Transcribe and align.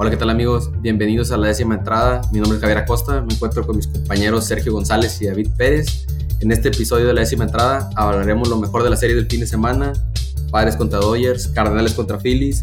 Hola, 0.00 0.10
¿qué 0.10 0.16
tal 0.16 0.30
amigos? 0.30 0.70
Bienvenidos 0.80 1.32
a 1.32 1.36
la 1.36 1.48
décima 1.48 1.74
entrada. 1.74 2.20
Mi 2.30 2.38
nombre 2.38 2.54
es 2.54 2.60
Javier 2.60 2.78
Acosta. 2.78 3.20
Me 3.20 3.34
encuentro 3.34 3.66
con 3.66 3.74
mis 3.74 3.88
compañeros 3.88 4.44
Sergio 4.44 4.72
González 4.72 5.20
y 5.20 5.26
David 5.26 5.48
Pérez. 5.58 6.06
En 6.38 6.52
este 6.52 6.68
episodio 6.68 7.04
de 7.04 7.14
la 7.14 7.22
décima 7.22 7.42
entrada 7.42 7.90
hablaremos 7.96 8.48
lo 8.48 8.58
mejor 8.58 8.84
de 8.84 8.90
la 8.90 8.96
serie 8.96 9.16
del 9.16 9.26
fin 9.26 9.40
de 9.40 9.48
semana. 9.48 9.92
Padres 10.52 10.76
contra 10.76 11.00
Dodgers, 11.00 11.48
Cardenales 11.48 11.94
contra 11.94 12.16
Phillies. 12.16 12.62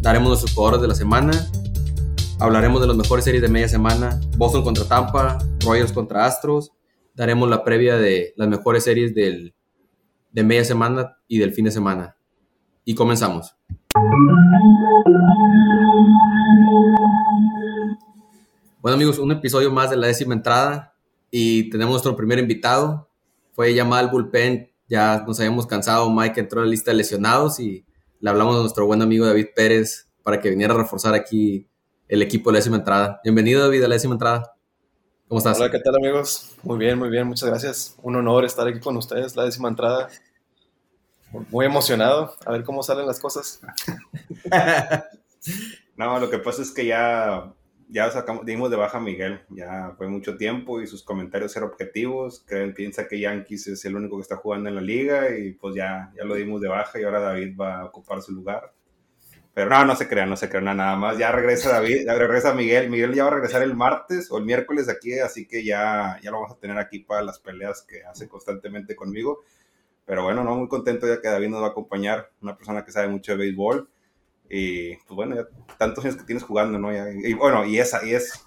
Daremos 0.00 0.28
nuestros 0.28 0.54
jugadores 0.54 0.80
de 0.80 0.86
la 0.86 0.94
semana. 0.94 1.32
Hablaremos 2.38 2.80
de 2.80 2.86
las 2.86 2.96
mejores 2.96 3.24
series 3.24 3.42
de 3.42 3.48
media 3.48 3.68
semana. 3.68 4.20
Boston 4.36 4.62
contra 4.62 4.84
Tampa, 4.84 5.38
Royals 5.64 5.90
contra 5.90 6.24
Astros. 6.24 6.70
Daremos 7.16 7.50
la 7.50 7.64
previa 7.64 7.96
de 7.96 8.32
las 8.36 8.46
mejores 8.46 8.84
series 8.84 9.12
del, 9.12 9.56
de 10.30 10.44
media 10.44 10.64
semana 10.64 11.16
y 11.26 11.38
del 11.40 11.52
fin 11.52 11.64
de 11.64 11.72
semana. 11.72 12.16
Y 12.84 12.94
comenzamos. 12.94 13.56
Bueno 18.86 18.94
amigos, 18.94 19.18
un 19.18 19.32
episodio 19.32 19.72
más 19.72 19.90
de 19.90 19.96
la 19.96 20.06
décima 20.06 20.32
entrada 20.32 20.94
y 21.28 21.70
tenemos 21.70 21.90
nuestro 21.90 22.14
primer 22.14 22.38
invitado. 22.38 23.10
Fue 23.52 23.74
llamado 23.74 24.04
al 24.04 24.12
bullpen, 24.12 24.70
ya 24.88 25.24
nos 25.26 25.40
habíamos 25.40 25.66
cansado, 25.66 26.08
Mike 26.08 26.38
entró 26.38 26.60
en 26.60 26.66
la 26.66 26.70
lista 26.70 26.92
de 26.92 26.98
lesionados 26.98 27.58
y 27.58 27.84
le 28.20 28.30
hablamos 28.30 28.54
a 28.54 28.60
nuestro 28.60 28.86
buen 28.86 29.02
amigo 29.02 29.26
David 29.26 29.46
Pérez 29.56 30.08
para 30.22 30.38
que 30.40 30.50
viniera 30.50 30.72
a 30.72 30.76
reforzar 30.76 31.14
aquí 31.14 31.68
el 32.06 32.22
equipo 32.22 32.50
de 32.50 32.52
la 32.52 32.58
décima 32.60 32.76
entrada. 32.76 33.20
Bienvenido 33.24 33.60
David 33.60 33.82
a 33.82 33.88
la 33.88 33.94
décima 33.96 34.14
entrada. 34.14 34.54
¿Cómo 35.26 35.38
estás? 35.38 35.58
Hola, 35.58 35.72
¿qué 35.72 35.80
tal 35.80 35.96
amigos? 35.96 36.54
Muy 36.62 36.78
bien, 36.78 36.96
muy 36.96 37.10
bien, 37.10 37.26
muchas 37.26 37.48
gracias. 37.48 37.96
Un 38.04 38.14
honor 38.14 38.44
estar 38.44 38.68
aquí 38.68 38.78
con 38.78 38.96
ustedes, 38.96 39.34
la 39.34 39.46
décima 39.46 39.68
entrada. 39.68 40.10
Muy 41.50 41.66
emocionado, 41.66 42.36
a 42.46 42.52
ver 42.52 42.62
cómo 42.62 42.84
salen 42.84 43.04
las 43.04 43.18
cosas. 43.18 43.60
no, 45.96 46.20
lo 46.20 46.30
que 46.30 46.38
pasa 46.38 46.62
es 46.62 46.70
que 46.70 46.86
ya, 46.86 47.52
ya 47.88 48.10
sacamos, 48.10 48.44
dimos 48.44 48.70
de 48.70 48.76
baja 48.76 48.98
a 48.98 49.00
Miguel, 49.00 49.40
ya 49.50 49.94
fue 49.96 50.08
mucho 50.08 50.36
tiempo 50.36 50.80
y 50.80 50.86
sus 50.86 51.02
comentarios 51.02 51.56
eran 51.56 51.68
objetivos, 51.68 52.44
creen, 52.46 52.74
piensa 52.74 53.06
que 53.06 53.20
Yankees 53.20 53.68
es 53.68 53.84
el 53.84 53.96
único 53.96 54.16
que 54.16 54.22
está 54.22 54.36
jugando 54.36 54.68
en 54.68 54.74
la 54.74 54.80
liga 54.80 55.36
y 55.36 55.52
pues 55.52 55.74
ya, 55.74 56.12
ya 56.16 56.24
lo 56.24 56.34
dimos 56.34 56.60
de 56.60 56.68
baja 56.68 57.00
y 57.00 57.04
ahora 57.04 57.20
David 57.20 57.56
va 57.56 57.80
a 57.80 57.84
ocupar 57.84 58.22
su 58.22 58.32
lugar. 58.32 58.72
Pero 59.56 59.70
no, 59.70 59.86
no 59.86 59.96
se 59.96 60.06
crean, 60.06 60.28
no 60.28 60.36
se 60.36 60.50
crean 60.50 60.76
nada 60.76 60.96
más. 60.96 61.16
Ya 61.16 61.32
regresa 61.32 61.70
David, 61.70 62.04
ya 62.04 62.14
regresa 62.14 62.52
Miguel. 62.52 62.90
Miguel 62.90 63.14
ya 63.14 63.24
va 63.24 63.30
a 63.30 63.34
regresar 63.36 63.62
el 63.62 63.74
martes 63.74 64.30
o 64.30 64.36
el 64.36 64.44
miércoles 64.44 64.86
aquí, 64.90 65.18
así 65.18 65.48
que 65.48 65.64
ya, 65.64 66.20
ya 66.22 66.30
lo 66.30 66.42
vamos 66.42 66.54
a 66.54 66.60
tener 66.60 66.76
aquí 66.76 66.98
para 66.98 67.22
las 67.22 67.38
peleas 67.38 67.80
que 67.88 68.04
hace 68.04 68.28
constantemente 68.28 68.94
conmigo. 68.94 69.44
Pero 70.04 70.24
bueno, 70.24 70.44
no, 70.44 70.54
muy 70.56 70.68
contento 70.68 71.06
ya 71.08 71.22
que 71.22 71.28
David 71.28 71.48
nos 71.48 71.62
va 71.62 71.68
a 71.68 71.70
acompañar, 71.70 72.30
una 72.42 72.54
persona 72.54 72.84
que 72.84 72.92
sabe 72.92 73.08
mucho 73.08 73.32
de 73.32 73.38
béisbol. 73.38 73.88
Y 74.48 74.96
pues 74.96 75.16
bueno, 75.16 75.36
ya 75.36 75.46
tantos 75.78 76.04
años 76.04 76.16
que 76.16 76.24
tienes 76.24 76.44
jugando, 76.44 76.78
¿no? 76.78 76.90
y 76.92 77.34
bueno, 77.34 77.64
y 77.64 77.78
es, 77.78 77.94
y 78.04 78.14
es 78.14 78.44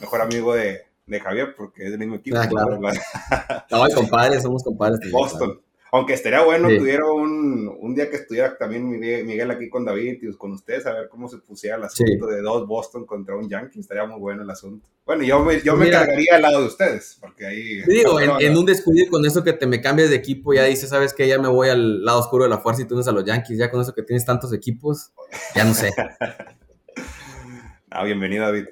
mejor 0.00 0.20
amigo 0.20 0.54
de, 0.54 0.82
de 1.08 1.20
Javier 1.20 1.54
porque 1.56 1.84
es 1.84 1.90
del 1.90 1.98
mismo 1.98 2.16
equipo. 2.16 2.36
Ah, 2.38 2.46
claro. 2.46 2.78
no, 3.70 3.94
compadres, 3.94 4.42
somos 4.42 4.62
compadres. 4.62 5.10
Boston. 5.10 5.60
Aunque 5.90 6.12
estaría 6.12 6.44
bueno 6.44 6.68
que 6.68 6.80
hubiera 6.80 7.04
un, 7.06 7.74
un, 7.80 7.94
día 7.94 8.10
que 8.10 8.16
estuviera 8.16 8.56
también 8.58 8.88
Miguel 8.88 9.50
aquí 9.50 9.70
con 9.70 9.84
David 9.84 10.18
y 10.20 10.36
con 10.36 10.52
ustedes 10.52 10.86
a 10.86 10.92
ver 10.92 11.08
cómo 11.08 11.28
se 11.28 11.38
pusiera 11.38 11.76
el 11.76 11.84
asunto 11.84 12.26
de 12.26 12.42
dos 12.42 12.66
Boston 12.66 13.06
contra 13.06 13.34
un 13.36 13.48
Yankee. 13.48 13.80
Estaría 13.80 14.04
muy 14.04 14.20
bueno 14.20 14.42
el 14.42 14.50
asunto. 14.50 14.86
Bueno, 15.06 15.24
yo 15.24 15.42
me, 15.42 15.62
yo 15.62 15.74
me 15.76 15.90
cargaría 15.90 16.34
al 16.34 16.42
lado 16.42 16.60
de 16.60 16.66
ustedes, 16.66 17.16
porque 17.18 17.46
ahí... 17.46 17.80
Digo, 17.86 18.20
en, 18.20 18.58
un 18.58 18.66
descuido 18.66 19.08
con 19.10 19.24
eso 19.24 19.42
que 19.42 19.54
te 19.54 19.66
me 19.66 19.80
cambias 19.80 20.10
de 20.10 20.16
equipo, 20.16 20.52
ya 20.52 20.64
dices, 20.64 20.90
¿sabes 20.90 21.14
qué? 21.14 21.26
Ya 21.26 21.38
me 21.38 21.48
voy 21.48 21.70
al 21.70 22.04
lado 22.04 22.20
oscuro 22.20 22.44
de 22.44 22.50
la 22.50 22.58
fuerza 22.58 22.82
y 22.82 22.84
tú 22.84 22.94
unes 22.94 23.08
a 23.08 23.12
los 23.12 23.24
Yankees. 23.24 23.56
Ya 23.56 23.70
con 23.70 23.80
eso 23.80 23.94
que 23.94 24.02
tienes 24.02 24.26
tantos 24.26 24.52
equipos, 24.52 25.12
ya 25.54 25.64
no 25.64 25.72
sé. 25.72 25.90
ah, 27.90 28.04
bienvenido, 28.04 28.44
David. 28.44 28.66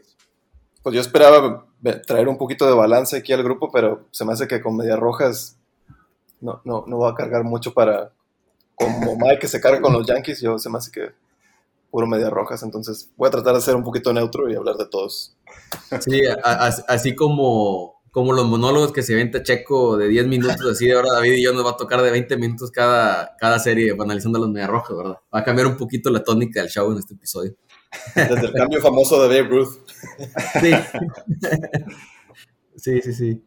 Pues 0.83 0.95
yo 0.95 1.01
esperaba 1.01 1.67
traer 2.07 2.29
un 2.29 2.37
poquito 2.37 2.67
de 2.67 2.75
balance 2.75 3.17
aquí 3.17 3.33
al 3.33 3.43
grupo, 3.43 3.71
pero 3.73 4.07
se 4.11 4.27
me 4.27 4.35
hace 4.35 4.47
que 4.47 4.61
con 4.61 4.77
Medias 4.77 4.99
Rojas 4.99 5.59
no, 6.47 6.63
no, 6.65 6.85
no 6.87 6.99
va 7.01 7.11
a 7.11 7.15
cargar 7.15 7.45
mucho 7.45 7.75
para, 7.75 8.13
como 8.77 9.17
Mike 9.17 9.41
que 9.41 9.49
se 9.49 9.61
carga 9.61 9.81
con 9.81 9.93
los 9.93 10.07
Yankees, 10.07 10.41
yo 10.41 10.59
se 10.59 10.71
me 10.71 10.79
hace 10.79 10.91
que 10.91 11.11
puro 11.91 12.07
media 12.07 12.31
rojas, 12.31 12.63
entonces 12.63 13.11
voy 13.17 13.29
a 13.29 13.31
tratar 13.31 13.55
de 13.55 13.61
ser 13.61 13.75
un 13.75 13.83
poquito 13.83 14.13
neutro 14.13 14.51
y 14.51 14.55
hablar 14.55 14.77
de 14.77 14.87
todos. 14.87 15.37
Sí, 16.01 16.21
así 16.89 17.15
como, 17.15 18.03
como 18.11 18.33
los 18.33 18.47
monólogos 18.47 18.93
que 18.93 19.03
se 19.03 19.15
venta 19.15 19.43
Checo 19.43 19.97
de 19.97 20.09
10 20.09 20.27
minutos, 20.27 20.71
así 20.71 20.87
de 20.87 20.95
ahora 20.95 21.15
David 21.15 21.33
y 21.33 21.43
yo 21.43 21.53
nos 21.53 21.67
va 21.67 21.71
a 21.71 21.77
tocar 21.77 22.03
de 22.03 22.11
20 22.11 22.37
minutos 22.37 22.71
cada, 22.71 23.37
cada 23.39 23.59
serie 23.59 23.97
analizando 23.99 24.39
los 24.39 24.51
media 24.51 24.67
rojas, 24.69 24.97
¿verdad? 24.97 25.17
Va 25.35 25.41
a 25.41 25.45
cambiar 25.45 25.67
un 25.67 25.77
poquito 25.77 26.11
la 26.11 26.23
tónica 26.23 26.61
del 26.61 26.71
show 26.71 26.91
en 26.93 26.99
este 26.99 27.15
episodio. 27.15 27.57
Desde 28.15 28.47
el 28.47 28.53
cambio 28.53 28.81
famoso 28.81 29.27
de 29.27 29.43
Babe 29.43 29.49
Ruth. 29.49 29.79
Sí. 30.61 30.73
sí, 32.77 33.03
sí, 33.03 33.13
sí. 33.13 33.43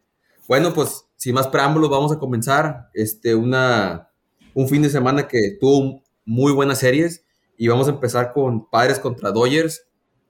Bueno, 0.50 0.74
pues 0.74 1.06
sin 1.14 1.36
más 1.36 1.46
preámbulos, 1.46 1.90
vamos 1.90 2.10
a 2.10 2.18
comenzar 2.18 2.90
este, 2.92 3.36
una, 3.36 4.10
un 4.52 4.68
fin 4.68 4.82
de 4.82 4.90
semana 4.90 5.28
que 5.28 5.56
tuvo 5.60 6.02
muy 6.24 6.52
buenas 6.52 6.80
series 6.80 7.24
y 7.56 7.68
vamos 7.68 7.86
a 7.86 7.92
empezar 7.92 8.32
con 8.32 8.68
Padres 8.68 8.98
contra 8.98 9.30
Dodgers, 9.30 9.86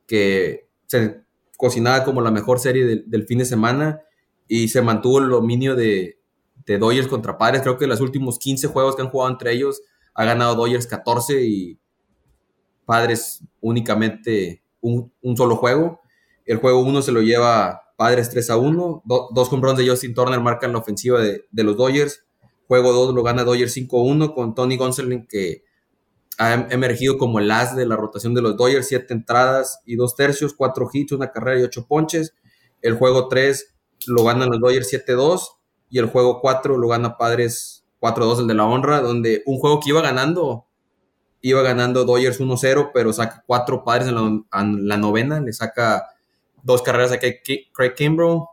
que 0.07 0.69
se 0.89 1.23
cocinaba 1.57 2.05
como 2.05 2.21
la 2.21 2.31
mejor 2.31 2.61
serie 2.61 3.03
del, 3.07 3.27
fin 3.27 3.39
de 3.39 3.47
semana 3.47 4.03
y 4.47 4.69
se 4.69 4.83
mantuvo 4.83 5.21
el 5.21 5.31
dominio 5.31 5.75
de, 5.75 6.21
de, 6.67 6.77
Dodgers 6.77 7.09
contra 7.09 7.39
Padres. 7.39 7.63
Creo 7.63 7.79
que 7.79 7.87
los 7.87 8.03
últimos 8.03 8.39
15 8.39 8.67
juegos 8.67 8.97
que 8.97 9.01
han 9.01 9.09
jugado 9.09 9.31
entre 9.31 9.55
ellos 9.55 9.81
ha 10.13 10.27
ganado 10.27 10.55
Dodgers 10.55 10.87
14 10.87 11.47
y 11.47 11.81
Padres 12.85 13.43
únicamente 13.63 14.63
un, 14.83 15.11
solo 15.35 15.57
juego. 15.57 16.03
El 16.45 16.59
juego 16.59 16.81
1 16.81 17.01
se 17.01 17.13
lo 17.13 17.23
lleva 17.23 17.90
Padres 18.01 18.31
3 18.31 18.49
a 18.49 18.57
1. 18.57 19.03
dos 19.05 19.51
compras 19.51 19.77
de 19.77 19.87
Justin 19.87 20.15
Turner 20.15 20.41
marcan 20.41 20.73
la 20.73 20.79
ofensiva 20.79 21.21
de, 21.21 21.45
los 21.53 21.77
Dodgers. 21.77 22.25
Juego 22.67 22.95
2 22.95 23.15
lo 23.15 23.23
gana 23.23 23.45
Dodgers 23.45 23.75
5 23.75 23.99
a 23.99 24.03
1 24.03 24.35
con 24.35 24.55
Tony 24.55 24.79
Gonsolin 24.79 25.27
que 25.27 25.65
ha 26.39 26.55
em, 26.55 26.67
emergido 26.71 27.19
como 27.19 27.41
el 27.41 27.51
as 27.51 27.77
de 27.77 27.85
la 27.85 27.97
rotación 27.97 28.33
de 28.33 28.41
los 28.41 28.57
Dodgers. 28.57 28.89
7 28.89 29.13
entradas 29.13 29.81
y 29.85 29.97
2 29.97 30.17
tercios, 30.17 30.55
4 30.55 30.89
hits, 30.91 31.13
una 31.13 31.31
carrera 31.31 31.61
y 31.61 31.65
8 31.65 31.85
ponches. 31.87 32.33
El 32.81 32.95
juego 32.95 33.29
3 33.29 33.75
lo 34.07 34.25
ganan 34.25 34.49
los 34.49 34.61
Dodgers 34.61 34.89
7 34.89 35.13
2 35.13 35.59
y 35.91 35.99
el 35.99 36.07
juego 36.07 36.41
4 36.41 36.79
lo 36.79 36.89
gana 36.89 37.19
Padres 37.19 37.85
4-2, 38.01 38.41
el 38.41 38.47
de 38.47 38.55
la 38.55 38.65
honra, 38.65 39.03
donde 39.03 39.43
un 39.45 39.59
juego 39.59 39.79
que 39.79 39.91
iba 39.91 40.01
ganando, 40.01 40.65
iba 41.43 41.61
ganando 41.61 42.07
Dodgers 42.07 42.41
1-0, 42.41 42.93
pero 42.95 43.13
saca 43.13 43.45
4 43.47 43.85
padres 43.85 44.09
en 44.09 44.15
la, 44.15 44.23
en 44.59 44.89
la, 44.89 44.97
novena, 44.97 45.39
le 45.39 45.53
saca 45.53 46.07
dos 46.63 46.83
carreras 46.83 47.13
aquí 47.13 47.71
Craig 47.73 47.95
Kimbrough, 47.95 48.47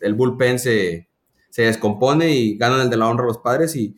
el 0.00 0.14
bullpen 0.14 0.58
se, 0.58 1.08
se 1.50 1.62
descompone 1.62 2.30
y 2.30 2.56
ganan 2.56 2.80
el 2.80 2.90
de 2.90 2.96
la 2.96 3.08
honra 3.08 3.24
los 3.24 3.38
padres 3.38 3.76
y 3.76 3.96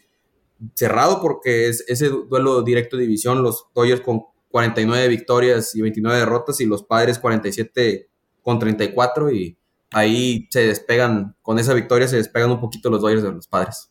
cerrado 0.75 1.21
porque 1.21 1.69
es 1.69 1.85
ese 1.89 2.09
duelo 2.09 2.63
directo 2.63 2.97
de 2.97 3.03
división, 3.03 3.43
los 3.43 3.67
Dodgers 3.75 4.01
con 4.01 4.23
49 4.49 5.09
victorias 5.09 5.75
y 5.75 5.83
29 5.83 6.19
derrotas 6.19 6.61
y 6.61 6.67
los 6.67 6.83
padres 6.85 7.19
47 7.19 8.09
con 8.43 8.59
34 8.59 9.31
y 9.33 9.59
ahí 9.93 10.49
se 10.51 10.67
despegan, 10.67 11.37
con 11.43 11.59
esa 11.59 11.75
victoria 11.75 12.09
se 12.09 12.17
despegan 12.17 12.51
un 12.51 12.61
poquito 12.61 12.91
los 12.91 13.01
Dodgers 13.01 13.23
de 13.23 13.33
los 13.33 13.49
padres. 13.49 13.91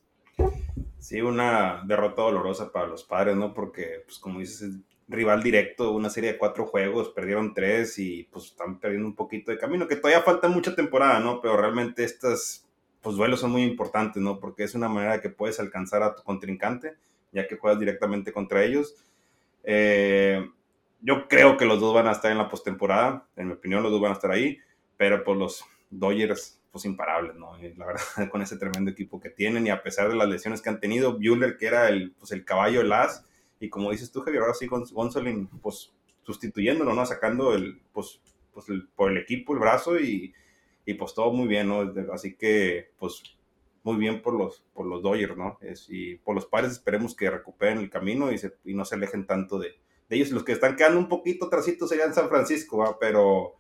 Sí, 1.00 1.22
una 1.22 1.84
derrota 1.86 2.22
dolorosa 2.22 2.72
para 2.72 2.88
los 2.88 3.04
padres, 3.04 3.36
¿no? 3.36 3.54
Porque, 3.54 4.04
pues 4.06 4.20
como 4.20 4.40
dices, 4.40 4.76
rival 5.13 5.44
directo, 5.44 5.91
una 5.91 6.09
serie 6.09 6.34
de 6.34 6.38
cuatro 6.38 6.66
juegos, 6.66 7.09
perdieron 7.09 7.53
tres 7.53 7.97
y 8.00 8.24
pues 8.31 8.46
están 8.46 8.79
perdiendo 8.79 9.07
un 9.07 9.16
poquito 9.16 9.51
de 9.51 9.57
camino, 9.57 9.88
que 9.88 9.96
todavía 9.96 10.24
falta 10.24 10.47
mucha 10.47 10.75
temporada, 10.75 11.19
¿no? 11.19 11.40
Pero 11.41 11.56
realmente 11.56 12.03
estas 12.03 12.68
pues 13.01 13.16
duelos 13.16 13.40
son 13.40 13.51
muy 13.51 13.63
importantes, 13.63 14.22
¿no? 14.22 14.40
Porque 14.40 14.63
es 14.63 14.75
una 14.75 14.88
manera 14.88 15.22
que 15.22 15.29
puedes 15.29 15.59
alcanzar 15.59 16.03
a 16.03 16.16
tu 16.16 16.24
contrincante, 16.24 16.96
ya 17.31 17.47
que 17.47 17.57
juegas 17.57 17.79
directamente 17.79 18.31
contra 18.31 18.63
ellos. 18.63 18.96
Eh, 19.63 20.50
yo 21.01 21.28
creo 21.28 21.57
que 21.57 21.66
los 21.66 21.80
dos 21.80 21.94
van 21.94 22.07
a 22.07 22.13
estar 22.13 22.31
en 22.31 22.38
la 22.38 22.50
postemporada, 22.50 23.27
en 23.36 23.48
mi 23.48 23.54
opinión 23.54 23.83
los 23.83 23.92
dos 23.92 24.01
van 24.01 24.12
a 24.12 24.16
estar 24.16 24.31
ahí, 24.31 24.57
pero 24.98 25.24
pues 25.24 25.38
los 25.38 25.66
Dodgers 25.89 26.62
pues 26.71 26.86
imparables, 26.86 27.36
¿no? 27.36 27.56
la 27.56 27.86
verdad, 27.86 28.30
con 28.31 28.42
ese 28.42 28.57
tremendo 28.57 28.89
equipo 28.89 29.19
que 29.19 29.30
tienen 29.30 29.68
y 29.68 29.69
a 29.69 29.83
pesar 29.83 30.09
de 30.09 30.16
las 30.16 30.27
lesiones 30.27 30.62
que 30.62 30.69
han 30.69 30.80
tenido, 30.80 31.19
Bueller, 31.19 31.57
que 31.57 31.68
era 31.68 31.88
el, 31.89 32.13
pues, 32.18 32.31
el 32.31 32.44
caballo, 32.45 32.81
el 32.81 32.92
as, 32.92 33.25
y 33.63 33.69
como 33.69 33.92
dices 33.92 34.12
tú, 34.12 34.19
Javier, 34.19 34.42
ahora 34.42 34.54
sí 34.54 34.68
Gonzolin, 34.68 35.48
pues 35.62 35.89
sustituyéndolo, 36.24 36.94
¿no? 36.94 37.06
Sacando 37.06 37.54
el, 37.54 37.80
pues, 37.94 38.19
pues 38.54 38.65
por 38.94 39.10
el 39.10 39.19
equipo, 39.19 39.54
el 39.54 39.60
brazo 39.60 39.98
y, 39.98 40.33
y, 40.86 40.95
pues 40.95 41.13
todo 41.13 41.31
muy 41.31 41.48
bien, 41.48 41.69
¿no? 41.69 41.94
Así 42.12 42.36
que, 42.36 42.92
pues 43.00 43.24
muy 43.83 43.95
bien 43.95 44.21
por 44.21 44.33
los, 44.33 44.65
por 44.74 44.86
los 44.86 45.01
Dodgers, 45.01 45.38
¿no? 45.38 45.57
Es, 45.62 45.88
y 45.89 46.15
por 46.15 46.36
los 46.36 46.45
pares 46.45 46.74
esperemos 46.74 47.15
que 47.15 47.30
recuperen 47.30 47.77
el 47.77 47.89
camino 47.89 48.33
y, 48.33 48.38
se, 48.38 48.54
y 48.65 48.74
no 48.74 48.83
se 48.83 48.95
alejen 48.95 49.25
tanto 49.25 49.57
de, 49.57 49.69
de, 50.09 50.16
ellos. 50.18 50.31
Los 50.31 50.44
que 50.44 50.51
están 50.51 50.75
quedando 50.75 51.00
un 51.00 51.07
poquito 51.07 51.48
trasitos 51.48 51.88
serían 51.88 52.13
San 52.13 52.27
Francisco, 52.27 52.80
¿va? 52.80 53.00
pero 53.00 53.56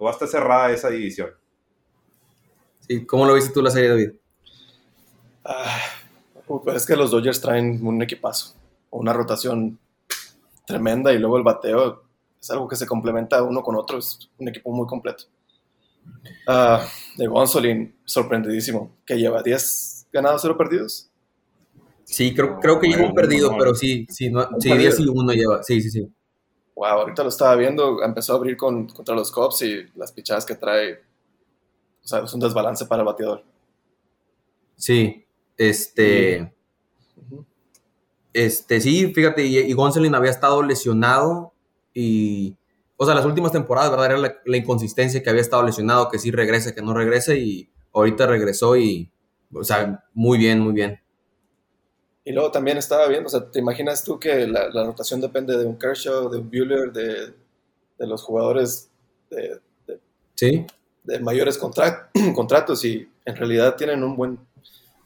va 0.00 0.10
a 0.10 0.12
estar 0.12 0.28
cerrada 0.28 0.70
esa 0.70 0.88
división. 0.88 1.30
¿Y 2.86 3.04
cómo 3.04 3.26
lo 3.26 3.34
viste 3.34 3.52
tú 3.52 3.60
la 3.60 3.72
serie, 3.72 3.88
David? 3.88 4.12
Ah, 5.44 5.80
pues 6.46 6.76
es 6.76 6.86
que 6.86 6.94
los 6.94 7.10
Dodgers 7.10 7.40
traen 7.40 7.84
un 7.84 8.00
equipazo 8.00 8.57
una 8.90 9.12
rotación 9.12 9.78
tremenda 10.66 11.12
y 11.12 11.18
luego 11.18 11.38
el 11.38 11.42
bateo 11.44 12.02
es 12.40 12.50
algo 12.50 12.68
que 12.68 12.76
se 12.76 12.86
complementa 12.86 13.42
uno 13.42 13.62
con 13.62 13.76
otro, 13.76 13.98
es 13.98 14.30
un 14.38 14.48
equipo 14.48 14.70
muy 14.70 14.86
completo. 14.86 15.24
Ah, 16.46 16.86
de 17.16 17.26
Gonsolin, 17.26 17.94
sorprendidísimo, 18.04 18.96
que 19.04 19.16
lleva 19.16 19.42
10 19.42 20.08
ganados, 20.12 20.42
0 20.42 20.56
perdidos. 20.56 21.10
Sí, 22.04 22.34
creo, 22.34 22.58
creo 22.58 22.80
que 22.80 22.88
lleva 22.88 23.06
un 23.06 23.14
perdido, 23.14 23.54
pero 23.58 23.74
sí, 23.74 24.06
sí, 24.08 24.30
no, 24.30 24.48
sí 24.58 24.72
10 24.72 25.00
y 25.00 25.08
1 25.08 25.32
lleva, 25.32 25.62
sí, 25.62 25.80
sí, 25.82 25.90
sí. 25.90 26.10
Wow, 26.74 27.00
ahorita 27.00 27.22
lo 27.22 27.28
estaba 27.28 27.56
viendo, 27.56 28.02
empezó 28.02 28.32
a 28.32 28.36
abrir 28.36 28.56
con, 28.56 28.86
contra 28.88 29.14
los 29.14 29.32
Cubs 29.32 29.62
y 29.62 29.86
las 29.96 30.12
pichadas 30.12 30.46
que 30.46 30.54
trae, 30.54 30.94
o 32.02 32.06
sea, 32.06 32.20
es 32.20 32.32
un 32.32 32.40
desbalance 32.40 32.86
para 32.86 33.02
el 33.02 33.06
bateador. 33.06 33.44
Sí, 34.76 35.26
este... 35.56 36.54
Este, 38.32 38.80
sí, 38.80 39.12
fíjate, 39.14 39.44
y, 39.44 39.58
y 39.58 39.72
Gonsolin 39.72 40.14
había 40.14 40.30
estado 40.30 40.62
lesionado 40.62 41.52
y, 41.94 42.56
o 42.96 43.06
sea, 43.06 43.14
las 43.14 43.24
últimas 43.24 43.52
temporadas, 43.52 43.90
¿verdad? 43.90 44.18
Era 44.18 44.40
la, 44.44 44.56
inconsistencia 44.56 45.22
que 45.22 45.30
había 45.30 45.42
estado 45.42 45.62
lesionado, 45.62 46.08
que 46.08 46.18
sí 46.18 46.30
regrese, 46.30 46.74
que 46.74 46.82
no 46.82 46.94
regrese 46.94 47.38
y 47.38 47.68
ahorita 47.92 48.26
regresó 48.26 48.76
y, 48.76 49.10
o 49.52 49.64
sea, 49.64 50.04
muy 50.14 50.38
bien, 50.38 50.60
muy 50.60 50.72
bien. 50.72 51.00
Y 52.24 52.32
luego 52.32 52.50
también 52.50 52.76
estaba 52.76 53.08
viendo, 53.08 53.28
o 53.28 53.30
sea, 53.30 53.50
¿te 53.50 53.58
imaginas 53.58 54.04
tú 54.04 54.18
que 54.18 54.46
la, 54.46 54.68
la 54.68 54.84
rotación 54.84 55.20
depende 55.20 55.56
de 55.56 55.64
un 55.64 55.78
Kershaw, 55.78 56.28
de 56.28 56.38
un 56.38 56.50
Bueller, 56.50 56.92
de, 56.92 57.34
de 57.98 58.06
los 58.06 58.22
jugadores 58.22 58.90
de, 59.30 59.60
¿Sí? 60.34 60.66
de 61.04 61.20
mayores 61.20 61.58
contratos 62.34 62.84
y 62.84 63.08
en 63.24 63.36
realidad 63.36 63.76
tienen 63.76 64.04
un 64.04 64.14
buen 64.14 64.38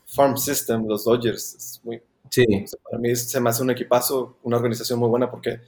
farm 0.06 0.36
system, 0.36 0.86
los 0.86 1.04
Dodgers. 1.04 1.54
Es 1.54 1.80
muy, 1.84 2.02
sí. 2.32 2.44
para 2.82 2.98
mí 2.98 3.14
se 3.14 3.40
me 3.40 3.50
hace 3.50 3.62
un 3.62 3.70
equipazo, 3.70 4.38
una 4.42 4.56
organización 4.56 4.98
muy 4.98 5.08
buena 5.08 5.30
porque 5.30 5.60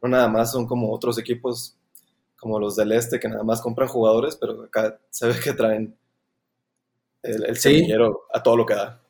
no 0.00 0.08
nada 0.08 0.28
más 0.28 0.52
son 0.52 0.66
como 0.66 0.92
otros 0.92 1.18
equipos 1.18 1.76
como 2.36 2.58
los 2.58 2.76
del 2.76 2.92
este 2.92 3.20
que 3.20 3.28
nada 3.28 3.44
más 3.44 3.60
compran 3.60 3.88
jugadores, 3.88 4.36
pero 4.36 4.62
acá 4.62 4.98
se 5.10 5.26
ve 5.26 5.34
que 5.42 5.52
traen 5.52 5.96
el, 7.22 7.44
el 7.44 7.56
semillero 7.56 8.22
a 8.32 8.42
todo 8.42 8.56
lo 8.56 8.66
que 8.66 8.74
da. 8.74 9.02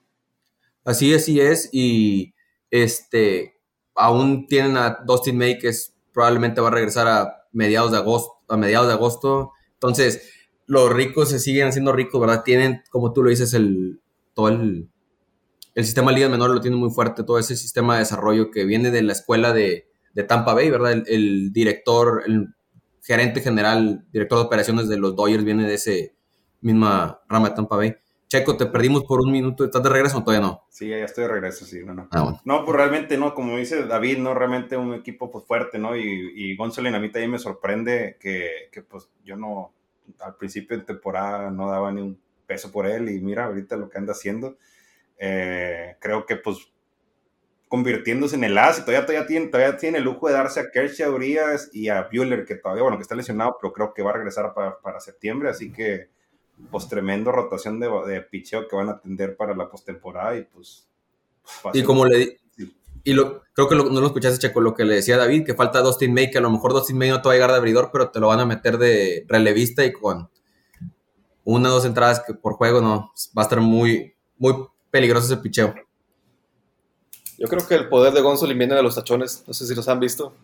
Así 0.85 1.15
es, 1.15 1.23
así 1.23 1.41
es, 1.41 1.69
y 1.73 2.35
este 2.71 3.61
aún 3.95 4.47
tienen 4.47 4.77
a 4.77 4.99
Dustin 5.07 5.37
May 5.37 5.59
que 5.59 5.71
probablemente 6.13 6.61
va 6.61 6.69
a 6.69 6.73
regresar 6.73 7.07
a 7.07 7.47
mediados 7.53 7.93
de 7.93 7.99
agosto, 7.99 8.35
a 8.49 8.57
mediados 8.57 8.89
de 8.89 8.95
agosto. 8.95 9.53
Entonces, 9.75 10.31
los 10.67 10.93
ricos 10.93 11.31
se 11.31 11.39
siguen 11.39 11.69
haciendo 11.69 11.93
ricos, 11.93 12.21
¿verdad? 12.21 12.43
Tienen, 12.45 12.83
como 12.91 13.13
tú 13.13 13.23
lo 13.23 13.31
dices, 13.31 13.55
el 13.55 14.01
todo 14.35 14.49
el, 14.49 14.91
el 15.75 15.85
sistema 15.85 16.11
de 16.11 16.17
ligas 16.17 16.31
menores 16.31 16.55
lo 16.55 16.61
tiene 16.61 16.77
muy 16.77 16.91
fuerte, 16.91 17.25
todo 17.25 17.39
ese 17.39 17.57
sistema 17.57 17.95
de 17.95 18.01
desarrollo 18.01 18.51
que 18.51 18.65
viene 18.65 18.91
de 18.91 19.03
la 19.03 19.13
escuela 19.13 19.53
de, 19.53 19.89
de 20.15 20.23
Tampa 20.23 20.55
Bay, 20.55 20.71
¿verdad? 20.71 21.03
El, 21.07 21.53
director, 21.53 22.23
el 22.27 22.55
gerente 23.03 23.41
general, 23.41 24.05
director 24.13 24.39
de 24.39 24.45
operaciones 24.45 24.89
de 24.89 24.99
los 24.99 25.17
Dodgers 25.17 25.45
viene 25.45 25.67
de 25.67 25.75
ese 25.75 26.15
misma 26.61 27.21
rama 27.29 27.51
de 27.51 27.55
Tampa 27.55 27.77
Bay. 27.77 27.97
Checo, 28.29 28.57
te 28.57 28.65
perdimos 28.65 29.05
por 29.05 29.21
un 29.21 29.31
minuto. 29.31 29.63
¿Estás 29.63 29.83
de 29.83 29.91
regreso 29.91 30.17
o 30.17 30.25
todavía 30.25 30.47
no? 30.47 30.65
Sí, 30.71 30.89
ya 30.89 30.97
estoy 30.97 31.25
de 31.25 31.29
regreso, 31.29 31.67
sí. 31.67 31.81
No, 31.85 31.93
no. 31.93 32.09
Ah, 32.13 32.41
no 32.47 32.65
pues 32.65 32.77
realmente 32.77 33.19
no, 33.19 33.35
como 33.35 33.59
dice 33.59 33.85
David, 33.85 34.19
no 34.19 34.33
realmente 34.33 34.75
un 34.77 34.95
equipo 34.95 35.31
pues, 35.31 35.45
fuerte, 35.45 35.79
¿no? 35.79 35.95
Y, 35.97 36.33
y 36.35 36.57
Gonzalo 36.57 36.89
a 36.89 36.99
mí 36.99 37.11
también 37.11 37.31
me 37.31 37.39
sorprende 37.39 38.17
que, 38.19 38.71
que, 38.71 38.81
pues 38.81 39.11
yo 39.23 39.37
no, 39.37 39.75
al 40.21 40.37
principio 40.37 40.79
de 40.79 40.85
temporada 40.85 41.51
no 41.51 41.69
daba 41.69 41.93
ni 41.93 42.01
un 42.01 42.19
peso 42.47 42.73
por 42.73 42.87
él 42.87 43.11
y 43.11 43.21
mira 43.21 43.45
ahorita 43.45 43.77
lo 43.77 43.91
que 43.91 43.99
anda 43.99 44.13
haciendo. 44.13 44.57
Eh, 45.25 45.95
creo 46.01 46.27
que 46.27 46.35
pues 46.35 46.59
convirtiéndose 47.69 48.35
en 48.35 48.43
el 48.43 48.59
as 48.59 48.81
y 48.81 48.81
todavía, 48.81 49.07
todavía, 49.07 49.27
tiene, 49.29 49.47
todavía 49.47 49.77
tiene 49.77 49.99
el 49.99 50.05
lujo 50.05 50.27
de 50.27 50.35
darse 50.35 50.59
a 50.59 50.71
Kershaw 50.73 51.15
Urias 51.15 51.71
y 51.73 51.89
a 51.89 52.09
Bueller, 52.13 52.45
que 52.45 52.57
todavía, 52.57 52.83
bueno, 52.83 52.99
que 52.99 53.03
está 53.03 53.15
lesionado, 53.15 53.57
pero 53.61 53.73
creo 53.73 53.95
que 53.95 54.03
va 54.03 54.11
a 54.11 54.15
regresar 54.15 54.53
para, 54.53 54.81
para 54.81 54.99
septiembre, 54.99 55.49
así 55.49 55.73
que 55.73 56.09
pues 56.73 56.89
tremendo 56.89 57.31
rotación 57.31 57.79
de, 57.79 57.89
de 58.09 58.21
picheo 58.21 58.67
que 58.67 58.75
van 58.75 58.89
a 58.89 58.93
atender 58.93 59.37
para 59.37 59.55
la 59.55 59.71
postemporada 59.71 60.37
y 60.37 60.43
pues... 60.43 60.89
pues 61.63 61.77
y 61.77 61.85
como 61.85 62.05
le 62.05 62.41
y 63.05 63.13
lo, 63.15 63.43
creo 63.53 63.69
que 63.69 63.77
no 63.77 63.85
lo 63.85 64.07
escuchaste, 64.07 64.39
Checo, 64.39 64.61
lo 64.61 64.75
que 64.75 64.85
le 64.85 64.97
decía 64.97 65.17
David, 65.17 65.47
que 65.47 65.55
falta 65.55 65.83
Dustin 65.83 66.15
May, 66.15 66.31
que 66.31 66.39
a 66.39 66.43
lo 66.43 66.51
mejor 66.51 66.73
Dustin 66.73 66.99
May 66.99 67.11
no 67.11 67.23
te 67.23 67.29
va 67.29 67.33
a 67.33 67.37
llegar 67.37 67.51
de 67.51 67.57
abridor, 67.57 67.91
pero 67.93 68.11
te 68.11 68.21
lo 68.21 68.29
van 68.29 68.41
a 68.41 68.47
meter 68.47 68.77
de 68.77 69.25
relevista 69.29 69.85
y 69.85 69.93
con 69.93 70.29
una 71.45 71.69
o 71.71 71.73
dos 71.73 71.85
entradas 71.85 72.23
que 72.27 72.35
por 72.35 72.55
juego 72.55 72.81
no, 72.81 73.13
va 73.37 73.43
a 73.43 73.45
estar 73.45 73.61
muy, 73.61 74.15
muy 74.39 74.55
peligroso 74.93 75.27
ese 75.27 75.43
picheo. 75.43 75.75
Yo 77.39 77.49
creo 77.49 77.67
que 77.67 77.75
el 77.75 77.89
poder 77.89 78.13
de 78.13 78.21
Gonzolin 78.21 78.57
viene 78.57 78.77
de 78.77 78.83
los 78.85 78.95
tachones. 78.95 79.43
No 79.49 79.53
sé 79.53 79.67
si 79.67 79.75
los 79.75 79.89
han 79.89 79.99
visto. 79.99 80.37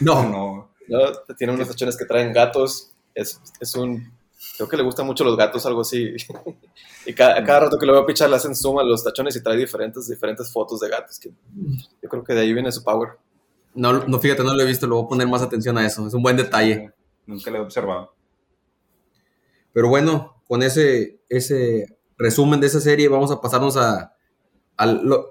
No, 0.00 0.22
no. 0.28 0.70
no 0.86 1.34
tiene 1.36 1.54
unos 1.54 1.66
tachones 1.66 1.96
que 1.96 2.04
traen 2.04 2.32
gatos. 2.32 2.92
Es, 3.14 3.40
es, 3.58 3.74
un. 3.74 4.12
Creo 4.56 4.68
que 4.68 4.76
le 4.76 4.84
gustan 4.84 5.06
mucho 5.06 5.24
los 5.24 5.36
gatos, 5.36 5.66
algo 5.66 5.80
así. 5.80 6.14
y 7.06 7.12
cada, 7.14 7.42
cada, 7.42 7.60
rato 7.60 7.78
que 7.78 7.86
lo 7.86 7.94
veo 7.94 8.06
pichar 8.06 8.30
le 8.30 8.36
hacen 8.36 8.54
zoom 8.54 8.78
a 8.78 8.84
los 8.84 9.02
tachones 9.02 9.34
y 9.34 9.42
trae 9.42 9.56
diferentes, 9.56 10.06
diferentes 10.06 10.52
fotos 10.52 10.78
de 10.80 10.88
gatos. 10.90 11.18
Que 11.18 11.30
yo 11.30 12.08
creo 12.08 12.22
que 12.22 12.34
de 12.34 12.42
ahí 12.42 12.52
viene 12.52 12.70
su 12.70 12.84
power. 12.84 13.12
No, 13.74 14.04
no, 14.04 14.18
fíjate, 14.20 14.44
no 14.44 14.54
lo 14.54 14.62
he 14.62 14.66
visto. 14.66 14.86
Le 14.86 14.92
voy 14.92 15.06
a 15.06 15.08
poner 15.08 15.26
más 15.26 15.42
atención 15.42 15.76
a 15.78 15.86
eso. 15.86 16.06
Es 16.06 16.14
un 16.14 16.22
buen 16.22 16.36
detalle. 16.36 16.92
Nunca 17.26 17.50
lo 17.50 17.56
he 17.56 17.60
observado. 17.62 18.14
Pero 19.72 19.88
bueno, 19.88 20.42
con 20.46 20.62
ese, 20.62 21.20
ese 21.28 21.97
resumen 22.18 22.60
de 22.60 22.66
esa 22.66 22.80
serie, 22.80 23.08
vamos 23.08 23.30
a 23.30 23.40
pasarnos 23.40 23.76
a 23.76 24.14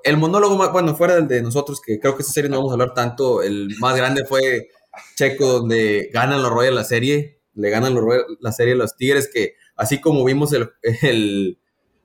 el 0.03 0.17
monólogo 0.17 0.57
más, 0.57 0.71
bueno, 0.71 0.95
fuera 0.95 1.15
del 1.15 1.27
de 1.27 1.41
nosotros, 1.41 1.79
que 1.81 1.99
creo 1.99 2.15
que 2.15 2.21
esta 2.21 2.33
serie 2.33 2.49
no 2.49 2.57
vamos 2.57 2.71
a 2.71 2.73
hablar 2.73 2.93
tanto, 2.93 3.41
el 3.41 3.75
más 3.79 3.95
grande 3.95 4.25
fue 4.25 4.69
Checo, 5.15 5.45
donde 5.45 6.09
ganan 6.13 6.41
los 6.41 6.51
Royals 6.51 6.75
la 6.75 6.83
serie, 6.83 7.39
le 7.53 7.69
ganan 7.69 7.93
los 7.93 8.03
la 8.41 8.51
serie 8.51 8.73
a 8.73 8.77
los 8.77 8.95
Tigres, 8.97 9.29
que 9.33 9.55
así 9.75 10.01
como 10.01 10.25
vimos 10.25 10.51
el, 10.53 11.57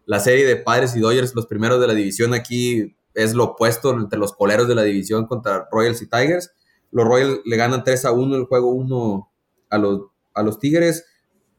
la 0.07 0.21
serie 0.21 0.47
de 0.47 0.57
Padres 0.57 0.95
y 0.95 1.01
Dodgers, 1.01 1.35
los 1.35 1.47
primeros 1.47 1.81
de 1.81 1.89
la 1.89 1.95
división 1.95 2.33
aquí 2.33 2.97
es 3.15 3.35
lo 3.35 3.45
opuesto 3.45 3.91
entre 3.91 4.19
los 4.19 4.33
coleros 4.33 4.69
de 4.69 4.75
la 4.75 4.83
división 4.83 5.27
contra 5.27 5.69
Royals 5.71 6.01
y 6.01 6.09
Tigers. 6.09 6.53
Los 6.93 7.07
Royals 7.07 7.41
le 7.45 7.57
ganan 7.57 7.85
3 7.85 8.05
a 8.05 8.13
1 8.13 8.37
el 8.37 8.45
juego 8.45 8.71
1 8.71 9.31
a 9.69 9.79
los, 9.79 10.01
a 10.33 10.43
los 10.43 10.59
Tigres. 10.59 11.07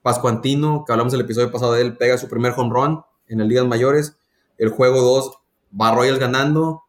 Pascuantino, 0.01 0.83
que 0.85 0.93
hablamos 0.93 1.13
el 1.13 1.21
episodio 1.21 1.51
pasado 1.51 1.73
de 1.73 1.81
él, 1.81 1.97
pega 1.97 2.17
su 2.17 2.27
primer 2.27 2.53
home 2.55 2.73
run 2.73 3.03
en 3.27 3.39
las 3.39 3.47
ligas 3.47 3.65
mayores. 3.65 4.17
El 4.57 4.69
juego 4.69 5.01
2 5.01 5.31
va 5.79 5.95
Royals 5.95 6.19
ganando, 6.19 6.83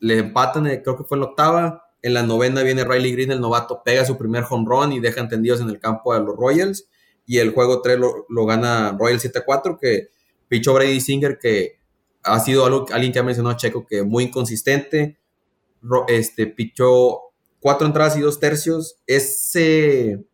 le 0.00 0.18
empatan, 0.18 0.66
eh, 0.66 0.82
creo 0.82 0.96
que 0.96 1.04
fue 1.04 1.16
en 1.16 1.20
la 1.20 1.26
octava. 1.28 1.84
En 2.02 2.14
la 2.14 2.22
novena 2.22 2.62
viene 2.62 2.84
Riley 2.84 3.12
Green, 3.12 3.32
el 3.32 3.40
novato, 3.40 3.82
pega 3.84 4.04
su 4.04 4.16
primer 4.16 4.44
home 4.48 4.66
run 4.68 4.92
y 4.92 5.00
deja 5.00 5.20
entendidos 5.20 5.60
en 5.60 5.68
el 5.68 5.80
campo 5.80 6.12
a 6.12 6.20
los 6.20 6.36
Royals. 6.36 6.86
Y 7.26 7.38
el 7.38 7.52
juego 7.52 7.82
3 7.82 7.98
lo, 7.98 8.46
gana 8.46 8.96
Royals 8.98 9.24
7-4, 9.24 9.78
que 9.78 10.08
pichó 10.48 10.72
Brady 10.74 11.00
Singer, 11.00 11.38
que 11.38 11.78
ha 12.22 12.40
sido 12.40 12.64
algo, 12.64 12.86
alguien 12.92 13.12
que 13.12 13.18
ha 13.18 13.22
mencionado 13.22 13.56
Checo, 13.56 13.86
que 13.86 14.02
muy 14.02 14.24
inconsistente. 14.24 15.18
Este, 16.06 16.46
pichó 16.46 17.20
cuatro 17.60 17.86
entradas 17.86 18.16
y 18.16 18.20
dos 18.20 18.40
tercios. 18.40 18.96
Ese, 19.06 20.24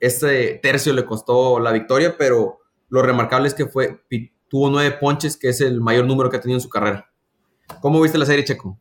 ese 0.00 0.60
tercio 0.62 0.92
le 0.92 1.06
costó 1.06 1.58
la 1.60 1.72
victoria, 1.72 2.16
pero 2.18 2.59
lo 2.90 3.02
remarcable 3.02 3.48
es 3.48 3.54
que 3.54 3.66
fue, 3.66 4.00
tuvo 4.48 4.68
nueve 4.68 4.96
ponches, 5.00 5.36
que 5.36 5.48
es 5.48 5.60
el 5.60 5.80
mayor 5.80 6.06
número 6.06 6.28
que 6.28 6.36
ha 6.36 6.40
tenido 6.40 6.58
en 6.58 6.62
su 6.62 6.68
carrera. 6.68 7.10
¿Cómo 7.80 8.00
viste 8.00 8.18
la 8.18 8.26
serie, 8.26 8.44
Checo? 8.44 8.78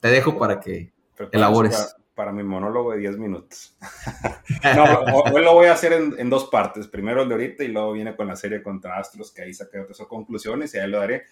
Te 0.00 0.08
dejo 0.08 0.38
para 0.38 0.58
que 0.58 0.92
elabores. 1.30 1.94
Para, 2.14 2.32
mi 2.32 2.42
monólogo 2.42 2.92
de 2.92 2.98
10 2.98 3.16
minutos. 3.16 3.76
no, 4.76 4.84
hoy 5.32 5.42
lo 5.42 5.54
voy 5.54 5.68
a 5.68 5.72
hacer 5.72 5.92
en, 5.94 6.28
dos 6.28 6.50
partes. 6.50 6.86
Primero 6.86 7.22
el 7.22 7.28
de 7.28 7.34
ahorita 7.34 7.64
y 7.64 7.68
luego 7.68 7.92
viene 7.92 8.14
con 8.14 8.26
la 8.26 8.36
serie 8.36 8.62
contra 8.62 8.98
Astros, 8.98 9.32
que 9.32 9.42
ahí 9.42 9.54
saqué 9.54 9.78
otras 9.78 9.98
conclusiones 10.06 10.74
y 10.74 10.78
ahí 10.78 10.90
lo 10.90 10.98
daré. 10.98 11.24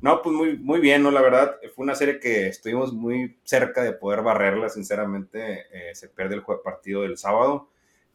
No, 0.00 0.22
pues 0.22 0.34
muy, 0.34 0.56
muy 0.56 0.80
bien, 0.80 1.02
¿no? 1.02 1.10
La 1.10 1.20
verdad, 1.20 1.56
fue 1.74 1.82
una 1.82 1.94
serie 1.94 2.18
que 2.20 2.46
estuvimos 2.46 2.94
muy 2.94 3.38
cerca 3.44 3.82
de 3.82 3.92
poder 3.92 4.22
barrerla, 4.22 4.70
sinceramente. 4.70 5.66
Eh, 5.70 5.94
se 5.94 6.08
pierde 6.08 6.36
el 6.36 6.42
partido 6.62 7.02
del 7.02 7.18
sábado 7.18 7.68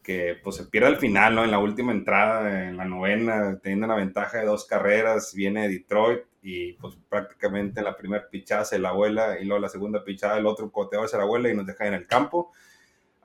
que 0.04 0.38
pues 0.44 0.56
se 0.56 0.66
pierde 0.66 0.88
al 0.88 0.98
final, 0.98 1.36
¿no? 1.36 1.44
En 1.44 1.52
la 1.52 1.60
última 1.60 1.92
entrada, 1.92 2.68
en 2.68 2.78
la 2.78 2.86
novena, 2.86 3.60
teniendo 3.62 3.86
una 3.86 3.96
ventaja 3.96 4.40
de 4.40 4.46
dos 4.46 4.66
carreras, 4.66 5.34
viene 5.34 5.68
Detroit 5.68 6.22
y 6.42 6.74
pues 6.74 6.98
prácticamente 7.10 7.82
la 7.82 7.98
primera 7.98 8.30
pichada 8.30 8.66
se 8.66 8.80
la 8.80 8.90
abuela 8.90 9.40
y 9.40 9.46
luego 9.46 9.62
la 9.62 9.70
segunda 9.70 10.04
pichada 10.04 10.38
el 10.38 10.46
otro 10.46 10.72
coteado 10.72 11.08
se 11.08 11.18
la 11.18 11.24
abuela 11.24 11.50
y 11.50 11.56
nos 11.56 11.66
deja 11.66 11.88
en 11.88 11.94
el 11.94 12.08
campo. 12.08 12.52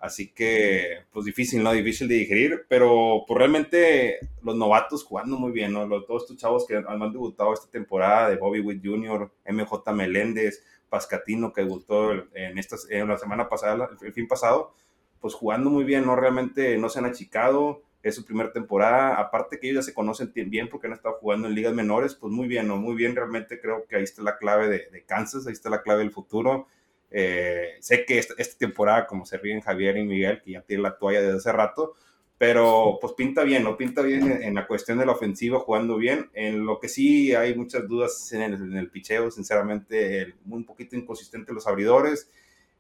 Así 0.05 0.35
que, 0.35 1.05
pues 1.13 1.25
difícil, 1.25 1.63
¿no? 1.63 1.73
Difícil 1.73 2.09
de 2.09 2.17
digerir, 2.17 2.67
pero 2.69 3.25
pues 3.27 3.39
realmente 3.39 4.19
los 4.43 4.55
novatos 4.55 5.03
jugando 5.03 5.39
muy 5.39 5.51
bien, 5.51 5.73
¿no? 5.73 5.87
Los, 5.87 6.07
todos 6.07 6.25
estos 6.25 6.37
chavos 6.37 6.67
que 6.67 6.77
han 6.77 7.13
debutado 7.13 7.55
esta 7.55 7.71
temporada, 7.71 8.29
de 8.29 8.37
Bobby 8.37 8.61
Witt 8.61 8.85
Jr., 8.85 9.33
MJ 9.49 9.93
Meléndez, 9.95 10.63
Pascatino, 10.91 11.55
que 11.55 11.63
debutó 11.63 12.13
en, 12.35 12.59
estas, 12.59 12.87
en 12.91 13.09
la 13.09 13.17
semana 13.17 13.49
pasada, 13.49 13.89
el 14.03 14.13
fin 14.13 14.29
pasado, 14.29 14.75
pues 15.25 15.33
jugando 15.33 15.71
muy 15.71 15.85
bien, 15.85 16.05
no 16.05 16.17
realmente 16.17 16.77
no 16.77 16.91
se 16.91 16.99
han 16.99 17.07
achicado, 17.07 17.81
es 18.03 18.15
su 18.15 18.27
primera 18.27 18.53
temporada, 18.53 19.19
aparte 19.19 19.59
que 19.59 19.71
ellos 19.71 19.83
ya 19.83 19.91
se 19.91 19.95
conocen 19.95 20.31
bien 20.35 20.69
porque 20.69 20.87
han 20.87 20.93
estado 20.93 21.15
jugando 21.15 21.49
en 21.49 21.55
ligas 21.55 21.73
menores, 21.73 22.15
pues 22.15 22.31
muy 22.31 22.47
bien, 22.47 22.69
¿no? 22.69 22.77
Muy 22.77 22.95
bien, 22.95 23.17
realmente 23.17 23.59
creo 23.59 23.87
que 23.89 23.97
ahí 23.97 24.03
está 24.03 24.23
la 24.23 24.37
clave 24.37 24.69
de, 24.69 25.05
Kansas, 25.07 25.47
ahí 25.47 25.55
está 25.55 25.71
la 25.71 25.81
clave 25.81 26.01
del 26.01 26.11
futuro. 26.11 26.67
Eh, 27.11 27.77
sé 27.81 28.05
que 28.05 28.19
esta, 28.19 28.35
temporada, 28.59 29.07
como 29.07 29.25
se 29.25 29.39
ríen 29.39 29.63
Javier 29.63 29.97
y 29.97 30.05
Miguel, 30.05 30.43
que 30.45 30.51
ya 30.51 30.61
tiene 30.61 30.83
la 30.83 30.99
toalla 30.99 31.23
desde 31.23 31.39
hace 31.39 31.53
rato, 31.53 31.95
pero 32.37 32.99
pues 33.01 33.15
pinta 33.15 33.45
bien, 33.45 33.65
¿no? 33.65 33.79
Pinta 33.79 34.03
bien 34.03 34.43
en, 34.43 34.55
la 34.55 34.67
cuestión 34.67 34.99
de 34.99 35.07
la 35.07 35.13
ofensiva, 35.13 35.59
jugando 35.59 35.97
bien. 35.97 36.29
En 36.35 36.67
lo 36.67 36.79
que 36.79 36.91
sí 36.91 37.35
hay 37.35 37.55
muchas 37.55 37.89
dudas 37.89 38.31
en 38.35 38.43
el, 38.43 38.77
el 38.77 38.91
picheo, 38.91 39.31
sinceramente, 39.31 40.35
un 40.51 40.67
poquito 40.67 40.97
inconsistente 40.97 41.55
los 41.55 41.67
abridores. 41.67 42.31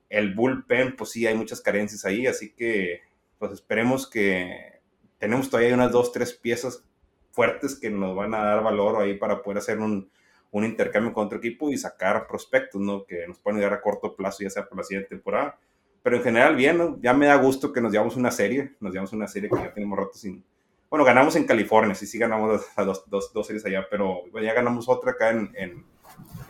El 0.08 0.34
bullpen, 0.34 0.96
pues 0.96 1.10
sí, 1.10 1.26
hay 1.26 1.34
muchas 1.34 1.60
carencias 1.60 2.04
ahí, 2.04 2.26
así 2.26 2.52
que 2.54 3.00
pues 3.38 3.52
esperemos 3.52 4.08
que 4.08 4.80
tenemos 5.18 5.50
todavía 5.50 5.74
unas 5.74 5.92
dos, 5.92 6.12
tres 6.12 6.32
piezas 6.32 6.84
fuertes 7.32 7.78
que 7.78 7.90
nos 7.90 8.14
van 8.14 8.34
a 8.34 8.44
dar 8.44 8.62
valor 8.62 9.02
ahí 9.02 9.14
para 9.14 9.42
poder 9.42 9.58
hacer 9.58 9.78
un, 9.78 10.10
un 10.54 10.64
intercambio 10.64 11.12
con 11.12 11.26
otro 11.26 11.38
equipo 11.38 11.70
y 11.70 11.76
sacar 11.76 12.28
prospectos, 12.28 12.80
¿no? 12.80 13.04
Que 13.04 13.26
nos 13.26 13.40
pueden 13.40 13.58
ayudar 13.58 13.74
a 13.74 13.80
corto 13.80 14.14
plazo, 14.14 14.44
ya 14.44 14.50
sea 14.50 14.68
por 14.68 14.78
la 14.78 14.84
siguiente 14.84 15.08
temporada. 15.08 15.58
Pero 16.00 16.16
en 16.16 16.22
general, 16.22 16.54
bien, 16.54 16.78
¿no? 16.78 16.96
Ya 17.00 17.12
me 17.12 17.26
da 17.26 17.34
gusto 17.34 17.72
que 17.72 17.80
nos 17.80 17.90
llevamos 17.90 18.14
una 18.14 18.30
serie, 18.30 18.74
nos 18.78 18.92
llevamos 18.92 19.12
una 19.12 19.26
serie 19.26 19.50
que 19.50 19.56
ya 19.56 19.74
tenemos 19.74 19.98
rato 19.98 20.12
sin... 20.14 20.44
Bueno, 20.88 21.04
ganamos 21.04 21.34
en 21.34 21.44
California, 21.44 21.96
sí, 21.96 22.06
sí 22.06 22.18
ganamos 22.18 22.64
dos, 22.76 23.04
dos, 23.10 23.32
dos 23.32 23.46
series 23.46 23.66
allá, 23.66 23.84
pero 23.90 24.22
ya 24.40 24.52
ganamos 24.54 24.88
otra 24.88 25.10
acá 25.10 25.30
en, 25.30 25.50
en, 25.56 25.84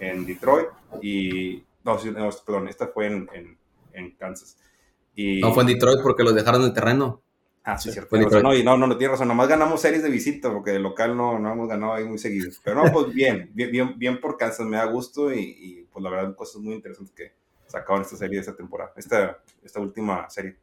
en 0.01 0.27
Detroit 0.27 0.69
y... 1.01 1.65
No, 1.85 1.99
no, 2.03 2.31
perdón, 2.47 2.69
esta 2.69 2.89
fue 2.89 3.07
en, 3.07 3.29
en, 3.33 3.59
en 3.93 4.11
Kansas. 4.17 4.59
Y, 5.15 5.41
no, 5.41 5.53
fue 5.53 5.63
en 5.63 5.69
Detroit 5.69 6.01
porque 6.03 6.25
los 6.25 6.35
dejaron 6.35 6.63
en 6.63 6.69
el 6.69 6.75
terreno. 6.75 7.23
Ah, 7.63 7.79
sí, 7.79 7.91
cierto. 7.91 8.17
no, 8.43 8.55
y 8.55 8.63
no, 8.63 8.77
no, 8.77 8.87
no 8.87 8.97
tiene 8.99 9.13
razón. 9.13 9.29
Nomás 9.29 9.49
ganamos 9.49 9.81
series 9.81 10.03
de 10.03 10.11
visita 10.11 10.53
porque 10.53 10.73
de 10.73 10.81
local 10.81 11.17
no, 11.17 11.39
no 11.39 11.53
hemos 11.53 11.69
ganado 11.69 11.95
ahí 11.95 12.05
muy 12.05 12.19
seguido. 12.19 12.51
Pero 12.63 12.85
no, 12.85 12.93
pues 12.93 13.13
bien, 13.15 13.51
bien, 13.55 13.99
bien, 13.99 14.21
por 14.21 14.37
Kansas, 14.37 14.67
me 14.67 14.77
da 14.77 14.85
gusto 14.85 15.33
y, 15.33 15.41
y, 15.41 15.89
pues 15.91 16.03
la 16.03 16.11
verdad, 16.11 16.35
cosas 16.35 16.61
muy 16.61 16.75
interesantes 16.75 17.15
que 17.15 17.33
sacaron 17.67 18.03
esta 18.03 18.17
serie 18.17 18.37
de 18.37 18.41
esta 18.41 18.57
temporada, 18.57 18.93
esta, 18.97 19.39
esta 19.63 19.81
última 19.81 20.29
serie. 20.29 20.57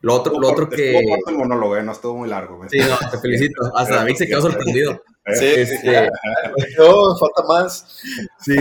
Lo 0.00 0.14
otro, 0.14 0.38
lo 0.40 0.48
otro 0.48 0.68
que. 0.68 0.96
el 0.96 1.36
monólogo, 1.36 1.76
¿eh? 1.76 1.82
no 1.82 1.92
estuvo 1.92 2.16
muy 2.18 2.28
largo. 2.28 2.60
Sí, 2.68 2.78
no, 2.78 3.10
te 3.10 3.18
felicito. 3.18 3.60
Hasta 3.74 3.96
David 3.96 4.14
se 4.14 4.26
quedó 4.26 4.42
sorprendido. 4.42 5.02
Sí, 5.34 5.46
este, 5.46 6.08
no, 6.78 7.16
falta 7.16 7.42
más. 7.46 8.00
Sí. 8.40 8.56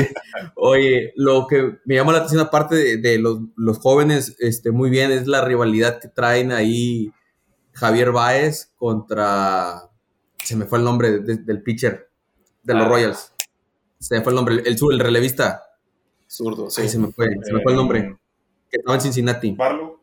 Oye, 0.55 1.13
lo 1.15 1.47
que 1.47 1.77
me 1.85 1.95
llama 1.95 2.11
la 2.11 2.19
atención, 2.19 2.41
aparte 2.41 2.97
de, 2.97 3.19
los, 3.19 3.39
los, 3.55 3.77
jóvenes, 3.77 4.35
este, 4.39 4.71
muy 4.71 4.89
bien, 4.89 5.11
es 5.11 5.27
la 5.27 5.43
rivalidad 5.43 5.99
que 5.99 6.07
traen 6.07 6.51
ahí 6.51 7.11
Javier 7.73 8.11
Baez 8.11 8.71
contra. 8.75 9.89
Se 10.43 10.55
me 10.55 10.65
fue 10.65 10.79
el 10.79 10.85
nombre 10.85 11.19
del 11.19 11.61
pitcher 11.61 12.09
de 12.63 12.73
los 12.73 12.85
ah. 12.85 12.89
Royals. 12.89 13.33
Se 13.99 14.15
me 14.15 14.21
fue 14.21 14.31
el 14.31 14.35
nombre, 14.35 14.61
el, 14.65 14.77
sur, 14.77 14.93
el 14.93 14.99
relevista. 14.99 15.63
Zurdo, 16.29 16.69
sí. 16.69 16.87
se 16.89 16.99
me 16.99 17.11
fue, 17.11 17.27
se 17.41 17.53
me 17.53 17.61
fue 17.61 17.71
el 17.71 17.77
nombre. 17.77 17.99
Eh, 17.99 18.17
que 18.69 18.77
estaba 18.77 18.95
en 18.95 19.01
Cincinnati. 19.01 19.51
¿Barlo? 19.51 19.96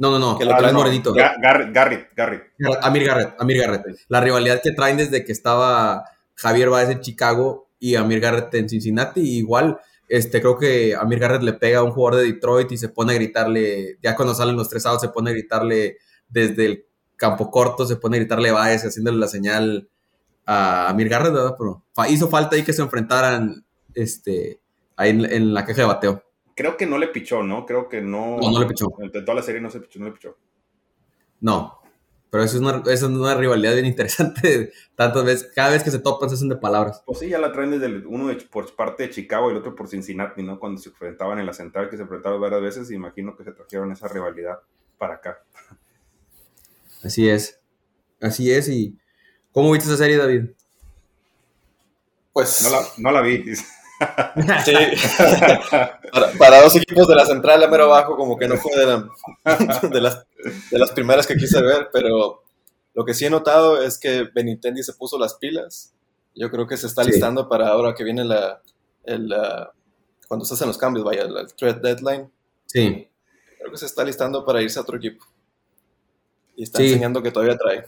No, 0.00 0.10
no, 0.10 0.18
no, 0.18 0.38
que 0.38 0.46
lo 0.46 0.56
trae 0.56 0.72
morenito. 0.72 1.12
Garrett, 1.12 1.74
Garrett, 1.74 2.08
Garrett. 2.16 2.42
Amir 2.80 3.04
Garrett, 3.04 3.34
Amir 3.38 3.58
Garrett. 3.58 3.84
La 4.08 4.22
rivalidad 4.22 4.62
que 4.62 4.72
traen 4.72 4.96
desde 4.96 5.26
que 5.26 5.32
estaba 5.32 6.06
Javier 6.36 6.70
Báez 6.70 6.88
en 6.88 7.00
Chicago 7.00 7.68
y 7.78 7.96
Amir 7.96 8.18
Garrett 8.18 8.54
en 8.54 8.66
Cincinnati, 8.70 9.20
igual, 9.20 9.78
este, 10.08 10.40
creo 10.40 10.58
que 10.58 10.96
Amir 10.96 11.18
Garrett 11.18 11.42
le 11.42 11.52
pega 11.52 11.80
a 11.80 11.82
un 11.82 11.90
jugador 11.90 12.20
de 12.22 12.32
Detroit 12.32 12.72
y 12.72 12.78
se 12.78 12.88
pone 12.88 13.12
a 13.12 13.16
gritarle, 13.16 13.98
ya 14.02 14.16
cuando 14.16 14.34
salen 14.34 14.56
los 14.56 14.70
tres 14.70 14.86
outs, 14.86 15.02
se 15.02 15.10
pone 15.10 15.30
a 15.30 15.34
gritarle 15.34 15.98
desde 16.30 16.64
el 16.64 16.86
campo 17.16 17.50
corto, 17.50 17.84
se 17.84 17.96
pone 17.96 18.16
a 18.16 18.20
gritarle 18.20 18.52
Báez 18.52 18.82
haciéndole 18.86 19.18
la 19.18 19.28
señal 19.28 19.90
a 20.46 20.88
Amir 20.88 21.10
Garrett, 21.10 21.34
¿verdad? 21.34 21.56
Pero 21.58 21.84
hizo 22.08 22.28
falta 22.28 22.56
ahí 22.56 22.62
que 22.62 22.72
se 22.72 22.80
enfrentaran 22.80 23.66
este, 23.94 24.60
ahí 24.96 25.10
en 25.10 25.52
la 25.52 25.66
caja 25.66 25.82
de 25.82 25.88
bateo 25.88 26.29
creo 26.54 26.76
que 26.76 26.86
no 26.86 26.98
le 26.98 27.08
pichó, 27.08 27.42
¿no? 27.42 27.66
Creo 27.66 27.88
que 27.88 28.00
no. 28.00 28.38
No, 28.38 28.50
no 28.50 28.60
le 28.60 28.66
pichó. 28.66 28.88
En 28.98 29.10
toda 29.12 29.34
la 29.34 29.42
serie 29.42 29.60
no 29.60 29.70
se 29.70 29.80
pichó, 29.80 29.98
no 29.98 30.06
le 30.06 30.12
pichó. 30.12 30.36
No. 31.40 31.80
Pero 32.30 32.44
eso 32.44 32.56
es 32.56 32.62
una, 32.62 32.78
eso 32.92 33.06
es 33.06 33.12
una 33.12 33.34
rivalidad 33.34 33.74
bien 33.74 33.86
interesante. 33.86 34.72
Tantas 34.94 35.24
veces, 35.24 35.50
cada 35.54 35.70
vez 35.70 35.82
que 35.82 35.90
se 35.90 35.98
topan 35.98 36.28
se 36.28 36.36
hacen 36.36 36.48
de 36.48 36.56
palabras. 36.56 37.02
Pues 37.04 37.18
sí, 37.18 37.28
ya 37.28 37.38
la 37.38 37.52
traen 37.52 37.72
desde 37.72 37.86
el, 37.86 38.06
uno 38.06 38.32
por 38.50 38.74
parte 38.76 39.04
de 39.04 39.10
Chicago 39.10 39.48
y 39.48 39.52
el 39.52 39.58
otro 39.58 39.74
por 39.74 39.88
Cincinnati, 39.88 40.42
¿no? 40.42 40.60
Cuando 40.60 40.80
se 40.80 40.90
enfrentaban 40.90 41.40
en 41.40 41.46
la 41.46 41.52
central, 41.52 41.90
que 41.90 41.96
se 41.96 42.02
enfrentaron 42.02 42.40
varias 42.40 42.62
veces, 42.62 42.90
imagino 42.92 43.36
que 43.36 43.42
se 43.44 43.52
trajeron 43.52 43.90
esa 43.90 44.06
rivalidad 44.06 44.60
para 44.96 45.14
acá. 45.14 45.42
Así 47.02 47.28
es. 47.28 47.60
Así 48.20 48.52
es. 48.52 48.68
¿Y 48.68 48.96
cómo 49.50 49.72
viste 49.72 49.88
esa 49.88 49.96
serie, 49.96 50.16
David? 50.16 50.50
Pues. 52.32 52.62
No 52.62 52.70
la, 52.70 52.86
no 52.98 53.10
la 53.10 53.22
vi. 53.22 53.44
Sí. 54.64 54.72
para, 56.38 56.62
dos 56.62 56.74
equipos 56.76 57.06
de 57.06 57.14
la 57.14 57.26
central 57.26 57.62
a 57.62 57.68
mero 57.68 57.84
abajo, 57.84 58.16
como 58.16 58.38
que 58.38 58.48
no 58.48 58.56
fue 58.56 58.72
de, 59.90 60.00
las, 60.00 60.24
de 60.70 60.78
las 60.78 60.90
primeras 60.92 61.26
que 61.26 61.36
quise 61.36 61.60
ver, 61.60 61.88
pero 61.92 62.42
lo 62.94 63.04
que 63.04 63.14
sí 63.14 63.26
he 63.26 63.30
notado 63.30 63.82
es 63.82 63.98
que 63.98 64.28
Benintendi 64.34 64.82
se 64.82 64.94
puso 64.94 65.18
las 65.18 65.34
pilas. 65.34 65.92
Yo 66.34 66.50
creo 66.50 66.66
que 66.66 66.76
se 66.76 66.86
está 66.86 67.04
listando 67.04 67.48
para 67.48 67.68
ahora 67.68 67.94
que 67.94 68.04
viene 68.04 68.24
la, 68.24 68.62
el, 69.04 69.34
cuando 70.28 70.46
se 70.46 70.54
hacen 70.54 70.68
los 70.68 70.78
cambios, 70.78 71.04
vaya, 71.04 71.22
el 71.22 71.54
trade 71.54 71.80
deadline. 71.80 72.30
Sí. 72.66 73.08
Creo 73.58 73.70
que 73.72 73.78
se 73.78 73.86
está 73.86 74.04
listando 74.04 74.44
para 74.44 74.62
irse 74.62 74.78
a 74.78 74.82
otro 74.82 74.96
equipo. 74.96 75.26
Y 76.56 76.62
está 76.62 76.82
enseñando 76.82 77.22
que 77.22 77.30
todavía 77.30 77.58
trae. 77.58 77.84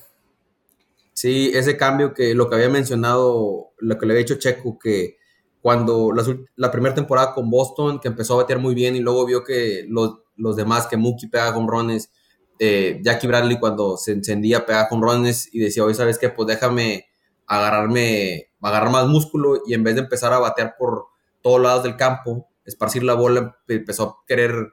Sí, 1.14 1.50
ese 1.54 1.76
cambio 1.76 2.14
que 2.14 2.34
lo 2.34 2.48
que 2.48 2.56
había 2.56 2.68
mencionado, 2.68 3.72
lo 3.78 3.98
que 3.98 4.06
le 4.06 4.12
había 4.12 4.24
dicho 4.24 4.38
Checo, 4.38 4.78
que 4.78 5.18
cuando 5.62 6.12
la, 6.56 6.70
primera 6.72 6.94
temporada 6.94 7.32
con 7.32 7.48
Boston, 7.48 8.00
que 8.00 8.08
empezó 8.08 8.34
a 8.34 8.38
batear 8.38 8.58
muy 8.58 8.74
bien 8.74 8.96
y 8.96 9.00
luego 9.00 9.24
vio 9.24 9.44
que 9.44 9.86
los, 9.88 10.18
los 10.36 10.56
demás, 10.56 10.88
que 10.88 10.96
Mookie 10.96 11.28
pegaba 11.28 11.54
con 11.54 11.68
rones, 11.68 12.10
eh, 12.58 13.00
Jackie 13.02 13.28
Bradley 13.28 13.60
cuando 13.60 13.96
se 13.96 14.12
encendía 14.12 14.66
pegaba 14.66 14.88
con 14.88 15.00
rones 15.00 15.48
y 15.52 15.60
decía, 15.60 15.84
oye, 15.84 15.94
¿sabes 15.94 16.18
qué? 16.18 16.30
Pues 16.30 16.48
déjame 16.48 17.06
agarrarme, 17.46 18.50
agarrar 18.60 18.90
más 18.90 19.06
músculo 19.06 19.62
y 19.64 19.74
en 19.74 19.84
vez 19.84 19.94
de 19.94 20.02
empezar 20.02 20.32
a 20.32 20.40
batear 20.40 20.74
por 20.76 21.06
todos 21.42 21.60
lados 21.60 21.84
del 21.84 21.96
campo, 21.96 22.48
esparcir 22.64 23.04
la 23.04 23.14
bola, 23.14 23.56
empezó 23.68 24.02
a 24.02 24.16
querer 24.26 24.72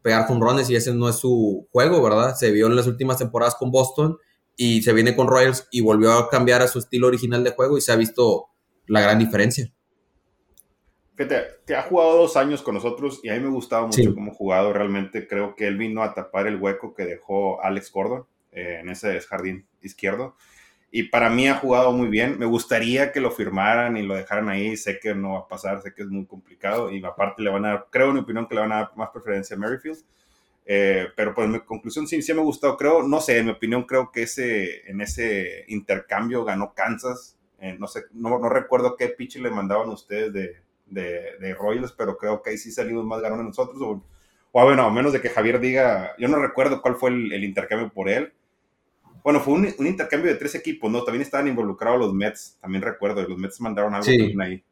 pegar 0.00 0.26
con 0.26 0.40
rones 0.40 0.68
y 0.70 0.76
ese 0.76 0.94
no 0.94 1.10
es 1.10 1.16
su 1.16 1.68
juego, 1.70 2.02
¿verdad? 2.02 2.34
Se 2.36 2.50
vio 2.50 2.68
en 2.68 2.76
las 2.76 2.86
últimas 2.86 3.18
temporadas 3.18 3.54
con 3.54 3.70
Boston 3.70 4.16
y 4.56 4.82
se 4.82 4.94
viene 4.94 5.14
con 5.14 5.26
Royals 5.26 5.68
y 5.70 5.82
volvió 5.82 6.12
a 6.12 6.28
cambiar 6.30 6.62
a 6.62 6.68
su 6.68 6.78
estilo 6.78 7.06
original 7.06 7.44
de 7.44 7.52
juego 7.52 7.76
y 7.76 7.82
se 7.82 7.92
ha 7.92 7.96
visto 7.96 8.46
la 8.86 9.00
gran 9.00 9.18
diferencia. 9.18 9.72
Fíjate, 11.22 11.60
te 11.64 11.76
ha 11.76 11.82
jugado 11.82 12.16
dos 12.16 12.36
años 12.36 12.62
con 12.62 12.74
nosotros 12.74 13.20
y 13.22 13.28
a 13.28 13.34
mí 13.34 13.40
me 13.40 13.48
gustaba 13.48 13.86
mucho 13.86 14.12
como 14.12 14.34
jugado. 14.34 14.72
Realmente 14.72 15.28
creo 15.28 15.54
que 15.54 15.68
él 15.68 15.76
vino 15.76 16.02
a 16.02 16.14
tapar 16.14 16.48
el 16.48 16.56
hueco 16.56 16.94
que 16.94 17.04
dejó 17.04 17.62
Alex 17.62 17.92
Gordon 17.92 18.26
eh, 18.50 18.78
en 18.80 18.88
ese 18.88 19.20
jardín 19.20 19.64
izquierdo. 19.82 20.34
Y 20.90 21.04
para 21.04 21.30
mí 21.30 21.46
ha 21.46 21.54
jugado 21.54 21.92
muy 21.92 22.08
bien. 22.08 22.40
Me 22.40 22.46
gustaría 22.46 23.12
que 23.12 23.20
lo 23.20 23.30
firmaran 23.30 23.96
y 23.96 24.02
lo 24.02 24.16
dejaran 24.16 24.48
ahí. 24.48 24.76
Sé 24.76 24.98
que 24.98 25.14
no 25.14 25.34
va 25.34 25.38
a 25.40 25.48
pasar, 25.48 25.80
sé 25.80 25.94
que 25.94 26.02
es 26.02 26.08
muy 26.08 26.26
complicado. 26.26 26.90
Y 26.90 27.04
aparte 27.04 27.40
le 27.40 27.50
van 27.50 27.66
a 27.66 27.68
dar, 27.68 27.86
creo 27.90 28.08
en 28.08 28.14
mi 28.14 28.20
opinión 28.20 28.48
que 28.48 28.56
le 28.56 28.62
van 28.62 28.72
a 28.72 28.76
dar 28.76 28.90
más 28.96 29.10
preferencia 29.10 29.54
a 29.54 29.60
Merrifield. 29.60 30.02
Eh, 30.66 31.06
pero 31.14 31.34
pues 31.34 31.46
en 31.46 31.52
mi 31.52 31.60
conclusión 31.60 32.08
sí, 32.08 32.20
sí 32.20 32.34
me 32.34 32.40
ha 32.40 32.44
gustado. 32.44 32.76
Creo, 32.76 33.04
no 33.06 33.20
sé, 33.20 33.38
en 33.38 33.46
mi 33.46 33.52
opinión 33.52 33.84
creo 33.84 34.10
que 34.10 34.22
ese, 34.22 34.90
en 34.90 35.00
ese 35.00 35.66
intercambio 35.68 36.44
ganó 36.44 36.74
Kansas. 36.74 37.38
Eh, 37.60 37.76
no 37.78 37.86
sé, 37.86 38.06
no, 38.12 38.40
no 38.40 38.48
recuerdo 38.48 38.96
qué 38.96 39.06
pitch 39.06 39.36
le 39.36 39.50
mandaban 39.50 39.88
ustedes 39.88 40.32
de, 40.32 40.56
de, 40.86 41.38
de 41.40 41.54
Royals, 41.54 41.92
pero 41.92 42.16
creo 42.16 42.42
que 42.42 42.50
ahí 42.50 42.58
sí 42.58 42.70
salimos 42.70 43.04
más 43.04 43.20
ganones 43.20 43.46
nosotros. 43.46 43.80
O, 43.80 44.02
o 44.52 44.64
bueno, 44.64 44.82
a 44.82 44.90
menos 44.90 45.12
de 45.12 45.20
que 45.20 45.30
Javier 45.30 45.60
diga, 45.60 46.12
yo 46.18 46.28
no 46.28 46.38
recuerdo 46.38 46.82
cuál 46.82 46.96
fue 46.96 47.10
el, 47.10 47.44
intercambio 47.44 47.90
por 47.92 48.08
él. 48.08 48.32
Bueno, 49.24 49.40
fue 49.40 49.54
un, 49.54 49.68
un, 49.78 49.86
intercambio 49.86 50.30
de 50.30 50.36
tres 50.36 50.54
equipos, 50.54 50.90
¿no? 50.90 51.04
También 51.04 51.22
estaban 51.22 51.48
involucrados 51.48 51.98
los 51.98 52.12
Mets, 52.12 52.58
también 52.60 52.82
recuerdo, 52.82 53.22
los 53.22 53.38
Mets 53.38 53.60
mandaron 53.60 53.94
algo 53.94 54.06
también 54.06 54.40
ahí. 54.42 54.64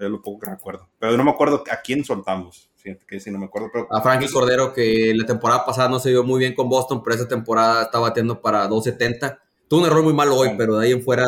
Yo 0.00 0.08
lo 0.08 0.20
poco 0.20 0.40
que 0.40 0.50
recuerdo. 0.50 0.88
Pero 0.98 1.16
no 1.16 1.24
me 1.24 1.30
acuerdo 1.30 1.62
a 1.70 1.76
quién 1.80 2.04
soltamos. 2.04 2.70
Fíjate 2.76 3.04
que 3.06 3.20
sí, 3.20 3.30
no 3.30 3.38
me 3.38 3.44
acuerdo. 3.46 3.70
Pero... 3.72 3.86
A 3.90 4.00
Frankie 4.00 4.28
Cordero, 4.28 4.72
que 4.72 5.12
la 5.14 5.24
temporada 5.24 5.64
pasada 5.64 5.88
no 5.88 6.00
se 6.00 6.10
dio 6.10 6.24
muy 6.24 6.40
bien 6.40 6.54
con 6.54 6.68
Boston, 6.68 7.02
pero 7.02 7.14
esa 7.14 7.28
temporada 7.28 7.84
estaba 7.84 8.08
batiendo 8.08 8.40
para 8.40 8.68
2.70. 8.68 9.38
Tuvo 9.68 9.80
un 9.80 9.86
error 9.86 10.02
muy 10.02 10.12
malo 10.12 10.36
hoy, 10.36 10.50
pero 10.58 10.76
de 10.78 10.86
ahí 10.86 10.92
en 10.92 11.02
fuera 11.02 11.24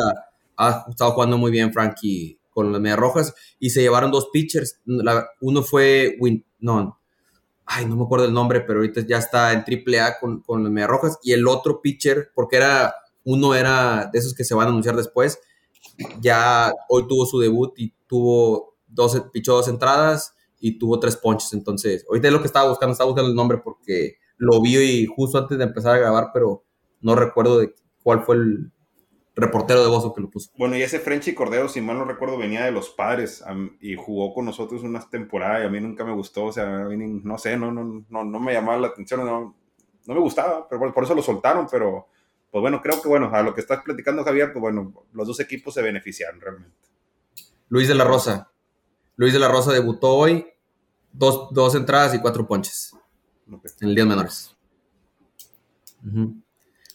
ha 0.57 0.85
estado 0.89 1.11
jugando 1.11 1.37
muy 1.37 1.51
bien 1.51 1.71
Frankie 1.71 2.37
con 2.55 2.71
las 2.71 2.79
medias 2.79 2.97
rojas 2.97 3.35
y 3.59 3.71
se 3.71 3.81
llevaron 3.81 4.11
dos 4.11 4.29
pitchers. 4.31 4.79
uno 5.41 5.61
fue, 5.61 6.15
Win, 6.21 6.45
no, 6.59 6.97
ay, 7.65 7.85
no 7.85 7.97
me 7.97 8.03
acuerdo 8.03 8.25
el 8.25 8.33
nombre, 8.33 8.61
pero 8.61 8.79
ahorita 8.79 9.01
ya 9.01 9.17
está 9.17 9.51
en 9.51 9.59
AAA 9.59 10.19
con, 10.19 10.41
con 10.41 10.63
las 10.63 10.71
medias 10.71 10.89
rojas 10.89 11.19
y 11.21 11.33
el 11.33 11.45
otro 11.47 11.81
pitcher, 11.81 12.31
porque 12.33 12.55
era, 12.55 12.95
uno 13.25 13.53
era 13.53 14.09
de 14.11 14.19
esos 14.19 14.33
que 14.33 14.45
se 14.45 14.55
van 14.55 14.67
a 14.67 14.69
anunciar 14.69 14.95
después, 14.95 15.37
ya 16.21 16.71
hoy 16.87 17.05
tuvo 17.09 17.25
su 17.25 17.39
debut 17.39 17.73
y 17.77 17.93
tuvo 18.07 18.77
dos, 18.87 19.21
pichó 19.33 19.55
dos 19.55 19.67
entradas 19.67 20.33
y 20.61 20.79
tuvo 20.79 20.97
tres 20.99 21.17
ponches. 21.17 21.51
Entonces, 21.51 22.05
ahorita 22.07 22.27
es 22.27 22.33
lo 22.33 22.39
que 22.39 22.47
estaba 22.47 22.69
buscando, 22.69 22.93
estaba 22.93 23.09
buscando 23.09 23.29
el 23.29 23.35
nombre 23.35 23.57
porque 23.57 24.15
lo 24.37 24.61
vi 24.61 24.77
y 24.77 25.05
justo 25.05 25.37
antes 25.37 25.57
de 25.57 25.65
empezar 25.65 25.95
a 25.95 25.99
grabar, 25.99 26.29
pero 26.33 26.63
no 27.01 27.15
recuerdo 27.15 27.59
de 27.59 27.75
cuál 28.01 28.23
fue 28.23 28.37
el, 28.37 28.71
reportero 29.35 29.83
de 29.83 29.89
Bozo 29.89 30.13
que 30.13 30.21
lo 30.21 30.29
puso. 30.29 30.49
Bueno, 30.57 30.77
y 30.77 30.81
ese 30.81 30.99
Frenchy 30.99 31.33
Cordero, 31.33 31.67
si 31.67 31.81
mal 31.81 31.97
no 31.97 32.05
recuerdo, 32.05 32.37
venía 32.37 32.63
de 32.63 32.71
los 32.71 32.89
padres 32.89 33.43
y 33.81 33.95
jugó 33.95 34.33
con 34.33 34.45
nosotros 34.45 34.83
unas 34.83 35.09
temporadas 35.09 35.63
y 35.63 35.65
a 35.65 35.69
mí 35.69 35.79
nunca 35.81 36.05
me 36.05 36.13
gustó, 36.13 36.45
o 36.45 36.51
sea, 36.51 36.65
no 36.65 37.37
sé, 37.37 37.57
no, 37.57 37.71
no, 37.71 38.05
no, 38.09 38.23
no 38.23 38.39
me 38.39 38.53
llamaba 38.53 38.77
la 38.77 38.87
atención, 38.87 39.25
no, 39.25 39.55
no 40.05 40.13
me 40.13 40.19
gustaba, 40.19 40.67
pero 40.69 40.93
por 40.93 41.03
eso 41.03 41.15
lo 41.15 41.21
soltaron, 41.21 41.67
pero 41.69 42.07
pues 42.51 42.61
bueno, 42.61 42.81
creo 42.81 43.01
que 43.01 43.09
bueno, 43.09 43.29
a 43.33 43.41
lo 43.41 43.53
que 43.53 43.61
estás 43.61 43.83
platicando 43.83 44.23
Javier, 44.23 44.53
pues 44.53 44.61
bueno, 44.61 44.93
los 45.11 45.27
dos 45.27 45.39
equipos 45.41 45.73
se 45.73 45.81
beneficiaron 45.81 46.39
realmente. 46.39 46.77
Luis 47.67 47.87
de 47.87 47.95
la 47.95 48.05
Rosa. 48.05 48.49
Luis 49.17 49.33
de 49.33 49.39
la 49.39 49.49
Rosa 49.49 49.73
debutó 49.73 50.13
hoy, 50.13 50.47
dos, 51.11 51.49
dos 51.51 51.75
entradas 51.75 52.13
y 52.13 52.19
cuatro 52.19 52.47
ponches 52.47 52.95
en 53.47 53.89
el 53.89 53.95
día 53.95 54.05
menores. 54.05 54.55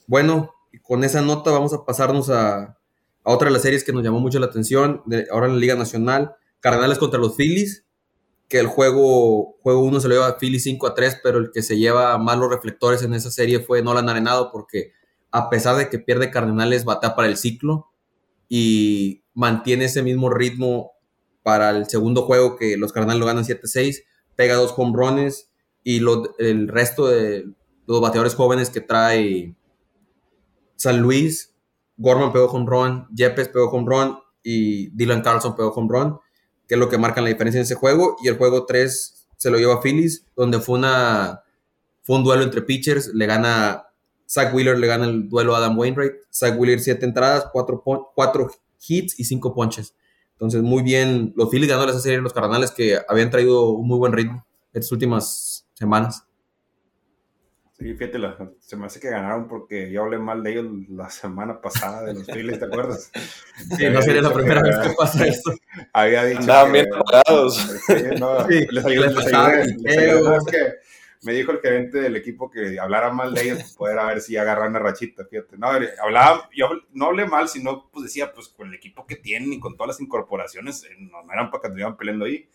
Bueno, 0.06 0.54
con 0.90 1.04
esa 1.04 1.22
nota 1.22 1.52
vamos 1.52 1.72
a 1.72 1.84
pasarnos 1.84 2.30
a, 2.30 2.76
otra 3.22 3.46
de 3.46 3.52
las 3.52 3.62
series 3.62 3.84
que 3.84 3.92
nos 3.92 4.02
llamó 4.02 4.18
mucho 4.18 4.40
la 4.40 4.46
atención, 4.46 5.02
de, 5.06 5.28
ahora 5.30 5.46
en 5.46 5.52
la 5.52 5.58
Liga 5.60 5.76
Nacional, 5.76 6.34
Cardenales 6.58 6.98
contra 6.98 7.20
los 7.20 7.36
Phillies, 7.36 7.86
que 8.48 8.58
el 8.58 8.66
juego, 8.66 9.56
juego 9.62 9.84
uno 9.84 10.00
se 10.00 10.08
lo 10.08 10.14
lleva 10.14 10.26
a 10.26 10.36
Phillies 10.36 10.64
5 10.64 10.88
a 10.88 10.94
3, 10.96 11.20
pero 11.22 11.38
el 11.38 11.52
que 11.52 11.62
se 11.62 11.78
lleva 11.78 12.18
más 12.18 12.36
los 12.38 12.50
reflectores 12.50 13.04
en 13.04 13.14
esa 13.14 13.30
serie 13.30 13.60
fue 13.60 13.84
Nolan 13.84 14.08
Arenado, 14.08 14.50
porque 14.50 14.90
a 15.30 15.48
pesar 15.48 15.76
de 15.76 15.88
que 15.88 16.00
pierde 16.00 16.32
Cardenales, 16.32 16.84
batea 16.84 17.14
para 17.14 17.28
el 17.28 17.36
ciclo 17.36 17.86
y 18.48 19.22
mantiene 19.32 19.84
ese 19.84 20.02
mismo 20.02 20.28
ritmo 20.28 20.90
para 21.44 21.70
el 21.70 21.88
segundo 21.88 22.22
juego 22.22 22.56
que 22.56 22.76
los 22.76 22.92
Cardenales 22.92 23.20
lo 23.20 23.26
ganan 23.26 23.44
7-6, 23.44 24.02
pega 24.34 24.56
dos 24.56 24.74
home 24.76 24.96
runs 24.96 25.52
y 25.84 26.00
el 26.38 26.66
resto 26.66 27.06
de 27.06 27.44
los 27.86 28.00
bateadores 28.00 28.34
jóvenes 28.34 28.70
que 28.70 28.80
trae 28.80 29.54
San 30.80 31.00
Luis, 31.00 31.54
Gorman 31.98 32.32
pegó 32.32 32.46
home 32.46 32.66
run, 32.66 33.06
Yepes 33.14 33.48
pegó 33.48 33.68
home 33.68 33.86
run 33.86 34.18
y 34.42 34.88
Dylan 34.96 35.20
Carlson 35.20 35.54
pegó 35.54 35.68
home 35.68 35.88
run, 35.90 36.18
que 36.66 36.74
es 36.74 36.80
lo 36.80 36.88
que 36.88 36.96
marcan 36.96 37.24
la 37.24 37.30
diferencia 37.30 37.58
en 37.58 37.64
ese 37.64 37.74
juego. 37.74 38.16
Y 38.24 38.28
el 38.28 38.38
juego 38.38 38.64
3 38.64 39.28
se 39.36 39.50
lo 39.50 39.58
lleva 39.58 39.74
a 39.74 39.82
Phillies, 39.82 40.24
donde 40.34 40.58
fue, 40.58 40.78
una, 40.78 41.42
fue 42.02 42.16
un 42.16 42.24
duelo 42.24 42.42
entre 42.42 42.62
pitchers, 42.62 43.08
le 43.12 43.26
gana 43.26 43.90
Zach 44.30 44.54
Wheeler 44.54 44.78
le 44.78 44.86
gana 44.86 45.06
el 45.06 45.28
duelo 45.28 45.54
a 45.54 45.58
Adam 45.58 45.76
Wainwright. 45.76 46.12
Zach 46.32 46.56
Wheeler, 46.56 46.78
siete 46.78 47.04
entradas, 47.04 47.46
cuatro, 47.52 47.82
cuatro 48.14 48.48
hits 48.86 49.18
y 49.18 49.24
cinco 49.24 49.52
ponches. 49.52 49.94
Entonces, 50.32 50.62
muy 50.62 50.82
bien. 50.82 51.34
Los 51.36 51.50
Phillies 51.50 51.68
ganó 51.68 51.84
esa 51.84 52.00
serie 52.00 52.20
los 52.20 52.32
Cardenales 52.32 52.70
que 52.70 52.98
habían 53.08 53.30
traído 53.30 53.70
un 53.70 53.88
muy 53.88 53.98
buen 53.98 54.12
ritmo 54.12 54.46
estas 54.72 54.92
últimas 54.92 55.66
semanas. 55.74 56.24
Sí, 57.80 57.94
fíjate, 57.94 58.18
se 58.60 58.76
me 58.76 58.84
hace 58.84 59.00
que 59.00 59.08
ganaron 59.08 59.48
porque 59.48 59.90
yo 59.90 60.02
hablé 60.02 60.18
mal 60.18 60.42
de 60.42 60.50
ellos 60.52 60.66
la 60.90 61.08
semana 61.08 61.62
pasada 61.62 62.02
de 62.04 62.12
los 62.12 62.26
Phillies, 62.26 62.58
¿te 62.58 62.66
acuerdas? 62.66 63.10
Sí, 63.76 63.88
no 63.88 64.02
sería 64.02 64.20
la 64.20 64.34
primera 64.34 64.60
vez 64.60 64.76
que 64.78 64.94
pasa 64.94 65.26
esto. 65.26 65.50
Había 65.94 66.24
dicho. 66.24 66.40
Estaban 66.40 66.72
bien 66.72 66.86
preparados. 66.90 67.56
Sí, 67.86 67.94
no, 68.18 68.46
sí, 68.48 68.66
les 68.70 68.84
ayudé, 68.84 69.08
les 69.08 69.32
ayudé, 69.32 69.76
les 69.78 69.98
ayudé, 69.98 70.36
es 70.36 70.44
que 70.44 70.74
me 71.22 71.32
dijo 71.32 71.52
el 71.52 71.60
gerente 71.60 72.00
del 72.00 72.16
equipo 72.16 72.50
que 72.50 72.78
hablara 72.78 73.10
mal 73.12 73.32
de 73.32 73.44
ellos, 73.44 73.58
pues 73.60 73.72
poder 73.74 73.98
a 73.98 74.06
ver 74.06 74.20
si 74.20 74.36
agarran 74.36 74.70
una 74.70 74.78
rachita, 74.78 75.24
fíjate. 75.24 75.56
No, 75.56 75.68
hablaba, 76.02 76.50
yo 76.54 76.68
no 76.92 77.06
hablé 77.06 77.24
mal, 77.24 77.48
sino 77.48 77.88
pues 77.90 78.04
decía, 78.04 78.30
pues 78.34 78.48
con 78.48 78.68
el 78.68 78.74
equipo 78.74 79.06
que 79.06 79.16
tienen 79.16 79.54
y 79.54 79.60
con 79.60 79.74
todas 79.76 79.88
las 79.88 80.00
incorporaciones, 80.00 80.84
eh, 80.84 80.96
no, 80.98 81.20
eran 81.32 81.50
para 81.50 81.62
que 81.62 81.68
estuvieran 81.68 81.96
peleando 81.96 82.26
ahí. 82.26 82.46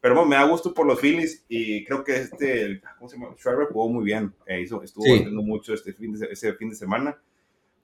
Pero 0.00 0.14
bueno, 0.14 0.30
me 0.30 0.36
da 0.36 0.44
gusto 0.44 0.72
por 0.72 0.86
los 0.86 0.98
Phillies 0.98 1.44
y 1.48 1.84
creo 1.84 2.02
que 2.02 2.16
este, 2.16 2.80
¿cómo 2.98 3.08
se 3.08 3.18
llama? 3.18 3.34
Schreiber 3.36 3.68
jugó 3.68 3.88
muy 3.90 4.04
bien, 4.04 4.34
eh, 4.46 4.62
hizo, 4.62 4.82
estuvo 4.82 5.04
sí. 5.04 5.26
mucho 5.30 5.74
este 5.74 5.92
fin 5.92 6.18
de, 6.18 6.28
ese 6.30 6.54
fin 6.54 6.70
de 6.70 6.76
semana. 6.76 7.20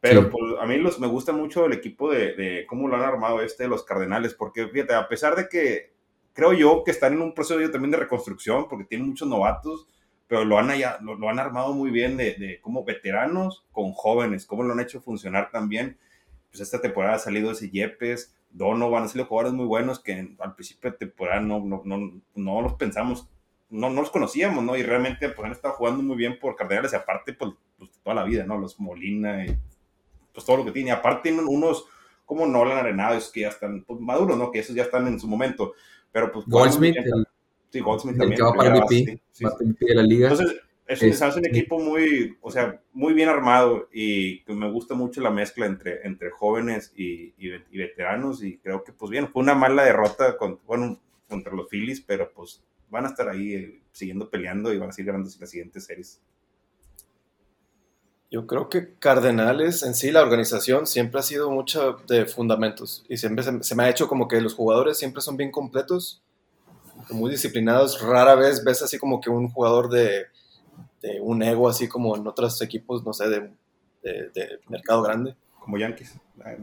Pero 0.00 0.22
sí. 0.22 0.28
pues, 0.30 0.42
a 0.60 0.66
mí 0.66 0.78
los, 0.78 0.98
me 0.98 1.06
gusta 1.06 1.32
mucho 1.32 1.66
el 1.66 1.74
equipo 1.74 2.10
de, 2.10 2.34
de, 2.34 2.66
cómo 2.66 2.88
lo 2.88 2.96
han 2.96 3.02
armado 3.02 3.42
este 3.42 3.64
de 3.64 3.68
los 3.68 3.84
Cardenales, 3.84 4.34
porque 4.34 4.66
fíjate, 4.68 4.94
a 4.94 5.08
pesar 5.08 5.36
de 5.36 5.48
que 5.48 5.92
creo 6.32 6.52
yo 6.52 6.84
que 6.84 6.90
están 6.90 7.14
en 7.14 7.22
un 7.22 7.34
proceso 7.34 7.58
también 7.70 7.90
de 7.90 7.98
reconstrucción, 7.98 8.66
porque 8.68 8.84
tienen 8.84 9.08
muchos 9.08 9.28
novatos, 9.28 9.86
pero 10.26 10.44
lo 10.44 10.58
han, 10.58 10.70
allá, 10.70 10.98
lo, 11.02 11.16
lo, 11.16 11.28
han 11.28 11.38
armado 11.38 11.72
muy 11.72 11.90
bien 11.90 12.16
de, 12.16 12.34
de, 12.34 12.60
como 12.60 12.84
veteranos 12.84 13.64
con 13.72 13.92
jóvenes, 13.92 14.46
cómo 14.46 14.62
lo 14.62 14.72
han 14.72 14.80
hecho 14.80 15.00
funcionar 15.00 15.50
también. 15.50 15.98
Pues 16.50 16.60
esta 16.60 16.80
temporada 16.80 17.16
ha 17.16 17.18
salido 17.18 17.50
ese 17.50 17.70
Yepes, 17.70 18.34
Donovan, 18.56 19.02
han 19.02 19.08
salido 19.08 19.26
jugadores 19.26 19.54
muy 19.54 19.66
buenos 19.66 20.00
que 20.00 20.34
al 20.38 20.54
principio 20.54 20.90
de 20.90 20.96
temporada 20.96 21.40
no, 21.40 21.60
no, 21.60 21.82
no, 21.84 22.20
no 22.34 22.62
los 22.62 22.74
pensamos, 22.74 23.28
no, 23.68 23.90
no 23.90 24.00
los 24.00 24.10
conocíamos, 24.10 24.64
¿no? 24.64 24.76
Y 24.76 24.82
realmente 24.82 25.28
pues 25.28 25.44
han 25.44 25.52
estado 25.52 25.74
jugando 25.74 26.02
muy 26.02 26.16
bien 26.16 26.38
por 26.38 26.56
Cardenales 26.56 26.92
y 26.92 26.96
aparte 26.96 27.34
pues, 27.34 27.52
pues 27.78 27.90
toda 28.02 28.14
la 28.16 28.24
vida, 28.24 28.44
¿no? 28.44 28.56
Los 28.56 28.80
Molina 28.80 29.44
y 29.44 29.58
pues 30.32 30.46
todo 30.46 30.58
lo 30.58 30.64
que 30.64 30.72
tiene. 30.72 30.88
Y 30.88 30.92
aparte 30.92 31.30
tienen 31.30 31.46
unos 31.46 31.86
como 32.24 32.46
Nolan 32.46 32.78
Arenados 32.78 33.30
que 33.30 33.40
ya 33.40 33.48
están 33.48 33.84
pues, 33.84 34.00
maduros, 34.00 34.38
¿no? 34.38 34.50
Que 34.50 34.60
esos 34.60 34.74
ya 34.74 34.84
están 34.84 35.06
en 35.06 35.20
su 35.20 35.28
momento. 35.28 35.74
Pero 36.10 36.32
pues... 36.32 36.46
Goldsmith, 36.46 36.96
Sí, 37.70 37.80
Goldsmith 37.80 38.16
también. 38.16 38.38
que 38.38 38.42
va 38.42 38.52
para 38.52 38.70
MVP, 38.70 38.88
sí, 38.88 39.20
sí, 39.32 39.44
sí. 39.58 39.86
de 39.86 39.94
la 39.94 40.02
liga. 40.02 40.30
Entonces, 40.30 40.56
es, 40.86 41.02
es, 41.02 41.20
es, 41.20 41.36
un 41.36 41.46
equipo 41.46 41.78
muy, 41.78 42.36
o 42.40 42.50
sea, 42.50 42.80
muy 42.92 43.12
bien 43.12 43.28
armado 43.28 43.88
y 43.92 44.42
que 44.44 44.52
me 44.52 44.70
gusta 44.70 44.94
mucho 44.94 45.20
la 45.20 45.30
mezcla 45.30 45.66
entre, 45.66 46.06
entre 46.06 46.30
jóvenes 46.30 46.92
y, 46.96 47.34
y, 47.38 47.52
y, 47.70 47.78
veteranos 47.78 48.42
y 48.42 48.58
creo 48.58 48.84
que, 48.84 48.92
pues 48.92 49.10
bien, 49.10 49.28
fue 49.28 49.42
una 49.42 49.54
mala 49.54 49.84
derrota 49.84 50.36
con, 50.36 50.60
bueno, 50.66 51.00
contra 51.28 51.52
los 51.52 51.68
Phillies, 51.68 52.00
pero 52.00 52.32
pues 52.32 52.62
van 52.88 53.04
a 53.04 53.08
estar 53.08 53.28
ahí 53.28 53.54
eh, 53.54 53.82
siguiendo 53.92 54.30
peleando 54.30 54.72
y 54.72 54.78
van 54.78 54.90
a 54.90 54.92
seguir 54.92 55.12
ganando 55.12 55.30
las 55.40 55.50
siguientes 55.50 55.84
series. 55.84 56.20
Yo 58.30 58.46
creo 58.46 58.68
que 58.68 58.94
Cardenales 58.98 59.82
en 59.82 59.94
sí, 59.94 60.10
la 60.10 60.22
organización 60.22 60.86
siempre 60.86 61.20
ha 61.20 61.22
sido 61.22 61.50
mucho 61.50 61.98
de 62.08 62.26
fundamentos 62.26 63.04
y 63.08 63.16
siempre 63.16 63.44
se, 63.44 63.62
se 63.62 63.74
me 63.74 63.84
ha 63.84 63.90
hecho 63.90 64.08
como 64.08 64.28
que 64.28 64.40
los 64.40 64.54
jugadores 64.54 64.98
siempre 64.98 65.22
son 65.22 65.36
bien 65.36 65.50
completos 65.50 66.22
muy 67.10 67.30
disciplinados. 67.30 68.00
Rara 68.00 68.34
vez 68.34 68.64
ves 68.64 68.82
así 68.82 68.98
como 68.98 69.20
que 69.20 69.30
un 69.30 69.48
jugador 69.48 69.88
de, 69.88 70.26
de 71.02 71.20
un 71.20 71.42
ego, 71.42 71.68
así 71.68 71.88
como 71.88 72.16
en 72.16 72.26
otros 72.26 72.62
equipos, 72.62 73.04
no 73.04 73.12
sé, 73.12 73.28
de, 73.28 73.50
de, 74.02 74.30
de 74.30 74.60
mercado 74.68 75.02
grande. 75.02 75.36
Como 75.60 75.76
Yankees. 75.78 76.14
¿no? 76.36 76.44
Hay, 76.44 76.56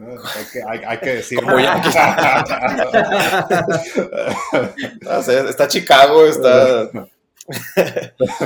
que, 0.50 0.62
hay, 0.62 0.80
hay 0.86 0.98
que 0.98 1.16
decirlo. 1.16 1.48
Como 1.48 1.60
Yankees. 1.60 1.94
no 5.02 5.22
sé, 5.22 5.50
está 5.50 5.68
Chicago, 5.68 6.24
está. 6.24 6.90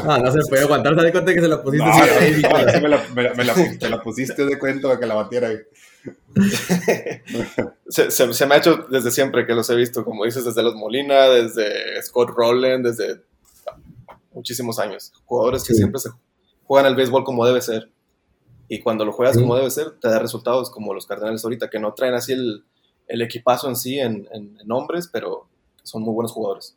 No, 0.04 0.18
no 0.18 0.32
se 0.32 0.40
puede 0.48 0.62
aguantar, 0.62 0.96
¿te 0.96 1.02
das 1.02 1.12
cuenta 1.12 1.32
que 1.32 1.40
se 1.40 1.46
la 1.48 1.62
pusiste? 1.62 1.86
No, 1.86 1.94
sí, 1.94 2.42
no, 2.42 2.50
no, 2.50 2.58
me, 2.80 2.88
la, 2.88 2.90
me, 3.14 3.22
la, 3.22 3.34
me, 3.34 3.44
la, 3.44 3.54
me, 3.54 3.88
la, 3.88 4.02
pusiste 4.02 4.44
de 4.44 4.58
cuenta 4.58 4.98
que 4.98 5.06
la 5.06 5.14
batiera. 5.14 5.50
se, 7.88 8.10
se, 8.10 8.32
se, 8.32 8.46
me 8.46 8.54
ha 8.54 8.58
hecho 8.58 8.86
desde 8.90 9.12
siempre 9.12 9.46
que 9.46 9.54
los 9.54 9.70
he 9.70 9.76
visto, 9.76 10.04
como 10.04 10.24
dices, 10.24 10.44
desde 10.44 10.64
los 10.64 10.74
Molina, 10.74 11.28
desde 11.28 12.02
Scott 12.02 12.30
Rowland, 12.30 12.86
desde 12.86 13.20
muchísimos 14.32 14.78
años. 14.78 15.12
Jugadores 15.24 15.64
que 15.64 15.74
sí. 15.74 15.78
siempre 15.78 16.00
se 16.00 16.10
juegan 16.64 16.86
el 16.86 16.96
béisbol 16.96 17.24
como 17.24 17.46
debe 17.46 17.60
ser. 17.60 17.90
Y 18.68 18.80
cuando 18.80 19.04
lo 19.04 19.12
juegas 19.12 19.36
sí. 19.36 19.40
como 19.40 19.56
debe 19.56 19.70
ser, 19.70 19.98
te 20.00 20.08
da 20.08 20.18
resultados 20.18 20.70
como 20.70 20.92
los 20.94 21.06
Cardenales 21.06 21.44
ahorita, 21.44 21.70
que 21.70 21.80
no 21.80 21.94
traen 21.94 22.14
así 22.14 22.32
el, 22.32 22.64
el 23.06 23.22
equipazo 23.22 23.68
en 23.68 23.76
sí 23.76 23.98
en, 23.98 24.28
en, 24.32 24.58
en 24.60 24.68
nombres, 24.68 25.08
pero 25.08 25.48
son 25.82 26.02
muy 26.02 26.14
buenos 26.14 26.32
jugadores. 26.32 26.76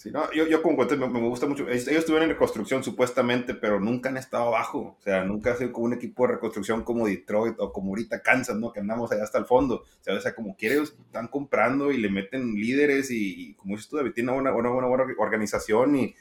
Sí, 0.00 0.10
no, 0.10 0.32
yo, 0.32 0.46
yo 0.46 0.62
como 0.62 0.76
cuento, 0.76 0.96
me, 0.96 1.06
me, 1.10 1.20
gusta 1.28 1.46
mucho. 1.46 1.68
Ellos 1.68 1.86
estuvieron 1.86 2.22
en 2.22 2.30
reconstrucción 2.30 2.82
supuestamente, 2.82 3.52
pero 3.52 3.78
nunca 3.78 4.08
han 4.08 4.16
estado 4.16 4.44
abajo. 4.44 4.96
O 4.98 5.02
sea, 5.02 5.24
nunca 5.24 5.52
ha 5.52 5.56
sido 5.56 5.72
como 5.72 5.84
un 5.84 5.92
equipo 5.92 6.26
de 6.26 6.32
reconstrucción 6.32 6.84
como 6.84 7.06
Detroit 7.06 7.56
o 7.58 7.70
como 7.70 7.90
ahorita 7.90 8.22
Kansas, 8.22 8.56
¿no? 8.56 8.72
Que 8.72 8.80
andamos 8.80 9.12
allá 9.12 9.24
hasta 9.24 9.36
el 9.36 9.44
fondo. 9.44 9.74
O 9.74 10.02
sea, 10.02 10.14
o 10.14 10.20
sea 10.22 10.34
como 10.34 10.56
quieren, 10.56 10.84
están 10.84 11.28
comprando 11.28 11.92
y 11.92 11.98
le 11.98 12.08
meten 12.08 12.54
líderes 12.54 13.10
y, 13.10 13.50
y 13.50 13.54
como 13.56 13.76
dices 13.76 13.90
tú, 13.90 13.98
David, 13.98 14.12
tiene 14.14 14.32
una 14.32 14.50
buena, 14.50 14.70
buena, 14.70 14.88
buena 14.88 15.04
organización 15.18 15.94
y, 15.94 16.14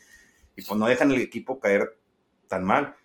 y 0.60 0.66
pues 0.66 0.80
no 0.80 0.88
dejan 0.88 1.12
el 1.12 1.22
equipo 1.22 1.60
caer 1.60 1.98
tan 2.48 2.64
mal. 2.64 2.96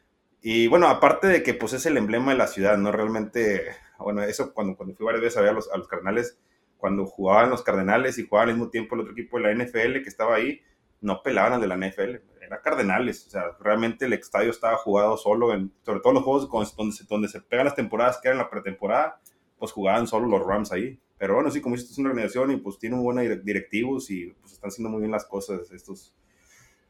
Y 0.41 0.67
bueno, 0.67 0.89
aparte 0.89 1.27
de 1.27 1.43
que 1.43 1.55
pues 1.55 1.73
es 1.73 1.87
el 1.87 1.97
emblema 1.97 2.33
de 2.33 2.39
la 2.39 2.47
ciudad, 2.47 2.77
¿no? 2.77 2.93
Realmente, 2.93 3.63
bueno, 3.99 4.23
eso 4.23 4.53
cuando, 4.53 4.77
cuando 4.77 4.95
fui 4.95 5.07
varias 5.07 5.23
veces 5.23 5.39
a 5.39 5.41
ver 5.41 5.51
a 5.51 5.55
los, 5.55 5.71
a 5.71 5.79
los 5.79 5.89
carnales, 5.89 6.39
cuando 6.85 7.07
jugaban 7.07 7.49
los 7.49 7.63
Cardenales 7.63 8.19
y 8.19 8.27
jugaban 8.27 8.51
al 8.51 8.57
mismo 8.57 8.69
tiempo 8.69 8.95
el 8.95 9.01
otro 9.01 9.13
equipo 9.13 9.39
de 9.39 9.45
la 9.45 9.65
NFL 9.65 10.03
que 10.03 10.09
estaba 10.09 10.35
ahí, 10.35 10.61
no 11.01 11.23
pelaban 11.23 11.55
al 11.55 11.61
de 11.63 11.67
la 11.67 11.77
NFL, 11.77 12.17
era 12.43 12.61
Cardenales, 12.61 13.27
o 13.27 13.31
sea, 13.31 13.57
realmente 13.59 14.05
el 14.05 14.13
estadio 14.13 14.51
estaba 14.51 14.77
jugado 14.77 15.17
solo, 15.17 15.55
en, 15.55 15.73
sobre 15.81 16.01
todo 16.01 16.13
los 16.13 16.25
juegos 16.25 16.77
donde 16.77 16.93
se, 16.93 17.05
donde 17.05 17.29
se 17.29 17.41
pegan 17.41 17.65
las 17.65 17.75
temporadas 17.75 18.19
que 18.21 18.29
eran 18.29 18.37
la 18.37 18.51
pretemporada, 18.51 19.19
pues 19.59 19.73
jugaban 19.73 20.07
solo 20.07 20.27
los 20.27 20.47
Rams 20.47 20.73
ahí. 20.73 21.01
Pero 21.17 21.37
bueno, 21.37 21.51
sí, 21.51 21.63
como 21.63 21.75
dices, 21.75 21.93
es 21.93 21.99
una 21.99 22.11
organización 22.11 22.51
y 22.51 22.57
pues 22.59 22.79
tienen 22.79 23.03
buenos 23.03 23.25
directivos 23.43 24.11
y 24.11 24.27
pues 24.43 24.53
están 24.53 24.69
haciendo 24.69 24.91
muy 24.91 25.01
bien 25.01 25.13
las 25.13 25.25
cosas 25.25 25.71
estos. 25.73 26.15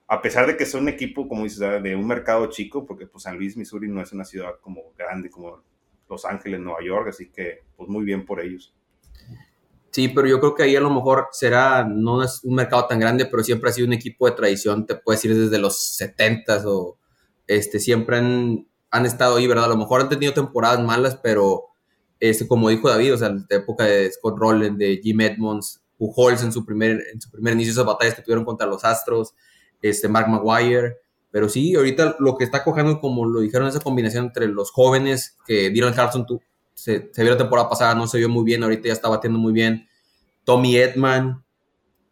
A 0.07 0.21
pesar 0.21 0.47
de 0.47 0.57
que 0.57 0.67
son 0.67 0.83
un 0.83 0.89
equipo, 0.89 1.29
como 1.29 1.45
dices, 1.45 1.61
de 1.83 1.97
un 1.97 2.07
mercado 2.07 2.47
chico, 2.47 2.85
porque 2.85 3.07
pues 3.07 3.25
San 3.25 3.37
Luis, 3.37 3.57
Missouri 3.57 3.89
no 3.89 4.03
es 4.03 4.13
una 4.13 4.25
ciudad 4.25 4.53
como 4.61 4.93
grande 4.97 5.31
como 5.31 5.63
Los 6.09 6.25
Ángeles, 6.25 6.61
Nueva 6.61 6.81
York, 6.85 7.09
así 7.09 7.31
que 7.31 7.63
pues 7.77 7.89
muy 7.89 8.05
bien 8.05 8.27
por 8.27 8.41
ellos. 8.41 8.75
Sí, 9.91 10.09
pero 10.09 10.27
yo 10.27 10.41
creo 10.41 10.55
que 10.55 10.65
ahí 10.65 10.75
a 10.75 10.81
lo 10.81 10.91
mejor 10.91 11.29
será, 11.31 11.85
no 11.85 12.23
es 12.23 12.43
un 12.43 12.57
mercado 12.57 12.87
tan 12.87 12.99
grande, 12.99 13.27
pero 13.27 13.45
siempre 13.45 13.71
ha 13.71 13.73
sido 13.73 13.87
un 13.87 13.93
equipo 13.93 14.27
de 14.27 14.35
tradición, 14.35 14.87
te 14.87 14.97
puedes 14.97 15.23
decir 15.23 15.39
desde 15.39 15.59
los 15.59 15.99
70s 16.01 16.65
o 16.67 16.99
este, 17.47 17.79
siempre 17.79 18.17
han, 18.19 18.67
han 18.91 19.07
estado 19.07 19.37
ahí, 19.37 19.47
¿verdad? 19.47 19.67
A 19.67 19.69
lo 19.69 19.77
mejor 19.77 20.01
han 20.01 20.09
tenido 20.09 20.35
temporadas 20.35 20.83
malas, 20.83 21.17
pero 21.23 21.67
este, 22.19 22.49
como 22.49 22.71
dijo 22.71 22.89
David, 22.89 23.15
o 23.15 23.19
sea, 23.19 23.29
la 23.29 23.57
época 23.57 23.85
de 23.85 24.11
Scott 24.11 24.37
Rowland, 24.37 24.79
de 24.79 25.01
Jim 25.03 25.21
Edmonds, 25.21 25.81
Pujols 25.97 26.43
en 26.43 26.53
su 26.53 26.65
primer, 26.65 27.01
en 27.13 27.21
su 27.21 27.31
primer 27.31 27.55
inicio 27.55 27.73
esas 27.73 27.87
batallas 27.87 28.15
que 28.15 28.23
tuvieron 28.23 28.45
contra 28.45 28.67
los 28.67 28.85
Astros, 28.85 29.35
este, 29.89 30.09
Mark 30.09 30.29
Maguire, 30.29 30.97
pero 31.31 31.49
sí, 31.49 31.75
ahorita 31.75 32.17
lo 32.21 32.37
que 32.37 32.45
está 32.45 32.65
cojando, 32.65 33.01
como 33.01 33.27
lo 33.27 33.41
dijeron, 33.41 33.69
esa 33.69 33.81
combinación 33.81 34.27
entre 34.27 34.49
los 34.49 34.71
jóvenes, 34.71 35.37
que 35.47 35.69
Dylan 35.69 35.93
Carlson 35.93 36.27
se, 36.73 37.11
se 37.13 37.23
vio 37.23 37.33
la 37.33 37.39
temporada 37.39 37.69
pasada, 37.69 37.95
no 37.95 38.07
se 38.07 38.17
vio 38.17 38.31
muy 38.31 38.45
bien, 38.45 38.63
ahorita 38.63 38.89
ya 38.89 38.95
está 38.95 39.09
batiendo 39.09 39.39
muy 39.39 39.53
bien. 39.53 39.87
Tommy 40.45 40.77
Edman, 40.77 41.45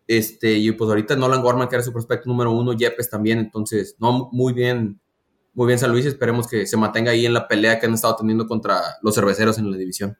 este, 0.06 0.52
y 0.52 0.70
pues 0.72 0.88
ahorita 0.88 1.16
Nolan 1.16 1.40
Gorman, 1.40 1.68
que 1.68 1.76
era 1.76 1.82
su 1.82 1.92
prospecto 1.92 2.28
número 2.28 2.50
uno, 2.50 2.74
Yepes 2.74 3.08
también, 3.08 3.38
entonces, 3.38 3.96
no, 3.98 4.28
muy 4.32 4.52
bien, 4.52 5.00
muy 5.54 5.66
bien 5.66 5.78
San 5.78 5.92
Luis, 5.92 6.04
esperemos 6.04 6.46
que 6.46 6.66
se 6.66 6.76
mantenga 6.76 7.12
ahí 7.12 7.24
en 7.24 7.32
la 7.32 7.48
pelea 7.48 7.78
que 7.78 7.86
han 7.86 7.94
estado 7.94 8.16
teniendo 8.16 8.46
contra 8.46 8.80
los 9.00 9.14
cerveceros 9.14 9.56
en 9.56 9.70
la 9.70 9.78
división. 9.78 10.18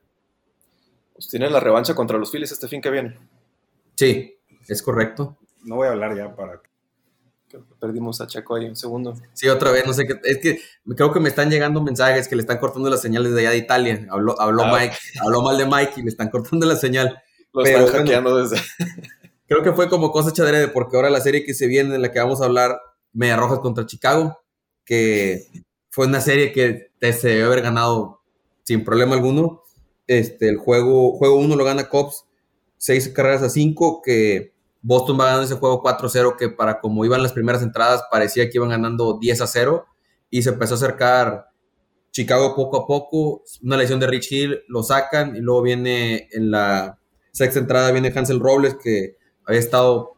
Pues 1.13 1.27
tienen 1.27 1.53
la 1.53 1.59
revancha 1.59 1.93
contra 1.93 2.17
los 2.17 2.31
Phillies 2.31 2.51
este 2.51 2.67
fin 2.67 2.81
que 2.81 2.89
viene. 2.89 3.19
Sí, 3.95 4.37
es 4.67 4.81
correcto. 4.81 5.37
No 5.63 5.75
voy 5.75 5.87
a 5.87 5.91
hablar 5.91 6.17
ya 6.17 6.35
para 6.35 6.59
Perdimos 7.79 8.21
a 8.21 8.27
Checo 8.27 8.55
ahí 8.55 8.65
un 8.65 8.75
segundo. 8.75 9.15
Sí, 9.33 9.47
otra 9.47 9.71
vez, 9.71 9.85
no 9.85 9.93
sé 9.93 10.05
qué. 10.05 10.19
Es 10.23 10.37
que 10.39 10.59
creo 10.95 11.11
que 11.11 11.19
me 11.19 11.29
están 11.29 11.49
llegando 11.49 11.81
mensajes 11.81 12.27
que 12.27 12.35
le 12.35 12.41
están 12.41 12.57
cortando 12.57 12.89
las 12.89 13.01
señales 13.01 13.33
de 13.33 13.41
allá 13.41 13.51
de 13.51 13.57
Italia. 13.57 14.07
Habló, 14.09 14.39
habló 14.39 14.63
ah. 14.63 14.79
Mike, 14.79 14.95
habló 15.21 15.41
mal 15.41 15.57
de 15.57 15.65
Mike 15.65 15.93
y 15.97 16.03
le 16.03 16.09
están 16.09 16.29
cortando 16.29 16.65
la 16.65 16.75
señal. 16.75 17.21
Lo 17.53 17.63
están 17.63 17.87
hackeando 17.87 18.37
desde. 18.37 18.57
Creo 19.47 19.61
que 19.61 19.73
fue 19.73 19.89
como 19.89 20.11
cosa 20.11 20.31
de 20.45 20.67
porque 20.69 20.95
ahora 20.95 21.09
la 21.09 21.21
serie 21.21 21.45
que 21.45 21.53
se 21.53 21.67
viene, 21.67 21.95
en 21.95 22.01
la 22.01 22.11
que 22.11 22.19
vamos 22.19 22.41
a 22.41 22.45
hablar, 22.45 22.79
Media 23.11 23.35
Rojas 23.35 23.59
contra 23.59 23.85
Chicago, 23.85 24.41
que 24.85 25.47
fue 25.89 26.07
una 26.07 26.21
serie 26.21 26.51
que 26.51 26.89
se 27.13 27.27
debe 27.27 27.43
haber 27.43 27.61
ganado 27.61 28.21
sin 28.63 28.83
problema 28.83 29.15
alguno. 29.15 29.61
Este, 30.07 30.49
el 30.49 30.57
juego, 30.57 31.15
juego 31.17 31.35
uno 31.35 31.55
lo 31.55 31.63
gana 31.63 31.89
Cops, 31.89 32.25
seis 32.77 33.09
carreras 33.09 33.43
a 33.43 33.49
cinco, 33.49 34.01
que 34.01 34.52
Boston 34.83 35.17
va 35.19 35.25
ganando 35.25 35.45
ese 35.45 35.55
juego 35.55 35.81
4-0 35.81 36.35
que 36.37 36.49
para 36.49 36.79
como 36.81 37.05
iban 37.05 37.23
las 37.23 37.31
primeras 37.31 37.63
entradas 37.63 38.03
parecía 38.11 38.49
que 38.49 38.57
iban 38.57 38.69
ganando 38.69 39.17
10 39.19 39.41
a 39.41 39.47
0 39.47 39.85
y 40.29 40.43
se 40.43 40.49
empezó 40.49 40.73
a 40.73 40.77
acercar 40.77 41.47
Chicago 42.11 42.53
poco 42.55 42.77
a 42.77 42.85
poco, 42.85 43.43
una 43.63 43.77
lesión 43.77 43.99
de 43.99 44.05
Rich 44.05 44.31
Hill, 44.31 44.59
lo 44.67 44.83
sacan 44.83 45.35
y 45.35 45.39
luego 45.39 45.63
viene 45.63 46.27
en 46.31 46.51
la 46.51 46.99
sexta 47.31 47.59
entrada 47.59 47.91
viene 47.91 48.13
Hansel 48.15 48.39
Robles 48.39 48.75
que 48.75 49.17
había 49.45 49.59
estado, 49.59 50.17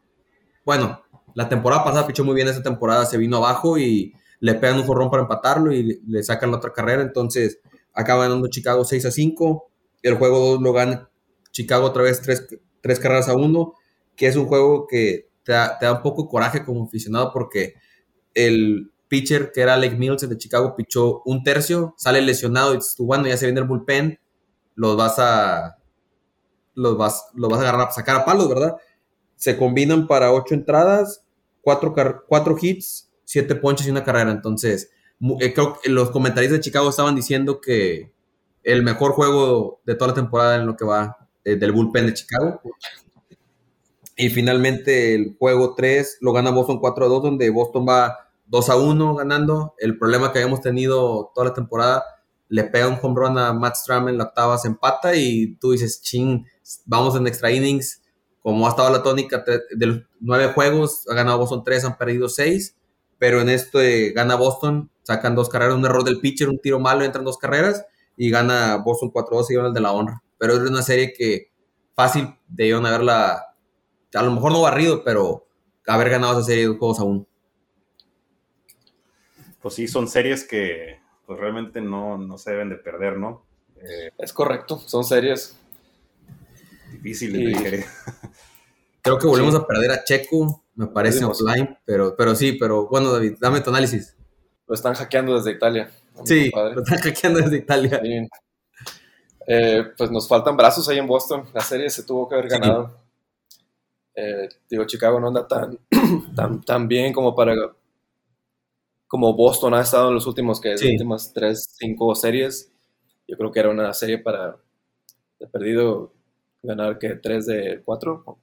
bueno, 0.66 1.02
la 1.36 1.48
temporada 1.48 1.84
pasada 1.86 2.08
pichó 2.08 2.26
muy 2.26 2.36
bien 2.36 2.48
esa 2.48 2.64
temporada, 2.64 3.06
se 3.06 3.18
vino 3.18 3.38
abajo 3.38 3.78
y 3.78 4.14
le 4.40 4.56
pegan 4.56 4.80
un 4.80 4.86
jorrón 4.86 5.10
para 5.10 5.22
empatarlo 5.22 5.72
y 5.72 6.02
le 6.06 6.24
sacan 6.24 6.52
la 6.52 6.58
otra 6.58 6.74
carrera, 6.74 7.02
entonces 7.02 7.60
acaba 7.94 8.24
ganando 8.24 8.50
Chicago 8.50 8.84
6 8.84 9.06
a 9.06 9.12
5, 9.12 9.72
el 10.02 10.16
juego 10.16 10.40
2 10.40 10.62
lo 10.62 10.74
gana 10.74 11.10
Chicago 11.52 11.86
otra 11.86 12.04
vez 12.04 12.22
3, 12.22 12.48
3 12.82 13.00
carreras 13.00 13.30
a 13.30 13.36
1 13.36 13.74
que 14.16 14.28
es 14.28 14.36
un 14.36 14.46
juego 14.46 14.88
que 14.88 15.30
te 15.44 15.52
da, 15.54 15.78
un 15.94 16.02
poco 16.02 16.28
coraje 16.28 16.64
como 16.66 16.86
aficionado 16.86 17.32
porque 17.32 17.76
el 18.34 18.92
pitcher 19.08 19.52
que 19.52 19.62
era 19.62 19.78
Lake 19.78 19.96
Mills 19.96 20.28
de 20.28 20.38
Chicago 20.38 20.76
pichó 20.76 21.22
un 21.26 21.44
tercio, 21.44 21.94
sale 21.98 22.22
lesionado 22.22 22.74
y 22.74 22.80
tú, 22.98 23.06
bueno, 23.06 23.28
ya 23.28 23.38
se 23.38 23.46
viene 23.46 23.62
el 23.62 23.68
bullpen, 23.68 24.20
los 24.76 24.98
vas 24.98 25.20
a 25.20 25.78
los 26.74 26.98
vas, 26.98 27.30
los 27.34 27.50
vas 27.50 27.60
a 27.60 27.70
agarrar, 27.70 27.92
sacar 27.94 28.18
a 28.18 28.26
palos, 28.26 28.50
¿verdad? 28.50 28.76
Se 29.36 29.58
combinan 29.58 30.08
para 30.08 30.32
ocho 30.32 30.54
entradas, 30.54 31.24
cuatro, 31.62 31.94
cuatro 32.28 32.58
hits, 32.60 33.10
siete 33.24 33.56
ponches 33.56 33.88
y 33.88 33.92
una 33.92 34.04
carrera. 34.04 34.32
Entonces, 34.32 34.92
eh, 35.40 35.54
creo 35.54 35.80
que 35.80 35.90
los 35.90 36.12
comentarios 36.12 36.52
de 36.52 36.60
Chicago 36.60 36.90
estaban 36.90 37.16
diciendo 37.16 37.62
que 37.62 38.12
el 38.64 38.84
mejor 38.84 39.14
juego 39.14 39.82
de 39.86 39.96
toda 39.96 40.10
la 40.10 40.16
temporada 40.16 40.56
en 40.58 40.66
lo 40.66 40.76
que 40.76 40.86
va 40.86 41.18
eh, 41.44 41.56
del 41.56 41.72
bullpen 41.72 42.08
de 42.08 42.14
Chicago. 42.14 42.62
Y 44.16 44.30
finalmente 44.30 45.14
el 45.14 45.36
juego 45.38 45.76
3 45.76 46.20
lo 46.22 46.32
gana 46.32 46.52
Boston 46.52 46.80
4 46.80 47.06
a 47.06 47.10
2, 47.10 47.24
donde 47.24 47.50
Boston 47.50 47.86
va 47.88 48.18
2 48.48 48.70
a 48.70 48.78
1 48.78 49.16
ganando. 49.16 49.74
El 49.78 49.98
problema 49.98 50.32
que 50.32 50.40
habíamos 50.40 50.62
tenido 50.62 51.32
toda 51.36 51.48
la 51.48 51.54
temporada, 51.54 52.04
le 52.48 52.64
pega 52.64 52.88
un 52.88 52.98
home 53.02 53.16
run 53.16 53.38
a 53.38 53.54
Matt 53.54 53.76
Stram 53.76 54.08
en 54.08 54.18
la 54.18 54.26
octava, 54.26 54.58
se 54.58 54.68
empata 54.68 55.16
y 55.16 55.56
tú 55.58 55.72
dices, 55.72 56.02
ching, 56.02 56.46
vamos 56.86 57.16
en 57.16 57.28
extra 57.28 57.52
innings. 57.52 58.02
Como 58.42 58.68
ha 58.68 58.70
estado 58.70 58.92
la 58.92 59.02
tónica 59.02 59.44
de 59.76 59.86
los 59.86 60.02
nueve 60.20 60.54
juegos, 60.54 61.08
ha 61.10 61.16
ganado 61.16 61.40
Boston 61.40 61.64
3, 61.64 61.86
han 61.86 61.98
perdido 61.98 62.30
6, 62.30 62.76
pero 63.18 63.42
en 63.42 63.50
esto 63.50 63.80
gana 64.14 64.36
Boston, 64.36 64.92
sacan 65.02 65.36
dos 65.36 65.50
carreras, 65.50 65.76
un 65.76 65.84
error 65.84 66.04
del 66.04 66.20
pitcher, 66.20 66.50
un 66.50 66.60
tiro 66.60 66.80
malo, 66.80 67.04
entran 67.04 67.26
dos 67.26 67.38
carreras 67.38 67.84
y 68.16 68.30
gana 68.30 68.78
Boston 68.78 69.12
4-2 69.12 69.48
y 69.50 69.56
gana 69.56 69.68
el 69.70 69.74
de 69.74 69.82
la 69.82 69.92
honra. 69.92 70.24
Pero 70.38 70.54
es 70.54 70.70
una 70.70 70.84
serie 70.84 71.12
que 71.14 71.52
fácil 71.96 72.36
de 72.48 72.74
haberla 72.74 73.55
a 74.16 74.24
lo 74.24 74.32
mejor 74.32 74.52
no 74.52 74.62
barrido, 74.62 75.04
pero 75.04 75.46
haber 75.88 76.10
ganado 76.10 76.34
esa 76.34 76.48
serie 76.48 76.68
de 76.68 76.78
juegos 76.78 77.00
aún. 77.00 77.28
Pues 79.62 79.76
sí, 79.76 79.88
son 79.88 80.08
series 80.08 80.44
que 80.44 81.00
pues 81.26 81.40
realmente 81.40 81.82
no, 81.82 82.38
se 82.38 82.52
deben 82.52 82.70
de 82.70 82.76
perder, 82.76 83.18
¿no? 83.18 83.46
Eh, 83.78 84.12
es 84.18 84.32
correcto, 84.32 84.78
son 84.78 85.04
series 85.04 85.58
difíciles 86.92 87.40
de 87.40 87.48
digerir. 87.48 87.86
Creo 89.02 89.20
que 89.20 89.28
volvemos 89.28 89.54
a 89.56 89.68
perder 89.68 89.92
a 89.92 90.04
Checo, 90.04 90.64
me 90.76 90.88
parece 90.88 91.24
offline, 91.26 91.78
pero, 91.86 92.16
pero 92.16 92.36
sí, 92.36 92.54
pero 92.54 92.88
bueno, 92.88 93.12
David, 93.12 93.38
dame 93.40 93.62
tu 93.62 93.70
análisis. 93.70 94.16
Lo 94.68 94.74
están 94.74 94.96
hackeando 94.96 95.36
desde 95.36 95.52
Italia. 95.52 95.92
Sí, 96.24 96.52
lo 96.54 96.82
están 96.82 97.00
hackeando 97.00 97.40
desde 97.40 97.58
Italia. 97.58 98.02
Eh, 99.48 99.86
pues 99.96 100.10
nos 100.10 100.28
faltan 100.28 100.58
brazos 100.58 100.90
ahí 100.90 100.98
en 100.98 101.06
Boston. 101.06 101.48
La 101.54 101.62
serie 101.62 101.90
se 101.90 102.04
tuvo 102.04 102.28
que 102.28 102.36
haber 102.36 102.50
ganado. 102.50 103.05
Eh, 104.16 104.48
digo, 104.70 104.86
Chicago 104.86 105.20
no 105.20 105.28
anda 105.28 105.48
tan, 105.48 105.78
tan, 106.36 106.62
tan 106.62 106.88
bien 106.88 107.12
como 107.14 107.36
para 107.36 107.54
como 109.08 109.34
Boston 109.36 109.74
ha 109.74 109.82
estado 109.82 110.10
en 110.10 110.16
los 110.16 110.28
últimos 110.28 110.60
que 110.60 110.74
últimas 110.74 111.32
tres, 111.34 111.76
cinco 111.78 112.14
series. 112.16 112.72
Yo 113.28 113.38
creo 113.38 113.52
que 113.52 113.60
era 113.60 113.70
una 113.70 113.94
serie 113.94 114.18
para 114.18 114.58
de 115.40 115.48
perdido 115.48 116.14
ganar 116.64 116.98
que 117.00 117.16
tres 117.16 117.46
de 117.46 117.82
cuatro. 117.84 118.40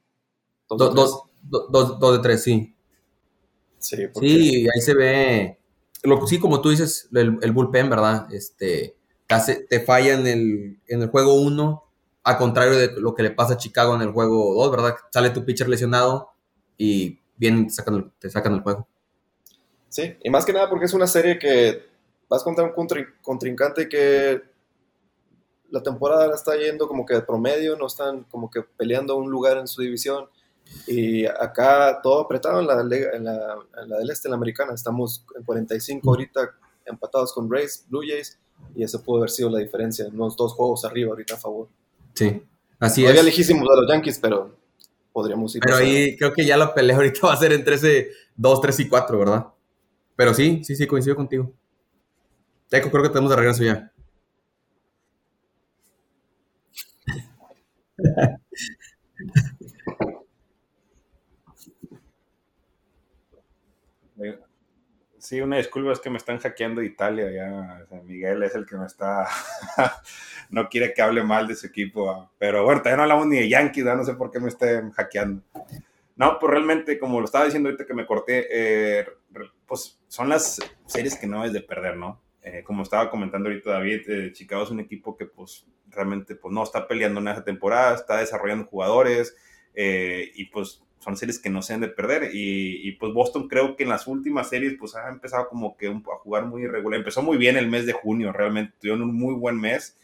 Dos, 0.68 1.26
dos, 1.42 2.12
de 2.16 2.18
tres, 2.22 2.42
sí. 2.42 2.74
Sí, 3.78 3.96
sí, 4.14 4.66
ahí 4.74 4.80
se 4.80 4.94
ve. 4.94 5.58
Lo, 6.04 6.26
sí, 6.26 6.38
como 6.38 6.60
tú 6.60 6.70
dices, 6.70 7.08
el, 7.12 7.38
el 7.42 7.52
bullpen, 7.52 7.90
¿verdad? 7.90 8.32
Este, 8.32 8.96
te 9.68 9.80
falla 9.80 10.14
en 10.14 10.26
el, 10.26 10.78
en 10.86 11.02
el 11.02 11.08
juego 11.08 11.34
uno 11.34 11.84
a 12.24 12.38
contrario 12.38 12.76
de 12.76 13.00
lo 13.00 13.14
que 13.14 13.22
le 13.22 13.30
pasa 13.30 13.54
a 13.54 13.58
Chicago 13.58 13.94
en 13.94 14.02
el 14.02 14.12
juego 14.12 14.54
2, 14.54 14.70
¿verdad? 14.70 14.94
Sale 15.12 15.30
tu 15.30 15.44
pitcher 15.44 15.68
lesionado 15.68 16.30
y 16.78 17.20
bien 17.36 17.66
te 17.66 18.30
sacan, 18.30 18.54
el, 18.54 18.60
juego. 18.60 18.86
Sí, 19.88 20.16
y 20.22 20.30
más 20.30 20.44
que 20.44 20.52
nada 20.52 20.68
porque 20.68 20.86
es 20.86 20.94
una 20.94 21.06
serie 21.06 21.38
que 21.38 21.84
vas 22.28 22.44
contra 22.44 22.64
un 22.64 22.72
contrincante 23.22 23.88
que 23.88 24.40
la 25.70 25.82
temporada 25.82 26.32
está 26.34 26.56
yendo 26.56 26.86
como 26.86 27.04
que 27.04 27.14
de 27.14 27.22
promedio, 27.22 27.76
no 27.76 27.86
están 27.86 28.24
como 28.24 28.50
que 28.50 28.62
peleando 28.62 29.16
un 29.16 29.30
lugar 29.30 29.56
en 29.56 29.66
su 29.66 29.82
división. 29.82 30.28
Y 30.86 31.26
acá 31.26 32.00
todo 32.02 32.20
apretado 32.20 32.60
en 32.60 32.66
la, 32.66 32.80
en 32.80 33.24
la, 33.24 33.58
en 33.82 33.88
la 33.88 33.98
del 33.98 34.10
este, 34.10 34.28
en 34.28 34.30
la 34.30 34.36
americana. 34.36 34.74
Estamos 34.74 35.24
en 35.36 35.44
45 35.44 36.08
ahorita 36.08 36.54
empatados 36.84 37.32
con 37.32 37.50
Rays, 37.50 37.84
Blue 37.88 38.02
Jays, 38.06 38.38
y 38.74 38.84
ese 38.84 38.98
puede 38.98 39.20
haber 39.20 39.30
sido 39.30 39.50
la 39.50 39.58
diferencia. 39.58 40.06
Unos 40.12 40.36
dos 40.36 40.52
juegos 40.52 40.84
arriba 40.84 41.10
ahorita 41.10 41.34
a 41.34 41.38
favor. 41.38 41.68
Sí, 42.14 42.42
así 42.78 43.02
Todavía 43.02 43.20
es. 43.20 43.26
lejísimos 43.26 43.68
de 43.68 43.80
los 43.82 43.90
Yankees, 43.90 44.18
pero 44.20 44.56
podríamos 45.12 45.54
ir. 45.56 45.62
Pero 45.62 45.76
ahí 45.76 46.16
creo 46.16 46.32
que 46.32 46.44
ya 46.44 46.56
la 46.56 46.74
pelea 46.74 46.96
ahorita 46.98 47.26
va 47.26 47.34
a 47.34 47.36
ser 47.36 47.52
entre 47.52 47.76
ese 47.76 48.08
2, 48.36 48.60
3 48.60 48.80
y 48.80 48.88
4, 48.88 49.18
¿verdad? 49.18 49.46
Pero 50.16 50.34
sí, 50.34 50.62
sí, 50.64 50.76
sí, 50.76 50.86
coincido 50.86 51.16
contigo. 51.16 51.52
Eco, 52.70 52.90
creo 52.90 53.02
que 53.02 53.10
tenemos 53.10 53.30
de 53.30 53.36
regreso 53.36 53.64
ya. 53.64 53.92
Sí, 65.32 65.40
una 65.40 65.56
disculpa, 65.56 65.92
es 65.92 65.98
que 65.98 66.10
me 66.10 66.18
están 66.18 66.36
hackeando 66.36 66.82
Italia 66.82 67.30
ya. 67.30 67.86
Miguel 68.04 68.42
es 68.42 68.54
el 68.54 68.66
que 68.66 68.76
me 68.76 68.84
está. 68.84 69.26
no 70.50 70.68
quiere 70.68 70.92
que 70.92 71.00
hable 71.00 71.24
mal 71.24 71.48
de 71.48 71.54
su 71.54 71.68
equipo. 71.68 72.10
Ah. 72.10 72.30
Pero 72.36 72.64
bueno, 72.64 72.82
todavía 72.82 72.98
no 72.98 73.02
hablamos 73.04 73.26
ni 73.28 73.36
de 73.36 73.48
Yankees, 73.48 73.82
no 73.82 74.04
sé 74.04 74.12
por 74.12 74.30
qué 74.30 74.40
me 74.40 74.48
estén 74.48 74.90
hackeando. 74.90 75.42
No, 76.16 76.38
pues 76.38 76.50
realmente, 76.52 76.98
como 76.98 77.18
lo 77.18 77.24
estaba 77.24 77.46
diciendo 77.46 77.70
ahorita 77.70 77.86
que 77.86 77.94
me 77.94 78.04
corté, 78.04 78.46
eh, 78.50 79.06
pues 79.64 79.98
son 80.06 80.28
las 80.28 80.58
series 80.84 81.16
que 81.16 81.26
no 81.26 81.46
es 81.46 81.54
de 81.54 81.62
perder, 81.62 81.96
¿no? 81.96 82.20
Eh, 82.42 82.62
como 82.62 82.82
estaba 82.82 83.08
comentando 83.08 83.48
ahorita 83.48 83.70
David, 83.70 84.10
eh, 84.10 84.32
Chicago 84.34 84.64
es 84.64 84.70
un 84.70 84.80
equipo 84.80 85.16
que 85.16 85.24
pues 85.24 85.66
realmente 85.88 86.34
pues 86.34 86.52
no 86.52 86.62
está 86.62 86.86
peleando 86.86 87.20
en 87.20 87.28
esa 87.28 87.42
temporada, 87.42 87.94
está 87.94 88.18
desarrollando 88.18 88.66
jugadores 88.66 89.34
y 89.74 90.44
pues 90.50 90.82
son 91.02 91.16
series 91.16 91.38
que 91.40 91.50
no 91.50 91.62
se 91.62 91.74
han 91.74 91.80
de 91.80 91.88
perder. 91.88 92.30
Y, 92.32 92.92
pues 92.92 93.12
Boston 93.12 93.48
creo 93.48 93.76
que 93.76 93.82
en 93.82 93.88
las 93.88 94.06
últimas 94.06 94.48
series 94.48 94.74
pues 94.78 94.94
ha 94.94 95.08
empezado 95.08 95.48
como 95.48 95.76
que 95.76 95.88
a 95.88 96.18
jugar 96.22 96.46
muy 96.46 96.62
irregular. 96.62 96.98
Empezó 96.98 97.22
muy 97.22 97.36
bien 97.36 97.56
el 97.56 97.68
mes 97.68 97.86
de 97.86 97.92
junio, 97.92 98.32
realmente 98.32 98.74
tuvieron 98.80 99.02
un 99.02 99.14
muy 99.14 99.34
buen 99.34 99.58
mes. 99.60 99.98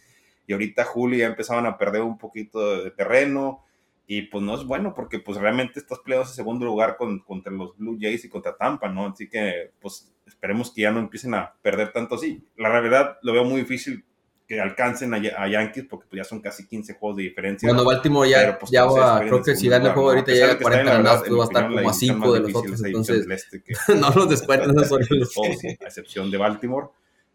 y 0.46 0.52
ahorita 0.54 0.84
julio 0.84 1.18
ya 1.18 1.26
empezaban 1.26 1.66
a 1.66 1.76
perder 1.78 2.02
un 2.02 2.18
poquito 2.18 2.82
de 2.82 2.90
terreno 2.90 3.64
y 4.06 4.22
pues 4.22 4.42
no 4.42 4.54
es 4.54 4.64
bueno 4.64 4.94
porque 4.94 5.18
pues 5.18 5.38
realmente 5.38 5.78
estás 5.78 5.98
peleados 6.00 6.28
en 6.30 6.34
segundo 6.36 6.64
lugar 6.64 6.96
con, 6.96 7.18
contra 7.20 7.52
los 7.52 7.76
Blue 7.76 7.98
Jays 8.00 8.24
y 8.24 8.30
contra 8.30 8.56
Tampa, 8.56 8.88
¿no? 8.88 9.06
Así 9.06 9.28
que 9.28 9.72
pues 9.80 10.10
esperemos 10.26 10.72
que 10.72 10.82
ya 10.82 10.90
no 10.90 11.00
empiecen 11.00 11.34
a 11.34 11.54
perder 11.62 11.92
tanto 11.92 12.14
así. 12.14 12.42
La 12.56 12.70
realidad 12.70 13.18
lo 13.22 13.34
veo 13.34 13.44
muy 13.44 13.60
difícil 13.60 14.04
que 14.48 14.58
alcancen 14.58 15.12
a, 15.12 15.46
Yankees 15.46 15.84
porque 15.90 16.06
pues, 16.08 16.20
ya 16.20 16.24
son 16.24 16.40
casi 16.40 16.66
15 16.66 16.94
juegos 16.94 17.18
de 17.18 17.24
diferencia. 17.24 17.68
Bueno, 17.68 17.84
Baltimore 17.84 18.28
ya, 18.28 18.58
pues, 18.58 18.70
ya 18.70 18.86
va, 18.86 19.20
creo 19.20 19.42
que 19.42 19.54
si 19.54 19.68
gana 19.68 19.88
el 19.88 19.92
juego 19.92 20.08
ahorita 20.08 20.32
llega 20.32 20.52
a 20.52 20.58
40 20.58 20.90
ganados, 20.90 21.20
pues 21.20 21.38
va 21.38 21.42
a 21.42 21.46
estar 21.46 21.68
como 21.68 21.90
a 21.90 21.92
5 21.92 22.32
de 22.32 22.40
los 22.40 22.54
otros, 22.54 22.82
entonces 22.82 23.26
este 23.28 23.62
no 24.00 24.10
los 24.10 24.28
descuenten 24.30 24.70
esos 24.70 24.90
Orioles. 24.90 25.36
a 25.36 25.84
excepción 25.84 26.30
de 26.30 26.38
Baltimore, 26.38 26.86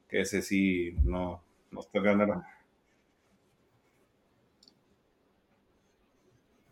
que 0.09 0.21
ese 0.21 0.41
sí 0.41 0.95
no, 1.03 1.43
no 1.69 1.81
está 1.81 1.99
ganando. 1.99 2.43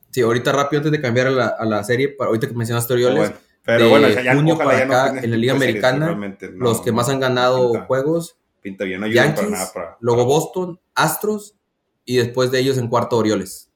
Sí, 0.09 0.21
ahorita 0.21 0.51
rápido 0.51 0.79
antes 0.79 0.91
de 0.91 0.99
cambiar 0.99 1.27
a 1.27 1.31
la, 1.31 1.47
a 1.49 1.65
la 1.65 1.83
serie, 1.83 2.09
para, 2.09 2.29
ahorita 2.29 2.47
que 2.47 2.55
mencionaste 2.55 2.93
Orioles, 2.93 3.31
pero 3.63 3.89
bueno, 3.89 4.09
ya, 4.09 4.33
junio 4.33 4.57
para 4.57 4.75
acá 4.75 5.19
en 5.21 5.29
la 5.29 5.37
Liga 5.37 5.53
Americana, 5.53 6.17
los 6.55 6.81
que 6.81 6.91
más 6.91 7.09
han 7.09 7.19
ganado 7.19 7.85
juegos 7.85 8.40
pinta 8.61 8.83
bien. 8.83 9.01
No 9.01 9.07
Yankees, 9.07 9.47
luego 9.99 10.25
Boston, 10.25 10.79
Astros 10.95 11.55
y 12.05 12.17
después 12.17 12.51
de 12.51 12.59
ellos 12.59 12.77
en 12.77 12.87
cuarto 12.87 13.17
Orioles. 13.17 13.71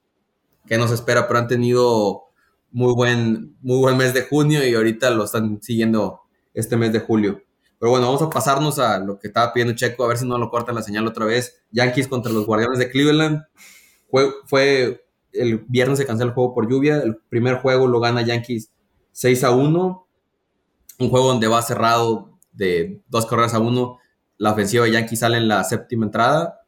Que 0.66 0.78
nos 0.78 0.90
espera, 0.90 1.26
pero 1.26 1.38
han 1.38 1.48
tenido 1.48 2.24
muy 2.72 2.92
buen, 2.94 3.56
muy 3.60 3.78
buen 3.78 3.96
mes 3.96 4.14
de 4.14 4.22
junio 4.22 4.66
y 4.66 4.74
ahorita 4.74 5.10
lo 5.10 5.24
están 5.24 5.62
siguiendo 5.62 6.20
este 6.54 6.76
mes 6.76 6.92
de 6.92 7.00
julio. 7.00 7.42
Pero 7.78 7.90
bueno, 7.90 8.06
vamos 8.06 8.22
a 8.22 8.30
pasarnos 8.30 8.78
a 8.78 8.98
lo 8.98 9.18
que 9.18 9.28
estaba 9.28 9.52
pidiendo 9.52 9.74
Checo, 9.74 10.04
a 10.04 10.08
ver 10.08 10.18
si 10.18 10.26
no 10.26 10.38
lo 10.38 10.50
cortan 10.50 10.74
la 10.74 10.82
señal 10.82 11.06
otra 11.06 11.26
vez. 11.26 11.62
Yankees 11.70 12.08
contra 12.08 12.32
los 12.32 12.46
Guardianes 12.46 12.78
de 12.78 12.90
Cleveland. 12.90 13.42
Fue, 14.10 14.30
fue 14.46 15.06
el 15.32 15.58
viernes 15.68 15.98
se 15.98 16.06
canceló 16.06 16.30
el 16.30 16.34
juego 16.34 16.54
por 16.54 16.70
lluvia. 16.70 16.98
El 16.98 17.16
primer 17.16 17.56
juego 17.56 17.86
lo 17.86 18.00
gana 18.00 18.22
Yankees 18.22 18.72
6 19.12 19.44
a 19.44 19.50
1. 19.50 20.06
Un 20.98 21.10
juego 21.10 21.28
donde 21.28 21.48
va 21.48 21.60
cerrado 21.62 22.38
de 22.52 23.02
dos 23.08 23.26
carreras 23.26 23.54
a 23.54 23.58
uno. 23.58 23.98
La 24.38 24.52
ofensiva 24.52 24.84
de 24.84 24.92
Yankees 24.92 25.20
sale 25.20 25.38
en 25.38 25.48
la 25.48 25.64
séptima 25.64 26.06
entrada, 26.06 26.62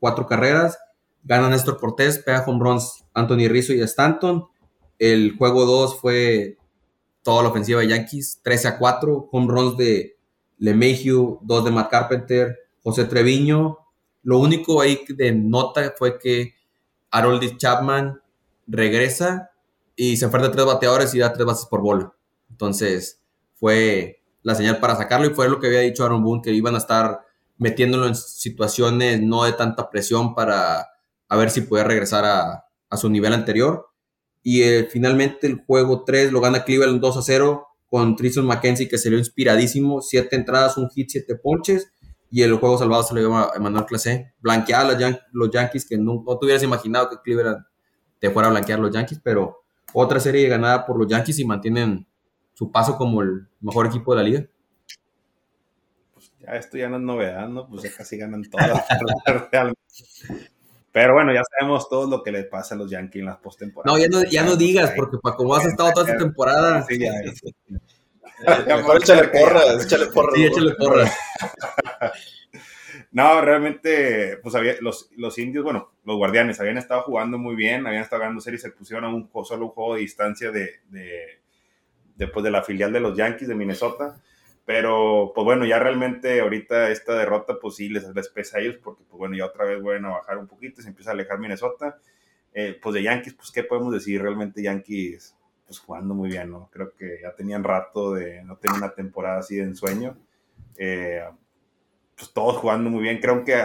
cuatro 0.00 0.26
carreras. 0.26 0.78
Gana 1.24 1.48
Néstor 1.48 1.78
Cortés, 1.78 2.18
pega 2.18 2.44
home 2.46 2.58
runs 2.62 3.04
Anthony 3.14 3.48
Rizzo 3.48 3.72
y 3.72 3.80
Stanton. 3.82 4.46
El 4.98 5.36
juego 5.36 5.64
2 5.64 6.00
fue 6.00 6.58
toda 7.22 7.44
la 7.44 7.50
ofensiva 7.50 7.80
de 7.80 7.88
Yankees, 7.88 8.40
13 8.42 8.68
a 8.68 8.78
4. 8.78 9.28
Home 9.30 9.46
runs 9.52 9.76
de 9.76 10.16
LeMahieu, 10.58 11.38
2 11.42 11.64
de 11.64 11.70
Matt 11.70 11.90
Carpenter, 11.90 12.58
José 12.82 13.04
Treviño. 13.04 13.78
Lo 14.24 14.38
único 14.38 14.80
ahí 14.80 15.00
de 15.08 15.32
nota 15.32 15.94
fue 15.96 16.18
que 16.18 16.54
Harold 17.10 17.56
Chapman 17.56 18.20
regresa 18.66 19.50
y 19.96 20.16
se 20.16 20.24
enfrenta 20.24 20.48
a 20.48 20.52
tres 20.52 20.64
bateadores 20.64 21.14
y 21.14 21.18
da 21.18 21.32
tres 21.32 21.46
bases 21.46 21.66
por 21.66 21.82
bola. 21.82 22.12
Entonces 22.50 23.20
fue 23.54 24.21
la 24.42 24.54
señal 24.54 24.78
para 24.78 24.96
sacarlo 24.96 25.26
y 25.26 25.34
fue 25.34 25.48
lo 25.48 25.60
que 25.60 25.68
había 25.68 25.80
dicho 25.80 26.04
Aaron 26.04 26.22
Boone, 26.22 26.42
que 26.42 26.52
iban 26.52 26.74
a 26.74 26.78
estar 26.78 27.20
metiéndolo 27.58 28.06
en 28.06 28.14
situaciones 28.14 29.20
no 29.20 29.44
de 29.44 29.52
tanta 29.52 29.88
presión 29.90 30.34
para 30.34 30.88
a 31.28 31.36
ver 31.36 31.50
si 31.50 31.62
podía 31.62 31.84
regresar 31.84 32.24
a, 32.24 32.64
su 32.96 33.08
nivel 33.08 33.32
anterior. 33.32 33.88
Y 34.42 34.62
eh, 34.62 34.88
finalmente 34.90 35.46
el 35.46 35.64
juego 35.64 36.04
3 36.04 36.30
lo 36.30 36.40
gana 36.40 36.64
Cleveland 36.64 37.00
2 37.00 37.16
a 37.16 37.22
0 37.22 37.66
con 37.88 38.16
Tristan 38.16 38.44
McKenzie 38.44 38.88
que 38.88 38.98
salió 38.98 39.18
inspiradísimo, 39.18 40.02
7 40.02 40.34
entradas, 40.36 40.76
un 40.76 40.90
hit, 40.90 41.08
7 41.10 41.36
ponches 41.36 41.90
y 42.30 42.42
el 42.42 42.54
juego 42.54 42.78
salvado 42.78 43.02
se 43.02 43.14
lo 43.14 43.20
dio 43.20 43.36
a 43.36 43.52
Emmanuel 43.54 43.84
Clase. 43.84 44.32
Blanquear 44.40 44.86
a 44.86 45.20
los, 45.32 45.50
Yankees 45.50 45.86
que 45.86 45.98
no, 45.98 46.24
no 46.26 46.38
te 46.38 46.46
hubieras 46.46 46.62
imaginado 46.62 47.10
que 47.10 47.16
Cleveland 47.22 47.64
te 48.18 48.30
fuera 48.30 48.48
a 48.48 48.50
blanquear 48.50 48.78
los 48.78 48.90
Yankees, 48.90 49.20
pero 49.22 49.62
otra 49.92 50.18
serie 50.18 50.48
ganada 50.48 50.86
por 50.86 50.98
los 50.98 51.06
Yankees 51.06 51.38
y 51.38 51.44
mantienen 51.44 52.06
su 52.54 52.70
paso 52.70 52.96
como 52.96 53.22
el 53.22 53.46
mejor 53.60 53.86
equipo 53.86 54.14
de 54.14 54.22
la 54.22 54.28
liga. 54.28 54.46
Pues 56.14 56.32
ya 56.38 56.56
esto 56.56 56.76
ya 56.76 56.88
no 56.88 56.96
es 56.96 57.02
novedad, 57.02 57.48
¿no? 57.48 57.68
Pues 57.68 57.82
ya 57.82 57.90
casi 57.96 58.16
ganan 58.16 58.44
todas. 58.44 58.84
Pero 60.92 61.14
bueno, 61.14 61.32
ya 61.32 61.42
sabemos 61.44 61.88
todo 61.88 62.06
lo 62.06 62.22
que 62.22 62.30
le 62.30 62.44
pasa 62.44 62.74
a 62.74 62.78
los 62.78 62.90
Yankees 62.90 63.20
en 63.20 63.26
las 63.26 63.38
postemporadas. 63.38 63.90
No, 63.90 63.98
ya 63.98 64.08
no, 64.08 64.22
ya 64.28 64.44
no 64.44 64.56
digas, 64.56 64.92
porque 64.94 65.16
para 65.22 65.36
como 65.36 65.54
has 65.54 65.64
estado 65.64 65.90
toda 65.92 66.06
esta 66.06 66.18
temporada. 66.18 66.84
Sí, 66.86 66.98
ya, 66.98 67.12
Mejor 68.76 68.96
échale 69.02 69.28
porras, 69.28 69.86
échale 69.86 70.06
porras. 70.06 70.34
Sí, 70.34 70.44
échale 70.44 70.74
porras. 70.74 71.12
No, 73.12 73.42
realmente, 73.42 74.38
pues 74.42 74.54
había, 74.54 74.76
los, 74.80 75.10
los 75.18 75.38
indios, 75.38 75.62
bueno, 75.62 75.92
los 76.04 76.16
guardianes 76.16 76.58
habían 76.60 76.78
estado 76.78 77.02
jugando 77.02 77.36
muy 77.36 77.54
bien, 77.54 77.86
habían 77.86 78.02
estado 78.02 78.20
ganando 78.20 78.40
series, 78.40 78.62
se 78.62 78.70
pusieron 78.70 79.04
a 79.04 79.08
un 79.08 79.30
solo 79.44 79.66
un 79.66 79.72
juego 79.72 79.94
de 79.94 80.00
distancia 80.00 80.50
de, 80.50 80.80
después 82.16 82.44
de 82.44 82.50
la 82.50 82.62
filial 82.62 82.92
de 82.92 83.00
los 83.00 83.16
Yankees 83.16 83.48
de 83.48 83.54
Minnesota. 83.54 84.20
Pero, 84.64 85.32
pues 85.34 85.44
bueno, 85.44 85.64
ya 85.64 85.78
realmente 85.78 86.40
ahorita 86.40 86.90
esta 86.90 87.14
derrota, 87.14 87.58
pues 87.60 87.76
sí, 87.76 87.88
les, 87.88 88.04
pesa 88.28 88.58
a 88.58 88.60
ellos, 88.60 88.76
porque, 88.82 89.02
pues 89.08 89.18
bueno, 89.18 89.36
ya 89.36 89.46
otra 89.46 89.64
vez 89.64 89.82
vuelven 89.82 90.06
a 90.06 90.10
bajar 90.10 90.38
un 90.38 90.46
poquito, 90.46 90.80
se 90.80 90.88
empieza 90.88 91.10
a 91.10 91.14
alejar 91.14 91.38
Minnesota. 91.38 91.98
Eh, 92.54 92.78
pues 92.80 92.94
de 92.94 93.02
Yankees, 93.02 93.34
pues, 93.34 93.50
¿qué 93.50 93.64
podemos 93.64 93.92
decir? 93.92 94.22
Realmente 94.22 94.62
Yankees, 94.62 95.34
pues 95.66 95.78
jugando 95.80 96.14
muy 96.14 96.28
bien, 96.28 96.50
¿no? 96.50 96.68
Creo 96.72 96.94
que 96.94 97.18
ya 97.22 97.34
tenían 97.34 97.64
rato 97.64 98.14
de 98.14 98.42
no 98.44 98.56
tener 98.56 98.76
una 98.76 98.94
temporada 98.94 99.40
así 99.40 99.56
de 99.56 99.64
ensueño. 99.64 100.16
Eh, 100.76 101.22
pues 102.16 102.32
todos 102.32 102.56
jugando 102.58 102.90
muy 102.90 103.02
bien. 103.02 103.18
Creo 103.20 103.44
que 103.44 103.60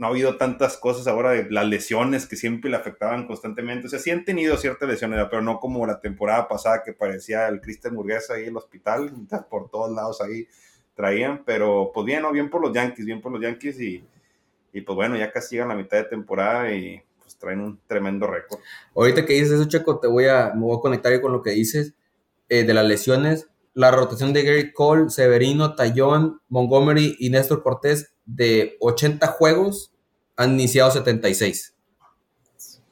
no 0.00 0.06
ha 0.06 0.10
habido 0.10 0.38
tantas 0.38 0.78
cosas 0.78 1.06
ahora 1.06 1.32
de 1.32 1.50
las 1.50 1.66
lesiones 1.66 2.24
que 2.26 2.34
siempre 2.34 2.70
le 2.70 2.78
afectaban 2.78 3.26
constantemente. 3.26 3.86
O 3.86 3.90
sea, 3.90 3.98
sí 3.98 4.10
han 4.10 4.24
tenido 4.24 4.56
ciertas 4.56 4.88
lesiones, 4.88 5.22
pero 5.28 5.42
no 5.42 5.60
como 5.60 5.84
la 5.84 6.00
temporada 6.00 6.48
pasada 6.48 6.82
que 6.82 6.94
parecía 6.94 7.46
el 7.48 7.60
Cristian 7.60 7.92
Murguesa 7.92 8.32
ahí 8.32 8.44
en 8.44 8.48
el 8.48 8.56
hospital, 8.56 9.12
por 9.50 9.68
todos 9.68 9.94
lados 9.94 10.22
ahí 10.22 10.48
traían. 10.94 11.44
Pero 11.44 11.90
pues 11.92 12.06
bien, 12.06 12.22
¿no? 12.22 12.32
bien 12.32 12.48
por 12.48 12.62
los 12.62 12.72
Yankees, 12.72 13.04
bien 13.04 13.20
por 13.20 13.30
los 13.30 13.42
Yankees 13.42 13.78
y, 13.78 14.02
y 14.72 14.80
pues 14.80 14.96
bueno, 14.96 15.18
ya 15.18 15.30
casi 15.30 15.56
llegan 15.56 15.68
la 15.68 15.74
mitad 15.74 15.98
de 15.98 16.04
temporada 16.04 16.72
y 16.72 17.02
pues 17.18 17.36
traen 17.36 17.60
un 17.60 17.78
tremendo 17.86 18.26
récord. 18.26 18.58
Ahorita 18.96 19.26
que 19.26 19.34
dices 19.34 19.50
eso, 19.50 19.68
Checo, 19.68 20.00
te 20.00 20.08
voy 20.08 20.24
a, 20.28 20.52
me 20.54 20.62
voy 20.62 20.78
a 20.78 20.80
conectar 20.80 21.20
con 21.20 21.30
lo 21.30 21.42
que 21.42 21.50
dices 21.50 21.92
eh, 22.48 22.64
de 22.64 22.72
las 22.72 22.86
lesiones. 22.86 23.49
La 23.74 23.90
rotación 23.90 24.32
de 24.32 24.42
Gary 24.42 24.72
Cole, 24.72 25.10
Severino, 25.10 25.74
Tallón, 25.74 26.40
Montgomery 26.48 27.16
y 27.18 27.30
Néstor 27.30 27.62
Cortés 27.62 28.12
de 28.24 28.76
80 28.80 29.26
juegos 29.28 29.92
han 30.36 30.54
iniciado 30.54 30.90
76. 30.90 31.74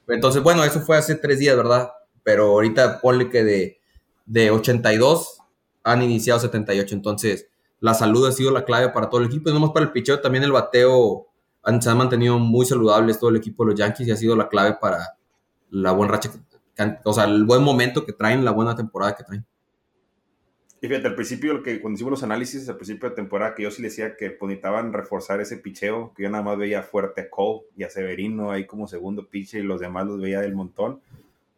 Entonces, 0.09 0.43
bueno, 0.43 0.65
eso 0.65 0.81
fue 0.81 0.97
hace 0.97 1.15
tres 1.17 1.39
días, 1.39 1.57
¿verdad? 1.57 1.91
Pero 2.23 2.47
ahorita 2.51 3.01
ponle 3.01 3.29
que 3.29 3.45
de, 3.45 3.81
de 4.27 4.51
82 4.51 5.39
han 5.83 6.03
iniciado 6.03 6.41
78. 6.41 6.95
Entonces, 6.95 7.49
la 7.81 7.95
salud 7.95 8.27
ha 8.27 8.33
sido 8.33 8.51
la 8.51 8.65
clave 8.65 8.91
para 8.91 9.09
todo 9.09 9.21
el 9.21 9.27
equipo. 9.27 9.51
Y 9.51 9.53
no 9.53 9.61
más 9.61 9.71
para 9.71 9.87
el 9.87 9.93
picheo, 9.93 10.21
también 10.21 10.45
el 10.45 10.53
bateo 10.53 11.29
han, 11.63 11.83
se 11.83 11.91
han 11.91 11.99
mantenido 11.99 12.39
muy 12.39 12.67
saludables 12.67 13.19
todo 13.19 13.31
el 13.31 13.37
equipo 13.37 13.65
de 13.65 13.71
los 13.71 13.79
Yankees 13.79 14.09
y 14.09 14.11
ha 14.11 14.17
sido 14.17 14.37
la 14.37 14.49
clave 14.49 14.77
para 14.81 15.19
la 15.71 15.93
buena 15.93 16.15
racha, 16.15 16.31
o 17.05 17.13
sea, 17.13 17.25
el 17.25 17.45
buen 17.45 17.63
momento 17.63 18.07
que 18.07 18.13
traen, 18.13 18.45
la 18.45 18.53
buena 18.53 18.75
temporada 18.75 19.15
que 19.15 19.25
traen. 19.25 19.47
Y 20.81 20.87
fíjate, 20.87 21.09
al 21.09 21.15
principio, 21.17 21.63
que 21.63 21.81
cuando 21.81 21.97
hicimos 21.97 22.13
los 22.13 22.23
análisis, 22.23 22.69
al 22.69 22.77
principio 22.77 23.09
de 23.09 23.17
temporada, 23.17 23.55
que 23.55 23.65
yo 23.65 23.71
sí 23.71 23.83
decía 23.83 24.17
que 24.17 24.31
pues, 24.31 24.49
necesitaban 24.49 24.93
reforzar 24.93 25.41
ese 25.41 25.57
picheo, 25.57 26.13
que 26.15 26.23
yo 26.23 26.31
nada 26.31 26.45
más 26.45 26.57
veía 26.57 26.83
fuerte 26.83 27.23
a 27.23 27.31
Cole 27.31 27.63
y 27.77 27.83
a 27.83 27.91
Severino 27.91 28.53
ahí 28.53 28.65
como 28.65 28.87
segundo 28.87 29.27
piche 29.27 29.59
y 29.59 29.63
los 29.63 29.81
demás 29.81 30.07
los 30.07 30.21
veía 30.21 30.41
del 30.41 30.55
montón. 30.55 31.01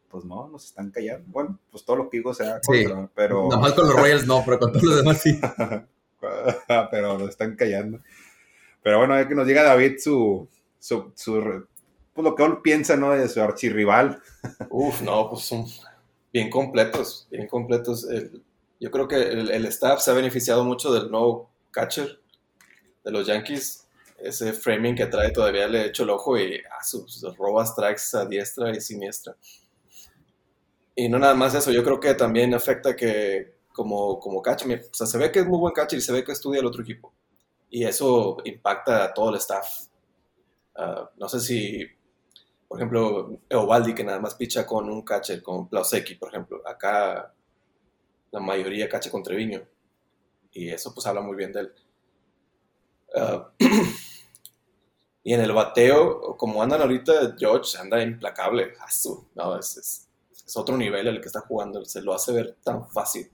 Pues 0.08 0.24
no, 0.24 0.48
nos 0.48 0.64
están 0.64 0.90
callando. 0.90 1.24
Bueno, 1.28 1.58
pues 1.70 1.84
todo 1.84 1.96
lo 1.96 2.08
que 2.08 2.16
digo 2.16 2.32
sea 2.34 2.60
contra, 2.64 3.08
pero... 3.14 3.48
Nada 3.48 3.60
más 3.60 3.72
con 3.74 3.86
los 3.86 3.94
Royals 3.94 4.26
no, 4.26 4.42
pero 4.44 4.58
con 4.58 4.72
todos 4.72 4.84
los 4.84 4.96
demás 4.96 5.20
sí. 5.20 5.38
pero 6.90 7.18
nos 7.18 7.28
están 7.28 7.54
callando. 7.56 8.00
Pero 8.82 8.98
bueno, 8.98 9.16
ya 9.16 9.28
que 9.28 9.34
nos 9.34 9.46
diga 9.46 9.62
David 9.62 9.98
su, 9.98 10.48
su, 10.78 11.12
su 11.14 11.66
pues 12.14 12.24
lo 12.24 12.34
que 12.34 12.44
él 12.44 12.58
piensa, 12.62 12.96
¿no? 12.96 13.12
De 13.12 13.28
su 13.28 13.40
archirrival. 13.40 14.20
Uf, 14.70 15.02
no, 15.02 15.28
pues 15.30 15.42
son 15.42 15.66
bien 16.32 16.50
completos, 16.50 17.28
bien 17.30 17.46
completos. 17.46 18.08
El 18.08 18.42
yo 18.80 18.90
creo 18.90 19.06
que 19.06 19.16
el, 19.16 19.66
staff 19.66 20.00
se 20.00 20.10
ha 20.10 20.14
beneficiado 20.14 20.64
mucho 20.64 20.90
del 20.92 21.10
nuevo 21.10 21.50
catcher 21.70 22.18
de 23.04 23.10
los 23.10 23.26
Yankees. 23.26 23.86
Ese 24.18 24.54
framing 24.54 24.96
que 24.96 25.06
trae 25.06 25.30
todavía 25.30 25.68
le 25.68 25.82
he 25.82 25.86
hecho 25.86 26.04
el 26.04 26.10
ojo 26.10 26.38
y 26.38 26.56
ah, 26.56 26.82
sus, 26.82 27.22
roba 27.36 27.64
strikes 27.66 28.14
a 28.14 28.24
diestra 28.24 28.74
y 28.74 28.80
siniestra. 28.80 29.36
Y 30.96 31.08
no 31.10 31.18
nada 31.18 31.34
más 31.34 31.54
eso, 31.54 31.70
yo 31.70 31.84
creo 31.84 32.00
que 32.00 32.14
también 32.14 32.54
afecta 32.54 32.96
que 32.96 33.54
como, 33.72 34.18
como 34.18 34.42
catcher, 34.42 34.88
o 34.90 34.94
sea, 34.94 35.06
se 35.06 35.18
ve 35.18 35.30
que 35.30 35.40
es 35.40 35.46
muy 35.46 35.58
buen 35.58 35.74
catcher 35.74 35.98
y 35.98 36.02
se 36.02 36.12
ve 36.12 36.24
que 36.24 36.32
estudia 36.32 36.60
el 36.60 36.66
otro 36.66 36.82
equipo. 36.82 37.12
Y 37.68 37.84
eso 37.84 38.38
impacta 38.44 39.04
a 39.04 39.14
todo 39.14 39.30
el 39.30 39.36
staff. 39.36 39.66
Ah, 40.74 41.10
no 41.18 41.28
sé 41.28 41.40
si, 41.40 41.86
por 42.66 42.78
ejemplo, 42.78 43.40
Eovaldi, 43.48 43.94
que 43.94 44.04
nada 44.04 44.20
más 44.20 44.34
picha 44.34 44.66
con 44.66 44.88
un 44.88 45.02
catcher, 45.02 45.42
con 45.42 45.68
Plauseki, 45.68 46.14
por 46.14 46.30
ejemplo. 46.30 46.62
Acá 46.66 47.34
la 48.30 48.40
mayoría 48.40 48.88
cacha 48.88 49.10
con 49.10 49.22
Treviño. 49.22 49.62
Y 50.52 50.68
eso 50.70 50.92
pues 50.92 51.06
habla 51.06 51.20
muy 51.20 51.36
bien 51.36 51.52
de 51.52 51.60
él. 51.60 51.72
Ah, 53.14 53.50
Y 55.22 55.34
en 55.34 55.40
el 55.42 55.52
bateo, 55.52 56.36
como 56.36 56.62
andan 56.62 56.80
ahorita, 56.80 57.36
George 57.38 57.76
anda 57.78 58.02
implacable. 58.02 58.72
No, 59.34 59.58
es, 59.58 59.76
es, 59.76 60.08
es 60.46 60.56
otro 60.56 60.76
nivel 60.76 61.06
el 61.08 61.20
que 61.20 61.26
está 61.26 61.40
jugando. 61.40 61.84
Se 61.84 62.00
lo 62.00 62.14
hace 62.14 62.32
ver 62.32 62.56
tan 62.62 62.88
fácil. 62.88 63.30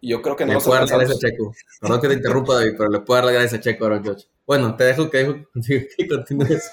Y 0.00 0.10
Yo 0.10 0.22
creo 0.22 0.36
que 0.36 0.44
no 0.44 0.48
Le 0.48 0.54
nos 0.54 0.64
puedo 0.64 0.74
dar 0.74 0.82
alcanzamos. 0.82 1.20
Checo. 1.20 1.54
Perdón 1.80 2.00
que 2.00 2.08
te 2.08 2.14
interrumpa, 2.14 2.54
David, 2.54 2.74
pero 2.76 2.90
le 2.90 3.00
puedo 3.00 3.22
dar 3.22 3.36
a 3.36 3.60
Checo 3.60 3.84
ahora, 3.84 4.02
George. 4.02 4.26
Bueno, 4.46 4.76
te 4.76 4.84
dejo 4.84 5.08
que, 5.08 5.18
dejo 5.18 5.46
que 5.96 6.08
continúes. 6.08 6.70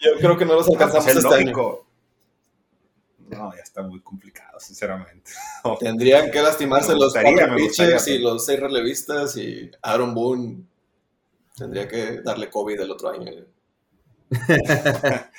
Yo 0.00 0.12
creo 0.18 0.38
que 0.38 0.46
no 0.46 0.54
los 0.54 0.66
Ah, 0.66 0.70
pues 0.70 0.80
alcanzamos 0.80 1.06
es 1.08 1.16
este 1.16 1.34
año. 1.34 1.85
No, 3.28 3.52
ya 3.54 3.62
está 3.62 3.82
muy 3.82 4.00
complicado, 4.00 4.60
sinceramente. 4.60 5.30
Tendrían 5.80 6.30
que 6.30 6.40
lastimarse 6.42 6.92
Me 6.94 7.00
los 7.00 7.12
cuatro 7.12 7.56
pitchers 7.56 8.06
y 8.08 8.18
pero- 8.18 8.30
los 8.34 8.44
seis 8.46 8.60
relevistas 8.60 9.36
y 9.36 9.70
Aaron 9.82 10.14
Boone 10.14 10.62
tendría 11.56 11.88
que 11.88 12.20
darle 12.22 12.48
COVID 12.50 12.80
el 12.80 12.90
otro 12.90 13.10
año. 13.10 13.32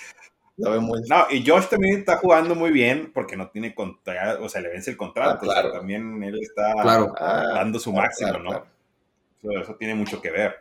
La 0.59 0.71
veo 0.71 0.81
muy... 0.81 1.01
No, 1.07 1.27
y 1.29 1.45
Josh 1.47 1.67
también 1.67 1.99
está 1.99 2.17
jugando 2.17 2.55
muy 2.55 2.71
bien 2.71 3.11
porque 3.13 3.37
no 3.37 3.47
tiene 3.51 3.75
contrato, 3.75 4.43
o 4.43 4.49
sea, 4.49 4.59
le 4.59 4.69
vence 4.69 4.89
el 4.89 4.97
contrato. 4.97 5.35
Ah, 5.35 5.39
claro. 5.39 5.67
o 5.67 5.71
sea, 5.71 5.79
también 5.79 6.23
él 6.23 6.39
está 6.41 6.73
Claro. 6.81 7.13
Ah, 7.19 7.51
dando 7.53 7.77
su 7.79 7.93
máximo, 7.93 8.29
claro, 8.31 8.43
¿no? 8.43 8.49
claro. 8.49 8.65
Eso, 9.43 9.61
eso 9.61 9.75
tiene 9.75 9.93
mucho 9.93 10.19
que 10.19 10.31
ver. 10.31 10.55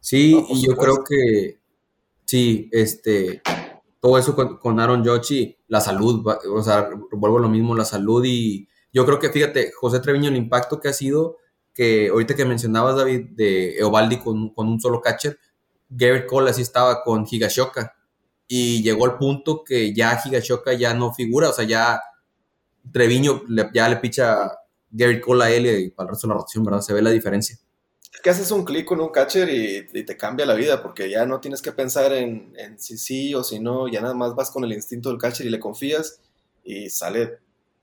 Sí, 0.00 0.32
No, 0.34 0.46
y 0.48 0.62
yo 0.64 0.70
supuesto. 0.72 0.80
creo 0.80 1.04
que 1.04 1.58
sí, 2.24 2.70
este, 2.72 3.42
todo 4.06 4.18
eso 4.18 4.34
con, 4.36 4.58
con 4.58 4.78
Aaron 4.80 5.04
Judge 5.04 5.32
y 5.34 5.58
la 5.68 5.80
salud, 5.80 6.24
o 6.52 6.62
sea, 6.62 6.88
vuelvo 7.12 7.38
a 7.38 7.42
lo 7.42 7.48
mismo, 7.48 7.74
la 7.74 7.84
salud 7.84 8.24
y 8.24 8.68
yo 8.92 9.04
creo 9.04 9.18
que, 9.18 9.30
fíjate, 9.30 9.72
José 9.72 10.00
Treviño, 10.00 10.28
el 10.28 10.36
impacto 10.36 10.80
que 10.80 10.88
ha 10.88 10.92
sido, 10.92 11.36
que 11.74 12.08
ahorita 12.08 12.34
que 12.34 12.44
mencionabas, 12.44 12.96
David, 12.96 13.26
de 13.32 13.76
Eovaldi 13.78 14.18
con, 14.18 14.50
con 14.54 14.68
un 14.68 14.80
solo 14.80 15.00
catcher, 15.00 15.38
Garrett 15.88 16.26
Cole 16.26 16.50
así 16.50 16.62
estaba 16.62 17.02
con 17.02 17.26
Higashoka 17.30 17.94
y 18.48 18.82
llegó 18.82 19.06
al 19.06 19.18
punto 19.18 19.62
que 19.64 19.94
ya 19.94 20.20
Higashoka 20.24 20.72
ya 20.74 20.94
no 20.94 21.12
figura, 21.12 21.50
o 21.50 21.52
sea, 21.52 21.64
ya 21.64 22.00
Treviño 22.92 23.42
le- 23.48 23.70
ya 23.74 23.88
le 23.88 23.96
picha 23.96 24.50
Garrett 24.90 25.20
Cole 25.22 25.44
a 25.44 25.50
él 25.50 25.66
y 25.66 25.90
para 25.90 26.06
el 26.08 26.10
resto 26.12 26.26
de 26.26 26.32
la 26.34 26.38
rotación, 26.38 26.64
¿verdad? 26.64 26.80
Se 26.80 26.92
ve 26.94 27.02
la 27.02 27.10
diferencia. 27.10 27.58
Es 28.14 28.20
que 28.22 28.30
haces 28.30 28.50
un 28.50 28.64
clic 28.64 28.86
con 28.86 29.00
un 29.00 29.08
catcher 29.10 29.48
y, 29.50 29.86
y 29.92 30.02
te 30.04 30.16
cambia 30.16 30.46
la 30.46 30.54
vida 30.54 30.82
porque 30.82 31.10
ya 31.10 31.26
no 31.26 31.40
tienes 31.40 31.60
que 31.62 31.72
pensar 31.72 32.12
en, 32.12 32.54
en 32.56 32.78
si 32.78 32.96
sí 32.96 33.34
o 33.34 33.44
si 33.44 33.58
no, 33.60 33.88
ya 33.88 34.00
nada 34.00 34.14
más 34.14 34.34
vas 34.34 34.50
con 34.50 34.64
el 34.64 34.72
instinto 34.72 35.10
del 35.10 35.18
catcher 35.18 35.46
y 35.46 35.50
le 35.50 35.60
confías 35.60 36.20
y 36.64 36.88
sale 36.90 37.38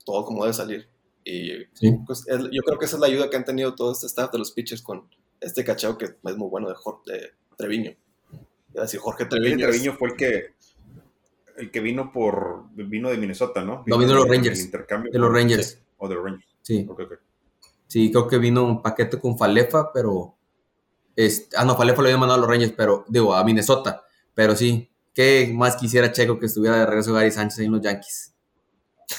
todo 0.05 0.25
como 0.25 0.43
debe 0.43 0.53
salir. 0.53 0.87
Y 1.23 1.51
Sí. 1.73 1.95
pues, 2.05 2.27
es- 2.27 2.49
yo 2.51 2.61
creo 2.65 2.79
que 2.79 2.85
esa 2.85 2.95
es 2.95 2.99
la 3.01 3.07
ayuda 3.07 3.29
que 3.29 3.37
han 3.37 3.45
tenido 3.45 3.75
todo 3.75 3.91
este 3.91 4.07
staff 4.07 4.31
de 4.31 4.39
los 4.39 4.51
pitchers 4.51 4.81
con 4.81 5.07
este 5.39 5.63
cacheo 5.63 5.97
que 5.97 6.05
es 6.05 6.37
muy 6.37 6.49
bueno 6.49 6.67
de, 6.67 6.75
Jor- 6.75 7.03
de 7.05 7.31
Treviño. 7.57 7.93
Decir 8.69 8.99
Jorge 8.99 9.25
Treviño, 9.25 9.57
Treviño. 9.57 9.69
es- 9.69 9.75
Treviño 9.75 9.97
fue 9.97 10.09
el 10.09 10.15
que 10.15 10.53
el 11.55 11.69
que 11.69 11.79
vino 11.81 12.11
por 12.11 12.63
vino 12.73 13.11
de 13.11 13.17
Minnesota, 13.17 13.63
¿no? 13.63 13.83
No, 13.85 13.97
vino 13.99 14.09
de 14.13 14.15
los 14.17 14.27
Rangers. 14.27 14.57
el 14.59 14.65
intercambio 14.65 15.11
De 15.11 15.19
los 15.19 15.31
Rangers. 15.31 15.79
O 15.97 16.09
de 16.09 16.15
los 16.15 16.23
Rangers. 16.23 16.47
Sí. 16.63 16.87
Ok, 16.89 16.99
ok. 17.01 17.13
Sí, 17.93 18.09
creo 18.11 18.27
que 18.27 18.39
vino 18.39 18.63
un 18.63 18.81
paquete 18.81 19.19
con 19.19 19.37
Falefa, 19.37 19.93
pero. 19.93 20.35
Este, 21.15 21.55
ah, 21.55 21.63
no, 21.63 21.77
Falefa 21.77 22.01
lo 22.01 22.07
había 22.07 22.17
mandado 22.17 22.39
a 22.39 22.41
los 22.41 22.49
Reyes, 22.49 22.73
pero. 22.75 23.05
Digo, 23.07 23.35
a 23.35 23.43
Minnesota. 23.43 24.03
Pero 24.33 24.55
sí, 24.55 24.91
¿qué 25.13 25.51
más 25.53 25.75
quisiera 25.75 26.11
Checo 26.11 26.39
que 26.39 26.47
estuviera 26.47 26.77
de 26.77 26.85
regreso 26.87 27.13
Gary 27.13 27.29
Sánchez 27.29 27.59
ahí 27.59 27.65
en 27.67 27.71
los 27.73 27.81
Yankees? 27.81 28.33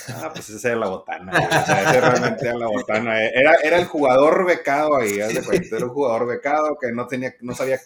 Ah, 0.08 0.28
pues 0.34 0.50
esa 0.50 0.70
era 0.70 0.76
la 0.78 0.88
botana. 0.88 1.30
O 1.30 1.66
sea, 1.66 1.88
ese 1.88 2.00
realmente 2.00 2.48
era 2.48 2.58
la 2.58 2.66
botana. 2.66 3.22
Era, 3.22 3.54
era 3.62 3.78
el 3.78 3.84
jugador 3.84 4.44
becado 4.44 4.96
ahí. 4.96 5.20
cuenta, 5.46 5.76
Era 5.76 5.84
un 5.84 5.92
jugador 5.92 6.26
becado 6.26 6.76
que 6.80 6.90
no 6.90 7.06
tenía, 7.06 7.32
no 7.42 7.54
sabía. 7.54 7.78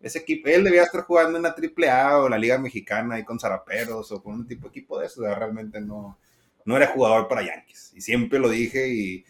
Ese 0.00 0.18
equipo, 0.18 0.48
él 0.48 0.64
debía 0.64 0.82
estar 0.82 1.02
jugando 1.02 1.36
en 1.36 1.44
la 1.44 1.54
AAA 1.54 2.18
o 2.18 2.28
la 2.28 2.36
Liga 2.36 2.58
Mexicana 2.58 3.14
ahí 3.14 3.24
con 3.24 3.38
Zaraperos 3.38 4.10
o 4.10 4.20
con 4.20 4.34
un 4.34 4.48
tipo 4.48 4.66
de 4.66 4.70
equipo 4.70 4.98
de 4.98 5.06
eso. 5.06 5.22
Realmente 5.22 5.80
no, 5.80 6.18
no 6.64 6.76
era 6.76 6.88
jugador 6.88 7.28
para 7.28 7.42
Yankees. 7.42 7.92
Y 7.94 8.00
siempre 8.00 8.40
lo 8.40 8.48
dije 8.48 8.88
y 8.88 9.24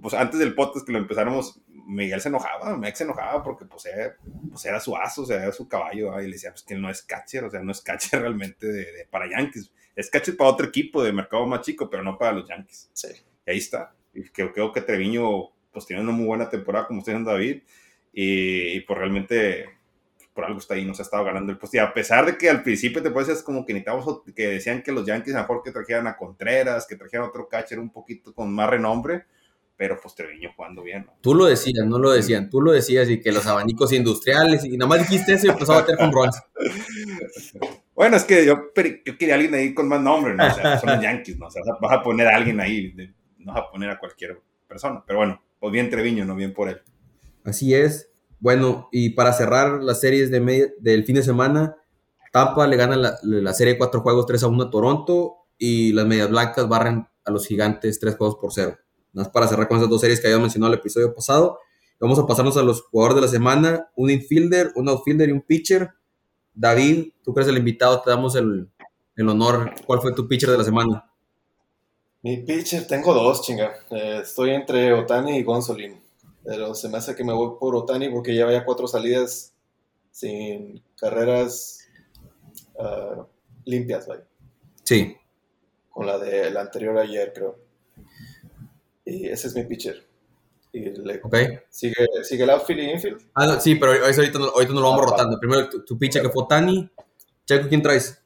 pues 0.00 0.14
antes 0.14 0.38
del 0.40 0.54
podcast 0.54 0.86
que 0.86 0.92
lo 0.92 0.98
empezáramos, 0.98 1.60
Miguel 1.68 2.20
se 2.20 2.28
enojaba, 2.28 2.76
Mex 2.76 2.98
se 2.98 3.04
enojaba 3.04 3.42
porque 3.42 3.64
pues 3.64 3.84
era, 3.86 4.14
pues 4.50 4.64
era 4.64 4.80
su 4.80 4.96
aso, 4.96 5.22
o 5.22 5.26
sea, 5.26 5.42
era 5.42 5.52
su 5.52 5.68
caballo, 5.68 6.06
¿verdad? 6.10 6.22
y 6.22 6.26
le 6.26 6.32
decía 6.34 6.50
pues 6.50 6.62
que 6.62 6.74
él 6.74 6.80
no 6.80 6.88
es 6.90 7.02
catcher, 7.02 7.44
o 7.44 7.50
sea, 7.50 7.60
no 7.60 7.72
es 7.72 7.80
catcher 7.80 8.20
realmente 8.20 8.66
de, 8.66 8.84
de- 8.92 9.06
para 9.10 9.28
Yankees, 9.28 9.70
es 9.94 10.08
catcher 10.08 10.36
para 10.36 10.50
otro 10.50 10.66
equipo 10.66 11.02
de 11.02 11.12
mercado 11.12 11.46
más 11.46 11.60
chico, 11.62 11.90
pero 11.90 12.02
no 12.02 12.16
para 12.16 12.32
los 12.32 12.48
Yankees. 12.48 12.88
Sí. 12.92 13.08
Y 13.46 13.50
ahí 13.50 13.58
está. 13.58 13.94
Y 14.14 14.22
creo, 14.24 14.52
creo 14.52 14.72
que 14.72 14.80
Treviño 14.80 15.50
pues 15.72 15.86
tiene 15.86 16.02
una 16.02 16.12
muy 16.12 16.26
buena 16.26 16.48
temporada, 16.48 16.86
como 16.86 17.00
está 17.00 17.10
diciendo 17.12 17.30
David, 17.32 17.62
y, 18.12 18.76
y 18.76 18.80
pues 18.80 18.98
realmente 18.98 19.66
por 20.34 20.44
algo 20.46 20.58
está 20.60 20.74
ahí, 20.74 20.84
nos 20.86 20.98
ha 20.98 21.02
estado 21.02 21.24
ganando 21.24 21.52
el 21.52 21.58
puesto. 21.58 21.76
Y 21.76 21.80
a 21.80 21.92
pesar 21.92 22.24
de 22.24 22.38
que 22.38 22.48
al 22.48 22.62
principio 22.62 23.02
te 23.02 23.10
puedes 23.10 23.42
como 23.42 23.66
que 23.66 23.74
necesitamos, 23.74 24.06
ot- 24.06 24.32
que 24.34 24.46
decían 24.48 24.82
que 24.82 24.92
los 24.92 25.04
Yankees 25.06 25.34
a 25.34 25.38
lo 25.38 25.42
mejor 25.42 25.62
que 25.62 25.72
trajeran 25.72 26.06
a 26.06 26.16
Contreras, 26.16 26.86
que 26.86 26.96
trajeran 26.96 27.26
otro 27.28 27.48
catcher 27.48 27.78
un 27.78 27.90
poquito 27.90 28.32
con 28.34 28.50
más 28.54 28.70
renombre, 28.70 29.24
pero 29.82 29.98
pues 30.00 30.14
Treviño 30.14 30.52
jugando 30.54 30.80
bien, 30.84 31.06
¿no? 31.06 31.14
Tú 31.20 31.34
lo 31.34 31.46
decías, 31.46 31.84
no 31.84 31.98
lo 31.98 32.12
decían. 32.12 32.48
Tú 32.48 32.60
lo 32.60 32.70
decías 32.70 33.10
y 33.10 33.18
que 33.20 33.32
los 33.32 33.44
abanicos 33.48 33.92
industriales 33.92 34.64
y 34.64 34.76
nada 34.76 34.88
más 34.90 35.00
dijiste 35.00 35.32
eso 35.32 35.48
y 35.48 35.50
empezó 35.50 35.72
a 35.72 35.80
bater 35.80 35.96
con 35.96 36.12
runs. 36.12 36.40
Bueno, 37.96 38.16
es 38.16 38.22
que 38.24 38.46
yo, 38.46 38.72
quería 38.72 39.34
alguien 39.34 39.54
ahí 39.54 39.74
con 39.74 39.88
más 39.88 40.00
nombre, 40.00 40.34
¿no? 40.36 40.46
O 40.46 40.50
sea, 40.54 40.78
son 40.78 40.90
los 40.90 41.00
Yankees, 41.02 41.36
¿no? 41.36 41.46
O 41.46 41.50
sea, 41.50 41.62
vas 41.80 41.92
a 41.92 42.00
poner 42.00 42.28
a 42.28 42.36
alguien 42.36 42.60
ahí, 42.60 42.92
de- 42.92 43.12
no 43.38 43.52
vas 43.52 43.64
a 43.64 43.70
poner 43.72 43.90
a 43.90 43.98
cualquier 43.98 44.40
persona. 44.68 45.02
Pero 45.04 45.18
bueno, 45.18 45.42
pues 45.58 45.72
bien 45.72 45.90
Treviño, 45.90 46.24
no 46.24 46.36
bien 46.36 46.54
por 46.54 46.68
él. 46.68 46.80
Así 47.44 47.74
es. 47.74 48.08
Bueno, 48.38 48.88
y 48.92 49.10
para 49.10 49.32
cerrar 49.32 49.82
las 49.82 49.98
series 50.00 50.30
de 50.30 50.38
media- 50.40 50.68
del 50.78 51.04
fin 51.04 51.16
de 51.16 51.24
semana, 51.24 51.76
Tampa 52.32 52.68
le 52.68 52.76
gana 52.76 52.94
la, 52.96 53.18
la 53.22 53.52
serie 53.52 53.72
de 53.74 53.78
cuatro 53.78 54.00
juegos 54.00 54.26
3 54.26 54.44
a 54.44 54.46
1 54.46 54.62
a 54.62 54.70
Toronto 54.70 55.38
y 55.58 55.92
las 55.92 56.06
Medias 56.06 56.30
Blancas 56.30 56.68
barren 56.68 57.08
a 57.24 57.30
los 57.32 57.46
Gigantes 57.48 57.98
3 58.00 58.16
juegos 58.16 58.36
por 58.40 58.52
0. 58.52 58.78
Nada 59.12 59.26
más 59.26 59.28
para 59.28 59.48
cerrar 59.48 59.68
con 59.68 59.76
esas 59.76 59.88
dos 59.88 60.00
series 60.00 60.20
que 60.20 60.26
habíamos 60.26 60.44
mencionado 60.44 60.72
en 60.72 60.74
el 60.74 60.80
episodio 60.80 61.14
pasado. 61.14 61.58
Vamos 62.00 62.18
a 62.18 62.26
pasarnos 62.26 62.56
a 62.56 62.62
los 62.62 62.82
jugadores 62.82 63.16
de 63.16 63.20
la 63.22 63.28
semana, 63.28 63.90
un 63.94 64.10
infielder, 64.10 64.72
un 64.74 64.88
outfielder 64.88 65.28
y 65.28 65.32
un 65.32 65.42
pitcher. 65.42 65.90
David, 66.54 67.12
tú 67.22 67.32
que 67.32 67.40
eres 67.40 67.48
el 67.48 67.58
invitado, 67.58 68.02
te 68.02 68.10
damos 68.10 68.34
el, 68.34 68.68
el 69.16 69.28
honor. 69.28 69.72
¿Cuál 69.86 70.00
fue 70.00 70.12
tu 70.12 70.26
pitcher 70.26 70.50
de 70.50 70.58
la 70.58 70.64
semana? 70.64 71.08
Mi 72.22 72.38
pitcher, 72.38 72.86
tengo 72.86 73.14
dos, 73.14 73.42
chinga. 73.42 73.72
Eh, 73.90 74.20
estoy 74.22 74.50
entre 74.50 74.92
Otani 74.92 75.38
y 75.38 75.42
Gonzolin. 75.42 76.00
Pero 76.44 76.74
se 76.74 76.88
me 76.88 76.98
hace 76.98 77.14
que 77.14 77.24
me 77.24 77.32
voy 77.32 77.56
por 77.58 77.76
Otani 77.76 78.08
porque 78.08 78.34
ya 78.34 78.64
cuatro 78.64 78.88
salidas 78.88 79.54
sin 80.10 80.82
carreras 80.96 81.88
ah, 82.78 83.26
limpias, 83.64 84.06
vaya. 84.06 84.24
Sí, 84.84 85.16
Con 85.90 86.06
la 86.06 86.18
de 86.18 86.50
la 86.50 86.62
anterior 86.62 86.98
ayer, 86.98 87.32
creo. 87.32 87.58
Y 89.12 89.28
ese 89.28 89.48
es 89.48 89.54
mi 89.54 89.64
pitcher. 89.64 90.02
Y 90.72 90.80
le 90.80 91.20
ok. 91.22 91.36
sigue, 91.68 92.06
sigue 92.22 92.44
el 92.44 92.50
outfield 92.50 92.80
y 92.82 92.90
infield. 92.92 93.20
Ah, 93.34 93.46
no, 93.46 93.60
sí, 93.60 93.74
pero 93.74 93.92
eso 93.92 94.20
ahorita 94.22 94.38
no, 94.38 94.46
ahorita 94.46 94.72
no 94.72 94.80
lo 94.80 94.88
vamos 94.90 95.02
Ah, 95.02 95.04
va. 95.04 95.10
rotando. 95.18 95.38
Primero 95.38 95.68
tu, 95.68 95.84
tu 95.84 95.98
pitcher 95.98 96.22
que 96.22 96.30
fue 96.30 96.44
Tani. 96.48 96.88
Checo, 97.44 97.68
¿quién 97.68 97.82
traes? 97.82 98.22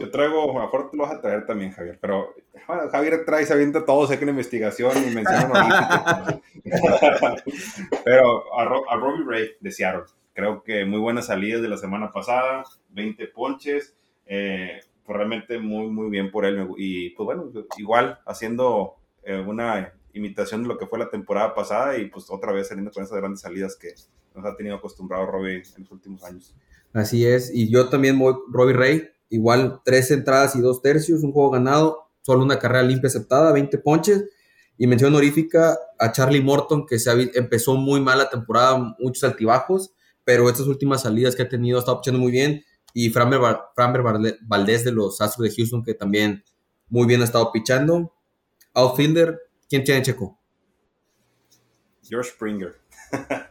Yo 0.00 0.10
traigo, 0.10 0.44
a 0.44 0.46
lo 0.54 0.60
mejor 0.62 0.90
te 0.90 0.96
lo 0.96 1.02
vas 1.02 1.12
a 1.12 1.20
traer 1.20 1.44
también, 1.44 1.72
Javier, 1.72 1.98
pero 2.00 2.32
bueno, 2.68 2.88
Javier 2.88 3.24
trae, 3.26 3.44
se 3.44 3.52
avienta 3.52 3.84
todo, 3.84 4.06
sé 4.06 4.16
que 4.16 4.24
una 4.24 4.30
investigación 4.30 4.92
y 4.96 5.10
menciona 5.14 6.40
pero 8.04 8.54
a, 8.56 8.64
Ro- 8.64 8.88
a 8.90 8.96
Robbie 8.96 9.24
Ray 9.26 9.48
de 9.60 9.72
Seattle, 9.72 10.04
creo 10.34 10.62
que 10.62 10.84
muy 10.84 11.00
buenas 11.00 11.26
salidas 11.26 11.62
de 11.62 11.68
la 11.68 11.76
semana 11.76 12.12
pasada, 12.12 12.62
20 12.90 13.26
ponches, 13.26 13.96
eh, 14.26 14.80
pues 15.08 15.16
realmente 15.16 15.58
muy, 15.58 15.86
muy 15.86 16.10
bien 16.10 16.30
por 16.30 16.44
él. 16.44 16.68
Y 16.76 17.10
pues 17.10 17.24
bueno, 17.24 17.50
igual 17.78 18.18
haciendo 18.26 18.96
eh, 19.22 19.40
una 19.40 19.94
imitación 20.12 20.64
de 20.64 20.68
lo 20.68 20.76
que 20.76 20.86
fue 20.86 20.98
la 20.98 21.08
temporada 21.08 21.54
pasada 21.54 21.96
y 21.96 22.10
pues 22.10 22.26
otra 22.28 22.52
vez 22.52 22.68
saliendo 22.68 22.90
con 22.90 23.02
esas 23.02 23.16
grandes 23.16 23.40
salidas 23.40 23.74
que 23.74 23.94
nos 24.34 24.44
ha 24.44 24.54
tenido 24.54 24.76
acostumbrado 24.76 25.24
Robbie 25.24 25.62
en 25.76 25.82
los 25.82 25.90
últimos 25.90 26.22
años. 26.24 26.54
Así 26.92 27.24
es. 27.24 27.50
Y 27.54 27.70
yo 27.70 27.88
también 27.88 28.18
voy 28.18 28.34
Robbie 28.50 28.74
Ray. 28.74 29.08
Igual 29.30 29.80
tres 29.82 30.10
entradas 30.10 30.54
y 30.56 30.60
dos 30.60 30.82
tercios, 30.82 31.22
un 31.22 31.32
juego 31.32 31.52
ganado, 31.52 32.10
solo 32.20 32.44
una 32.44 32.58
carrera 32.58 32.82
limpia 32.82 33.08
aceptada, 33.08 33.50
20 33.52 33.78
ponches. 33.78 34.26
Y 34.76 34.86
mención 34.88 35.14
honorífica 35.14 35.78
a 35.98 36.12
Charlie 36.12 36.42
Morton, 36.42 36.84
que 36.84 36.98
se 36.98 37.10
ha 37.10 37.14
empezó 37.14 37.76
muy 37.76 38.02
mal 38.02 38.18
la 38.18 38.28
temporada, 38.28 38.94
muchos 38.98 39.24
altibajos, 39.24 39.94
pero 40.24 40.50
estas 40.50 40.66
últimas 40.66 41.00
salidas 41.00 41.34
que 41.34 41.44
ha 41.44 41.48
tenido 41.48 41.78
ha 41.78 41.80
estado 41.80 41.98
pichando 41.98 42.20
muy 42.20 42.30
bien. 42.30 42.62
Y 42.94 43.10
Framber, 43.10 43.40
Framber 43.74 44.02
Valdez 44.42 44.84
de 44.84 44.92
los 44.92 45.20
Astros 45.20 45.48
de 45.48 45.54
Houston, 45.54 45.84
que 45.84 45.94
también 45.94 46.42
muy 46.88 47.06
bien 47.06 47.20
ha 47.20 47.24
estado 47.24 47.52
pichando. 47.52 48.14
Outfielder, 48.74 49.38
¿quién 49.68 49.84
tiene 49.84 50.02
Checo? 50.02 50.38
George 52.02 52.30
Springer. 52.30 52.76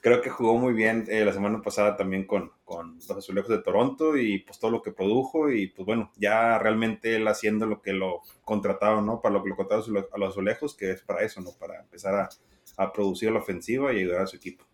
Creo 0.00 0.20
que 0.20 0.30
jugó 0.30 0.56
muy 0.56 0.72
bien 0.72 1.04
eh, 1.08 1.24
la 1.24 1.32
semana 1.32 1.60
pasada 1.62 1.96
también 1.96 2.26
con, 2.26 2.52
con 2.64 2.96
los 2.96 3.10
azulejos 3.10 3.50
de 3.50 3.62
Toronto 3.62 4.16
y 4.16 4.38
pues 4.38 4.58
todo 4.60 4.70
lo 4.70 4.82
que 4.82 4.92
produjo 4.92 5.50
y 5.50 5.68
pues 5.68 5.84
bueno, 5.84 6.12
ya 6.16 6.58
realmente 6.58 7.16
él 7.16 7.26
haciendo 7.26 7.66
lo 7.66 7.82
que 7.82 7.92
lo 7.92 8.22
contrataron, 8.44 9.04
¿no? 9.04 9.20
Para 9.20 9.34
lo 9.34 9.42
que 9.42 9.48
lo 9.48 9.56
contrataron 9.56 10.06
a 10.12 10.18
los 10.18 10.30
azulejos, 10.30 10.76
que 10.76 10.92
es 10.92 11.02
para 11.02 11.24
eso, 11.24 11.40
¿no? 11.40 11.50
Para 11.58 11.80
empezar 11.80 12.14
a, 12.14 12.28
a 12.76 12.92
producir 12.92 13.32
la 13.32 13.40
ofensiva 13.40 13.92
y 13.92 13.98
ayudar 13.98 14.22
a 14.22 14.26
su 14.26 14.36
equipo. 14.36 14.64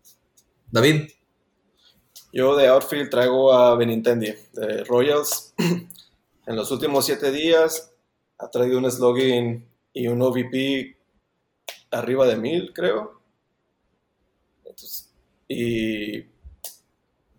David. 0.69 1.09
Yo 2.33 2.55
de 2.55 2.67
outfield 2.67 3.11
traigo 3.11 3.53
a 3.53 3.75
Benintendi, 3.75 4.33
de 4.53 4.83
Royals. 4.85 5.53
en 6.47 6.55
los 6.55 6.71
últimos 6.71 7.05
siete 7.05 7.29
días 7.29 7.93
ha 8.39 8.49
traído 8.49 8.79
un 8.79 8.89
slogan 8.89 9.63
y 9.93 10.07
un 10.07 10.19
OVP 10.19 10.97
arriba 11.91 12.25
de 12.25 12.35
mil, 12.35 12.73
creo. 12.73 13.21
y 15.47 16.25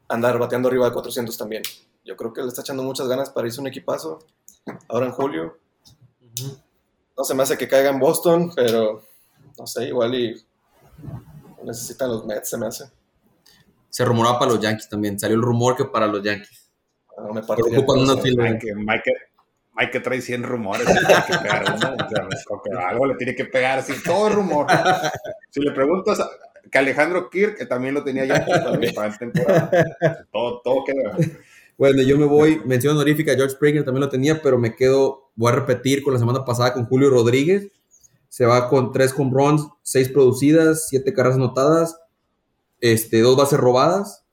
andar 0.07 0.39
bateando 0.39 0.69
arriba 0.69 0.87
de 0.87 0.93
400 0.93 1.37
también. 1.37 1.65
Yo 2.05 2.17
creo 2.17 2.33
que 2.33 2.43
le 2.43 2.49
está 2.49 2.61
echando 2.61 2.85
muchas 2.85 3.09
ganas 3.09 3.31
para 3.31 3.49
irse 3.49 3.61
un 3.61 3.67
equipazo 3.67 4.21
ahora 4.87 5.07
en 5.07 5.13
julio. 5.13 5.59
No 7.17 7.25
se 7.25 7.35
me 7.35 7.43
hace 7.43 7.59
que 7.59 7.67
caiga 7.67 7.91
en 7.91 7.99
Boston, 7.99 8.53
pero 8.55 9.03
no 9.59 9.67
sé, 9.67 9.89
igual 9.89 10.15
y 10.15 10.47
necesitan 11.65 12.11
los 12.11 12.25
Mets, 12.25 12.51
se 12.51 12.59
me 12.59 12.67
hace. 12.67 12.85
Se 13.95 14.05
rumoraba 14.05 14.41
para 14.41 14.51
los 14.51 14.61
Yankees 14.61 14.89
también. 14.89 15.21
Salió 15.21 15.37
el 15.37 15.43
rumor 15.43 15.77
que 15.77 15.85
para 15.85 16.09
los 16.09 16.21
Yankees. 16.21 16.69
No, 17.17 17.33
me 17.33 17.45
parece 17.45 17.71
que 17.71 18.75
Mike, 19.77 20.01
trae 20.01 20.21
100 20.21 20.43
rumores. 20.43 20.85
Tiene 20.85 21.25
que 21.29 21.39
pegar 21.39 22.89
algo 22.89 23.07
le 23.07 23.15
tiene 23.15 23.37
que 23.37 23.45
pegar, 23.45 23.79
así, 23.79 23.93
todo 24.05 24.31
rumor. 24.31 24.67
Si 25.49 25.61
le 25.61 25.71
preguntas 25.71 26.21
que 26.69 26.77
Alejandro 26.77 27.31
Kirk, 27.31 27.57
que 27.57 27.67
también 27.67 27.95
lo 27.95 28.03
tenía 28.03 28.25
ya 28.25 28.45
para 28.45 28.75
el 28.75 29.19
temporada, 29.21 29.71
todo, 30.33 30.61
todo 30.65 30.85
queda. 30.85 31.17
Bueno, 31.79 32.03
yo 32.03 32.19
me 32.19 32.25
voy, 32.25 32.63
mención 32.65 32.97
honorífica, 32.97 33.37
George 33.37 33.55
Springer 33.55 33.85
también 33.85 34.01
lo 34.01 34.09
tenía, 34.09 34.43
pero 34.43 34.59
me 34.59 34.75
quedo, 34.75 35.31
voy 35.37 35.53
a 35.53 35.55
repetir 35.55 36.03
con 36.03 36.15
la 36.15 36.19
semana 36.19 36.45
pasada 36.45 36.75
con 36.75 36.87
Julio 36.87 37.11
Rodríguez. 37.11 37.71
Se 38.29 38.45
va 38.45 38.69
con 38.69 38.91
tres 38.91 39.15
home 39.17 39.31
runs, 39.33 39.69
seis 39.83 40.09
producidas, 40.09 40.89
siete 40.89 41.13
carreras 41.13 41.37
anotadas, 41.37 41.97
este, 42.85 43.21
dos 43.21 43.37
bases 43.37 43.59
robadas. 43.59 44.25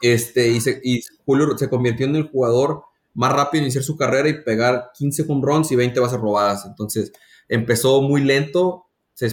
Este, 0.00 0.48
y, 0.82 1.00
Julio 1.26 1.58
se 1.58 1.68
convirtió 1.68 2.06
en 2.06 2.16
el 2.16 2.28
jugador 2.28 2.84
más 3.12 3.32
rápido 3.32 3.60
en 3.60 3.64
iniciar 3.64 3.82
su 3.82 3.96
carrera 3.96 4.28
y 4.28 4.42
pegar 4.42 4.92
15 4.96 5.24
home 5.28 5.42
runs 5.44 5.72
y 5.72 5.76
20 5.76 5.98
bases 5.98 6.20
robadas. 6.20 6.64
Entonces, 6.64 7.12
empezó 7.48 8.02
muy 8.02 8.22
lento. 8.22 8.86
Se, 9.14 9.26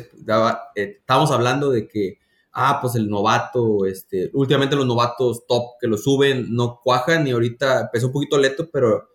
eh, 0.76 0.98
estábamos 1.00 1.32
hablando 1.32 1.70
de 1.70 1.88
que 1.88 2.18
ah, 2.54 2.80
pues 2.82 2.96
el 2.96 3.08
novato, 3.08 3.86
este, 3.86 4.32
últimamente 4.34 4.76
los 4.76 4.88
novatos 4.88 5.46
top 5.48 5.78
que 5.80 5.86
lo 5.86 5.96
suben 5.96 6.56
no 6.56 6.82
cuajan 6.84 7.28
y 7.28 7.32
ahorita 7.32 7.82
empezó 7.82 8.08
un 8.08 8.14
poquito 8.14 8.40
lento, 8.40 8.68
pero 8.72 9.10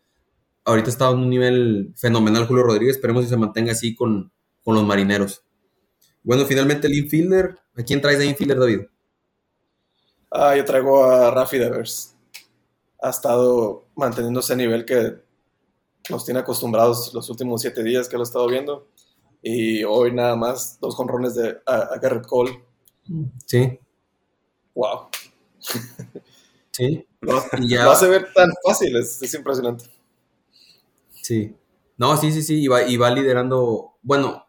ahorita 0.64 0.90
está 0.90 1.10
en 1.10 1.18
un 1.18 1.28
nivel 1.28 1.92
fenomenal 1.96 2.46
Julio 2.46 2.62
Rodríguez, 2.62 2.96
esperemos 2.96 3.24
que 3.24 3.30
se 3.30 3.36
mantenga 3.36 3.72
así 3.72 3.96
con, 3.96 4.32
los 4.64 4.86
marineros. 4.86 5.42
Bueno, 6.22 6.46
finalmente 6.46 6.86
el 6.86 6.94
infielder, 6.94 7.58
¿a 7.76 7.82
quién 7.82 8.00
traes 8.00 8.18
de 8.18 8.26
infielder, 8.26 8.58
David? 8.58 8.80
Ah, 10.30 10.56
yo 10.56 10.64
traigo 10.64 11.04
a 11.04 11.30
Rafi 11.30 11.58
Devers. 11.58 12.16
Ha 13.00 13.10
estado 13.10 13.86
manteniendo 13.96 14.40
ese 14.40 14.56
nivel 14.56 14.84
que 14.84 15.16
nos 16.08 16.24
tiene 16.24 16.40
acostumbrados 16.40 17.12
los 17.12 17.28
últimos 17.28 17.60
siete 17.60 17.82
días 17.82 18.08
que 18.08 18.16
lo 18.16 18.22
he 18.22 18.24
estado 18.24 18.46
viendo. 18.46 18.88
Y 19.42 19.82
hoy 19.84 20.12
nada 20.12 20.36
más 20.36 20.78
dos 20.80 20.94
jonrones 20.94 21.34
de 21.34 21.58
a 21.66 21.98
Garrett 22.00 22.26
Cole 22.26 22.64
Sí. 23.46 23.78
Wow. 24.74 25.08
Sí. 26.74 27.06
Lo, 27.20 27.36
hace 27.90 28.08
ver 28.08 28.32
tan 28.32 28.50
fácil, 28.66 28.96
es, 28.96 29.34
impresionante. 29.34 29.84
Sí. 31.20 31.54
No, 31.98 32.16
sí, 32.16 32.32
sí, 32.32 32.42
sí, 32.42 32.62
y 32.62 32.66
va, 32.66 32.82
y 32.84 32.96
va 32.96 33.10
liderando, 33.10 33.98
bueno, 34.00 34.46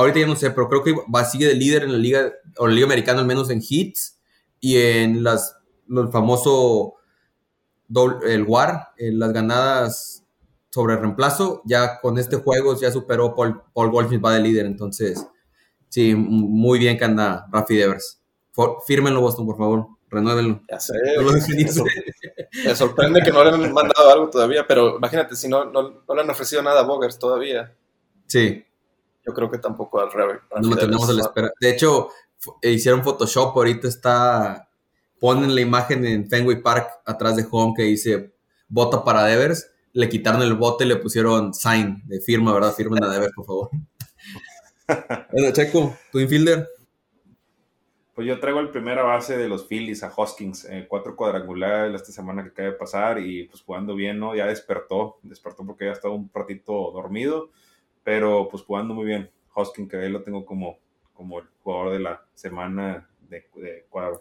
ahorita 0.00 0.20
ya 0.20 0.26
no 0.26 0.36
sé, 0.36 0.50
pero 0.50 0.68
creo 0.68 0.82
que 0.82 0.94
va, 1.14 1.24
sigue 1.24 1.46
de 1.46 1.54
líder 1.54 1.84
en 1.84 1.92
la 1.92 1.98
liga, 1.98 2.32
o 2.56 2.66
la 2.66 2.74
liga 2.74 2.86
americana 2.86 3.20
al 3.20 3.26
menos 3.26 3.50
en 3.50 3.60
hits 3.66 4.18
y 4.60 4.76
en 4.76 5.22
las, 5.22 5.56
el 5.88 6.08
famoso 6.08 6.94
el 8.24 8.44
WAR, 8.44 8.88
en 8.98 9.18
las 9.18 9.32
ganadas 9.32 10.24
sobre 10.70 10.96
reemplazo, 10.96 11.62
ya 11.64 12.00
con 12.00 12.18
este 12.18 12.36
juego 12.36 12.78
ya 12.78 12.92
superó 12.92 13.34
Paul, 13.34 13.62
Paul 13.72 13.90
Golfin, 13.90 14.22
va 14.24 14.34
de 14.34 14.40
líder, 14.40 14.66
entonces 14.66 15.26
Sí, 15.88 16.14
muy 16.14 16.78
bien 16.78 16.98
que 16.98 17.04
anda 17.04 17.46
Rafi 17.50 17.76
Devers. 17.76 18.20
fírmenlo, 18.86 19.20
Boston, 19.20 19.46
por 19.46 19.56
favor. 19.56 19.86
Renuévenlo. 20.10 20.62
Ya 20.70 20.80
sé. 20.80 20.94
me, 22.64 22.74
sorprende 22.74 23.20
que 23.22 23.30
no 23.30 23.44
le 23.44 23.50
han 23.50 23.72
mandado 23.72 24.10
algo 24.10 24.30
todavía, 24.30 24.66
pero 24.66 24.96
imagínate, 24.96 25.36
si 25.36 25.48
no, 25.48 25.66
no, 25.66 26.02
le 26.14 26.20
han 26.20 26.30
ofrecido 26.30 26.62
nada 26.62 26.80
a 26.80 26.84
Bogers 26.84 27.18
todavía. 27.18 27.74
Sí. 28.26 28.64
Yo 29.28 29.34
creo 29.34 29.50
que 29.50 29.58
tampoco 29.58 30.00
al 30.00 30.10
revés. 30.10 30.38
No 30.62 30.74
tenemos 30.74 31.08
a 31.10 31.12
la 31.12 31.20
espera. 31.20 31.52
De 31.60 31.70
hecho, 31.70 32.08
eh, 32.62 32.72
hicieron 32.72 33.04
Photoshop, 33.04 33.54
ahorita 33.54 33.86
está. 33.86 34.70
Ponen 35.20 35.54
la 35.54 35.60
imagen 35.60 36.06
en 36.06 36.28
Fenway 36.30 36.62
Park 36.62 36.88
atrás 37.04 37.36
de 37.36 37.46
home 37.50 37.74
que 37.76 37.82
dice 37.82 38.32
vota 38.68 39.04
para 39.04 39.24
Devers. 39.24 39.70
Le 39.92 40.08
quitaron 40.08 40.40
el 40.42 40.54
bote 40.54 40.84
y 40.84 40.88
le 40.88 40.96
pusieron 40.96 41.52
sign 41.52 42.02
de 42.06 42.20
firma, 42.20 42.54
¿verdad? 42.54 42.72
Firmen 42.72 43.04
a 43.04 43.10
Devers, 43.10 43.34
por 43.34 43.44
favor. 43.44 43.70
bueno, 45.32 45.52
Checo, 45.52 45.94
tu 46.10 46.20
infielder. 46.20 46.66
Pues 48.14 48.26
yo 48.26 48.40
traigo 48.40 48.60
el 48.60 48.70
primera 48.70 49.02
base 49.02 49.36
de 49.36 49.48
los 49.48 49.68
Phillies 49.68 50.02
a 50.02 50.12
Hoskins, 50.16 50.64
eh, 50.64 50.86
cuatro 50.88 51.14
cuadrangulares 51.14 51.94
esta 51.94 52.12
semana 52.12 52.42
que 52.42 52.48
acaba 52.48 52.70
de 52.70 52.74
pasar 52.74 53.20
y 53.20 53.44
pues 53.44 53.62
jugando 53.62 53.94
bien, 53.94 54.18
¿no? 54.18 54.34
Ya 54.34 54.46
despertó, 54.46 55.18
despertó 55.22 55.64
porque 55.64 55.84
ya 55.84 55.92
estaba 55.92 56.14
un 56.14 56.30
ratito 56.34 56.90
dormido, 56.92 57.50
pero 58.08 58.48
pues 58.50 58.62
jugando 58.62 58.94
muy 58.94 59.04
bien. 59.04 59.30
Hoskins, 59.54 59.90
que 59.90 59.98
ahí 59.98 60.08
lo 60.08 60.22
tengo 60.22 60.46
como, 60.46 60.78
como 61.12 61.40
el 61.40 61.44
jugador 61.62 61.92
de 61.92 62.00
la 62.00 62.24
semana 62.32 63.06
de, 63.28 63.44
cuadro. 63.90 64.18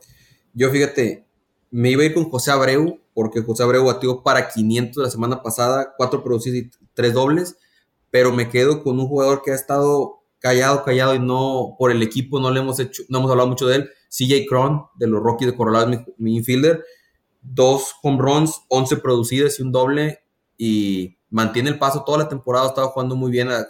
Yo 0.54 0.70
fíjate, 0.70 1.26
me 1.72 1.92
iba 1.92 2.04
a 2.04 2.08
ir 2.08 2.14
con 2.14 2.30
José 2.30 2.52
Abreu, 2.52 3.00
porque 3.14 3.42
José 3.42 3.64
Abreu 3.64 3.86
batió 3.86 4.24
para 4.24 4.50
500 4.50 5.04
la 5.04 5.10
semana 5.10 5.42
pasada, 5.42 5.94
cuatro 5.96 6.22
producidos 6.22 6.58
y 6.58 6.70
tres 6.94 7.14
dobles, 7.14 7.58
pero 8.12 8.34
me 8.34 8.50
quedo 8.50 8.84
con 8.84 9.00
un 9.00 9.08
jugador 9.08 9.42
que 9.42 9.52
ha 9.52 9.56
estado 9.56 10.22
callado, 10.40 10.84
callado 10.84 11.16
y 11.16 11.20
no 11.20 11.78
por 11.80 11.92
el 11.92 12.04
equipo 12.04 12.42
no 12.42 12.52
le 12.52 12.60
hemos 12.60 12.82
hecho, 12.82 13.04
no 13.08 13.20
hemos 13.20 13.32
hablado 13.32 13.48
mucho 13.48 13.68
de 13.68 13.78
él. 13.78 13.90
CJ 14.10 14.48
Cron 14.50 14.84
de 14.96 15.08
los 15.08 15.24
Rockies 15.24 15.52
de 15.52 15.56
Colorado 15.56 15.90
mi, 16.18 16.36
infielder. 16.36 16.84
Dos 17.42 17.96
home 18.04 18.22
runs, 18.22 18.64
11 18.68 18.98
producidas 18.98 19.58
y 19.62 19.64
un 19.64 19.72
doble 19.72 20.20
y 20.58 21.18
mantiene 21.30 21.70
el 21.70 21.80
paso 21.80 22.04
toda 22.04 22.18
la 22.18 22.28
temporada. 22.28 22.66
Ha 22.66 22.70
estado 22.70 22.90
jugando 22.90 23.16
muy 23.16 23.32
bien 23.32 23.50
a 23.50 23.66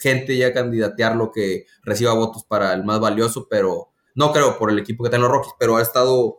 gente 0.00 0.36
ya 0.36 0.52
candidatear 0.52 1.14
lo 1.14 1.30
que 1.30 1.66
reciba 1.82 2.14
votos 2.14 2.44
para 2.44 2.72
el 2.72 2.84
más 2.84 2.98
valioso, 2.98 3.46
pero 3.48 3.92
no 4.14 4.32
creo 4.32 4.58
por 4.58 4.70
el 4.70 4.78
equipo 4.78 5.04
que 5.04 5.08
está 5.08 5.16
en 5.16 5.22
los 5.22 5.30
Rockies, 5.30 5.54
pero 5.58 5.76
ha 5.76 5.82
estado 5.82 6.38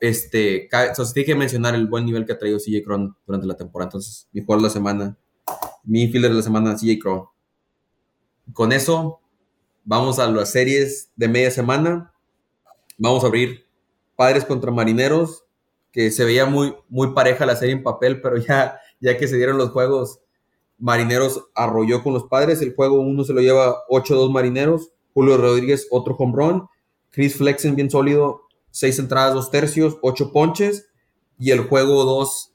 este, 0.00 0.68
o 0.72 0.94
sea, 0.94 1.14
tiene 1.14 1.26
que 1.26 1.34
mencionar 1.36 1.76
el 1.76 1.86
buen 1.86 2.04
nivel 2.04 2.26
que 2.26 2.32
ha 2.32 2.38
traído 2.38 2.58
CJ 2.58 2.82
Cron 2.84 3.16
durante 3.24 3.46
la 3.46 3.56
temporada. 3.56 3.86
Entonces, 3.86 4.28
mi 4.32 4.40
jugador 4.40 4.62
de 4.62 4.68
la 4.68 4.72
semana, 4.72 5.16
mi 5.84 6.02
infielder 6.02 6.32
de 6.32 6.38
la 6.38 6.42
semana, 6.42 6.74
CJ 6.74 6.98
Cron 7.00 7.26
con 8.52 8.72
eso, 8.72 9.20
vamos 9.84 10.18
a 10.18 10.28
las 10.28 10.50
series 10.50 11.10
de 11.16 11.28
media 11.28 11.50
semana. 11.50 12.12
Vamos 12.98 13.24
a 13.24 13.28
abrir 13.28 13.66
Padres 14.16 14.44
contra 14.44 14.70
Marineros, 14.70 15.44
que 15.92 16.10
se 16.10 16.24
veía 16.24 16.46
muy, 16.46 16.74
muy 16.88 17.14
pareja 17.14 17.46
la 17.46 17.56
serie 17.56 17.74
en 17.74 17.82
papel, 17.82 18.20
pero 18.20 18.36
ya, 18.36 18.80
ya 19.00 19.16
que 19.16 19.28
se 19.28 19.36
dieron 19.36 19.58
los 19.58 19.70
juegos, 19.70 20.20
Marineros 20.82 21.44
arrolló 21.54 22.02
con 22.02 22.12
los 22.12 22.24
Padres. 22.24 22.60
El 22.60 22.74
juego 22.74 23.00
uno 23.00 23.22
se 23.22 23.32
lo 23.32 23.40
lleva 23.40 23.76
8-2 23.88 24.32
Marineros. 24.32 24.90
Julio 25.14 25.36
Rodríguez, 25.36 25.86
otro 25.92 26.16
home. 26.18 26.62
Chris 27.10 27.36
Flexen, 27.36 27.76
bien 27.76 27.88
sólido, 27.88 28.42
6 28.72 28.98
entradas, 28.98 29.34
2 29.34 29.50
tercios, 29.52 29.98
8 30.02 30.32
ponches. 30.32 30.88
Y 31.38 31.52
el 31.52 31.60
juego 31.60 32.04
2, 32.04 32.52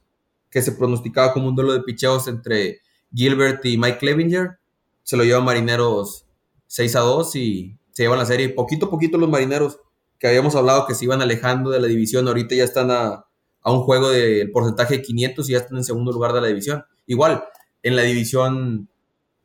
que 0.49 0.61
se 0.61 0.73
pronosticaba 0.73 1.31
como 1.31 1.47
un 1.47 1.55
duelo 1.55 1.71
de 1.71 1.83
picheos 1.83 2.27
entre 2.27 2.81
Gilbert 3.13 3.63
y 3.65 3.77
Mike 3.77 3.99
Clevinger, 3.99 4.59
se 5.03 5.15
lo 5.15 5.23
lleva 5.23 5.39
Marineros 5.39 6.25
6 6.67 6.95
a 6.97 6.99
2 6.99 7.35
y 7.37 7.77
se 7.91 8.03
llevan 8.03 8.19
la 8.19 8.25
serie. 8.25 8.49
Poquito 8.49 8.87
a 8.87 8.89
poquito 8.89 9.17
los 9.17 9.29
Marineros, 9.29 9.79
que 10.19 10.27
habíamos 10.27 10.53
hablado 10.55 10.85
que 10.85 10.95
se 10.95 11.05
iban 11.05 11.21
alejando 11.21 11.69
de 11.69 11.79
la 11.79 11.87
división, 11.87 12.27
ahorita 12.27 12.55
ya 12.55 12.65
están 12.65 12.91
a, 12.91 13.23
un 13.63 13.83
juego 13.83 14.09
del 14.09 14.51
porcentaje 14.51 14.97
de 14.97 15.01
500 15.01 15.49
y 15.49 15.53
ya 15.53 15.59
están 15.59 15.77
en 15.77 15.83
segundo 15.85 16.11
lugar 16.11 16.33
de 16.33 16.41
la 16.41 16.47
división. 16.47 16.83
Igual, 17.05 17.43
en 17.83 17.95
la 17.95 18.01
división 18.03 18.89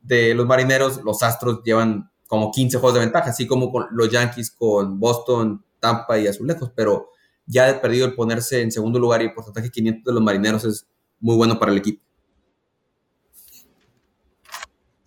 de 0.01 0.33
los 0.33 0.45
Marineros, 0.45 1.03
los 1.03 1.23
Astros 1.23 1.61
llevan 1.63 2.09
como 2.27 2.51
15 2.51 2.77
juegos 2.77 2.95
de 2.95 3.05
ventaja, 3.05 3.29
así 3.29 3.47
como 3.47 3.71
con 3.71 3.87
los 3.91 4.09
Yankees 4.09 4.51
con 4.51 4.99
Boston, 4.99 5.63
Tampa 5.79 6.17
y 6.19 6.27
Azulejos, 6.27 6.71
pero 6.75 7.09
ya 7.45 7.67
de 7.67 7.75
perdido 7.75 8.05
el 8.05 8.15
ponerse 8.15 8.61
en 8.61 8.71
segundo 8.71 8.99
lugar 8.99 9.21
y 9.21 9.25
el 9.25 9.33
porcentaje 9.33 9.67
de 9.67 9.71
500 9.71 10.03
de 10.03 10.13
los 10.13 10.23
Marineros 10.23 10.65
es 10.65 10.87
muy 11.19 11.35
bueno 11.35 11.59
para 11.59 11.71
el 11.71 11.77
equipo. 11.77 12.03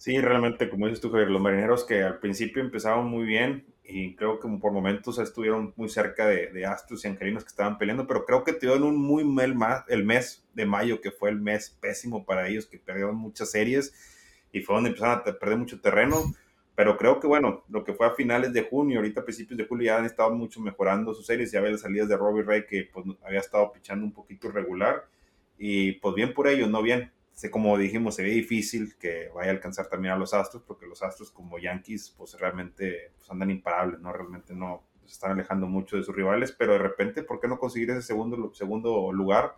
Sí, 0.07 0.21
realmente, 0.21 0.71
como 0.71 0.87
dices 0.87 1.01
tú, 1.01 1.11
Javier, 1.11 1.31
los 1.31 1.43
marineros 1.43 1.83
que 1.83 2.05
al 2.05 2.21
principio 2.21 2.63
empezaron 2.63 3.09
muy 3.09 3.25
bien 3.25 3.67
y 3.89 4.17
creo 4.17 4.41
que 4.41 4.49
por 4.61 4.73
momentos 4.73 5.19
estuvieron 5.19 5.73
muy 5.77 5.89
cerca 5.89 6.27
de, 6.27 6.49
de 6.49 6.67
Astros 6.67 7.05
y 7.05 7.09
Angelinos 7.09 7.45
que 7.45 7.49
estaban 7.49 7.79
peleando, 7.79 8.07
pero 8.07 8.25
creo 8.25 8.43
que 8.43 8.53
tuvieron 8.53 8.83
un 8.83 8.97
muy 8.97 9.25
mal 9.25 9.85
el 9.89 10.05
mes 10.05 10.45
de 10.55 10.67
mayo, 10.67 11.01
que 11.01 11.11
fue 11.11 11.31
el 11.31 11.41
mes 11.41 11.71
pésimo 11.81 12.25
para 12.25 12.49
ellos, 12.49 12.67
que 12.67 12.79
perdieron 12.79 13.17
muchas 13.17 13.51
series 13.51 13.95
y 14.53 14.61
fue 14.61 14.75
donde 14.75 14.91
empezaron 14.91 15.21
a 15.21 15.25
perder 15.25 15.59
mucho 15.59 15.81
terreno. 15.81 16.35
pero 16.75 16.97
creo 16.99 17.21
que 17.21 17.27
bueno, 17.27 17.65
lo 17.69 17.85
que 17.85 17.95
fue 17.95 18.07
a 18.07 18.11
finales 18.11 18.53
de 18.53 18.63
junio, 18.63 18.99
ahorita 18.99 19.21
a 19.21 19.25
principios 19.25 19.57
de 19.57 19.67
julio 19.67 19.87
ya 19.87 19.99
han 19.99 20.05
estado 20.05 20.31
mucho 20.35 20.61
mejorando 20.61 21.15
sus 21.15 21.27
series, 21.27 21.53
ya 21.53 21.61
ve 21.61 21.71
las 21.71 21.81
salidas 21.81 22.09
de 22.09 22.17
Robbie 22.17 22.43
Ray 22.43 22.67
que 22.67 22.89
pues 22.93 23.07
había 23.25 23.41
estado 23.41 23.73
pichando 23.73 24.05
un 24.05 24.13
poquito 24.13 24.49
irregular 24.49 25.05
y 25.59 25.93
pues 25.93 26.15
bien 26.15 26.35
por 26.35 26.49
ellos, 26.49 26.69
no 26.69 26.83
bien. 26.83 27.13
Sé, 27.37 27.51
como 27.51 27.77
dijimos, 27.77 28.15
se 28.15 28.23
ve 28.23 28.31
difícil 28.31 28.97
que 28.97 29.29
vaya 29.35 29.51
a 29.51 29.53
alcanzar 29.53 29.89
también 29.89 30.15
a 30.15 30.17
los 30.17 30.33
Astros, 30.33 30.63
porque 30.63 30.87
los 30.87 31.03
Astros 31.03 31.31
como 31.31 31.59
Yankees 31.59 32.15
pues 32.17 32.33
realmente 32.41 33.13
pues, 33.19 33.31
andan 33.31 33.51
imparables, 33.51 34.01
¿no? 34.01 34.11
Realmente 34.11 34.55
no 34.55 34.85
se 35.05 35.13
están 35.13 35.33
alejando 35.33 35.67
mucho 35.67 35.99
de 35.99 36.03
sus 36.03 36.17
rivales, 36.17 36.53
pero 36.53 36.73
de 36.73 36.79
repente, 36.79 37.23
¿por 37.23 37.39
qué 37.39 37.47
no 37.47 37.59
conseguir 37.59 37.91
ese 37.91 38.01
segundo, 38.01 38.55
segundo 38.55 39.13
lugar? 39.13 39.55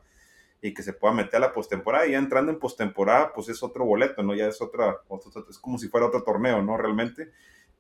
y 0.61 0.75
que 0.75 0.83
se 0.83 0.93
pueda 0.93 1.15
meter 1.15 1.37
a 1.37 1.47
la 1.47 1.53
postemporada. 1.53 2.05
Y 2.09 2.13
ya 2.13 2.19
entrando 2.19 2.51
en 2.51 2.59
postemporada, 2.59 3.33
pues 3.33 3.49
es 3.49 3.63
otro 3.63 3.85
boleto, 3.85 4.25
¿no? 4.25 4.35
Ya 4.35 4.49
es 4.49 4.61
otra, 4.61 5.03
es 5.49 5.59
como 5.59 5.79
si 5.79 5.87
fuera 5.87 6.07
otro 6.07 6.25
torneo, 6.25 6.63
¿no? 6.63 6.77
Realmente. 6.77 7.31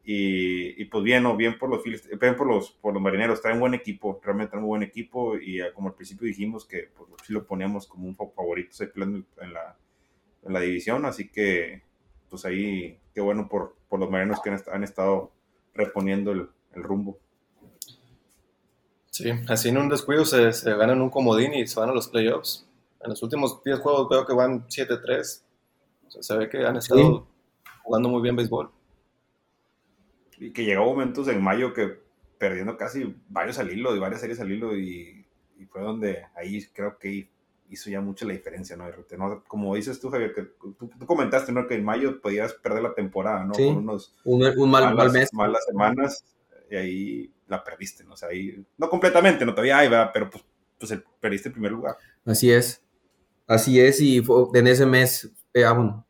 Y, 0.05 0.81
y 0.81 0.85
pues 0.85 1.03
bien, 1.03 1.25
¿no? 1.25 1.37
bien 1.37 1.59
por 1.59 1.69
los 1.69 1.83
bien 1.83 2.37
por 2.37 2.47
los, 2.47 2.71
por 2.71 2.95
los 2.95 3.03
marineros, 3.03 3.43
traen 3.43 3.59
buen 3.59 3.75
equipo, 3.75 4.21
realmente 4.23 4.53
traen 4.53 4.63
un 4.63 4.69
buen 4.69 4.85
equipo. 4.85 5.37
Y 5.37 5.61
como 5.75 5.89
al 5.89 5.95
principio 5.95 6.29
dijimos 6.29 6.65
que 6.65 6.91
pues, 6.97 7.11
sí 7.27 7.33
lo 7.33 7.45
poníamos 7.45 7.89
como 7.89 8.07
un 8.07 8.15
favorito 8.15 8.77
en 8.85 9.53
la, 9.53 9.77
en 10.45 10.53
la 10.53 10.61
división, 10.61 11.05
así 11.07 11.29
que 11.29 11.83
pues 12.31 12.45
ahí 12.45 12.99
qué 13.15 13.21
bueno 13.21 13.49
por, 13.49 13.77
por 13.89 14.01
los 14.01 14.11
marineros 14.11 14.41
que 14.43 14.51
han, 14.71 14.85
estado 14.85 15.33
reponiendo 15.75 16.33
el, 16.33 16.49
el 16.75 16.83
rumbo. 16.83 17.19
Sí, 19.11 19.31
así 19.49 19.71
en 19.71 19.79
un 19.79 19.89
descuido 19.89 20.25
se, 20.25 20.53
se, 20.53 20.75
ganan 20.75 21.01
un 21.01 21.11
comodín 21.11 21.55
y 21.55 21.67
se 21.67 21.81
van 21.81 21.91
a 21.91 21.95
los 21.95 22.09
playoffs 22.09 22.69
en 23.03 23.11
los 23.11 23.23
últimos 23.23 23.63
10 23.63 23.79
juegos 23.81 24.09
veo 24.09 24.27
que 24.27 24.33
van 24.33 24.67
7-3. 24.67 25.43
se 26.09 26.37
ve 26.37 26.49
que 26.49 26.67
han 26.67 26.77
estado 26.77 27.27
jugando 27.83 28.09
muy 28.09 28.23
bien 28.23 28.37
béisbol. 28.37 28.71
Y 30.39 30.53
que 30.53 30.65
llegó 30.65 30.85
momentos 30.85 31.29
en 31.29 31.43
mayo 31.43 31.73
que 31.73 32.01
perdiendo 32.39 32.77
casi 32.77 33.17
varios 33.29 33.59
al 33.59 33.71
hilo, 33.71 33.95
y 33.95 33.99
varias 33.99 34.21
series 34.21 34.41
al 34.41 34.51
hilo, 34.51 34.77
y, 34.77 35.27
fue 35.71 35.83
donde 35.83 36.25
ahí 36.37 36.65
creo 36.73 36.99
que 36.99 37.29
hizo 37.71 37.91
ya 37.91 38.01
mucho 38.01 38.27
la 38.27 38.33
diferencia, 38.33 38.77
¿no? 38.77 39.45
Como 39.47 39.75
dices 39.75 40.01
tú, 40.01 40.11
Javier, 40.11 40.35
que 40.35 40.43
tú, 40.43 40.77
comentaste, 41.07 41.53
¿no? 41.53 41.67
Que 41.67 41.75
en 41.75 41.85
mayo 41.85 42.21
podías 42.21 42.55
perder 42.55 42.83
la 42.83 42.95
temporada, 42.95 43.45
¿no? 43.45 43.55
Con 43.55 43.77
unos 43.77 44.15
un, 44.25 44.71
mal, 44.71 44.95
malas, 44.95 45.13
mes. 45.13 45.33
malas 45.33 45.65
semanas, 45.67 46.25
y 46.71 46.77
ahí 46.77 47.33
la 47.47 47.63
perdiste, 47.63 48.05
¿no? 48.05 48.15
O 48.15 48.17
sea, 48.17 48.29
ahí, 48.29 48.65
no 48.77 48.89
completamente, 48.89 49.45
no 49.45 49.53
todavía 49.53 49.79
hay, 49.79 49.89
¿verdad? 49.89 50.11
Pero 50.13 50.31
pues, 50.31 50.45
pues 50.79 51.01
perdiste 51.21 51.49
el 51.49 51.55
primer 51.55 51.73
lugar. 51.73 51.97
Así 52.25 52.51
es. 52.51 52.83
Así 53.47 53.81
es, 53.81 54.01
y 54.01 54.23
en 54.53 54.67
ese 54.67 54.85
mes, 54.85 55.33
eh, 55.55 55.65
ah, 55.65 55.73
bueno, 55.73 56.07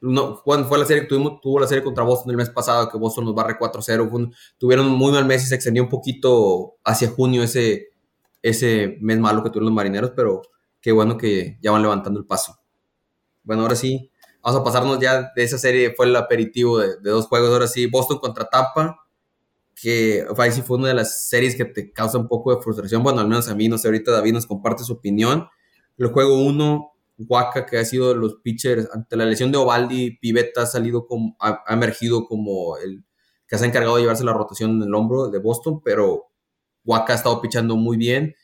no, 0.00 0.42
cuando 0.42 0.66
fue 0.66 0.78
la 0.78 0.86
serie 0.86 1.02
que 1.02 1.08
tuvimos, 1.08 1.40
tuvo 1.42 1.60
la 1.60 1.66
serie 1.66 1.84
contra 1.84 2.04
Boston 2.04 2.30
el 2.30 2.38
mes 2.38 2.48
pasado, 2.48 2.88
que 2.88 2.96
Boston 2.96 3.26
nos 3.26 3.34
barre 3.34 3.58
4-0, 3.58 4.34
tuvieron 4.56 4.86
un 4.86 4.92
muy 4.92 5.12
mal 5.12 5.26
mes 5.26 5.44
y 5.44 5.46
se 5.46 5.54
extendió 5.54 5.82
un 5.82 5.90
poquito 5.90 6.76
hacia 6.82 7.10
junio 7.10 7.42
ese, 7.42 7.90
ese 8.40 8.96
mes 9.02 9.18
malo 9.18 9.42
que 9.42 9.50
tuvieron 9.50 9.66
los 9.66 9.74
marineros, 9.74 10.12
pero 10.16 10.40
qué 10.80 10.92
bueno 10.92 11.16
que 11.16 11.58
ya 11.62 11.70
van 11.70 11.82
levantando 11.82 12.18
el 12.20 12.26
paso. 12.26 12.58
Bueno, 13.42 13.62
ahora 13.62 13.76
sí, 13.76 14.10
vamos 14.42 14.60
a 14.60 14.64
pasarnos 14.64 14.98
ya 15.00 15.32
de 15.34 15.42
esa 15.42 15.58
serie, 15.58 15.94
fue 15.96 16.06
el 16.06 16.16
aperitivo 16.16 16.78
de, 16.78 16.96
dos 17.02 17.26
juegos, 17.26 17.50
ahora 17.50 17.68
sí, 17.68 17.86
Boston 17.86 18.18
contra 18.18 18.46
Tampa, 18.46 18.96
que 19.74 20.26
fue, 20.34 20.50
fue 20.50 20.78
una 20.78 20.88
de 20.88 20.94
las 20.94 21.28
series 21.28 21.56
que 21.56 21.64
te 21.64 21.92
causa 21.92 22.18
un 22.18 22.28
poco 22.28 22.54
de 22.54 22.62
frustración, 22.62 23.02
bueno, 23.02 23.20
al 23.20 23.28
menos 23.28 23.48
a 23.48 23.54
mí, 23.54 23.68
no 23.68 23.78
sé, 23.78 23.88
ahorita 23.88 24.12
David 24.12 24.34
nos 24.34 24.46
comparte 24.46 24.84
su 24.84 24.94
opinión, 24.94 25.48
el 25.98 26.06
juego 26.08 26.38
1, 26.38 26.92
Waka, 27.28 27.66
que 27.66 27.78
ha 27.78 27.84
sido 27.84 28.08
de 28.08 28.14
los 28.14 28.36
pitchers, 28.36 28.88
ante 28.92 29.16
la 29.16 29.26
lesión 29.26 29.52
de 29.52 29.58
Ovaldi, 29.58 30.18
Pivetta 30.18 30.62
ha 30.62 30.66
salido 30.66 31.06
como, 31.06 31.36
ha, 31.40 31.62
emergido 31.68 32.26
como 32.26 32.76
el 32.78 33.04
que 33.46 33.58
se 33.58 33.64
ha 33.64 33.68
encargado 33.68 33.96
de 33.96 34.02
llevarse 34.02 34.24
la 34.24 34.32
rotación 34.32 34.76
en 34.76 34.82
el 34.82 34.94
hombro 34.94 35.28
de 35.28 35.38
Boston, 35.38 35.82
pero 35.84 36.30
Waka 36.84 37.12
ha 37.12 37.16
estado 37.16 37.40
pichando 37.40 37.76
muy 37.76 37.96
bien. 37.96 38.34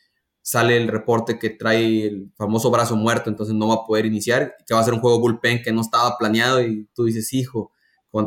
Sale 0.49 0.77
el 0.77 0.87
reporte 0.87 1.37
que 1.37 1.49
trae 1.49 2.07
el 2.07 2.31
famoso 2.37 2.71
brazo 2.71 2.95
muerto, 2.95 3.29
entonces 3.29 3.53
no 3.53 3.67
va 3.67 3.73
a 3.73 3.85
poder 3.85 4.05
iniciar, 4.05 4.55
que 4.65 4.73
va 4.73 4.79
a 4.79 4.83
ser 4.85 4.93
un 4.93 5.01
juego 5.01 5.19
bullpen 5.19 5.61
que 5.61 5.73
no 5.73 5.81
estaba 5.81 6.17
planeado 6.17 6.61
y 6.61 6.87
tú 6.93 7.03
dices, 7.03 7.33
hijo, 7.33 7.73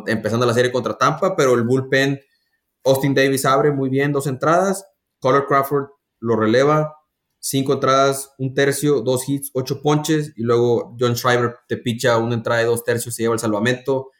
empezando 0.06 0.44
la 0.44 0.52
serie 0.52 0.70
contra 0.70 0.98
Tampa, 0.98 1.34
pero 1.34 1.54
el 1.54 1.62
bullpen, 1.62 2.20
Austin 2.84 3.14
Davis 3.14 3.46
abre 3.46 3.72
muy 3.72 3.88
bien 3.88 4.12
dos 4.12 4.26
entradas, 4.26 4.84
Color 5.18 5.46
Crawford 5.46 5.86
lo 6.18 6.36
releva, 6.36 6.94
cinco 7.38 7.72
entradas, 7.72 8.34
un 8.36 8.52
tercio, 8.52 9.00
dos 9.00 9.26
hits, 9.26 9.50
ocho 9.54 9.80
ponches, 9.80 10.34
y 10.36 10.42
luego 10.42 10.94
John 11.00 11.16
Schreiber 11.16 11.56
te 11.68 11.78
picha 11.78 12.18
una 12.18 12.34
entrada 12.34 12.60
de 12.60 12.66
dos 12.66 12.84
tercios, 12.84 13.14
se 13.14 13.22
lleva 13.22 13.32
el 13.32 13.40
salvamento, 13.40 14.10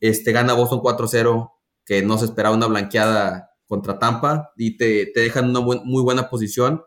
este, 0.00 0.32
gana 0.32 0.52
Boston 0.52 0.80
4-0, 0.80 1.50
que 1.86 2.02
no 2.02 2.18
se 2.18 2.26
esperaba 2.26 2.54
una 2.54 2.66
blanqueada 2.66 3.52
contra 3.66 3.98
Tampa, 3.98 4.52
y 4.54 4.76
te, 4.76 5.06
te 5.06 5.20
dejan 5.20 5.48
una 5.48 5.60
muy 5.60 6.02
buena 6.02 6.28
posición, 6.28 6.82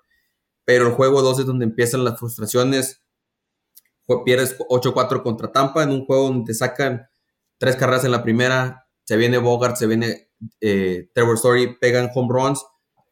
pero 0.66 0.88
el 0.88 0.94
juego 0.94 1.22
2 1.22 1.40
es 1.40 1.46
donde 1.46 1.66
empiezan 1.66 2.04
las 2.04 2.20
frustraciones, 2.20 3.02
pierdes 4.26 4.58
8-4 4.58 5.24
contra 5.24 5.52
Tampa, 5.52 5.84
en 5.84 5.92
un 5.92 6.06
juego 6.06 6.26
donde 6.28 6.46
te 6.46 6.54
sacan 6.54 7.08
tres 7.58 7.76
carreras 7.76 8.06
en 8.06 8.12
la 8.12 8.24
primera, 8.24 8.88
se 9.04 9.18
viene 9.18 9.38
Bogart, 9.38 9.76
se 9.76 9.88
viene 9.88 10.32
eh, 10.60 11.10
Trevor 11.14 11.36
Story, 11.36 11.78
pegan 11.80 12.10
home 12.14 12.30
runs, 12.32 12.66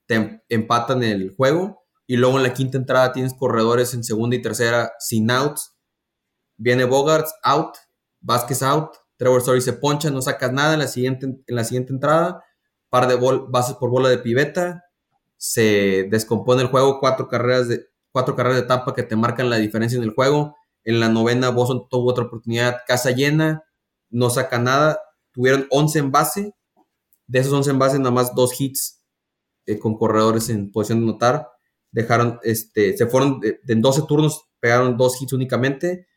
te 0.07 0.41
empatan 0.49 1.03
el 1.03 1.35
juego, 1.35 1.83
y 2.07 2.17
luego 2.17 2.37
en 2.37 2.43
la 2.43 2.53
quinta 2.53 2.77
entrada 2.77 3.11
tienes 3.11 3.33
corredores 3.35 3.93
en 3.93 4.03
segunda 4.03 4.35
y 4.35 4.41
tercera 4.41 4.93
sin 4.99 5.29
outs. 5.29 5.75
Viene 6.57 6.85
Bogarts 6.85 7.33
out, 7.43 7.77
Vázquez 8.19 8.63
out, 8.63 8.95
Trevor 9.17 9.39
Story 9.41 9.61
se 9.61 9.73
poncha, 9.73 10.09
no 10.09 10.21
sacas 10.21 10.51
nada 10.51 10.73
en 10.73 10.79
la 10.79 10.87
siguiente, 10.87 11.25
en 11.25 11.55
la 11.55 11.63
siguiente 11.63 11.93
entrada, 11.93 12.43
par 12.89 13.07
de 13.07 13.15
bases 13.49 13.75
por 13.75 13.91
bola 13.91 14.09
de 14.09 14.17
piveta, 14.17 14.85
se 15.39 16.07
descompone 16.11 16.61
el 16.61 16.67
juego, 16.67 16.99
cuatro 16.99 17.27
carreras 17.27 17.67
de 17.67 17.87
cuatro 18.11 18.35
carreras 18.35 18.59
de 18.59 18.65
etapa 18.65 18.93
que 18.93 19.01
te 19.01 19.15
marcan 19.15 19.49
la 19.49 19.55
diferencia 19.55 19.97
en 19.97 20.03
el 20.03 20.13
juego. 20.13 20.55
En 20.83 20.99
la 20.99 21.09
novena 21.09 21.49
Boston 21.49 21.87
tuvo 21.89 22.11
otra 22.11 22.25
oportunidad, 22.25 22.81
casa 22.87 23.09
llena, 23.09 23.63
no 24.11 24.29
saca 24.29 24.59
nada, 24.59 24.99
tuvieron 25.31 25.65
11 25.71 25.99
en 25.99 26.11
base, 26.11 26.55
de 27.25 27.39
esos 27.39 27.53
11 27.53 27.71
en 27.71 27.79
base 27.79 27.97
nada 27.97 28.11
más 28.11 28.35
dos 28.35 28.59
hits 28.59 29.03
eh, 29.65 29.79
con 29.79 29.97
corredores 29.97 30.49
en 30.49 30.71
posición 30.71 30.99
de 31.01 31.07
notar 31.07 31.47
dejaron, 31.91 32.39
este, 32.43 32.95
se 32.97 33.07
fueron 33.07 33.41
en 33.43 33.81
12 33.81 34.03
turnos, 34.07 34.49
pegaron 34.59 34.97
dos 34.97 35.21
hits 35.21 35.33
únicamente. 35.33 36.07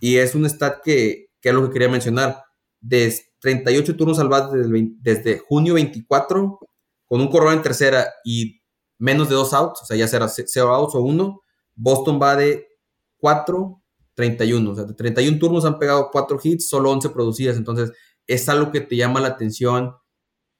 Y 0.00 0.16
es 0.16 0.34
un 0.34 0.48
stat 0.48 0.80
que, 0.82 1.30
que 1.40 1.50
es 1.50 1.54
lo 1.54 1.66
que 1.66 1.72
quería 1.72 1.88
mencionar. 1.88 2.42
De 2.80 3.14
38 3.40 3.96
turnos 3.96 4.16
salvados 4.16 4.52
desde, 4.52 4.88
desde 5.00 5.38
junio 5.38 5.74
24, 5.74 6.58
con 7.06 7.20
un 7.20 7.28
corredor 7.28 7.54
en 7.54 7.62
tercera 7.62 8.12
y 8.24 8.59
menos 9.00 9.28
de 9.28 9.34
dos 9.34 9.52
outs, 9.52 9.82
o 9.82 9.86
sea, 9.86 9.96
ya 9.96 10.06
será 10.06 10.28
0 10.28 10.74
outs 10.74 10.94
o 10.94 11.00
1, 11.00 11.42
Boston 11.74 12.20
va 12.22 12.36
de 12.36 12.68
4, 13.16 13.82
31. 14.14 14.70
O 14.70 14.74
sea, 14.74 14.84
de 14.84 14.94
31 14.94 15.38
turnos 15.38 15.64
han 15.64 15.78
pegado 15.78 16.10
4 16.12 16.38
hits, 16.42 16.68
solo 16.68 16.90
11 16.90 17.08
producidas. 17.08 17.56
Entonces, 17.56 17.92
es 18.26 18.48
algo 18.48 18.70
que 18.70 18.82
te 18.82 18.96
llama 18.96 19.20
la 19.20 19.28
atención 19.28 19.96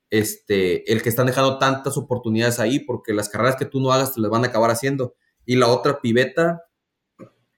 este, 0.08 0.90
el 0.90 1.02
que 1.02 1.10
están 1.10 1.26
dejando 1.26 1.58
tantas 1.58 1.96
oportunidades 1.96 2.58
ahí, 2.58 2.80
porque 2.80 3.12
las 3.12 3.28
carreras 3.28 3.56
que 3.56 3.66
tú 3.66 3.80
no 3.80 3.92
hagas 3.92 4.14
te 4.14 4.20
las 4.20 4.30
van 4.30 4.44
a 4.44 4.48
acabar 4.48 4.70
haciendo. 4.70 5.14
Y 5.44 5.56
la 5.56 5.68
otra 5.68 6.00
piveta 6.00 6.62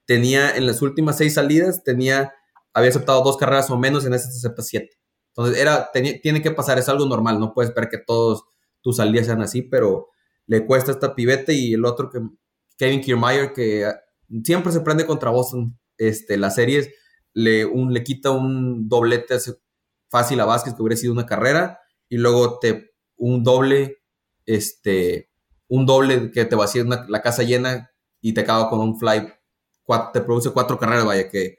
tenía 0.05 0.55
en 0.55 0.67
las 0.67 0.81
últimas 0.81 1.17
seis 1.17 1.35
salidas, 1.35 1.83
tenía, 1.83 2.33
había 2.73 2.89
aceptado 2.89 3.23
dos 3.23 3.37
carreras 3.37 3.69
o 3.69 3.77
menos, 3.77 4.05
en 4.05 4.13
esta 4.13 4.29
se 4.29 4.37
acepta 4.37 4.61
siete. 4.61 4.97
Entonces, 5.29 5.59
era, 5.59 5.91
tiene 5.93 6.41
que 6.41 6.51
pasar, 6.51 6.77
es 6.77 6.89
algo 6.89 7.05
normal, 7.05 7.39
no 7.39 7.53
puedes 7.53 7.69
esperar 7.69 7.89
que 7.89 7.97
todos 7.97 8.43
tus 8.81 8.97
salidas 8.97 9.25
sean 9.25 9.41
así, 9.41 9.63
pero 9.63 10.09
le 10.47 10.65
cuesta 10.65 10.91
esta 10.91 11.15
piveta 11.15 11.51
y 11.51 11.73
el 11.73 11.85
otro 11.85 12.09
que 12.09 12.19
Kevin 12.77 13.01
Kiermaier, 13.01 13.53
que 13.53 13.91
siempre 14.43 14.71
se 14.71 14.81
prende 14.81 15.05
contra 15.05 15.29
Boston, 15.29 15.77
este, 15.97 16.37
las 16.37 16.55
series, 16.55 16.89
le, 17.33 17.65
un, 17.65 17.93
le 17.93 18.03
quita 18.03 18.31
un 18.31 18.87
doblete 18.89 19.37
fácil 20.09 20.39
a 20.39 20.45
Vázquez 20.45 20.73
que 20.73 20.81
hubiera 20.81 20.97
sido 20.97 21.13
una 21.13 21.25
carrera 21.25 21.79
y 22.09 22.17
luego 22.17 22.59
te 22.59 22.93
un 23.15 23.43
doble, 23.43 24.03
este, 24.45 25.31
un 25.67 25.85
doble 25.85 26.31
que 26.31 26.45
te 26.45 26.55
vacía 26.55 26.83
una, 26.83 27.05
la 27.07 27.21
casa 27.21 27.43
llena 27.43 27.91
y 28.21 28.33
te 28.33 28.41
acaba 28.41 28.69
con 28.69 28.79
un 28.79 28.99
fly, 28.99 29.33
te 30.13 30.21
produce 30.21 30.51
cuatro 30.51 30.77
carreras, 30.77 31.05
vaya, 31.05 31.29
que 31.29 31.57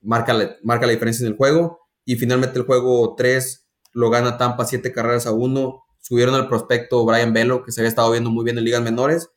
marca 0.00 0.32
la, 0.32 0.56
marca 0.62 0.86
la 0.86 0.92
diferencia 0.92 1.26
en 1.26 1.32
el 1.32 1.36
juego. 1.36 1.80
Y 2.04 2.16
finalmente 2.16 2.58
el 2.58 2.66
juego 2.66 3.14
3 3.16 3.66
lo 3.92 4.10
gana 4.10 4.36
Tampa 4.36 4.64
siete 4.64 4.92
carreras 4.92 5.26
a 5.26 5.32
uno. 5.32 5.83
Subieron 6.04 6.34
al 6.34 6.48
prospecto 6.48 7.02
Brian 7.06 7.32
Velo, 7.32 7.64
que 7.64 7.72
se 7.72 7.80
había 7.80 7.88
estado 7.88 8.10
viendo 8.10 8.28
muy 8.28 8.44
bien 8.44 8.58
en 8.58 8.64
ligas 8.64 8.82
menores, 8.82 9.30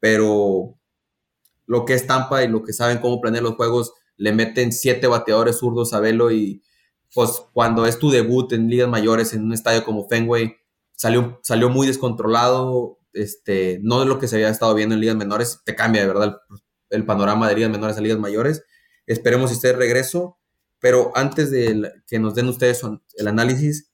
pero 0.00 0.78
lo 1.64 1.86
que 1.86 1.94
es 1.94 2.06
Tampa 2.06 2.44
y 2.44 2.48
lo 2.48 2.62
que 2.62 2.74
saben 2.74 2.98
cómo 2.98 3.22
planear 3.22 3.42
los 3.42 3.54
juegos, 3.54 3.94
le 4.18 4.34
meten 4.34 4.70
siete 4.70 5.06
bateadores 5.06 5.56
zurdos 5.56 5.94
a 5.94 6.00
Velo 6.00 6.30
y 6.30 6.62
pues 7.14 7.42
cuando 7.54 7.86
es 7.86 7.98
tu 7.98 8.10
debut 8.10 8.52
en 8.52 8.68
ligas 8.68 8.86
mayores 8.86 9.32
en 9.32 9.44
un 9.44 9.54
estadio 9.54 9.82
como 9.82 10.08
Fenway, 10.08 10.56
salió, 10.94 11.40
salió 11.42 11.70
muy 11.70 11.86
descontrolado, 11.86 12.98
este, 13.14 13.80
no 13.82 14.00
de 14.00 14.04
lo 14.04 14.18
que 14.18 14.28
se 14.28 14.36
había 14.36 14.50
estado 14.50 14.74
viendo 14.74 14.94
en 14.94 15.00
ligas 15.00 15.16
menores, 15.16 15.62
te 15.64 15.74
cambia 15.74 16.02
de 16.02 16.08
verdad 16.08 16.36
el, 16.90 17.06
panorama 17.06 17.48
de 17.48 17.54
ligas 17.54 17.70
menores 17.70 17.96
a 17.96 18.02
ligas 18.02 18.18
mayores. 18.18 18.62
Esperemos 19.06 19.48
si 19.48 19.56
esté 19.56 19.68
de 19.68 19.78
regreso, 19.78 20.36
pero 20.80 21.12
antes 21.14 21.50
de 21.50 21.90
que 22.06 22.18
nos 22.18 22.34
den 22.34 22.48
ustedes 22.48 22.82
el 23.16 23.26
análisis, 23.26 23.90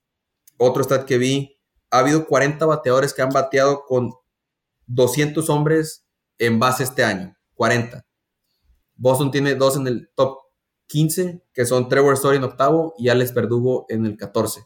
otro 0.57 0.83
stat 0.83 1.05
que 1.05 1.19
vi, 1.19 1.56
ha 1.91 1.99
habido 1.99 2.27
40 2.27 2.65
bateadores 2.67 3.15
que 3.15 3.23
han 3.23 3.31
bateado 3.31 3.85
con 3.87 4.13
200 4.87 5.49
hombres 5.51 6.05
en 6.39 6.59
base 6.59 6.85
este 6.85 7.05
año. 7.05 7.37
40. 7.55 8.07
Boston 8.97 9.31
tiene 9.31 9.55
dos 9.55 9.77
en 9.77 9.87
el 9.87 10.11
top 10.15 10.39
15, 10.89 11.43
que 11.53 11.67
son 11.67 11.89
Trevor 11.89 12.15
Story 12.15 12.37
en 12.37 12.45
octavo 12.45 12.95
y 12.99 13.09
Alex 13.09 13.35
Verdugo 13.35 13.87
en 13.89 14.07
el 14.07 14.17
14. 14.17 14.63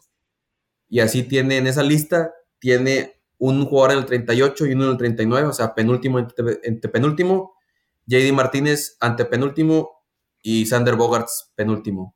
Y 0.89 0.99
así 0.99 1.23
tiene 1.23 1.57
en 1.57 1.67
esa 1.67 1.83
lista, 1.83 2.33
tiene 2.59 3.21
un 3.37 3.65
jugador 3.65 3.93
en 3.93 3.97
el 3.99 4.05
38 4.05 4.67
y 4.67 4.73
uno 4.73 4.85
en 4.85 4.91
el 4.91 4.97
39, 4.97 5.47
o 5.47 5.53
sea, 5.53 5.73
penúltimo 5.73 6.19
entre, 6.19 6.89
penúltimo, 6.89 7.55
JD 8.05 8.33
Martínez 8.33 8.97
ante 8.99 9.25
penúltimo 9.25 9.89
y 10.41 10.65
Sander 10.65 10.95
Bogarts 10.95 11.51
penúltimo. 11.55 12.15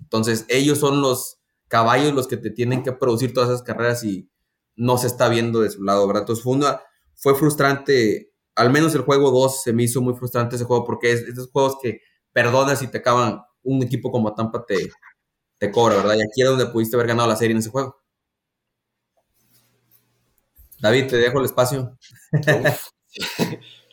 Entonces, 0.00 0.44
ellos 0.48 0.78
son 0.78 1.00
los 1.00 1.38
caballos 1.68 2.12
los 2.12 2.28
que 2.28 2.36
te 2.36 2.50
tienen 2.50 2.82
que 2.82 2.92
producir 2.92 3.32
todas 3.32 3.50
esas 3.50 3.62
carreras 3.62 4.04
y 4.04 4.30
no 4.78 4.96
se 4.96 5.08
está 5.08 5.28
viendo 5.28 5.60
de 5.60 5.70
su 5.70 5.82
lado, 5.82 6.06
¿verdad? 6.06 6.22
Entonces, 6.22 6.42
fue, 6.42 6.54
una, 6.54 6.80
fue 7.14 7.34
frustrante, 7.34 8.32
al 8.54 8.70
menos 8.70 8.94
el 8.94 9.02
juego 9.02 9.30
2 9.30 9.62
se 9.62 9.72
me 9.72 9.82
hizo 9.82 10.00
muy 10.00 10.14
frustrante 10.14 10.56
ese 10.56 10.64
juego 10.64 10.84
porque 10.84 11.12
es 11.12 11.20
esos 11.22 11.50
juegos 11.50 11.76
que 11.82 12.00
perdonas 12.32 12.80
y 12.82 12.88
te 12.88 12.98
acaban, 12.98 13.42
un 13.64 13.82
equipo 13.82 14.10
como 14.10 14.34
Tampa 14.34 14.64
te, 14.64 14.88
te 15.58 15.70
cobra, 15.70 15.96
¿verdad? 15.96 16.14
Y 16.16 16.22
aquí 16.22 16.40
era 16.40 16.50
donde 16.50 16.66
pudiste 16.66 16.96
haber 16.96 17.08
ganado 17.08 17.28
la 17.28 17.36
serie 17.36 17.52
en 17.52 17.58
ese 17.58 17.70
juego. 17.70 18.00
David, 20.80 21.08
te 21.08 21.16
dejo 21.16 21.40
el 21.40 21.44
espacio. 21.44 21.98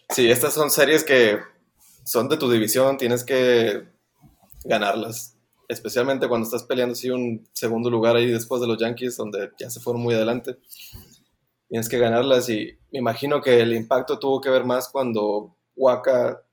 Sí, 0.10 0.30
estas 0.30 0.54
son 0.54 0.70
series 0.70 1.04
que 1.04 1.40
son 2.06 2.30
de 2.30 2.38
tu 2.38 2.50
división, 2.50 2.98
tienes 2.98 3.24
que 3.24 3.88
ganarlas. 4.64 5.35
Especialmente 5.68 6.28
cuando 6.28 6.46
estás 6.46 6.64
peleando 6.64 6.94
así 6.94 7.10
un 7.10 7.48
segundo 7.54 7.90
lugar 7.90 8.16
ahí 8.16 8.28
después 8.28 8.62
de 8.62 8.68
los 8.68 8.78
Yankees, 8.78 9.18
donde 9.18 9.52
ya 9.60 9.70
se 9.70 9.80
fueron 9.80 10.02
muy 10.02 10.14
adelante. 10.14 10.58
Tienes 11.68 11.90
que 11.90 11.98
ganarlas 11.98 12.50
y 12.50 12.78
me 12.92 13.00
imagino 13.00 13.42
que 13.42 13.60
el 13.60 13.74
impacto 13.74 14.20
tuvo 14.20 14.40
que 14.42 14.50
ver 14.50 14.64
más 14.64 14.90
cuando 14.90 15.58
Waka 15.76 16.44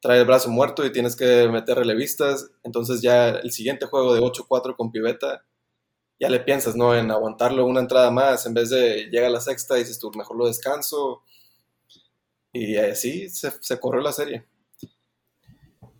trae 0.00 0.20
el 0.20 0.26
brazo 0.26 0.48
muerto 0.50 0.86
y 0.86 0.92
tienes 0.92 1.16
que 1.16 1.48
meter 1.48 1.76
relevistas. 1.76 2.50
Entonces 2.62 3.02
ya 3.02 3.30
el 3.30 3.50
siguiente 3.50 3.86
juego 3.86 4.14
de 4.14 4.20
8-4 4.20 4.76
con 4.76 4.92
Piveta 4.92 5.44
ya 6.20 6.28
le 6.28 6.40
piensas, 6.40 6.76
¿no? 6.76 6.94
En 6.94 7.10
aguantarlo 7.10 7.64
una 7.64 7.80
entrada 7.80 8.10
más, 8.10 8.46
en 8.46 8.54
vez 8.54 8.70
de 8.70 9.08
llega 9.10 9.28
a 9.28 9.30
la 9.30 9.40
sexta 9.40 9.76
y 9.76 9.80
dices 9.80 9.98
tú, 9.98 10.10
mejor 10.12 10.36
lo 10.36 10.46
descanso. 10.46 11.22
Y 12.52 12.76
así 12.76 13.28
se, 13.28 13.52
se 13.60 13.78
corrió 13.78 14.00
la 14.00 14.12
serie. 14.12 14.46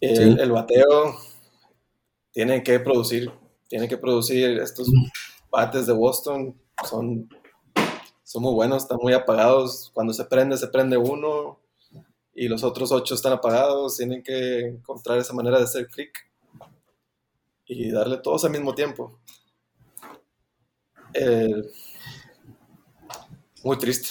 El, 0.00 0.52
bateo 0.52 1.16
tiene 2.32 2.62
que 2.62 2.78
producir, 2.80 3.30
tiene 3.68 3.88
que 3.88 3.98
producir 3.98 4.58
estos 4.58 4.90
bates 5.50 5.86
de 5.86 5.92
Boston, 5.92 6.56
son, 6.88 7.28
son 8.22 8.42
muy 8.42 8.54
buenos, 8.54 8.82
están 8.82 8.98
muy 9.02 9.12
apagados. 9.12 9.90
Cuando 9.94 10.12
se 10.12 10.24
prende, 10.24 10.56
se 10.56 10.68
prende 10.68 10.96
uno 10.96 11.58
y 12.34 12.48
los 12.48 12.62
otros 12.62 12.92
ocho 12.92 13.14
están 13.14 13.32
apagados, 13.32 13.96
tienen 13.96 14.22
que 14.22 14.60
encontrar 14.60 15.18
esa 15.18 15.34
manera 15.34 15.58
de 15.58 15.64
hacer 15.64 15.88
clic 15.88 16.12
y 17.66 17.90
darle 17.90 18.18
todos 18.18 18.44
al 18.44 18.52
mismo 18.52 18.74
tiempo. 18.74 19.18
Eh, 21.14 21.62
muy 23.64 23.78
triste. 23.78 24.10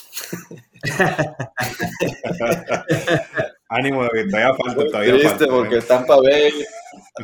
Ánimo, 3.70 4.04
David, 4.04 4.30
todavía 4.30 4.54
falta, 4.56 4.86
todavía 4.86 5.18
triste 5.18 5.48
porque 5.48 5.82
Tampa 5.82 6.18
Bay, 6.18 6.52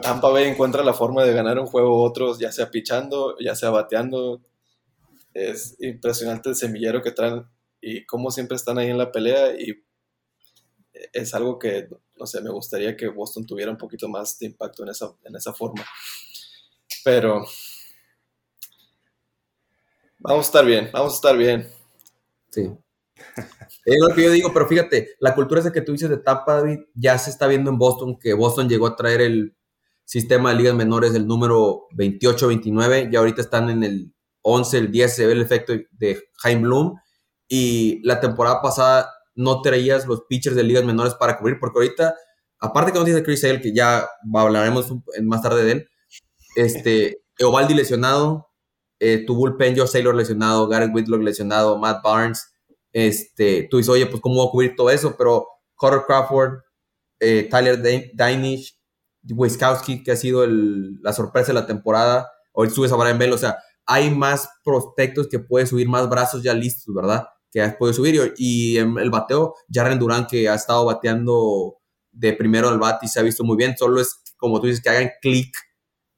Tampa 0.01 0.29
Bay 0.29 0.45
encuentra 0.45 0.83
la 0.83 0.93
forma 0.93 1.23
de 1.23 1.33
ganar 1.33 1.59
un 1.59 1.67
juego 1.67 1.97
u 1.97 2.03
otros, 2.03 2.39
ya 2.39 2.51
sea 2.51 2.71
pichando, 2.71 3.35
ya 3.39 3.55
sea 3.55 3.69
bateando. 3.69 4.41
Es 5.33 5.75
impresionante 5.79 6.49
el 6.49 6.55
semillero 6.55 7.01
que 7.01 7.11
traen 7.11 7.45
y 7.81 8.05
cómo 8.05 8.31
siempre 8.31 8.55
están 8.55 8.77
ahí 8.77 8.89
en 8.89 8.97
la 8.97 9.11
pelea 9.11 9.53
y 9.59 9.83
es 11.11 11.33
algo 11.33 11.59
que, 11.59 11.89
no 12.17 12.25
sé, 12.25 12.41
me 12.41 12.51
gustaría 12.51 12.95
que 12.95 13.07
Boston 13.07 13.45
tuviera 13.45 13.71
un 13.71 13.77
poquito 13.77 14.07
más 14.07 14.37
de 14.39 14.45
impacto 14.47 14.83
en 14.83 14.89
esa, 14.89 15.11
en 15.23 15.35
esa 15.35 15.53
forma. 15.53 15.83
Pero 17.03 17.43
Vamos 20.23 20.45
a 20.45 20.47
estar 20.47 20.65
bien, 20.65 20.89
vamos 20.93 21.11
a 21.11 21.15
estar 21.15 21.37
bien. 21.37 21.67
Sí. 22.49 22.71
Es 23.85 23.95
lo 23.99 24.15
que 24.15 24.23
yo 24.23 24.31
digo, 24.31 24.53
pero 24.53 24.67
fíjate, 24.69 25.09
la 25.19 25.35
cultura 25.35 25.59
esa 25.59 25.73
que 25.73 25.81
tú 25.81 25.91
dices 25.91 26.09
de 26.09 26.17
Tampa, 26.17 26.55
David, 26.55 26.79
ya 26.93 27.17
se 27.17 27.29
está 27.29 27.45
viendo 27.45 27.69
en 27.69 27.77
Boston, 27.77 28.17
que 28.17 28.33
Boston 28.33 28.69
llegó 28.69 28.87
a 28.87 28.95
traer 28.95 29.19
el 29.19 29.53
sistema 30.05 30.51
de 30.51 30.57
ligas 30.57 30.75
menores 30.75 31.13
el 31.15 31.27
número 31.27 31.87
28-29, 31.97 33.09
y 33.11 33.15
ahorita 33.15 33.41
están 33.41 33.69
en 33.69 33.83
el 33.83 34.13
11, 34.41 34.77
el 34.77 34.91
10, 34.91 35.15
se 35.15 35.25
ve 35.25 35.33
el 35.33 35.41
efecto 35.41 35.73
de 35.91 36.21
Jaime 36.37 36.63
Bloom, 36.63 36.95
y 37.47 38.01
la 38.03 38.19
temporada 38.19 38.61
pasada 38.61 39.09
no 39.35 39.61
traías 39.61 40.05
los 40.05 40.23
pitchers 40.27 40.55
de 40.55 40.63
ligas 40.63 40.83
menores 40.83 41.13
para 41.15 41.37
cubrir, 41.37 41.57
porque 41.59 41.79
ahorita, 41.79 42.15
aparte 42.59 42.91
que 42.91 42.99
no 42.99 43.05
dice 43.05 43.23
Chris 43.23 43.41
Sale, 43.41 43.61
que 43.61 43.73
ya 43.73 44.07
hablaremos 44.33 44.93
más 45.23 45.41
tarde 45.41 45.63
de 45.63 45.71
él, 45.71 45.87
este, 46.55 47.23
Eovaldi 47.37 47.73
lesionado, 47.73 48.47
eh, 48.99 49.25
tu 49.25 49.35
bullpen, 49.35 49.75
Joe 49.75 49.87
Saylor 49.87 50.15
lesionado, 50.15 50.67
Garrett 50.67 50.93
Whitlock 50.93 51.21
lesionado, 51.21 51.77
Matt 51.77 52.03
Barnes, 52.03 52.53
este, 52.93 53.67
tú 53.69 53.77
dices, 53.77 53.89
oye, 53.89 54.05
pues 54.05 54.21
cómo 54.21 54.35
voy 54.35 54.47
a 54.47 54.51
cubrir 54.51 54.75
todo 54.75 54.89
eso, 54.91 55.15
pero 55.17 55.47
Carter 55.79 56.03
Crawford, 56.05 56.59
eh, 57.19 57.47
Tyler 57.49 57.81
Danish, 58.13 58.77
Wiskowski, 59.29 60.03
que 60.03 60.11
ha 60.11 60.15
sido 60.15 60.45
la 60.47 61.13
sorpresa 61.13 61.47
de 61.47 61.59
la 61.59 61.65
temporada, 61.65 62.29
hoy 62.51 62.69
subes 62.69 62.91
a 62.91 62.95
Brian 62.95 63.17
Bell, 63.17 63.33
o 63.33 63.37
sea, 63.37 63.57
hay 63.85 64.09
más 64.09 64.49
prospectos 64.63 65.27
que 65.27 65.39
puedes 65.39 65.69
subir, 65.69 65.87
más 65.87 66.09
brazos 66.09 66.43
ya 66.43 66.53
listos, 66.53 66.93
¿verdad? 66.93 67.25
Que 67.51 67.61
has 67.61 67.75
podido 67.75 67.93
subir. 67.93 68.33
Y, 68.37 68.77
el 68.77 69.09
bateo, 69.09 69.55
Jaren 69.71 69.99
Durán, 69.99 70.27
que 70.27 70.47
ha 70.49 70.55
estado 70.55 70.85
bateando 70.85 71.77
de 72.11 72.33
primero 72.33 72.69
al 72.69 72.79
bat 72.79 73.03
y 73.03 73.07
se 73.07 73.19
ha 73.19 73.23
visto 73.23 73.43
muy 73.43 73.57
bien, 73.57 73.75
solo 73.77 73.99
es, 73.99 74.21
como 74.37 74.59
tú 74.59 74.67
dices, 74.67 74.81
que 74.81 74.89
hagan 74.89 75.11
clic 75.21 75.53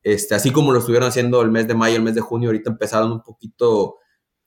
este, 0.05 0.35
así 0.35 0.51
como 0.51 0.71
lo 0.71 0.77
estuvieron 0.77 1.09
haciendo 1.09 1.41
el 1.41 1.49
mes 1.49 1.67
de 1.67 1.73
mayo, 1.73 1.95
el 1.95 2.03
mes 2.03 2.13
de 2.13 2.21
junio, 2.21 2.49
ahorita 2.49 2.69
empezaron 2.69 3.11
un 3.11 3.23
poquito 3.23 3.95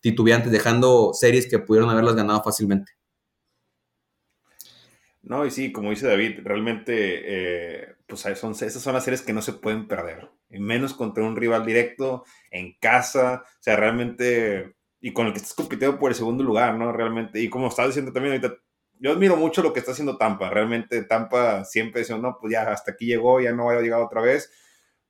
titubeantes, 0.00 0.52
dejando 0.52 1.10
series 1.12 1.50
que 1.50 1.58
pudieron 1.58 1.90
haberlas 1.90 2.14
ganado 2.14 2.40
fácilmente. 2.44 2.92
No, 5.28 5.44
y 5.44 5.50
sí, 5.50 5.72
como 5.72 5.90
dice 5.90 6.06
David, 6.06 6.40
realmente, 6.42 6.94
eh, 6.96 7.96
pues 8.06 8.20
son, 8.36 8.52
esas 8.52 8.80
son 8.80 8.94
las 8.94 9.04
series 9.04 9.20
que 9.20 9.34
no 9.34 9.42
se 9.42 9.52
pueden 9.52 9.86
perder, 9.86 10.30
y 10.48 10.58
menos 10.58 10.94
contra 10.94 11.22
un 11.22 11.36
rival 11.36 11.66
directo, 11.66 12.24
en 12.50 12.72
casa, 12.80 13.42
o 13.44 13.62
sea, 13.62 13.76
realmente, 13.76 14.74
y 15.02 15.12
con 15.12 15.26
el 15.26 15.32
que 15.34 15.38
estás 15.40 15.52
compitiendo 15.52 15.98
por 15.98 16.10
el 16.10 16.16
segundo 16.16 16.42
lugar, 16.42 16.76
¿no? 16.76 16.92
Realmente, 16.92 17.42
y 17.42 17.50
como 17.50 17.68
estás 17.68 17.88
diciendo 17.88 18.10
también 18.10 18.36
ahorita, 18.36 18.56
yo 19.00 19.12
admiro 19.12 19.36
mucho 19.36 19.62
lo 19.62 19.74
que 19.74 19.80
está 19.80 19.92
haciendo 19.92 20.16
Tampa, 20.16 20.48
realmente 20.48 21.04
Tampa 21.04 21.62
siempre 21.66 22.00
dice, 22.00 22.18
no, 22.18 22.38
pues 22.40 22.50
ya 22.54 22.62
hasta 22.72 22.92
aquí 22.92 23.04
llegó, 23.04 23.38
ya 23.42 23.52
no 23.52 23.66
vaya 23.66 23.80
a 23.80 23.82
llegar 23.82 24.00
otra 24.00 24.22
vez, 24.22 24.50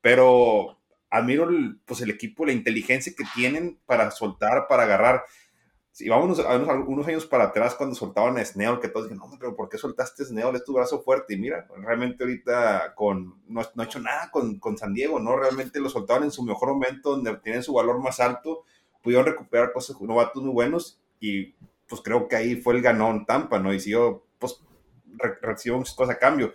pero 0.01 0.81
admiro 1.09 1.47
pues 1.85 2.01
el 2.01 2.09
equipo, 2.09 2.45
la 2.45 2.51
inteligencia 2.51 3.13
que 3.17 3.23
tienen 3.33 3.79
para 3.85 4.11
soltar, 4.11 4.67
para 4.67 4.83
agarrar. 4.83 5.23
Si 5.91 6.07
vamos 6.07 6.39
a 6.39 6.55
unos, 6.55 7.07
años 7.07 7.25
para 7.25 7.45
atrás 7.45 7.75
cuando 7.75 7.95
soltaban 7.95 8.37
a 8.37 8.45
Snell, 8.45 8.79
que 8.79 8.87
todos 8.87 9.09
dicen, 9.09 9.17
no, 9.17 9.37
pero 9.39 9.55
¿por 9.55 9.69
qué 9.69 9.77
soltaste 9.77 10.23
Snell? 10.23 10.55
Es 10.55 10.63
tu 10.63 10.73
brazo 10.73 11.01
fuerte. 11.01 11.33
Y 11.33 11.37
mira, 11.37 11.67
realmente 11.77 12.23
ahorita 12.23 12.93
con, 12.95 13.41
no, 13.47 13.61
no 13.73 13.83
ha 13.83 13.85
hecho 13.85 13.99
nada 13.99 14.29
con, 14.31 14.59
con, 14.59 14.77
San 14.77 14.93
Diego, 14.93 15.19
¿no? 15.19 15.35
Realmente 15.35 15.79
lo 15.79 15.89
soltaban 15.89 16.23
en 16.23 16.31
su 16.31 16.43
mejor 16.43 16.69
momento, 16.69 17.11
donde 17.11 17.35
tienen 17.37 17.63
su 17.63 17.73
valor 17.73 18.01
más 18.01 18.19
alto, 18.19 18.63
pudieron 19.01 19.25
recuperar 19.25 19.71
pues 19.73 19.93
novatos 19.99 20.43
muy 20.43 20.53
buenos 20.53 21.01
y 21.19 21.55
pues 21.87 22.01
creo 22.01 22.27
que 22.27 22.35
ahí 22.35 22.55
fue 22.55 22.75
el 22.75 22.81
ganón 22.81 23.25
Tampa, 23.25 23.59
¿no? 23.59 23.73
Y 23.73 23.79
si 23.79 23.89
yo, 23.89 24.25
pues, 24.37 24.61
recibió 25.41 25.77
muchas 25.77 25.95
cosas 25.95 26.15
a 26.15 26.19
cambio. 26.19 26.53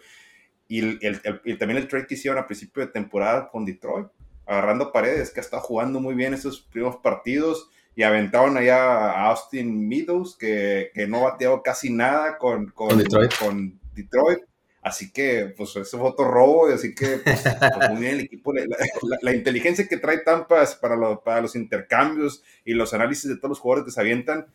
Y, 0.68 1.04
el, 1.04 1.20
también 1.58 1.76
el 1.76 1.88
trade 1.88 2.06
que 2.06 2.14
hicieron 2.14 2.38
a 2.38 2.46
principio 2.46 2.86
de 2.86 2.92
temporada 2.92 3.50
con 3.50 3.64
Detroit, 3.64 4.08
agarrando 4.46 4.92
paredes, 4.92 5.30
que 5.30 5.40
ha 5.40 5.42
estado 5.42 5.62
jugando 5.62 6.00
muy 6.00 6.14
bien 6.14 6.34
esos 6.34 6.60
primeros 6.62 6.96
partidos 6.96 7.70
y 7.96 8.02
aventaron 8.02 8.56
allá 8.56 9.10
a 9.10 9.30
Austin 9.30 9.88
Meadows, 9.88 10.36
que, 10.36 10.90
que 10.94 11.06
no 11.06 11.22
bateado 11.22 11.62
casi 11.62 11.92
nada 11.92 12.38
con, 12.38 12.70
con, 12.70 12.98
Detroit. 12.98 14.42
Así 14.82 15.12
que, 15.12 15.54
pues, 15.56 15.74
ese 15.76 15.96
fue 15.96 16.10
otro 16.10 16.28
robo, 16.28 16.68
así 16.68 16.94
que, 16.94 17.18
pues, 17.18 17.42
pues 17.78 17.90
muy 17.90 18.00
bien 18.00 18.14
el 18.14 18.20
equipo, 18.20 18.52
la, 19.22 19.34
inteligencia 19.34 19.88
que 19.88 19.96
trae 19.96 20.18
Tampa 20.18 20.62
para, 20.80 21.20
para 21.20 21.40
los 21.40 21.56
intercambios 21.56 22.42
y 22.64 22.74
los 22.74 22.92
análisis 22.92 23.30
de 23.30 23.36
todos 23.36 23.50
los 23.50 23.60
jugadores 23.60 23.86
que 23.86 23.92
se 23.92 24.00
avientan, 24.00 24.46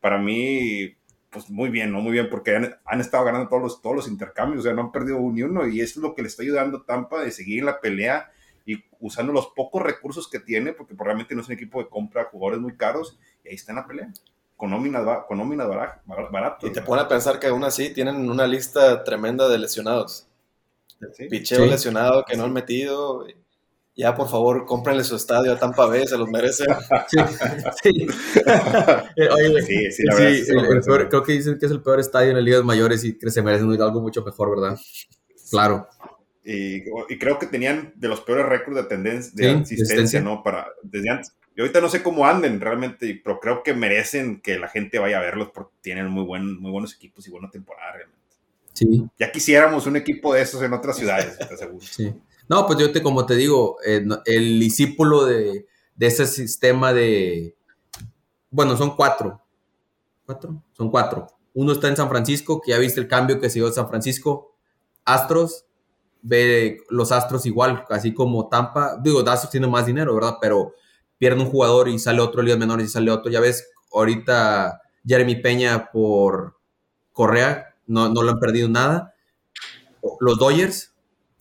para 0.00 0.18
mí, 0.18 0.94
pues 1.30 1.48
muy 1.48 1.70
bien, 1.70 1.92
¿no? 1.92 2.00
Muy 2.00 2.12
bien, 2.12 2.28
porque 2.28 2.56
han, 2.84 3.00
estado 3.00 3.24
ganando 3.24 3.48
todos 3.48 3.62
los, 3.62 3.80
todos 3.80 3.96
los 3.96 4.08
intercambios, 4.08 4.60
o 4.60 4.62
sea, 4.64 4.74
no 4.74 4.82
han 4.82 4.92
perdido 4.92 5.20
ni 5.20 5.42
uno, 5.42 5.66
y 5.66 5.80
eso 5.80 6.00
es 6.00 6.02
lo 6.02 6.14
que 6.14 6.22
le 6.22 6.28
está 6.28 6.42
ayudando 6.42 6.78
a 6.78 6.84
Tampa 6.84 7.22
de 7.22 7.30
seguir 7.30 7.60
en 7.60 7.66
la 7.66 7.80
pelea 7.80 8.30
y 8.68 8.84
usando 9.00 9.32
los 9.32 9.46
pocos 9.56 9.82
recursos 9.82 10.28
que 10.28 10.40
tiene, 10.40 10.74
porque 10.74 10.94
probablemente 10.94 11.34
no 11.34 11.40
es 11.40 11.46
un 11.48 11.54
equipo 11.54 11.82
que 11.82 11.88
compra 11.88 12.28
jugadores 12.30 12.60
muy 12.60 12.76
caros, 12.76 13.18
y 13.42 13.48
ahí 13.48 13.54
está 13.54 13.72
en 13.72 13.76
la 13.76 13.86
pelea, 13.86 14.12
con 14.58 14.68
nóminas, 14.68 15.24
con 15.26 15.38
nóminas 15.38 15.66
baratas. 15.66 16.68
Y 16.68 16.70
te 16.70 16.82
pone 16.82 17.00
a 17.00 17.08
pensar 17.08 17.40
que 17.40 17.46
aún 17.46 17.64
así 17.64 17.94
tienen 17.94 18.28
una 18.28 18.46
lista 18.46 19.02
tremenda 19.04 19.48
de 19.48 19.58
lesionados. 19.58 20.28
Picheo 21.30 21.64
lesionado 21.64 22.26
que 22.26 22.36
no 22.36 22.44
han 22.44 22.52
metido, 22.52 23.24
ya 23.96 24.14
por 24.14 24.28
favor, 24.28 24.66
cómprenle 24.66 25.02
su 25.02 25.16
estadio 25.16 25.50
a 25.54 25.58
Tampa 25.58 25.86
Bay, 25.86 26.06
se 26.06 26.18
los 26.18 26.28
merece. 26.28 26.66
Sí, 27.08 27.18
sí. 27.82 28.06
Eh, 29.16 29.28
oye, 29.30 29.62
sí, 29.62 29.92
sí, 29.92 30.02
la 30.04 30.14
verdad, 30.14 31.08
creo 31.08 31.22
que 31.22 31.32
dicen 31.32 31.58
que 31.58 31.64
es 31.64 31.72
el 31.72 31.82
peor 31.82 32.00
estadio 32.00 32.28
en 32.28 32.36
las 32.36 32.44
ligas 32.44 32.64
mayores 32.64 33.02
y 33.02 33.16
que 33.16 33.30
se 33.30 33.40
merecen 33.40 33.70
algo 33.80 34.02
mucho 34.02 34.22
mejor, 34.22 34.50
¿verdad? 34.50 34.78
Claro. 35.50 35.88
Y, 36.50 37.18
creo 37.18 37.38
que 37.38 37.46
tenían 37.46 37.92
de 37.96 38.08
los 38.08 38.22
peores 38.22 38.46
récords 38.46 38.76
de, 38.76 38.84
tendencia, 38.84 39.32
de 39.34 39.60
asistencia, 39.60 40.22
¿no? 40.22 40.42
Para, 40.42 40.68
desde 40.82 41.10
antes. 41.10 41.34
Y 41.54 41.60
ahorita 41.60 41.82
no 41.82 41.90
sé 41.90 42.02
cómo 42.02 42.24
anden 42.24 42.58
realmente, 42.58 43.20
pero 43.22 43.38
creo 43.38 43.62
que 43.62 43.74
merecen 43.74 44.40
que 44.40 44.58
la 44.58 44.68
gente 44.68 44.98
vaya 44.98 45.18
a 45.18 45.20
verlos 45.20 45.50
porque 45.52 45.74
tienen 45.82 46.06
muy, 46.08 46.24
buen, 46.24 46.58
muy 46.58 46.70
buenos 46.70 46.94
equipos 46.94 47.26
y 47.26 47.30
buena 47.30 47.50
temporada 47.50 47.92
realmente. 47.92 48.24
Sí. 48.72 49.06
Ya 49.18 49.30
quisiéramos 49.30 49.86
un 49.86 49.96
equipo 49.96 50.32
de 50.32 50.40
esos 50.40 50.62
en 50.62 50.72
otras 50.72 50.96
ciudades, 50.96 51.36
te 51.36 51.52
aseguro. 51.52 51.84
Sí. 51.84 52.14
No, 52.48 52.66
pues 52.66 52.78
yo 52.78 52.90
te, 52.92 53.02
como 53.02 53.26
te 53.26 53.34
digo, 53.34 53.76
eh, 53.84 54.06
el 54.24 54.58
discípulo 54.58 55.26
de, 55.26 55.66
ese 56.00 56.26
sistema 56.26 56.94
de. 56.94 57.54
Bueno, 58.50 58.74
son 58.74 58.96
cuatro. 58.96 59.42
¿Cuatro? 60.24 60.62
Son 60.72 60.90
cuatro. 60.90 61.26
Uno 61.52 61.72
está 61.72 61.88
en 61.88 61.96
San 61.96 62.08
Francisco, 62.08 62.62
que 62.62 62.70
ya 62.70 62.78
viste 62.78 63.00
el 63.00 63.08
cambio 63.08 63.38
que 63.38 63.50
se 63.50 63.58
dio 63.58 63.66
en 63.66 63.74
San 63.74 63.88
Francisco. 63.88 64.54
Astros, 65.04 65.66
ve 66.28 66.82
los 66.90 67.10
Astros 67.10 67.46
igual, 67.46 67.84
así 67.88 68.12
como 68.12 68.48
Tampa. 68.48 68.98
Digo, 69.02 69.20
Astros 69.20 69.50
tiene 69.50 69.66
más 69.66 69.86
dinero, 69.86 70.14
¿verdad? 70.14 70.36
Pero 70.40 70.74
pierde 71.16 71.40
un 71.40 71.50
jugador 71.50 71.88
y 71.88 71.98
sale 71.98 72.20
otro 72.20 72.42
ligas 72.42 72.58
menores 72.58 72.86
y 72.86 72.90
sale 72.90 73.10
otro. 73.10 73.30
Ya 73.30 73.40
ves, 73.40 73.66
ahorita 73.92 74.80
Jeremy 75.06 75.36
Peña 75.36 75.90
por 75.90 76.56
Correa, 77.12 77.74
no, 77.86 78.08
no 78.10 78.22
lo 78.22 78.32
han 78.32 78.38
perdido 78.38 78.68
nada. 78.68 79.14
Los 80.20 80.38
Dodgers, 80.38 80.92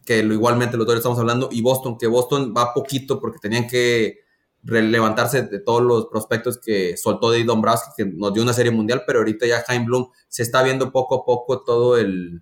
que 0.05 0.19
igualmente 0.19 0.77
los 0.77 0.85
Dodgers 0.85 1.01
estamos 1.01 1.19
hablando, 1.19 1.49
y 1.51 1.61
Boston, 1.61 1.97
que 1.97 2.07
Boston 2.07 2.53
va 2.55 2.73
poquito 2.73 3.19
porque 3.19 3.39
tenían 3.39 3.67
que 3.67 4.19
levantarse 4.63 5.43
de 5.43 5.59
todos 5.59 5.81
los 5.81 6.07
prospectos 6.07 6.57
que 6.57 6.97
soltó 6.97 7.31
Dave 7.31 7.43
Dombrowski, 7.43 7.89
que 7.95 8.05
nos 8.05 8.33
dio 8.33 8.41
una 8.41 8.53
serie 8.53 8.71
mundial, 8.71 9.03
pero 9.05 9.19
ahorita 9.19 9.45
ya 9.45 9.63
Jaime 9.67 9.85
Bloom 9.85 10.09
se 10.27 10.43
está 10.43 10.63
viendo 10.63 10.91
poco 10.91 11.15
a 11.15 11.25
poco 11.25 11.63
todo 11.63 11.97
el, 11.97 12.41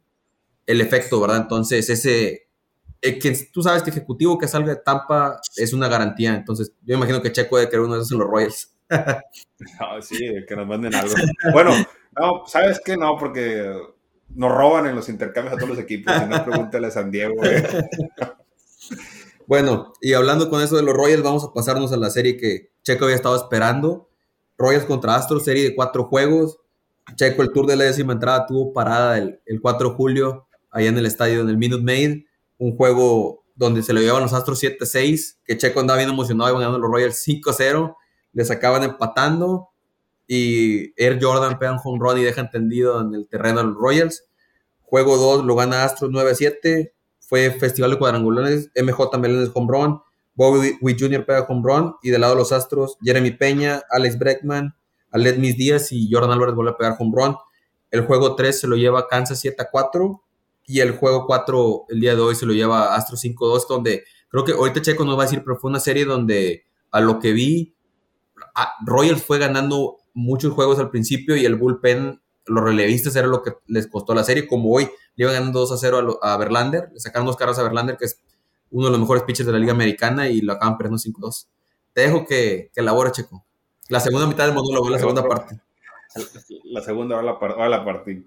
efecto, 0.68 1.22
¿verdad? 1.22 1.38
Entonces, 1.38 1.90
ese, 1.90 2.48
eh, 3.02 3.20
que 3.20 3.38
tú 3.52 3.62
sabes 3.62 3.84
que 3.84 3.90
ejecutivo 3.90 4.38
que 4.38 4.48
salga 4.48 4.76
de 4.76 4.82
Tampa 4.82 5.40
es 5.56 5.74
una 5.74 5.88
garantía, 5.88 6.36
entonces 6.36 6.74
yo 6.84 6.96
imagino 6.96 7.22
que 7.22 7.32
Checo 7.32 7.58
debe 7.58 7.70
querer 7.70 7.86
uno 7.86 7.96
de 7.96 8.02
esos 8.02 8.12
en 8.12 8.20
los 8.20 8.28
Royals. 8.28 8.76
sí, 10.02 10.18
que 10.48 10.56
nos 10.56 10.68
manden 10.68 10.96
algo. 10.96 11.14
Bueno, 11.54 11.72
no, 12.20 12.44
¿sabes 12.48 12.82
qué? 12.84 12.98
No, 12.98 13.18
porque 13.18 13.74
nos 14.30 14.52
roban 14.52 14.88
en 14.88 14.96
los 14.96 15.10
intercambios 15.10 15.56
a 15.56 15.58
todos 15.58 15.70
los 15.70 15.80
equipos. 15.80 16.14
Si 16.14 16.26
no, 16.26 16.44
pregúntale 16.44 16.88
a 16.88 16.92
San 16.92 17.12
Diego. 17.12 17.36
bueno, 19.48 19.94
y 20.02 20.14
hablando 20.14 20.50
con 20.50 20.62
eso 20.62 20.76
de 20.76 20.84
los 20.84 20.94
Royals, 20.94 21.24
vamos 21.24 21.44
a 21.44 21.54
pasarnos 21.54 21.92
a 21.92 21.98
la 21.98 22.10
serie 22.10 22.38
que 22.38 22.72
Checo 22.84 23.06
había 23.06 23.16
estado 23.16 23.36
esperando. 23.36 24.10
Royals 24.58 24.86
contra 24.86 25.16
Astros, 25.16 25.44
serie 25.44 25.64
de 25.64 25.76
cuatro 25.76 26.06
juegos. 26.06 26.60
Checo, 27.14 27.44
el 27.44 27.52
tour 27.52 27.68
de 27.68 27.76
la 27.76 27.86
décima 27.86 28.14
entrada, 28.14 28.48
tuvo 28.48 28.74
parada 28.74 29.18
el, 29.18 29.62
4 29.62 29.90
de 29.90 29.96
julio, 29.96 30.48
allá 30.76 30.90
en 30.90 30.98
el 30.98 31.06
estadio, 31.06 31.42
en 31.42 31.50
el 31.50 31.58
Minute 31.58 31.84
Maid. 31.84 32.26
Un 32.58 32.76
juego 32.76 33.44
donde 33.56 33.82
se 33.82 33.94
lo 33.94 34.02
llevaban 34.02 34.24
los 34.24 34.34
Astros 34.34 34.62
7-6, 34.62 35.38
que 35.46 35.58
Checo 35.58 35.80
andaba 35.80 35.98
bien 35.98 36.10
emocionado, 36.10 36.50
iban 36.50 36.62
ganando 36.62 36.80
los 36.80 36.92
Royals 36.92 37.26
5-0, 37.26 37.96
les 38.34 38.52
acaban 38.52 38.84
empatando 38.84 39.70
y 40.28 40.94
Air 41.02 41.20
Jordan 41.22 41.58
pega 41.60 41.72
un 41.72 41.80
home 41.84 42.00
run 42.00 42.18
y 42.20 42.24
deja 42.24 42.42
entendido 42.42 43.02
en 43.02 43.14
el 43.14 43.28
terreno 43.28 43.60
de 43.60 43.66
los 43.68 43.76
Royals. 43.76 44.26
Juego 44.82 45.18
2 45.18 45.46
lo 45.46 45.56
gana 45.56 45.84
Astros 45.84 46.12
9-7. 46.12 46.92
Fue 47.20 47.52
Festival 47.52 47.92
de 47.92 47.98
Cuadrangulares. 47.98 48.72
MJ 48.76 49.18
Meléndez 49.20 49.52
home 49.54 49.68
run. 49.72 50.02
Bobby 50.34 50.78
Witt 50.82 51.00
Jr. 51.00 51.26
pega 51.26 51.46
home 51.48 51.62
run. 51.64 51.96
Y 52.02 52.10
del 52.10 52.22
lado 52.22 52.34
de 52.34 52.40
los 52.40 52.52
Astros, 52.52 52.98
Jeremy 53.02 53.32
Peña, 53.32 53.84
Alex 53.90 54.18
Breckman, 54.18 54.76
Alet 55.12 55.38
Mis 55.38 55.58
Díaz 55.58 55.92
y 55.92 56.12
Jordan 56.12 56.32
Álvarez 56.32 56.56
vuelve 56.56 56.72
a 56.72 56.78
pegar 56.78 56.96
home 57.00 57.14
run. 57.16 57.36
El 57.92 58.02
juego 58.06 58.36
3 58.36 58.60
se 58.60 58.68
lo 58.68 58.76
lleva 58.76 59.08
Kansas 59.08 59.44
7-4. 59.44 60.22
Y 60.68 60.80
el 60.80 60.92
juego 60.92 61.26
4 61.26 61.86
el 61.90 62.00
día 62.00 62.16
de 62.16 62.22
hoy 62.22 62.36
se 62.36 62.46
lo 62.46 62.54
lleva 62.54 62.96
Astros 62.96 63.24
5-2, 63.24 63.68
donde 63.68 64.04
creo 64.30 64.44
que 64.44 64.54
ahorita 64.54 64.82
Checo 64.82 65.06
nos 65.06 65.18
va 65.18 65.24
a 65.24 65.26
decir, 65.26 65.44
pero 65.44 65.58
fue 65.58 65.70
una 65.70 65.80
serie 65.80 66.06
donde 66.06 66.66
a 66.92 67.02
lo 67.02 67.20
que 67.20 67.34
vi, 67.34 67.76
Royals 68.86 69.24
fue 69.24 69.38
ganando 69.38 69.98
muchos 70.14 70.54
juegos 70.54 70.80
al 70.80 70.90
principio 70.90 71.36
y 71.36 71.46
el 71.46 71.56
bullpen, 71.56 72.22
los 72.46 72.64
relevistas 72.64 73.16
era 73.16 73.28
lo 73.28 73.42
que 73.42 73.54
les 73.68 73.88
costó 73.88 74.14
la 74.14 74.24
serie, 74.24 74.48
como 74.48 74.72
hoy 74.72 74.90
le 75.16 75.26
iban 75.26 75.34
ganando 75.34 75.60
2 75.60 75.72
a 75.72 75.78
0 75.78 76.20
a, 76.22 76.38
Verlander, 76.38 76.90
le 76.94 77.00
sacaron 77.00 77.26
dos 77.26 77.36
carros 77.36 77.60
a 77.60 77.64
Verlander, 77.64 77.98
que 77.98 78.06
es 78.06 78.22
uno 78.72 78.86
de 78.86 78.92
los 78.92 79.00
mejores 79.00 79.24
pitchers 79.24 79.48
de 79.48 79.54
la 79.54 79.60
Liga 79.60 79.74
Americana 79.74 80.28
y 80.30 80.42
lo 80.42 80.54
acaban 80.54 80.78
perdiendo 80.78 81.02
5-2. 81.02 81.48
Te 81.94 82.02
dejo 82.02 82.26
que, 82.26 82.72
que 82.74 82.82
elabore, 82.82 83.12
Checo. 83.12 83.46
La 83.90 84.00
segunda 84.00 84.28
mitad 84.28 84.46
del 84.46 84.56
monólogo, 84.56 84.90
la 84.90 85.00
segunda 85.00 85.28
parte. 85.28 85.60
La 86.64 86.82
segunda 86.82 87.16
va 87.16 87.22
a 87.66 87.70
la, 87.70 87.84
parte. 87.84 88.24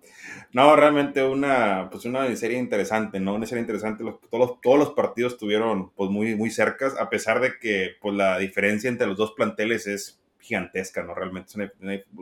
No, 0.53 0.77
realmente 0.77 1.23
una, 1.23 1.89
pues 1.91 2.05
una 2.05 2.35
serie 2.37 2.59
interesante, 2.59 3.19
¿no? 3.19 3.35
Una 3.35 3.47
serie 3.47 3.63
interesante. 3.63 4.05
todos, 4.05 4.21
los, 4.33 4.61
todos 4.61 4.79
los 4.79 4.91
partidos 4.91 5.35
estuvieron 5.35 5.91
pues 5.91 6.11
muy, 6.11 6.35
muy 6.35 6.51
cercas, 6.51 6.97
a 6.99 7.09
pesar 7.09 7.41
de 7.41 7.59
que 7.59 7.97
pues 8.01 8.15
la 8.15 8.39
diferencia 8.39 8.89
entre 8.89 9.07
los 9.07 9.17
dos 9.17 9.33
planteles 9.33 9.87
es 9.87 10.21
gigantesca, 10.39 11.03
¿no? 11.03 11.15
Realmente 11.15 11.49
es 11.49 11.55
una, 11.57 11.73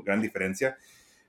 gran 0.05 0.21
diferencia. 0.21 0.77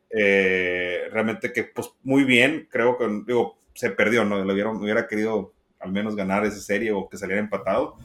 Eh, 0.10 1.10
realmente 1.12 1.52
que, 1.52 1.64
pues, 1.64 1.92
muy 2.04 2.24
bien, 2.24 2.68
creo 2.70 2.98
que, 2.98 3.06
digo, 3.26 3.58
se 3.74 3.90
perdió, 3.90 4.24
¿no? 4.24 4.44
Lo 4.44 4.54
hubiera 4.54 5.08
querido 5.08 5.54
al 5.80 5.92
menos 5.92 6.16
ganar 6.16 6.46
esa 6.46 6.60
serie 6.60 6.92
o 6.92 7.10
que 7.10 7.18
saliera 7.18 7.42
empatado. 7.42 7.98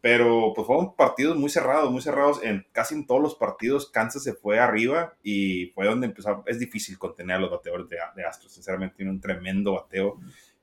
Pero 0.00 0.52
pues 0.54 0.66
fueron 0.66 0.96
partidos 0.96 1.36
muy 1.36 1.50
cerrados, 1.50 1.90
muy 1.90 2.00
cerrados. 2.00 2.42
En 2.42 2.66
casi 2.72 2.94
en 2.94 3.06
todos 3.06 3.20
los 3.20 3.34
partidos, 3.34 3.90
Kansas 3.90 4.22
se 4.22 4.32
fue 4.32 4.58
arriba 4.58 5.14
y 5.22 5.66
fue 5.74 5.86
donde 5.86 6.06
empezó. 6.06 6.42
Es 6.46 6.58
difícil 6.58 6.98
contener 6.98 7.36
a 7.36 7.40
los 7.40 7.50
bateadores 7.50 7.88
de, 7.88 7.98
de 8.16 8.24
Astros. 8.24 8.52
Sinceramente, 8.52 8.96
tiene 8.96 9.10
un 9.10 9.20
tremendo 9.20 9.74
bateo 9.74 10.18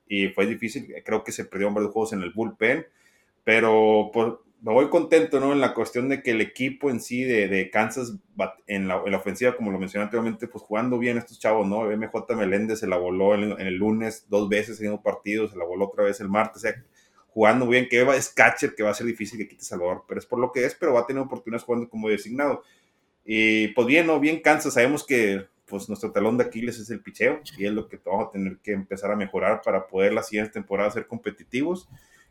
y 0.08 0.28
fue 0.28 0.46
difícil. 0.46 0.92
Creo 1.04 1.22
que 1.22 1.32
se 1.32 1.44
par 1.44 1.60
de 1.60 1.68
juegos 1.68 2.12
en 2.12 2.22
el 2.22 2.32
bullpen. 2.32 2.86
Pero 3.44 4.10
pues, 4.12 4.34
me 4.60 4.72
voy 4.72 4.88
contento, 4.88 5.38
¿no? 5.40 5.52
En 5.52 5.60
la 5.60 5.72
cuestión 5.72 6.08
de 6.08 6.22
que 6.22 6.32
el 6.32 6.40
equipo 6.40 6.90
en 6.90 7.00
sí 7.00 7.22
de, 7.22 7.48
de 7.48 7.70
Kansas, 7.70 8.14
en 8.66 8.88
la, 8.88 9.02
en 9.04 9.12
la, 9.12 9.18
ofensiva, 9.18 9.56
como 9.56 9.70
lo 9.70 9.78
mencioné 9.78 10.04
anteriormente, 10.04 10.48
pues 10.48 10.64
jugando 10.64 10.98
bien 10.98 11.16
estos 11.16 11.38
chavos, 11.38 11.66
¿no? 11.66 11.84
MJ 11.84 12.34
Meléndez 12.36 12.80
se 12.80 12.88
la 12.88 12.96
voló 12.96 13.34
en, 13.34 13.60
el 13.60 13.74
lunes 13.74 14.26
dos 14.28 14.48
veces 14.48 14.80
en 14.80 14.92
un 14.92 15.02
partido, 15.02 15.48
se 15.48 15.56
la 15.56 15.64
voló 15.64 15.86
otra 15.86 16.04
vez 16.04 16.20
el 16.20 16.28
martes, 16.28 16.56
o 16.56 16.60
sea, 16.60 16.84
jugando 17.28 17.66
bien, 17.68 17.88
que 17.88 18.02
es 18.16 18.28
catcher, 18.30 18.74
que 18.74 18.82
va 18.82 18.90
a 18.90 18.94
ser 18.94 19.06
difícil 19.06 19.38
que 19.38 19.48
quite 19.48 19.64
Salvador, 19.64 20.04
pero 20.08 20.18
es 20.18 20.26
por 20.26 20.38
lo 20.38 20.50
que 20.52 20.64
es, 20.64 20.74
pero 20.74 20.94
va 20.94 21.00
a 21.00 21.06
tener 21.06 21.22
oportunidades 21.22 21.64
jugando 21.64 21.88
como 21.88 22.08
designado. 22.08 22.62
Y 23.24 23.68
pues 23.68 23.86
bien, 23.86 24.06
¿no? 24.06 24.18
Bien 24.18 24.40
Kansas, 24.40 24.74
sabemos 24.74 25.04
que 25.04 25.46
pues 25.66 25.88
nuestro 25.88 26.10
talón 26.12 26.38
de 26.38 26.44
Aquiles 26.44 26.78
es 26.78 26.88
el 26.90 27.02
picheo 27.02 27.40
y 27.58 27.66
es 27.66 27.72
lo 27.72 27.88
que 27.88 28.00
vamos 28.04 28.28
a 28.28 28.30
tener 28.30 28.56
que 28.58 28.72
empezar 28.72 29.10
a 29.12 29.16
mejorar 29.16 29.60
para 29.62 29.86
poder 29.86 30.14
la 30.14 30.22
siguiente 30.22 30.52
temporada 30.52 30.90
ser 30.90 31.06
competitivos 31.06 31.88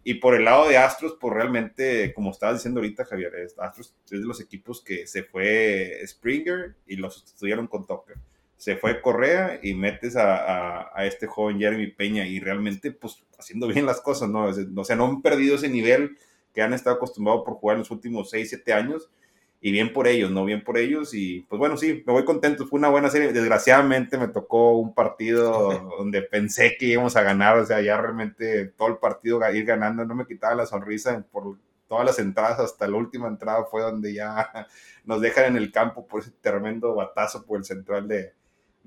y 0.09 0.13
por 0.13 0.35
el 0.35 0.45
lado 0.45 0.69
de 0.69 0.77
Astros, 0.77 1.17
pues 1.19 1.33
realmente, 1.33 2.13
como 2.13 2.31
estabas 2.31 2.55
diciendo 2.55 2.79
ahorita, 2.79 3.03
Javier, 3.03 3.33
Astros 3.57 3.93
es 4.05 4.11
de 4.11 4.25
los 4.25 4.39
equipos 4.39 4.81
que 4.81 5.05
se 5.05 5.23
fue 5.23 5.99
Springer 6.07 6.75
y 6.87 6.95
lo 6.95 7.11
sustituyeron 7.11 7.67
con 7.67 7.85
Tucker. 7.85 8.15
Se 8.57 8.75
fue 8.75 9.01
Correa 9.01 9.59
y 9.61 9.75
metes 9.75 10.15
a, 10.15 10.89
a, 10.97 11.05
este 11.05 11.27
joven 11.27 11.59
Jeremy 11.59 11.87
Peña 11.87 12.25
y 12.25 12.39
realmente, 12.39 12.91
pues, 12.91 13.23
haciendo 13.37 13.67
bien 13.67 13.85
las 13.85 14.01
cosas, 14.01 14.29
¿no? 14.29 14.45
O 14.45 14.83
sea, 14.83 14.95
no 14.95 15.05
han 15.05 15.21
perdido 15.21 15.55
ese 15.55 15.69
nivel 15.69 16.17
que 16.53 16.61
han 16.63 16.73
estado 16.73 16.95
acostumbrados 16.95 17.43
por 17.45 17.55
jugar 17.55 17.75
en 17.75 17.79
los 17.79 17.91
últimos 17.91 18.31
6, 18.31 18.49
7 18.49 18.73
años 18.73 19.11
y 19.59 19.71
bien 19.71 19.91
por 19.93 20.07
ellos, 20.07 20.31
¿no? 20.31 20.45
Bien 20.45 20.63
por 20.63 20.77
ellos 20.77 21.13
y 21.13 21.41
pues 21.49 21.59
bueno, 21.59 21.77
sí, 21.77 22.03
me 22.05 22.13
voy 22.13 22.25
contento, 22.25 22.67
fue 22.67 22.79
una 22.79 22.89
buena 22.89 23.09
serie, 23.09 23.33
desgraciadamente 23.33 24.17
me 24.17 24.27
tocó 24.27 24.77
un 24.77 24.93
partido 24.93 25.69
donde 25.97 26.21
pensé 26.21 26.77
que 26.77 26.85
íbamos 26.85 27.15
a 27.15 27.23
ganar, 27.23 27.57
o 27.57 27.65
sea, 27.65 27.81
ya 27.81 27.99
realmente 27.99 28.65
todo 28.67 28.89
el 28.89 28.97
partido 28.97 29.39
ir 29.51 29.65
ganando, 29.65 30.05
no 30.05 30.15
me 30.15 30.27
quitaba 30.27 30.55
la 30.55 30.65
sonrisa 30.65 31.23
por 31.31 31.57
todas 31.87 32.05
las 32.05 32.19
entradas, 32.19 32.59
hasta 32.59 32.87
la 32.87 32.97
última 32.97 33.27
entrada 33.27 33.65
fue 33.65 33.81
donde 33.81 34.13
ya 34.13 34.67
nos 35.05 35.21
dejan 35.21 35.45
en 35.45 35.57
el 35.57 35.71
campo 35.71 36.05
por 36.07 36.21
ese 36.21 36.31
tremendo 36.41 36.93
batazo 36.93 37.45
por 37.45 37.57
el 37.57 37.65
central 37.65 38.07
de, 38.07 38.33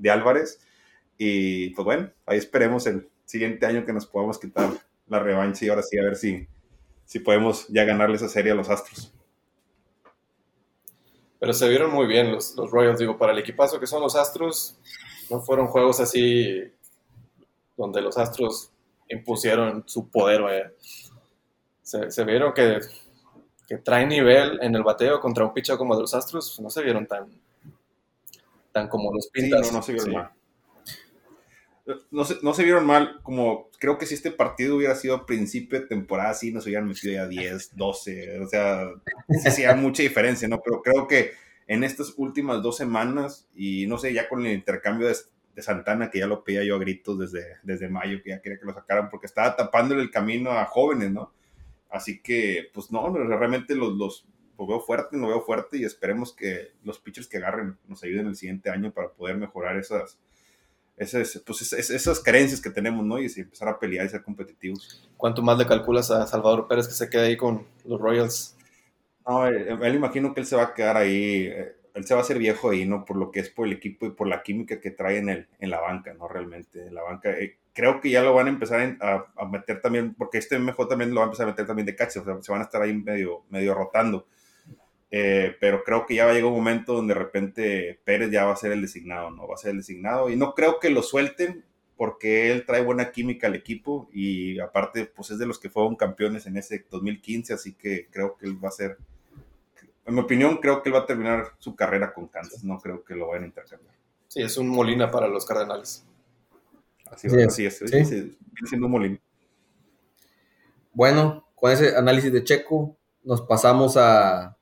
de 0.01 0.11
Álvarez 0.11 0.61
y 1.19 1.71
pues 1.71 1.85
bueno, 1.85 2.11
ahí 2.25 2.39
esperemos 2.39 2.87
el 2.87 3.09
siguiente 3.27 3.67
año 3.67 3.85
que 3.85 3.93
nos 3.93 4.07
podamos 4.07 4.39
quitar 4.39 4.71
la 5.07 5.19
revancha 5.19 5.67
y 5.67 5.69
ahora 5.69 5.83
sí 5.83 5.99
a 5.99 6.03
ver 6.03 6.17
si, 6.17 6.49
si 7.05 7.19
podemos 7.19 7.69
ya 7.69 7.85
ganarle 7.85 8.17
esa 8.17 8.29
serie 8.29 8.53
a 8.53 8.55
los 8.55 8.71
Astros. 8.71 9.13
Pero 11.39 11.53
se 11.53 11.69
vieron 11.69 11.93
muy 11.93 12.07
bien 12.07 12.33
los, 12.33 12.57
los 12.57 12.71
Royals, 12.71 12.99
digo, 12.99 13.19
para 13.19 13.33
el 13.33 13.39
equipazo 13.39 13.79
que 13.79 13.87
son 13.87 14.01
los 14.03 14.17
Astros, 14.17 14.79
no 15.31 15.41
fueron 15.41 15.67
juegos 15.67 16.01
así 16.01 16.73
donde 17.77 18.01
los 18.01 18.17
Astros 18.17 18.71
impusieron 19.09 19.85
su 19.87 20.09
poder, 20.09 20.75
Se, 21.83 22.25
vieron 22.25 22.55
que, 22.55 22.79
que 23.69 23.77
traen 23.79 24.09
nivel 24.09 24.59
en 24.63 24.75
el 24.75 24.83
bateo 24.83 25.21
contra 25.21 25.45
un 25.45 25.53
pitcher 25.53 25.77
como 25.77 25.95
de 25.95 26.03
los 26.03 26.15
Astros, 26.15 26.59
no 26.61 26.71
se 26.71 26.83
vieron 26.83 27.07
tan, 27.07 27.29
tan 28.73 28.89
como 28.89 29.13
los 29.13 29.29
pintas. 29.29 29.71
no, 29.71 29.79
no 29.79 29.83
se 29.83 29.93
vieron 29.93 30.31
no 32.11 32.25
se, 32.25 32.37
no 32.43 32.55
se 32.55 32.65
vieron 32.65 32.87
mal, 32.87 33.21
como 33.23 33.69
creo 33.79 33.99
que 33.99 34.07
si 34.07 34.15
este 34.15 34.31
partido 34.31 34.77
hubiera 34.77 34.95
sido 34.95 35.15
a 35.15 35.27
principio 35.27 35.81
de 35.81 35.87
temporada, 35.87 36.35
sí 36.35 36.53
nos 36.53 36.67
hubieran 36.67 36.87
metido 36.87 37.15
ya 37.15 37.27
10, 37.27 37.77
12, 37.77 38.41
o 38.41 38.49
sea, 38.49 38.89
sí 39.29 39.49
hacía 39.49 39.75
mucha 39.75 40.03
diferencia, 40.03 40.49
¿no? 40.49 40.61
Pero 40.63 40.83
creo 40.83 41.07
que 41.07 41.33
en 41.67 41.85
estas 41.85 42.15
últimas 42.17 42.63
dos 42.63 42.77
semanas, 42.77 43.49
y 43.55 43.87
no 43.87 43.99
sé, 43.99 44.13
ya 44.13 44.29
con 44.29 44.45
el 44.45 44.53
intercambio 44.53 45.09
de, 45.09 45.17
de 45.55 45.63
Santana, 45.63 46.11
que 46.11 46.19
ya 46.19 46.27
lo 46.27 46.45
pedía 46.45 46.65
yo 46.65 46.77
a 46.77 46.81
gritos 46.81 47.19
desde, 47.19 47.57
desde 47.63 47.89
mayo, 47.89 48.23
que 48.23 48.31
ya 48.31 48.43
quería 48.43 48.59
que 48.59 48.67
lo 48.67 48.75
sacaran, 48.75 49.09
porque 49.09 49.27
estaba 49.27 49.57
tapándole 49.57 50.03
el 50.03 50.11
camino 50.11 50.51
a 50.51 50.65
jóvenes, 50.67 51.11
¿no? 51.11 51.33
Así 51.89 52.21
que, 52.21 52.71
pues 52.73 52.93
no, 52.93 53.13
realmente 53.13 53.75
los, 53.75 53.95
los 53.97 54.27
lo 54.61 54.67
veo 54.67 54.81
fuerte, 54.81 55.17
lo 55.17 55.29
veo 55.29 55.41
fuerte 55.41 55.79
y 55.79 55.85
esperemos 55.85 56.35
que 56.35 56.73
los 56.85 56.99
pitchers 56.99 57.27
que 57.27 57.39
agarren 57.39 57.79
nos 57.89 58.05
ayuden 58.05 58.27
el 58.27 58.37
siguiente 58.37 58.69
año 58.69 58.93
para 58.93 59.09
poder 59.09 59.39
mejorar 59.39 59.79
esas, 59.79 60.19
esas, 60.99 61.43
pues 61.47 61.73
esas 61.73 62.21
carencias 62.21 62.61
que 62.61 62.69
tenemos, 62.69 63.07
¿no? 63.07 63.19
Y 63.19 63.25
empezar 63.25 63.69
a 63.69 63.79
pelear 63.79 64.05
y 64.05 64.11
ser 64.11 64.23
competitivos. 64.23 65.09
¿Cuánto 65.17 65.41
más 65.41 65.57
le 65.57 65.67
calculas 65.67 66.11
a 66.11 66.27
Salvador 66.27 66.69
Pérez 66.69 66.89
que 66.89 66.93
se 66.93 67.09
quede 67.09 67.29
ahí 67.29 67.37
con 67.39 67.67
los 67.87 67.99
Royals? 67.99 68.55
No, 69.27 69.49
eh, 69.49 69.79
él, 69.81 69.95
imagino 69.95 70.35
que 70.35 70.41
él 70.41 70.47
se 70.47 70.57
va 70.57 70.65
a 70.65 70.75
quedar 70.75 70.99
ahí, 70.99 71.47
eh, 71.47 71.77
él 71.95 72.05
se 72.05 72.13
va 72.13 72.21
a 72.21 72.23
hacer 72.23 72.39
viejo 72.39 72.69
ahí, 72.69 72.85
¿no? 72.85 73.07
Por 73.07 73.17
lo 73.17 73.31
que 73.31 73.41
es 73.41 73.49
por 73.49 73.67
el 73.67 73.73
equipo 73.73 74.05
y 74.05 74.11
por 74.11 74.29
la 74.29 74.43
química 74.43 74.79
que 74.79 74.91
trae 74.91 75.17
en, 75.17 75.31
el, 75.31 75.49
en 75.59 75.71
la 75.71 75.81
banca, 75.81 76.13
¿no? 76.13 76.29
Realmente, 76.29 76.87
en 76.87 76.95
la 76.95 77.03
banca. 77.03 77.31
Eh, 77.31 77.57
creo 77.73 77.99
que 78.03 78.11
ya 78.11 78.23
lo 78.23 78.35
van 78.35 78.49
a 78.49 78.51
empezar 78.51 78.99
a, 79.01 79.45
meter 79.47 79.81
también, 79.81 80.13
porque 80.13 80.37
este 80.37 80.59
mejor 80.59 80.87
también 80.87 81.15
lo 81.15 81.21
va 81.21 81.23
a 81.23 81.29
empezar 81.29 81.47
a 81.47 81.51
meter 81.51 81.67
también 81.67 81.87
de 81.87 81.97
catcher, 81.97 82.21
o 82.21 82.25
sea, 82.27 82.43
se 82.43 82.53
van 82.53 82.61
a 82.61 82.65
estar 82.65 82.83
ahí 82.83 82.93
medio, 82.93 83.45
medio 83.49 83.73
rotando. 83.73 84.27
Eh, 85.13 85.57
pero 85.59 85.83
creo 85.83 86.07
que 86.07 86.15
ya 86.15 86.25
va 86.25 86.31
a 86.31 86.35
llegar 86.35 86.51
un 86.51 86.57
momento 86.57 86.95
donde 86.95 87.15
de 87.15 87.21
repente 87.21 88.01
Pérez 88.05 88.31
ya 88.31 88.45
va 88.45 88.53
a 88.53 88.57
ser 88.57 88.71
el 88.71 88.83
designado, 88.83 89.31
¿no? 89.31 89.49
Va 89.49 89.55
a 89.55 89.59
ser 89.59 89.73
el 89.73 89.79
designado 89.79 90.31
y 90.31 90.37
no 90.37 90.55
creo 90.55 90.79
que 90.79 90.91
lo 90.91 91.03
suelten 91.03 91.65
porque 91.97 92.53
él 92.53 92.65
trae 92.65 92.83
buena 92.83 93.11
química 93.11 93.49
al 93.49 93.57
equipo 93.57 94.09
y 94.13 94.61
aparte 94.61 95.07
pues 95.07 95.33
es 95.33 95.39
de 95.39 95.47
los 95.47 95.59
que 95.59 95.69
fueron 95.69 95.97
campeones 95.97 96.47
en 96.47 96.57
ese 96.57 96.87
2015, 96.89 97.53
así 97.53 97.75
que 97.75 98.09
creo 98.11 98.37
que 98.37 98.47
él 98.47 98.65
va 98.65 98.69
a 98.69 98.73
ser, 98.73 98.99
en 100.07 100.15
mi 100.15 100.21
opinión 100.21 100.59
creo 100.59 100.81
que 100.81 100.89
él 100.89 100.95
va 100.95 101.01
a 101.01 101.07
terminar 101.07 101.55
su 101.59 101.75
carrera 101.75 102.15
con 102.15 102.29
Kansas, 102.29 102.63
no 102.63 102.79
creo 102.79 103.05
que 103.05 103.17
lo 103.17 103.29
vayan 103.29 103.45
a 103.45 103.47
intercambiar. 103.49 103.95
Sí, 104.29 104.41
es 104.41 104.57
un 104.57 104.69
Molina 104.69 105.11
para 105.11 105.27
los 105.27 105.45
Cardenales. 105.45 106.07
Así, 107.11 107.27
así 107.27 107.67
es, 107.67 107.79
sí. 107.79 107.91
viene 107.91 108.69
siendo 108.69 108.87
un 108.87 108.93
Molina. 108.93 109.19
Bueno, 110.93 111.49
con 111.57 111.73
ese 111.73 111.97
análisis 111.97 112.33
de 112.33 112.45
Checo 112.45 112.97
nos 113.25 113.43
pasamos 113.43 113.97
a 113.97 114.57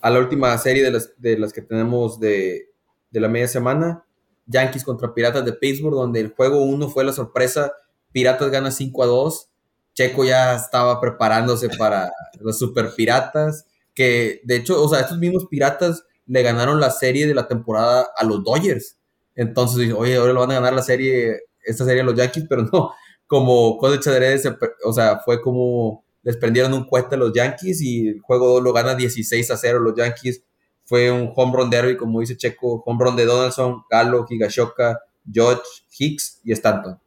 a 0.00 0.10
la 0.10 0.18
última 0.18 0.56
serie 0.58 0.82
de 0.82 0.90
las, 0.90 1.12
de 1.18 1.38
las 1.38 1.52
que 1.52 1.62
tenemos 1.62 2.20
de, 2.20 2.70
de 3.10 3.20
la 3.20 3.28
media 3.28 3.48
semana. 3.48 4.04
Yankees 4.46 4.84
contra 4.84 5.12
Piratas 5.12 5.44
de 5.44 5.52
Pittsburgh, 5.52 5.94
donde 5.94 6.20
el 6.20 6.32
juego 6.32 6.62
1 6.62 6.88
fue 6.88 7.04
la 7.04 7.12
sorpresa. 7.12 7.72
Piratas 8.12 8.50
gana 8.50 8.70
5 8.70 9.02
a 9.02 9.06
2. 9.06 9.48
Checo 9.94 10.24
ya 10.24 10.54
estaba 10.54 11.00
preparándose 11.00 11.68
para 11.78 12.12
los 12.40 12.58
Super 12.58 12.94
Piratas, 12.94 13.66
que 13.94 14.40
de 14.44 14.56
hecho, 14.56 14.82
o 14.82 14.88
sea, 14.88 15.00
estos 15.00 15.18
mismos 15.18 15.46
Piratas 15.46 16.04
le 16.26 16.42
ganaron 16.42 16.80
la 16.80 16.90
serie 16.90 17.26
de 17.26 17.34
la 17.34 17.48
temporada 17.48 18.08
a 18.16 18.24
los 18.24 18.44
Dodgers. 18.44 18.96
Entonces, 19.34 19.92
oye, 19.92 20.16
ahora 20.16 20.32
lo 20.32 20.40
van 20.40 20.50
a 20.52 20.54
ganar 20.54 20.74
la 20.74 20.82
serie, 20.82 21.40
esta 21.64 21.84
serie 21.84 22.02
a 22.02 22.04
los 22.04 22.14
Yankees, 22.14 22.46
pero 22.48 22.62
no, 22.72 22.92
como 23.26 23.78
cosecha 23.78 24.10
de 24.12 24.40
o 24.84 24.92
sea, 24.92 25.20
fue 25.24 25.40
como 25.40 26.04
les 26.26 26.36
prendieron 26.36 26.74
un 26.74 26.82
cuete 26.82 27.14
a 27.14 27.18
los 27.18 27.32
Yankees 27.32 27.80
y 27.80 28.08
el 28.08 28.20
juego 28.20 28.48
2 28.54 28.64
lo 28.64 28.72
gana 28.72 28.96
16 28.96 29.48
a 29.48 29.56
0 29.56 29.78
los 29.78 29.94
Yankees. 29.94 30.42
Fue 30.84 31.08
un 31.08 31.32
home 31.32 31.52
run 31.56 31.70
derby, 31.70 31.96
como 31.96 32.18
dice 32.18 32.36
Checo, 32.36 32.82
home 32.84 33.04
run 33.04 33.14
de 33.14 33.24
Donaldson, 33.24 33.84
Galo, 33.88 34.26
Higashoka, 34.28 34.98
George, 35.32 35.62
Hicks 35.96 36.40
y 36.42 36.50
Stanton. 36.50 36.98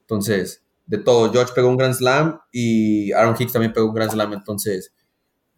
Entonces, 0.00 0.64
de 0.86 0.96
todo, 0.96 1.30
George 1.30 1.52
pegó 1.54 1.68
un 1.68 1.76
Grand 1.76 1.92
Slam 1.92 2.40
y 2.50 3.12
Aaron 3.12 3.36
Hicks 3.38 3.52
también 3.52 3.74
pegó 3.74 3.88
un 3.88 3.94
Grand 3.94 4.10
Slam. 4.10 4.32
Entonces, 4.32 4.94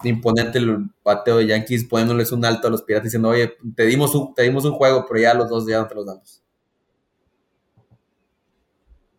imponente 0.02 0.58
el 0.58 0.90
bateo 1.04 1.36
de 1.36 1.46
Yankees 1.46 1.84
poniéndoles 1.84 2.32
un 2.32 2.44
alto 2.44 2.66
a 2.66 2.70
los 2.72 2.82
Piratas 2.82 3.04
diciendo, 3.04 3.28
oye, 3.28 3.56
te 3.76 3.86
dimos 3.86 4.16
un, 4.16 4.34
te 4.34 4.42
dimos 4.42 4.64
un 4.64 4.72
juego, 4.72 5.06
pero 5.06 5.20
ya 5.20 5.32
los 5.32 5.48
dos 5.48 5.64
ya 5.64 5.78
no 5.78 5.86
te 5.86 5.94
los 5.94 6.06
damos. 6.06 6.42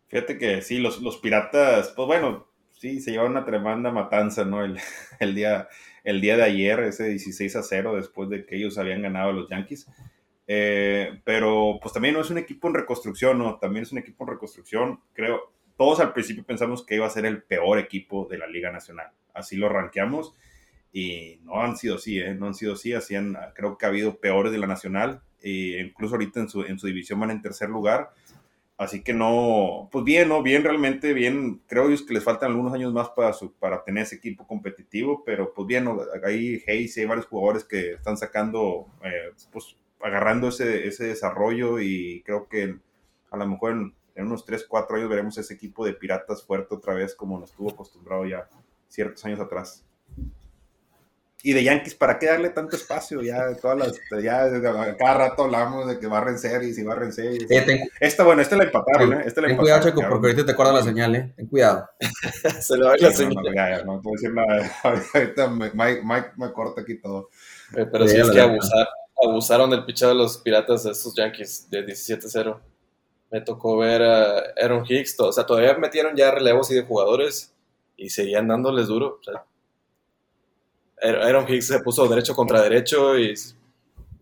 Fíjate 0.08 0.36
que 0.36 0.60
sí, 0.60 0.76
los, 0.76 1.00
los 1.00 1.16
Piratas, 1.16 1.94
pues 1.96 2.06
bueno, 2.06 2.48
sí, 2.78 3.00
se 3.00 3.10
lleva 3.10 3.24
una 3.24 3.44
tremenda 3.44 3.90
matanza, 3.90 4.44
¿no? 4.44 4.64
El, 4.64 4.78
el, 5.20 5.34
día, 5.34 5.68
el 6.04 6.20
día 6.20 6.36
de 6.36 6.44
ayer, 6.44 6.80
ese 6.80 7.08
16 7.08 7.56
a 7.56 7.62
0, 7.62 7.96
después 7.96 8.28
de 8.28 8.46
que 8.46 8.56
ellos 8.56 8.78
habían 8.78 9.02
ganado 9.02 9.30
a 9.30 9.32
los 9.32 9.48
Yankees. 9.48 9.86
Eh, 10.50 11.20
pero 11.24 11.78
pues 11.82 11.92
también 11.92 12.14
no 12.14 12.22
es 12.22 12.30
un 12.30 12.38
equipo 12.38 12.68
en 12.68 12.74
reconstrucción, 12.74 13.38
¿no? 13.38 13.58
También 13.58 13.82
es 13.82 13.92
un 13.92 13.98
equipo 13.98 14.24
en 14.24 14.30
reconstrucción. 14.30 15.00
Creo, 15.12 15.52
todos 15.76 16.00
al 16.00 16.14
principio 16.14 16.44
pensamos 16.44 16.84
que 16.84 16.94
iba 16.94 17.06
a 17.06 17.10
ser 17.10 17.26
el 17.26 17.42
peor 17.42 17.78
equipo 17.78 18.26
de 18.30 18.38
la 18.38 18.46
Liga 18.46 18.72
Nacional. 18.72 19.10
Así 19.34 19.56
lo 19.56 19.68
rankeamos 19.68 20.34
y 20.90 21.38
no 21.42 21.62
han 21.62 21.76
sido 21.76 21.96
así, 21.96 22.18
¿eh? 22.18 22.34
No 22.34 22.46
han 22.46 22.54
sido 22.54 22.72
así. 22.72 22.94
así 22.94 23.14
han, 23.14 23.36
creo 23.54 23.76
que 23.76 23.84
ha 23.84 23.90
habido 23.90 24.18
peores 24.18 24.50
de 24.52 24.58
la 24.58 24.66
Nacional. 24.66 25.22
E 25.40 25.80
incluso 25.86 26.14
ahorita 26.14 26.40
en 26.40 26.48
su, 26.48 26.62
en 26.62 26.78
su 26.78 26.86
división 26.86 27.20
van 27.20 27.30
en 27.30 27.42
tercer 27.42 27.68
lugar. 27.68 28.10
Así 28.78 29.02
que 29.02 29.12
no, 29.12 29.88
pues 29.90 30.04
bien, 30.04 30.28
¿no? 30.28 30.40
Bien, 30.40 30.62
realmente 30.62 31.12
bien. 31.12 31.60
Creo 31.66 31.88
que 31.88 32.14
les 32.14 32.22
faltan 32.22 32.52
algunos 32.52 32.72
años 32.72 32.92
más 32.92 33.10
para, 33.10 33.32
su, 33.32 33.52
para 33.54 33.82
tener 33.82 34.04
ese 34.04 34.14
equipo 34.16 34.46
competitivo, 34.46 35.24
pero 35.24 35.52
pues 35.52 35.66
bien, 35.66 35.84
¿no? 35.84 35.98
hay 36.24 36.62
Hayes 36.66 36.96
hay 36.96 37.04
varios 37.04 37.26
jugadores 37.26 37.64
que 37.64 37.94
están 37.94 38.16
sacando, 38.16 38.86
eh, 39.02 39.32
pues 39.50 39.76
agarrando 40.00 40.48
ese, 40.48 40.86
ese 40.86 41.06
desarrollo 41.06 41.80
y 41.80 42.22
creo 42.24 42.48
que 42.48 42.78
a 43.32 43.36
lo 43.36 43.48
mejor 43.48 43.72
en, 43.72 43.94
en, 44.14 44.26
unos 44.26 44.44
3, 44.44 44.64
4 44.68 44.96
años 44.96 45.10
veremos 45.10 45.36
ese 45.38 45.54
equipo 45.54 45.84
de 45.84 45.94
piratas 45.94 46.44
fuerte 46.44 46.76
otra 46.76 46.94
vez 46.94 47.16
como 47.16 47.40
nos 47.40 47.50
estuvo 47.50 47.70
acostumbrado 47.70 48.26
ya 48.26 48.48
ciertos 48.86 49.24
años 49.24 49.40
atrás. 49.40 49.87
Y 51.40 51.52
de 51.52 51.62
Yankees, 51.62 51.94
¿para 51.94 52.18
qué 52.18 52.26
darle 52.26 52.50
tanto 52.50 52.74
espacio? 52.74 53.22
Ya, 53.22 53.54
todas 53.54 53.78
las, 53.78 54.22
ya 54.22 54.50
cada 54.98 55.14
rato 55.14 55.44
hablamos 55.44 55.86
de 55.86 56.00
que 56.00 56.08
barren 56.08 56.36
series 56.36 56.76
y 56.78 56.82
barren 56.82 57.12
series. 57.12 57.48
Eh, 57.48 57.88
esta, 58.00 58.24
bueno, 58.24 58.42
esta 58.42 58.56
la 58.56 58.64
empataron, 58.64 59.12
¿eh? 59.12 59.22
Esta 59.24 59.42
la 59.42 59.48
ten 59.48 59.56
cuidado, 59.56 59.82
Checo, 59.84 60.02
porque 60.08 60.26
ahorita 60.26 60.46
te 60.46 60.52
acuerdas 60.52 60.74
la 60.74 60.82
señal, 60.82 61.14
¿eh? 61.14 61.32
Ten 61.36 61.46
cuidado. 61.46 61.88
Se 62.60 62.76
le 62.76 62.84
va 62.84 62.96
la 62.96 63.12
señal. 63.12 63.44
No, 63.44 63.54
ya, 63.54 63.78
ya, 63.78 63.84
no 63.84 64.00
te 64.00 64.08
voy 64.08 64.12
a 64.12 64.16
decir 64.16 64.34
nada. 64.34 64.72
Ahorita 64.82 65.48
Mike, 65.48 66.02
Mike 66.04 66.30
me 66.36 66.52
corta 66.52 66.80
aquí 66.80 66.98
todo. 67.00 67.30
Eh, 67.76 67.86
pero 67.90 68.08
sí, 68.08 68.16
es 68.16 68.30
que 68.30 68.40
abusar, 68.40 68.88
abusaron 69.22 69.70
del 69.70 69.84
pichado 69.84 70.14
de 70.14 70.18
los 70.18 70.38
piratas 70.38 70.82
de 70.82 70.90
estos 70.90 71.14
Yankees 71.14 71.70
de 71.70 71.86
17-0. 71.86 72.58
Me 73.30 73.42
tocó 73.42 73.76
ver 73.76 74.02
a 74.02 74.38
Aaron 74.60 74.84
Hicks, 74.88 75.20
o 75.20 75.32
sea, 75.32 75.46
todavía 75.46 75.74
metieron 75.74 76.16
ya 76.16 76.32
relevos 76.32 76.68
y 76.72 76.74
de 76.74 76.82
jugadores 76.82 77.52
y 77.96 78.10
seguían 78.10 78.48
dándoles 78.48 78.88
duro. 78.88 79.18
O 79.20 79.22
sea, 79.22 79.44
Aaron 81.02 81.48
Hicks 81.48 81.66
se 81.66 81.80
puso 81.80 82.06
derecho 82.08 82.34
contra 82.34 82.62
derecho 82.62 83.18
y 83.18 83.34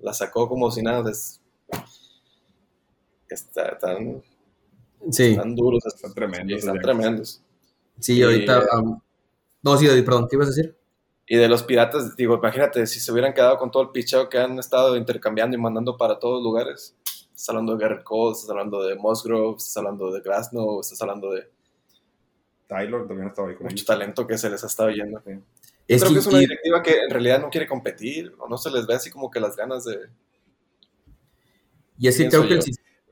la 0.00 0.12
sacó 0.12 0.48
como 0.48 0.70
si 0.70 0.82
nada. 0.82 1.10
Es, 1.10 1.40
está 3.28 3.78
tan, 3.78 4.22
sí. 5.10 5.32
están 5.32 5.54
duros, 5.54 5.84
están 5.86 6.14
tremendos. 6.14 6.58
Están 6.58 6.80
tremendos. 6.80 7.42
Sí, 7.98 8.22
ahorita. 8.22 8.66
Um, 8.78 9.00
no, 9.62 9.76
sí, 9.76 9.86
perdón, 10.02 10.28
¿qué 10.28 10.36
ibas 10.36 10.48
a 10.48 10.50
decir? 10.50 10.76
Y 11.28 11.36
de 11.36 11.48
los 11.48 11.64
piratas, 11.64 12.14
digo, 12.16 12.36
imagínate, 12.36 12.86
si 12.86 13.00
se 13.00 13.10
hubieran 13.10 13.34
quedado 13.34 13.58
con 13.58 13.70
todo 13.70 13.82
el 13.82 13.90
picheo 13.90 14.28
que 14.28 14.38
han 14.38 14.58
estado 14.58 14.96
intercambiando 14.96 15.56
y 15.56 15.60
mandando 15.60 15.96
para 15.96 16.18
todos 16.18 16.42
lugares. 16.42 16.94
Estás 17.02 17.48
hablando 17.50 17.76
de 17.76 17.82
Garrett 17.82 18.04
Cole, 18.04 18.32
estás 18.32 18.48
hablando 18.48 18.82
de 18.82 18.94
Musgrove, 18.94 19.56
estás 19.56 19.76
hablando 19.76 20.12
de 20.12 20.20
Grasno, 20.20 20.80
estás 20.80 21.02
hablando 21.02 21.32
de. 21.32 21.48
Taylor 22.68 23.06
también 23.06 23.28
estaba 23.28 23.48
ahí 23.48 23.54
con 23.54 23.66
Mucho 23.66 23.84
talento 23.84 24.26
que 24.26 24.38
se 24.38 24.50
les 24.50 24.62
ha 24.62 24.66
estado 24.66 24.90
yendo. 24.90 25.20
Es 25.88 26.02
Creo 26.02 26.14
que, 26.14 26.18
es 26.18 26.26
una 26.26 26.38
directiva 26.38 26.82
que 26.82 26.98
en 26.98 27.10
realidad 27.10 27.40
no 27.40 27.50
quiere 27.50 27.66
competir, 27.66 28.34
o 28.38 28.48
no 28.48 28.58
se 28.58 28.70
les 28.70 28.86
ve 28.86 28.94
así 28.94 29.10
como 29.10 29.30
que 29.30 29.40
las 29.40 29.56
ganas 29.56 29.84
de... 29.84 29.96
Y 31.98 32.08
es 32.08 32.16
que 32.18 32.28
creo 32.28 32.46
que 32.46 32.60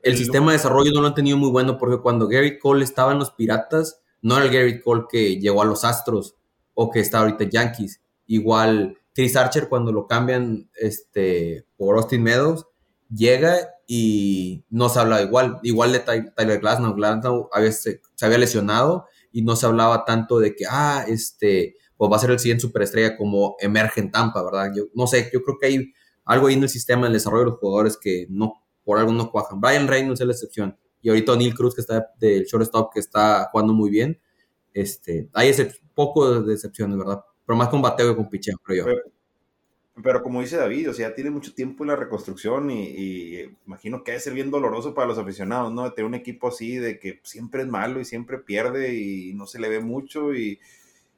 el, 0.03 0.17
sistema 0.17 0.51
de 0.51 0.57
desarrollo 0.57 0.91
no 0.93 1.01
lo 1.01 1.07
han 1.07 1.15
tenido 1.15 1.37
muy 1.37 1.49
bueno, 1.49 1.77
porque 1.77 2.01
cuando 2.01 2.27
Gary 2.27 2.59
Cole 2.59 2.83
estaba 2.83 3.13
en 3.13 3.19
los 3.19 3.31
Piratas, 3.31 4.01
no 4.21 4.35
era 4.35 4.45
el 4.45 4.51
Gary 4.51 4.81
Cole 4.81 5.05
que 5.09 5.39
llegó 5.39 5.61
a 5.61 5.65
los 5.65 5.83
Astros, 5.83 6.35
o 6.75 6.91
que 6.91 6.99
está 6.99 7.19
ahorita 7.19 7.45
en 7.45 7.49
Yankees. 7.49 8.01
Igual 8.27 8.97
Chris 9.15 9.35
Archer 9.35 9.69
cuando 9.69 9.91
lo 9.91 10.07
cambian 10.07 10.69
este, 10.75 11.65
por 11.77 11.97
Austin 11.97 12.21
Meadows, 12.21 12.67
llega 13.09 13.71
y 13.87 14.63
no 14.69 14.89
se 14.89 14.99
habla 14.99 15.21
igual. 15.21 15.59
Igual 15.63 15.93
de 15.93 15.99
Tyler 15.99 16.59
Glasnow. 16.59 16.93
Glasnow 16.93 17.49
se, 17.71 18.01
se 18.13 18.25
había 18.25 18.37
lesionado 18.37 19.07
y 19.31 19.41
no 19.41 19.55
se 19.55 19.65
hablaba 19.65 20.05
tanto 20.05 20.39
de 20.39 20.55
que, 20.55 20.65
ah, 20.69 21.05
este 21.07 21.75
pues 21.97 22.11
va 22.11 22.17
a 22.17 22.19
ser 22.19 22.31
el 22.31 22.39
siguiente 22.39 22.61
superestrella 22.61 23.17
como 23.17 23.55
emerge 23.59 24.01
en 24.01 24.11
Tampa, 24.11 24.43
¿verdad? 24.43 24.71
Yo 24.75 24.85
no 24.93 25.07
sé, 25.07 25.29
yo 25.33 25.41
creo 25.41 25.57
que 25.59 25.67
hay 25.67 25.93
algo 26.25 26.47
ahí 26.47 26.55
en 26.55 26.63
el 26.63 26.69
sistema, 26.69 27.01
en 27.01 27.07
el 27.07 27.13
desarrollo 27.13 27.45
de 27.45 27.51
los 27.51 27.59
jugadores 27.59 27.97
que 27.97 28.27
no, 28.29 28.63
por 28.83 28.97
algo 28.97 29.11
no 29.11 29.31
cuajan. 29.31 29.61
Brian 29.61 29.87
Reynolds 29.87 30.19
es 30.19 30.27
la 30.27 30.33
excepción. 30.33 30.77
Y 31.01 31.09
ahorita 31.09 31.35
Neil 31.35 31.53
Cruz, 31.53 31.75
que 31.75 31.81
está 31.81 32.11
del 32.19 32.45
shortstop, 32.45 32.91
que 32.93 32.99
está 32.99 33.47
jugando 33.51 33.73
muy 33.73 33.89
bien. 33.89 34.19
Este, 34.73 35.29
hay 35.33 35.53
poco 35.93 36.41
de 36.41 36.53
excepciones, 36.53 36.97
¿verdad? 36.97 37.21
Pero 37.45 37.55
más 37.55 37.69
con 37.69 37.81
bateo 37.81 38.09
que 38.09 38.15
con 38.15 38.29
picheo, 38.29 38.57
creo 38.57 38.85
yo. 38.85 38.93
Pero 40.03 40.21
como 40.21 40.41
dice 40.41 40.57
David, 40.57 40.89
o 40.89 40.93
sea, 40.93 41.15
tiene 41.15 41.29
mucho 41.29 41.53
tiempo 41.53 41.83
en 41.83 41.89
la 41.89 41.95
reconstrucción 41.95 42.69
y, 42.69 43.43
imagino 43.65 44.03
que 44.03 44.11
debe 44.11 44.21
ser 44.21 44.33
bien 44.33 44.51
doloroso 44.51 44.93
para 44.93 45.07
los 45.07 45.17
aficionados, 45.17 45.71
¿no? 45.71 45.93
Tener 45.93 46.07
un 46.07 46.15
equipo 46.15 46.49
así 46.49 46.75
de 46.75 46.99
que 46.99 47.21
siempre 47.23 47.61
es 47.61 47.67
malo 47.67 48.01
y 48.01 48.05
siempre 48.05 48.39
pierde 48.39 48.95
y 48.95 49.33
no 49.35 49.45
se 49.45 49.59
le 49.59 49.69
ve 49.69 49.79
mucho 49.79 50.33
y, 50.33 50.59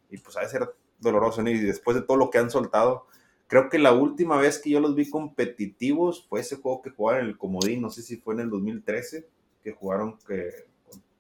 y 0.10 0.18
pues 0.18 0.38
ha 0.38 0.42
de 0.42 0.50
ser 0.50 0.70
doloroso, 1.00 1.42
¿no? 1.42 1.50
Y 1.50 1.60
después 1.60 1.96
de 1.96 2.04
todo 2.04 2.18
lo 2.18 2.30
que 2.30 2.38
han 2.38 2.50
soltado, 2.50 3.08
creo 3.48 3.70
que 3.70 3.80
la 3.80 3.94
última 3.94 4.38
vez 4.38 4.60
que 4.60 4.70
yo 4.70 4.80
los 4.80 4.96
vi 4.96 5.10
competitivos 5.10 6.26
fue 6.28 6.42
ese 6.42 6.58
juego 6.58 6.82
que 6.82 6.90
jugaron 6.90 7.24
en 7.24 7.30
el 7.30 7.38
Comodín, 7.38 7.82
no 7.82 7.90
sé 7.90 8.02
si 8.02 8.18
fue 8.18 8.34
en 8.34 8.42
el 8.42 8.50
2013, 8.50 9.28
que 9.64 9.72
jugaron 9.72 10.18
que, 10.28 10.68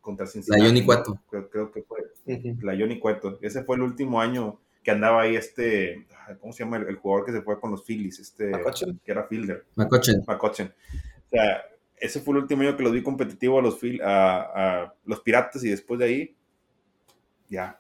contra 0.02 0.26
Cincinnati. 0.26 0.62
La 0.62 0.68
Johnny 0.68 0.86
Cueto. 0.86 1.20
Creo, 1.30 1.72
que 1.72 1.84
fue 1.84 2.00
la 2.62 2.78
Johnny 2.78 3.00
Cueto. 3.00 3.40
Ese 3.42 3.64
fue 3.64 3.76
el 3.76 3.82
último 3.82 4.22
año 4.22 4.60
que 4.84 4.92
andaba 4.92 5.24
ahí 5.24 5.36
este, 5.36 6.08
¿cómo 6.40 6.54
se 6.54 6.64
llama? 6.64 6.78
El, 6.78 6.96
jugador 6.96 7.26
que 7.26 7.34
se 7.34 7.42
fue 7.42 7.60
con 7.60 7.72
los 7.72 7.84
Phillies, 7.84 8.20
este, 8.20 8.52
que 9.04 9.12
era 9.12 9.28
fielder. 9.28 9.66
McCutcheon. 9.76 10.24
McCutcheon. 10.26 10.70
O 10.70 11.30
sea, 11.30 11.62
ese 11.98 12.22
fue 12.22 12.36
el 12.36 12.44
último 12.44 12.62
año 12.62 12.78
que 12.78 12.84
los 12.84 12.94
vi 12.94 13.04
competitivo 13.04 13.60
a 13.60 13.62
los, 13.62 13.80
a, 14.02 14.94
los 15.04 15.20
Piratas 15.22 15.64
y 15.66 15.70
después 15.70 16.00
de 16.00 16.06
ahí, 16.06 16.36
ya, 17.50 17.80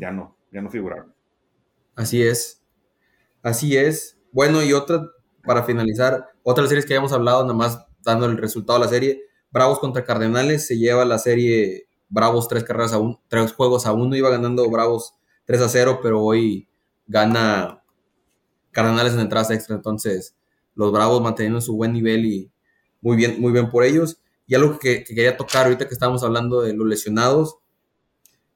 ya 0.00 0.10
no, 0.10 0.36
ya 0.52 0.62
no 0.62 0.70
figuraron. 0.70 1.14
Así 1.94 2.22
es. 2.22 2.62
Así 3.42 3.76
es. 3.76 4.18
Bueno, 4.32 4.62
y 4.62 4.72
otra, 4.72 5.02
para 5.44 5.62
finalizar, 5.62 6.26
otra 6.42 6.66
series 6.66 6.86
que 6.86 6.94
habíamos 6.94 7.12
hablado, 7.12 7.42
nada 7.42 7.54
más 7.54 7.86
dando 8.02 8.26
el 8.26 8.36
resultado 8.36 8.78
de 8.78 8.84
la 8.84 8.90
serie, 8.90 9.22
Bravos 9.50 9.78
contra 9.78 10.04
Cardenales, 10.04 10.66
se 10.66 10.76
lleva 10.78 11.04
la 11.04 11.18
serie 11.18 11.86
Bravos 12.08 12.48
tres 12.48 12.64
carreras 12.64 12.92
a 12.92 12.98
un, 12.98 13.18
tres 13.28 13.52
juegos 13.52 13.86
a 13.86 13.92
uno, 13.92 14.16
iba 14.16 14.30
ganando 14.30 14.68
Bravos 14.70 15.14
3 15.46 15.60
a 15.60 15.68
0, 15.68 16.00
pero 16.02 16.22
hoy 16.22 16.68
gana 17.06 17.82
Cardenales 18.70 19.14
en 19.14 19.20
entradas 19.20 19.50
extra. 19.50 19.76
Entonces, 19.76 20.36
los 20.74 20.92
Bravos 20.92 21.22
manteniendo 21.22 21.60
su 21.60 21.76
buen 21.76 21.92
nivel 21.92 22.24
y 22.24 22.50
muy 23.00 23.16
bien, 23.16 23.40
muy 23.40 23.52
bien 23.52 23.70
por 23.70 23.84
ellos. 23.84 24.20
Y 24.46 24.54
algo 24.54 24.78
que, 24.78 25.04
quería 25.04 25.36
tocar 25.36 25.64
ahorita 25.64 25.86
que 25.86 25.94
estábamos 25.94 26.22
hablando 26.22 26.62
de 26.62 26.74
los 26.74 26.86
lesionados. 26.86 27.58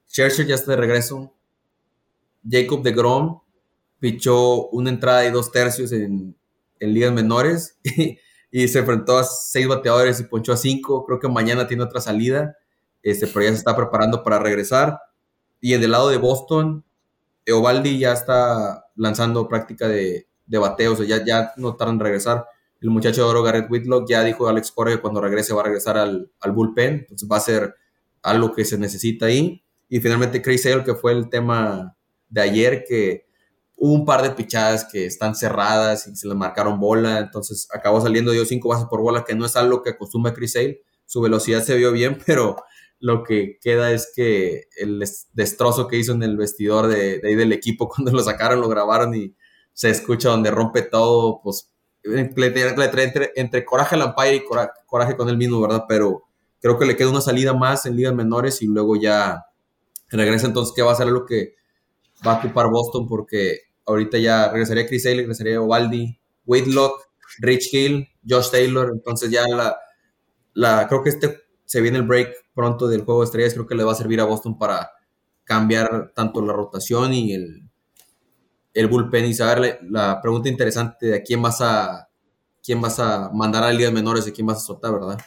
Scherzer 0.09 0.47
ya 0.47 0.55
está 0.55 0.71
de 0.71 0.77
regreso. 0.77 1.33
Jacob 2.49 2.81
de 2.81 2.91
Grom 2.91 3.41
pichó 3.99 4.67
una 4.69 4.89
entrada 4.89 5.25
y 5.25 5.31
dos 5.31 5.51
tercios 5.51 5.91
en, 5.91 6.35
en 6.79 6.93
ligas 6.93 7.13
menores 7.13 7.77
y, 8.51 8.67
se 8.67 8.79
enfrentó 8.79 9.17
a 9.17 9.23
seis 9.23 9.67
bateadores 9.67 10.19
y 10.19 10.23
ponchó 10.23 10.53
a 10.53 10.57
cinco. 10.57 11.05
Creo 11.05 11.19
que 11.19 11.27
mañana 11.27 11.67
tiene 11.67 11.83
otra 11.83 12.01
salida, 12.01 12.57
este, 13.03 13.27
pero 13.27 13.45
ya 13.45 13.51
se 13.51 13.57
está 13.57 13.75
preparando 13.75 14.23
para 14.23 14.39
regresar. 14.39 14.99
Y 15.61 15.73
en 15.73 15.83
el 15.83 15.91
lado 15.91 16.09
de 16.09 16.17
Boston, 16.17 16.83
Eovaldi 17.45 17.99
ya 17.99 18.13
está 18.13 18.85
lanzando 18.95 19.47
práctica 19.47 19.87
de, 19.87 20.27
de 20.45 20.57
bateo, 20.57 20.93
o 20.93 20.95
sea, 20.95 21.05
ya, 21.05 21.23
ya 21.23 21.53
no 21.57 21.75
tardan 21.75 21.95
en 21.95 22.01
regresar. 22.01 22.45
El 22.81 22.89
muchacho 22.89 23.23
de 23.23 23.29
oro 23.29 23.43
Garrett 23.43 23.69
Whitlock 23.69 24.09
ya 24.09 24.23
dijo 24.23 24.47
a 24.47 24.51
Alex 24.51 24.71
Cora 24.71 24.91
que 24.91 25.01
cuando 25.01 25.19
regrese 25.19 25.53
va 25.53 25.61
a 25.61 25.65
regresar 25.65 25.97
al, 25.97 26.31
al, 26.39 26.51
bullpen, 26.53 26.99
entonces 27.01 27.27
va 27.29 27.37
a 27.37 27.41
ser 27.41 27.75
algo 28.21 28.53
que 28.53 28.63
se 28.63 28.77
necesita 28.77 29.25
ahí. 29.25 29.63
Y 29.89 29.99
finalmente 29.99 30.41
Chris 30.41 30.63
Sale, 30.63 30.83
que 30.83 30.93
fue 30.93 31.11
el 31.11 31.29
tema 31.29 31.97
de 32.29 32.41
ayer, 32.41 32.85
que 32.87 33.25
hubo 33.75 33.93
un 33.93 34.05
par 34.05 34.21
de 34.21 34.31
pichadas 34.31 34.85
que 34.89 35.05
están 35.05 35.35
cerradas 35.35 36.07
y 36.07 36.15
se 36.15 36.27
le 36.27 36.35
marcaron 36.35 36.79
bola, 36.79 37.19
entonces 37.19 37.67
acabó 37.73 37.99
saliendo 37.99 38.31
dio 38.31 38.45
cinco 38.45 38.69
bases 38.69 38.87
por 38.89 39.01
bola, 39.01 39.25
que 39.25 39.35
no 39.35 39.45
es 39.45 39.55
algo 39.55 39.81
que 39.81 39.91
acostumbra 39.91 40.33
Chris 40.33 40.53
Sale. 40.53 40.81
Su 41.05 41.21
velocidad 41.21 41.63
se 41.63 41.75
vio 41.75 41.91
bien, 41.91 42.19
pero 42.25 42.57
lo 42.99 43.23
que 43.23 43.57
queda 43.61 43.91
es 43.91 44.11
que 44.15 44.65
el 44.77 45.03
destrozo 45.33 45.87
que 45.87 45.97
hizo 45.97 46.11
en 46.11 46.21
el 46.21 46.37
vestidor 46.37 46.87
de, 46.87 47.21
ahí 47.23 47.35
del 47.35 47.53
equipo 47.53 47.89
cuando 47.95 48.11
lo 48.11 48.21
sacaron, 48.21 48.61
lo 48.61 48.69
grabaron 48.69 49.15
y 49.15 49.35
se 49.73 49.89
escucha 49.89 50.29
donde 50.29 50.51
rompe 50.51 50.81
todo, 50.81 51.41
pues 51.41 51.71
entre, 52.03 53.31
entre, 53.35 53.65
coraje 53.65 53.95
al 53.95 54.03
umpire 54.03 54.35
y 54.35 54.43
coraje, 54.85 55.15
con 55.15 55.29
él 55.29 55.37
mismo, 55.37 55.61
¿verdad? 55.61 55.85
Pero 55.87 56.23
creo 56.61 56.77
que 56.77 56.85
le 56.85 56.95
queda 56.95 57.09
una 57.09 57.21
salida 57.21 57.53
más 57.53 57.85
en 57.85 57.95
ligas 57.95 58.13
menores 58.13 58.61
y 58.61 58.67
luego 58.67 58.95
ya 58.95 59.45
regresa 60.17 60.47
entonces, 60.47 60.73
¿qué 60.75 60.81
va 60.81 60.91
a 60.91 60.95
ser 60.95 61.07
lo 61.07 61.25
que 61.25 61.55
va 62.25 62.33
a 62.33 62.39
ocupar 62.39 62.69
Boston? 62.69 63.07
Porque 63.07 63.59
ahorita 63.85 64.17
ya 64.17 64.49
regresaría 64.51 64.87
Chris 64.87 65.05
Haley, 65.05 65.19
regresaría 65.19 65.61
Ovaldi, 65.61 66.19
Whitlock, 66.45 67.09
Rich 67.39 67.73
Hill, 67.73 68.07
Josh 68.27 68.51
Taylor, 68.51 68.91
entonces 68.93 69.31
ya 69.31 69.43
la, 70.53 70.87
creo 70.87 71.03
que 71.03 71.09
este 71.09 71.39
se 71.65 71.81
viene 71.81 71.99
el 71.99 72.03
break 72.03 72.33
pronto 72.53 72.87
del 72.87 73.03
juego 73.03 73.21
de 73.21 73.25
estrellas, 73.25 73.53
creo 73.53 73.67
que 73.67 73.75
le 73.75 73.83
va 73.83 73.91
a 73.91 73.95
servir 73.95 74.19
a 74.19 74.25
Boston 74.25 74.57
para 74.57 74.91
cambiar 75.43 76.11
tanto 76.15 76.43
la 76.43 76.53
rotación 76.53 77.13
y 77.13 77.33
el, 77.33 77.69
el 78.73 78.87
bullpen. 78.87 79.25
Y 79.25 79.33
saberle 79.33 79.79
la 79.83 80.19
pregunta 80.21 80.49
interesante 80.49 81.05
de 81.05 81.15
a 81.17 81.23
quién 81.23 81.41
vas 81.41 81.61
a 81.61 82.09
quién 82.63 82.81
vas 82.81 82.99
a 82.99 83.29
mandar 83.33 83.63
a 83.63 83.71
ligas 83.71 83.93
menores 83.93 84.27
y 84.27 84.31
quién 84.31 84.47
vas 84.47 84.57
a 84.57 84.61
soltar, 84.61 84.93
¿verdad? 84.93 85.19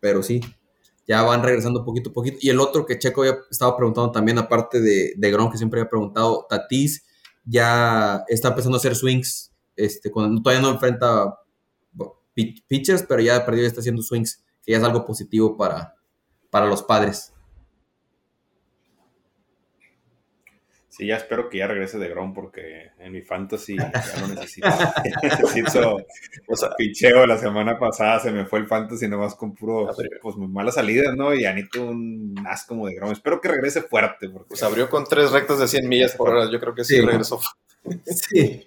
Pero 0.00 0.22
sí, 0.22 0.40
ya 1.06 1.22
van 1.22 1.42
regresando 1.42 1.84
poquito 1.84 2.10
a 2.10 2.12
poquito. 2.12 2.38
Y 2.40 2.50
el 2.50 2.60
otro 2.60 2.84
que 2.84 2.98
Checo 2.98 3.22
había 3.22 3.38
estado 3.50 3.76
preguntando 3.76 4.10
también, 4.10 4.38
aparte 4.38 4.80
de, 4.80 5.14
de 5.16 5.30
Gron, 5.30 5.50
que 5.50 5.58
siempre 5.58 5.80
había 5.80 5.90
preguntado, 5.90 6.46
Tatis 6.48 7.04
ya 7.44 8.24
está 8.28 8.48
empezando 8.48 8.76
a 8.76 8.80
hacer 8.80 8.96
swings, 8.96 9.52
este, 9.76 10.10
cuando 10.10 10.42
todavía 10.42 10.62
no 10.62 10.70
enfrenta 10.70 11.38
pitchers, 12.68 13.04
pero 13.08 13.22
ya 13.22 13.44
perdió 13.46 13.62
y 13.62 13.66
está 13.66 13.80
haciendo 13.80 14.02
swings 14.02 14.44
que 14.64 14.72
ya 14.72 14.78
es 14.78 14.84
algo 14.84 15.06
positivo 15.06 15.56
para, 15.56 15.94
para 16.50 16.66
los 16.66 16.82
padres. 16.82 17.32
Sí, 20.96 21.06
ya 21.06 21.16
espero 21.16 21.50
que 21.50 21.58
ya 21.58 21.66
regrese 21.66 21.98
de 21.98 22.08
Grom 22.08 22.32
porque 22.32 22.92
en 22.98 23.12
mi 23.12 23.20
fantasy 23.20 23.76
ya 23.76 23.92
lo 24.20 24.28
necesito. 24.28 24.66
necesito 25.32 25.98
o 26.46 26.56
sea, 26.56 26.70
picheo 26.74 27.26
la 27.26 27.36
semana 27.36 27.78
pasada, 27.78 28.18
se 28.20 28.30
me 28.30 28.46
fue 28.46 28.60
el 28.60 28.66
fantasy 28.66 29.06
nomás 29.06 29.34
con 29.34 29.54
puro, 29.54 29.90
pues 30.22 30.36
malas 30.36 30.76
salidas, 30.76 31.14
¿no? 31.14 31.34
Y 31.34 31.42
ya 31.42 31.52
necesito 31.52 31.86
un 31.86 32.34
as 32.48 32.64
como 32.64 32.86
de 32.86 32.94
Grom. 32.94 33.12
Espero 33.12 33.42
que 33.42 33.48
regrese 33.48 33.82
fuerte. 33.82 34.30
Porque... 34.30 34.48
Pues 34.48 34.62
abrió 34.62 34.88
con 34.88 35.04
tres 35.04 35.32
rectos 35.32 35.58
de 35.58 35.68
100 35.68 35.86
millas 35.86 36.14
por 36.14 36.30
hora, 36.30 36.50
yo 36.50 36.58
creo 36.58 36.74
que 36.74 36.84
sí, 36.84 36.98
regresó. 37.02 37.40
sí. 38.06 38.66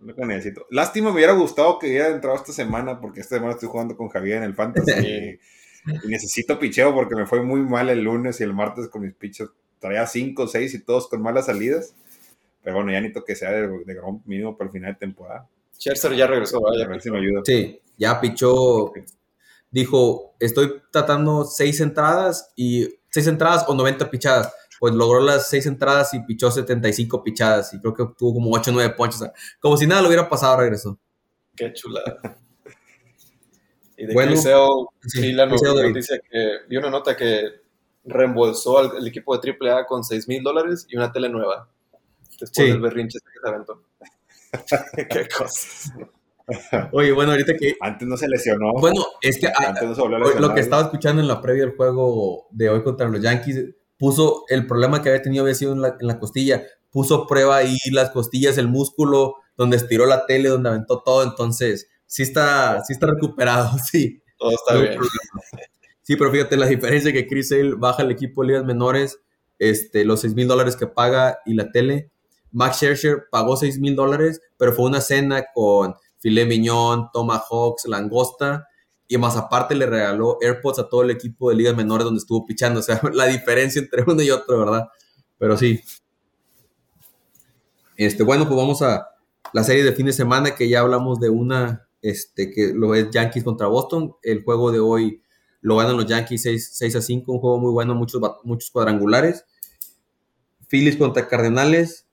Lo 0.00 0.14
que 0.14 0.26
necesito. 0.26 0.66
Lástima, 0.70 1.08
me 1.08 1.16
hubiera 1.16 1.32
gustado 1.32 1.78
que 1.78 1.86
hubiera 1.86 2.08
entrado 2.08 2.36
esta 2.36 2.52
semana, 2.52 3.00
porque 3.00 3.20
esta 3.20 3.36
semana 3.36 3.54
estoy 3.54 3.70
jugando 3.70 3.96
con 3.96 4.08
Javier 4.08 4.38
en 4.38 4.42
el 4.42 4.54
Fantasy. 4.54 5.38
y, 6.04 6.08
necesito 6.08 6.58
picheo 6.58 6.92
porque 6.92 7.14
me 7.14 7.24
fue 7.24 7.40
muy 7.42 7.62
mal 7.62 7.88
el 7.88 8.02
lunes 8.02 8.40
y 8.40 8.44
el 8.44 8.52
martes 8.52 8.88
con 8.88 9.00
mis 9.00 9.14
pichos. 9.14 9.52
Traía 9.86 10.06
5, 10.06 10.46
6 10.46 10.74
y 10.74 10.84
todos 10.84 11.08
con 11.08 11.22
malas 11.22 11.46
salidas. 11.46 11.94
Pero 12.62 12.76
bueno, 12.76 12.92
ya 12.92 13.00
necesito 13.00 13.24
que 13.24 13.36
sea 13.36 13.52
de, 13.52 13.68
de 13.68 14.00
mínimo 14.24 14.56
para 14.56 14.68
el 14.68 14.72
final 14.72 14.92
de 14.94 14.98
temporada. 14.98 15.48
Scherzer 15.78 16.14
ya 16.14 16.26
regresó, 16.26 16.60
A 16.66 16.86
ver 16.88 17.00
si 17.00 17.10
me 17.10 17.18
ayuda. 17.18 17.42
Sí, 17.44 17.80
ya 17.96 18.20
pichó. 18.20 18.92
Dijo, 19.70 20.34
estoy 20.40 20.82
tratando 20.90 21.44
6 21.44 21.80
entradas 21.80 22.52
y 22.56 22.88
6 23.10 23.26
entradas 23.28 23.64
o 23.68 23.74
90 23.74 24.10
pichadas 24.10 24.52
pues 24.78 24.94
logró 24.94 25.20
las 25.20 25.48
seis 25.48 25.66
entradas 25.66 26.12
y 26.14 26.20
pichó 26.20 26.50
75 26.50 27.22
pichadas 27.22 27.72
y 27.74 27.80
creo 27.80 27.94
que 27.94 28.04
tuvo 28.16 28.34
como 28.34 28.50
8 28.52 28.70
o 28.70 28.74
9 28.74 28.94
ponches. 28.96 29.22
como 29.60 29.76
si 29.76 29.86
nada 29.86 30.02
le 30.02 30.08
hubiera 30.08 30.28
pasado, 30.28 30.58
regresó. 30.58 30.98
Qué 31.54 31.72
chulada. 31.72 32.18
Y 33.98 34.04
de 34.04 34.12
bueno, 34.12 34.36
sí, 34.36 35.32
la 35.32 35.46
noticia 35.46 36.20
que 36.30 36.58
vi 36.68 36.76
una 36.76 36.90
nota 36.90 37.16
que 37.16 37.62
reembolsó 38.06 38.78
al 38.78 39.06
equipo 39.06 39.36
de 39.36 39.56
AAA 39.60 39.86
con 39.86 40.04
6 40.04 40.28
mil 40.28 40.42
dólares 40.42 40.86
y 40.88 40.96
una 40.96 41.12
tele 41.12 41.28
nueva. 41.28 41.68
Después 42.38 42.68
del 42.68 42.80
berrinche 42.80 43.18
que 43.18 43.40
se 43.40 43.48
aventó. 43.48 43.82
Qué 45.10 45.28
cosas. 45.28 45.92
Oye, 46.92 47.12
bueno, 47.12 47.32
ahorita 47.32 47.54
que. 47.56 47.76
Antes 47.80 48.06
no 48.06 48.16
se 48.16 48.28
lesionó. 48.28 48.72
Bueno, 48.74 49.04
es 49.20 49.38
que 49.38 49.48
ah, 49.48 49.74
lo 50.38 50.54
que 50.54 50.60
estaba 50.60 50.82
escuchando 50.82 51.20
en 51.20 51.28
la 51.28 51.40
previa 51.40 51.64
del 51.64 51.76
juego 51.76 52.46
de 52.50 52.68
hoy 52.68 52.82
contra 52.82 53.08
los 53.08 53.20
Yankees, 53.20 53.74
puso 53.98 54.44
el 54.48 54.66
problema 54.66 55.02
que 55.02 55.08
había 55.08 55.22
tenido 55.22 55.42
había 55.42 55.54
sido 55.54 55.72
en 55.72 55.82
la, 55.82 56.18
costilla, 56.18 56.62
puso 56.90 57.26
prueba 57.26 57.56
ahí 57.56 57.76
las 57.90 58.10
costillas, 58.10 58.58
el 58.58 58.68
músculo, 58.68 59.36
donde 59.56 59.76
estiró 59.76 60.06
la 60.06 60.26
tele, 60.26 60.48
donde 60.48 60.68
aventó 60.68 61.02
todo, 61.02 61.24
entonces 61.24 61.88
sí 62.06 62.22
está, 62.22 62.82
sí 62.84 62.92
está 62.92 63.06
recuperado, 63.06 63.76
sí. 63.90 64.22
Todo 64.38 64.50
está 64.50 64.74
bien. 64.76 64.98
Sí, 66.06 66.14
pero 66.14 66.30
fíjate 66.30 66.56
la 66.56 66.66
diferencia 66.66 67.12
que 67.12 67.26
Chris 67.26 67.48
Sale 67.48 67.74
baja 67.74 68.04
el 68.04 68.12
equipo 68.12 68.42
de 68.42 68.48
ligas 68.48 68.64
menores, 68.64 69.18
este, 69.58 70.04
los 70.04 70.20
6 70.20 70.36
mil 70.36 70.46
dólares 70.46 70.76
que 70.76 70.86
paga 70.86 71.40
y 71.44 71.54
la 71.54 71.72
tele. 71.72 72.12
Max 72.52 72.76
Scherzer 72.76 73.24
pagó 73.28 73.56
6 73.56 73.80
mil 73.80 73.96
dólares, 73.96 74.40
pero 74.56 74.72
fue 74.72 74.84
una 74.84 75.00
cena 75.00 75.46
con 75.52 75.96
filet 76.20 76.46
mignon, 76.46 77.10
tomahawks, 77.12 77.86
langosta, 77.86 78.68
y 79.08 79.18
más 79.18 79.36
aparte 79.36 79.74
le 79.74 79.84
regaló 79.86 80.38
AirPods 80.40 80.78
a 80.78 80.88
todo 80.88 81.02
el 81.02 81.10
equipo 81.10 81.50
de 81.50 81.56
ligas 81.56 81.74
menores 81.74 82.04
donde 82.04 82.20
estuvo 82.20 82.46
pichando. 82.46 82.78
O 82.78 82.82
sea, 82.84 83.00
la 83.12 83.26
diferencia 83.26 83.80
entre 83.80 84.04
uno 84.06 84.22
y 84.22 84.30
otro, 84.30 84.60
¿verdad? 84.60 84.86
Pero 85.38 85.56
sí. 85.56 85.80
Este, 87.96 88.22
bueno, 88.22 88.46
pues 88.46 88.56
vamos 88.56 88.80
a 88.80 89.08
la 89.52 89.64
serie 89.64 89.82
de 89.82 89.92
fin 89.92 90.06
de 90.06 90.12
semana 90.12 90.54
que 90.54 90.68
ya 90.68 90.82
hablamos 90.82 91.18
de 91.18 91.30
una, 91.30 91.88
este, 92.00 92.52
que 92.52 92.72
lo 92.72 92.94
es 92.94 93.10
Yankees 93.10 93.42
contra 93.42 93.66
Boston. 93.66 94.14
El 94.22 94.44
juego 94.44 94.70
de 94.70 94.78
hoy 94.78 95.20
lo 95.60 95.76
ganan 95.76 95.96
los 95.96 96.06
Yankees 96.06 96.42
6, 96.42 96.96
a 96.96 97.00
5, 97.00 97.32
un 97.32 97.40
juego 97.40 97.58
muy 97.58 97.72
bueno, 97.72 97.94
muchos, 97.94 98.20
muchos 98.44 98.70
cuadrangulares. 98.70 99.44
Phillies 100.68 100.96
contra 100.96 101.28
Cardenales, 101.28 102.06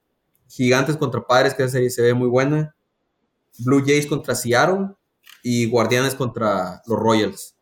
Gigantes 0.47 0.97
contra 0.97 1.25
Padres, 1.25 1.53
que 1.53 1.63
esa 1.63 1.73
serie 1.73 1.89
se 1.89 2.01
ve 2.01 2.13
muy 2.13 2.27
buena. 2.27 2.75
Blue 3.59 3.83
Jays 3.85 4.07
contra 4.07 4.35
Seattle 4.35 4.95
y 5.43 5.69
Guardianes 5.69 6.15
contra 6.15 6.81
los 6.85 6.99
Royals. 6.99 7.55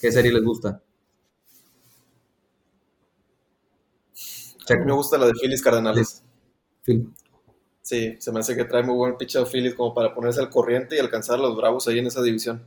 ¿Qué 0.00 0.12
serie 0.12 0.32
les 0.32 0.44
gusta? 0.44 0.82
A 4.68 4.74
mí 4.74 4.84
me 4.84 4.92
gusta 4.92 5.18
la 5.18 5.26
de 5.26 5.32
Phillies 5.32 5.62
Cardenales. 5.62 6.22
Phil. 6.82 7.12
Sí, 7.82 8.16
se 8.18 8.32
me 8.32 8.40
hace 8.40 8.56
que 8.56 8.64
trae 8.64 8.82
muy 8.82 8.94
buen 8.94 9.16
pitcher 9.18 9.46
Phillies 9.46 9.74
como 9.74 9.94
para 9.94 10.14
ponerse 10.14 10.40
al 10.40 10.48
corriente 10.48 10.96
y 10.96 11.00
alcanzar 11.00 11.38
a 11.38 11.42
los 11.42 11.56
Bravos 11.56 11.86
ahí 11.86 11.98
en 11.98 12.06
esa 12.06 12.22
división. 12.22 12.66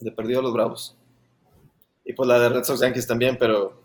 De 0.00 0.10
perdido 0.12 0.40
a 0.40 0.42
los 0.42 0.52
Bravos. 0.52 0.96
Y 2.04 2.12
pues 2.12 2.28
la 2.28 2.38
de 2.38 2.48
Red 2.50 2.64
Sox 2.64 2.80
Yankees 2.80 3.06
también, 3.06 3.36
pero 3.38 3.80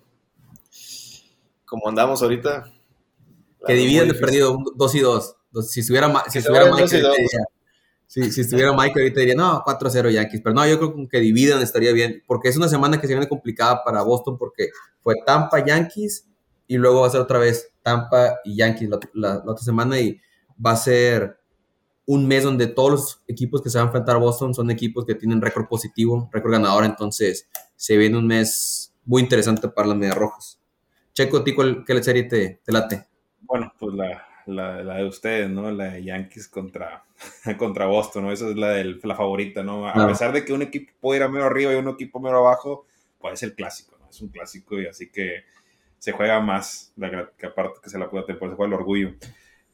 como 1.66 1.88
andamos 1.88 2.22
ahorita. 2.22 2.72
Que 3.66 3.74
dividen 3.74 4.08
de 4.08 4.14
perdido 4.16 4.58
un- 4.58 4.66
dos 4.76 4.96
y 4.96 5.00
dos. 5.00 5.36
Dos- 5.52 5.70
Si 5.72 5.82
estuviera, 5.82 6.12
si 6.30 6.40
estuviera 6.40 6.66
Mike, 6.72 6.88
diría- 6.98 7.46
si, 8.08 8.32
si 8.32 8.42
estuviera 8.42 8.74
Mike 8.74 9.00
ahorita 9.00 9.20
diría, 9.20 9.36
no, 9.36 9.62
4-0 9.64 10.10
Yankees. 10.10 10.42
Pero 10.44 10.56
no, 10.56 10.66
yo 10.68 10.78
creo 10.80 10.96
que 10.96 11.08
que 11.08 11.20
dividan 11.20 11.62
estaría 11.62 11.92
bien. 11.94 12.24
Porque 12.28 12.50
es 12.50 12.58
una 12.58 12.68
semana 12.68 13.00
que 13.00 13.08
se 13.08 13.14
viene 13.14 13.28
complicada 13.30 13.84
para 13.84 14.02
Boston 14.02 14.38
porque 14.38 14.70
fue 15.02 15.16
Tampa, 15.26 15.64
Yankees 15.66 16.26
y 16.68 16.78
luego 16.78 17.02
va 17.02 17.08
a 17.08 17.12
ser 17.12 17.22
otra 17.22 17.40
vez 17.40 17.72
Tampa 17.84 18.40
y 18.44 18.56
Yankees 18.56 18.90
la, 18.90 19.00
la- 19.14 19.36
la 19.46 19.52
otra 19.52 19.64
semana 19.64 20.00
y 20.00 20.20
va 20.64 20.72
a 20.72 20.76
ser 20.78 21.39
un 22.12 22.28
mes 22.28 22.44
donde 22.44 22.66
todos 22.66 22.90
los 22.92 23.22
equipos 23.28 23.62
que 23.62 23.70
se 23.70 23.78
van 23.78 23.86
a 23.86 23.90
enfrentar 23.90 24.16
a 24.16 24.20
Boston 24.20 24.52
son 24.56 24.72
equipos 24.72 25.06
que 25.06 25.14
tienen 25.14 25.42
récord 25.42 25.68
positivo, 25.68 26.28
récord 26.34 26.54
ganador. 26.54 26.84
Entonces 26.84 27.48
se 27.76 27.98
viene 27.98 28.18
un 28.18 28.26
mes 28.26 28.96
muy 29.06 29.22
interesante 29.22 29.68
para 29.70 29.90
las 29.90 29.98
Medias 29.98 30.18
Rojas. 30.18 30.60
Checo, 31.14 31.38
¿a 31.38 31.44
ti 31.44 31.54
cuál- 31.54 31.84
qué 31.86 32.02
serie 32.02 32.24
te, 32.24 32.62
te 32.66 32.72
late? 32.72 33.06
Bueno, 33.42 33.72
pues 33.80 33.94
la, 33.94 34.26
la, 34.48 34.84
la 34.84 34.96
de 34.96 35.06
ustedes, 35.06 35.52
¿no? 35.52 35.70
La 35.70 35.92
de 35.92 36.04
Yankees 36.04 36.48
contra, 36.48 37.04
contra 37.60 37.86
Boston, 37.86 38.24
¿no? 38.24 38.32
Esa 38.32 38.50
es 38.50 38.56
la, 38.56 38.70
del, 38.72 39.00
la 39.04 39.16
favorita, 39.16 39.62
¿no? 39.62 39.88
A 39.88 39.94
Claro. 39.94 40.10
pesar 40.10 40.34
de 40.34 40.44
que 40.44 40.54
un 40.54 40.64
equipo 40.64 40.92
puede 41.00 41.20
ir 41.20 41.24
a 41.24 41.30
medio 41.30 41.46
arriba 41.46 41.74
y 41.74 41.76
un 41.76 41.90
equipo 41.90 42.20
medio 42.20 42.38
abajo, 42.38 42.88
pues 43.20 43.36
es 43.36 43.44
el 43.44 43.54
clásico, 43.54 43.98
¿no? 44.00 44.10
Es 44.10 44.20
un 44.20 44.30
clásico 44.30 44.80
y 44.80 44.88
así 44.88 45.12
que 45.12 45.44
se 46.00 46.12
juega 46.12 46.40
más, 46.40 46.92
la, 46.96 47.30
que 47.38 47.46
aparte 47.46 47.82
que 47.84 47.90
se 47.92 48.00
la 48.00 48.10
pueda 48.10 48.26
temporada, 48.26 48.54
se 48.56 48.58
juega 48.58 48.74
el 48.76 48.80
orgullo. 48.82 49.14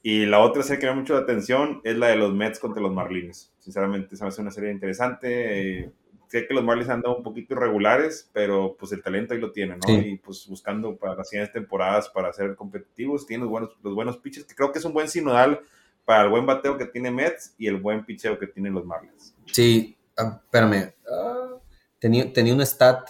Y 0.08 0.28
la 0.28 0.40
otra 0.40 0.62
serie 0.62 0.80
que 0.80 0.86
me 0.86 0.92
da 0.92 1.00
mucho 1.00 1.14
la 1.16 1.22
atención 1.22 1.82
es 1.84 1.98
la 1.98 2.10
de 2.10 2.16
los 2.16 2.32
Mets 2.32 2.60
contra 2.60 2.80
los 2.80 2.94
Marlins. 2.94 3.52
Sinceramente, 3.58 4.16
se 4.16 4.24
me 4.24 4.28
hace 4.28 4.40
una 4.42 4.52
serie 4.52 4.72
interesante. 4.72 5.80
eh, 5.82 5.92
sé 6.28 6.46
que 6.48 6.54
los 6.54 6.64
Marlins 6.64 6.90
andan 6.90 7.14
un 7.18 7.24
poquito 7.24 7.56
irregulares, 7.56 8.30
pero 8.32 8.76
pues 8.78 8.92
el 8.92 9.02
talento 9.02 9.34
ahí 9.34 9.40
lo 9.40 9.52
tienen, 9.52 9.80
¿no? 9.80 9.88
Sí. 9.88 9.94
Y 10.10 10.18
pues 10.18 10.46
buscando 10.48 10.96
para 10.96 11.16
las 11.16 11.28
siguientes 11.30 11.54
temporadas 11.54 12.08
para 12.10 12.32
ser 12.34 12.56
competitivos, 12.56 13.26
tienen 13.26 13.46
los 13.46 13.50
buenos, 13.50 13.76
los 13.82 13.96
buenos 13.96 14.18
pitchers, 14.18 14.46
que 14.46 14.54
creo 14.54 14.72
que 14.72 14.78
es 14.78 14.86
un 14.86 14.94
buen 14.94 15.08
sinodal 15.10 15.60
para 16.06 16.24
el 16.26 16.30
buen 16.30 16.46
bateo 16.46 16.78
que 16.78 16.86
tiene 16.86 17.10
Mets 17.10 17.56
y 17.58 17.66
el 17.66 17.78
buen 17.78 18.06
picheo 18.06 18.38
que 18.38 18.46
tienen 18.46 18.74
los 18.76 18.86
Marlins. 18.86 19.34
Sí, 19.52 19.98
ah, 20.18 20.40
espérame. 20.44 20.94
Ah, 21.12 21.56
tenía, 21.98 22.32
tenía 22.32 22.54
un 22.54 22.62
stat. 22.62 23.08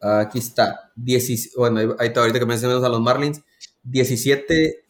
Ah, 0.00 0.20
aquí 0.20 0.38
está. 0.38 0.92
10 0.94 1.52
bueno, 1.56 1.80
ahí- 1.80 1.88
ahí 1.98 2.06
está, 2.08 2.20
ahorita 2.20 2.38
que 2.38 2.46
mencionamos 2.46 2.84
a 2.84 2.88
los 2.88 3.00
Marlins. 3.02 3.42
17 3.82 4.85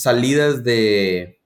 salidas 0.00 0.64
de, 0.64 1.38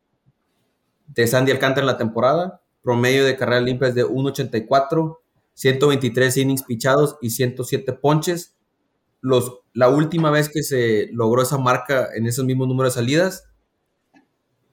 de 1.08 1.26
Sandy 1.26 1.50
Alcántara 1.50 1.82
en 1.82 1.88
la 1.88 1.98
temporada. 1.98 2.62
Promedio 2.82 3.24
de 3.24 3.36
carreras 3.36 3.64
limpias 3.64 3.96
de 3.96 4.04
1.84. 4.04 5.18
123 5.54 6.36
innings 6.36 6.62
pichados 6.62 7.16
y 7.20 7.30
107 7.30 7.92
ponches. 7.94 8.54
Los, 9.20 9.58
la 9.72 9.88
última 9.88 10.30
vez 10.30 10.48
que 10.48 10.62
se 10.62 11.08
logró 11.12 11.42
esa 11.42 11.58
marca 11.58 12.08
en 12.14 12.26
esos 12.26 12.44
mismos 12.44 12.68
números 12.68 12.94
de 12.94 13.00
salidas, 13.00 13.48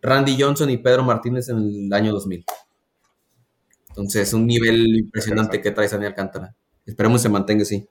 Randy 0.02 0.40
Johnson 0.40 0.70
y 0.70 0.78
Pedro 0.78 1.04
Martínez 1.04 1.50
en 1.50 1.58
el 1.58 1.94
año 1.94 2.12
2000. 2.12 2.46
Entonces, 3.90 4.32
un 4.34 4.46
nivel 4.46 4.96
impresionante 4.96 5.60
que 5.60 5.72
trae 5.72 5.88
Sandy 5.88 6.06
Alcántara. 6.06 6.56
Esperemos 6.86 7.22
se 7.22 7.30
mantenga 7.30 7.64
así. 7.64 7.88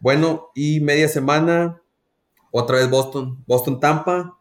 Bueno, 0.00 0.50
y 0.54 0.80
media 0.80 1.08
semana, 1.08 1.82
otra 2.50 2.78
vez 2.78 2.90
Boston. 2.90 3.42
Boston 3.46 3.80
Tampa, 3.80 4.38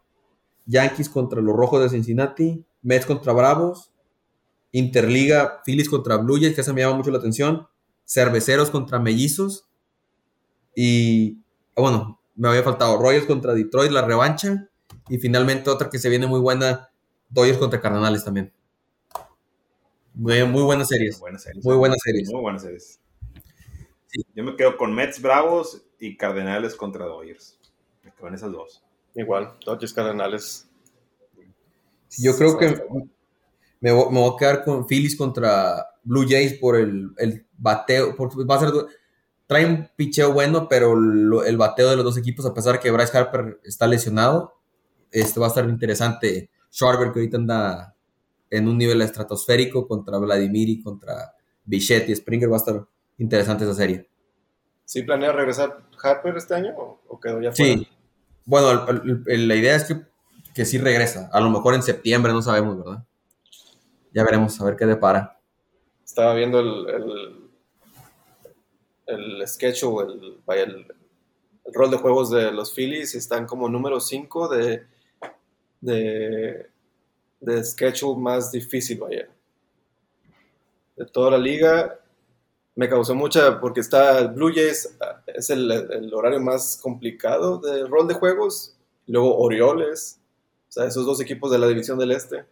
Yankees 0.66 1.10
contra 1.10 1.42
los 1.42 1.56
Rojos 1.56 1.82
de 1.82 1.90
Cincinnati, 1.90 2.66
Mets 2.82 3.06
contra 3.06 3.34
Bravos, 3.34 3.92
Interliga, 4.72 5.62
Phillies 5.66 5.90
contra 5.90 6.18
Blue 6.18 6.38
Jays, 6.40 6.56
que 6.56 6.62
esa 6.62 6.74
me 6.74 6.82
llama 6.82 6.98
mucho 6.98 7.12
la 7.12 7.18
atención, 7.18 7.68
Cerveceros 8.06 8.70
contra 8.70 9.00
Mellizos, 9.00 9.68
y, 10.76 11.40
ah, 11.76 11.82
bueno, 11.82 12.22
me 12.36 12.50
había 12.50 12.62
faltado 12.62 12.98
Royals 13.00 13.26
contra 13.26 13.56
Detroit, 13.56 13.92
la 13.92 14.04
revancha, 14.04 14.70
y 15.10 15.18
finalmente 15.18 15.70
otra 15.70 15.90
que 15.90 15.98
se 15.98 16.08
viene 16.10 16.28
muy 16.28 16.40
buena, 16.40 16.92
Dodgers 17.30 17.58
contra 17.58 17.82
Cardenales 17.82 18.24
también. 18.24 18.54
Muy, 20.14 20.44
muy 20.46 20.64
buenas 20.64 20.88
series. 20.88 21.20
Buenas 21.20 21.44
series. 21.44 21.66
Muy 21.66 21.76
buenas 21.76 22.00
series. 22.04 22.32
Muy 22.32 22.42
buenas 22.42 22.62
series. 22.62 23.00
Yo 24.36 24.44
me 24.44 24.56
quedo 24.56 24.78
con 24.78 24.94
Mets 24.94 25.22
Bravos 25.22 25.84
y 26.00 26.16
Cardenales 26.16 26.76
contra 26.76 27.06
Dodgers. 27.06 27.57
Quedo 28.18 28.28
en 28.28 28.34
esas 28.34 28.52
dos. 28.52 28.84
Igual, 29.16 29.54
Dodgers 29.66 29.94
Cardenales. 29.94 30.70
Yo 32.18 32.36
creo 32.36 32.58
que 32.58 32.68
me 33.80 33.92
voy, 33.92 34.12
me 34.12 34.20
voy 34.20 34.34
a 34.34 34.38
quedar 34.38 34.64
con 34.64 34.88
Phillies 34.88 35.16
contra 35.16 35.86
Blue 36.04 36.26
Jays 36.28 36.54
por 36.56 36.76
el, 36.76 37.12
el 37.18 37.46
bateo. 37.58 38.16
Va 38.18 38.56
a 38.56 38.60
ser, 38.60 38.70
trae 39.46 39.66
un 39.66 39.90
picheo 39.96 40.34
bueno, 40.34 40.68
pero 40.70 40.96
lo- 40.96 41.44
el 41.44 41.58
bateo 41.58 41.90
de 41.90 41.96
los 41.96 42.06
dos 42.06 42.18
equipos, 42.18 42.46
a 42.46 42.54
pesar 42.54 42.74
de 42.74 42.80
que 42.80 42.92
Bryce 42.92 43.16
Harper 43.18 43.60
está 43.64 43.88
lesionado, 43.88 44.54
este 45.12 45.40
va 45.40 45.48
a 45.48 45.50
estar 45.50 45.68
interesante. 45.70 46.50
Schwarber, 46.72 47.12
que 47.12 47.20
ahorita 47.20 47.38
anda 47.38 47.96
en 48.50 48.68
un 48.68 48.78
nivel 48.78 49.02
estratosférico 49.02 49.88
contra 49.88 50.18
Vladimir 50.18 50.70
y 50.70 50.82
contra 50.82 51.34
Bichette 51.66 52.10
y 52.10 52.16
Springer, 52.16 52.50
va 52.52 52.56
a 52.56 52.60
estar 52.60 52.88
interesante 53.18 53.64
esa 53.66 53.74
serie. 53.74 54.10
¿Sí 54.86 55.04
planea 55.04 55.34
regresar 55.34 55.84
Harper 56.02 56.38
este 56.38 56.54
año 56.56 56.74
o, 56.78 57.02
o 57.10 57.20
quedó 57.20 57.42
ya 57.42 57.52
Sí. 57.52 57.88
Bueno, 58.48 58.86
la 59.26 59.56
idea 59.56 59.76
es 59.76 59.84
que, 59.84 60.02
que 60.56 60.64
sí 60.64 60.78
regresa. 60.78 61.30
A 61.34 61.42
lo 61.42 61.50
mejor 61.50 61.76
en 61.76 61.84
septiembre, 61.84 62.32
no 62.32 62.42
sabemos, 62.42 62.78
¿verdad? 62.78 63.04
Ya 64.14 64.24
veremos, 64.24 64.60
a 64.62 64.64
ver 64.64 64.78
qué 64.78 64.86
depara. 64.86 65.38
Estaba 66.06 66.34
viendo 66.34 66.62
el, 66.62 66.90
el, 66.90 67.50
el 69.08 69.48
sketch 69.50 69.84
o 69.84 70.02
el, 70.02 70.38
el, 70.48 70.88
rol 71.74 71.92
de 71.92 71.98
juegos 71.98 72.32
de 72.32 72.50
los 72.54 72.74
Phillies 72.74 73.16
están 73.16 73.46
como 73.46 73.68
número 73.68 74.00
5 74.00 74.48
de, 74.48 74.88
de, 75.82 76.70
de 77.42 77.64
schedule 77.66 78.18
más 78.18 78.50
difícil, 78.50 78.98
vaya. 79.00 79.28
De 80.96 81.06
toda 81.06 81.32
la 81.32 81.38
liga. 81.38 82.00
Me 82.78 82.88
causó 82.88 83.16
mucha, 83.16 83.60
porque 83.60 83.80
está 83.80 84.28
Blue 84.28 84.52
Jays, 84.54 84.96
ah, 85.02 85.24
es 85.26 85.50
el, 85.50 86.14
horario 86.14 86.40
más 86.40 86.80
complicado 86.82 87.58
de 87.58 87.88
rol 87.88 88.08
de 88.08 88.14
juegos. 88.14 88.76
Luego 89.08 89.36
Orioles, 89.40 90.20
o 90.70 90.72
sea, 90.72 90.86
esos 90.86 91.04
dos 91.06 91.20
equipos 91.20 91.50
de 91.52 91.58
la 91.58 91.68
división 91.68 91.98
del 91.98 92.12
Este. 92.12 92.46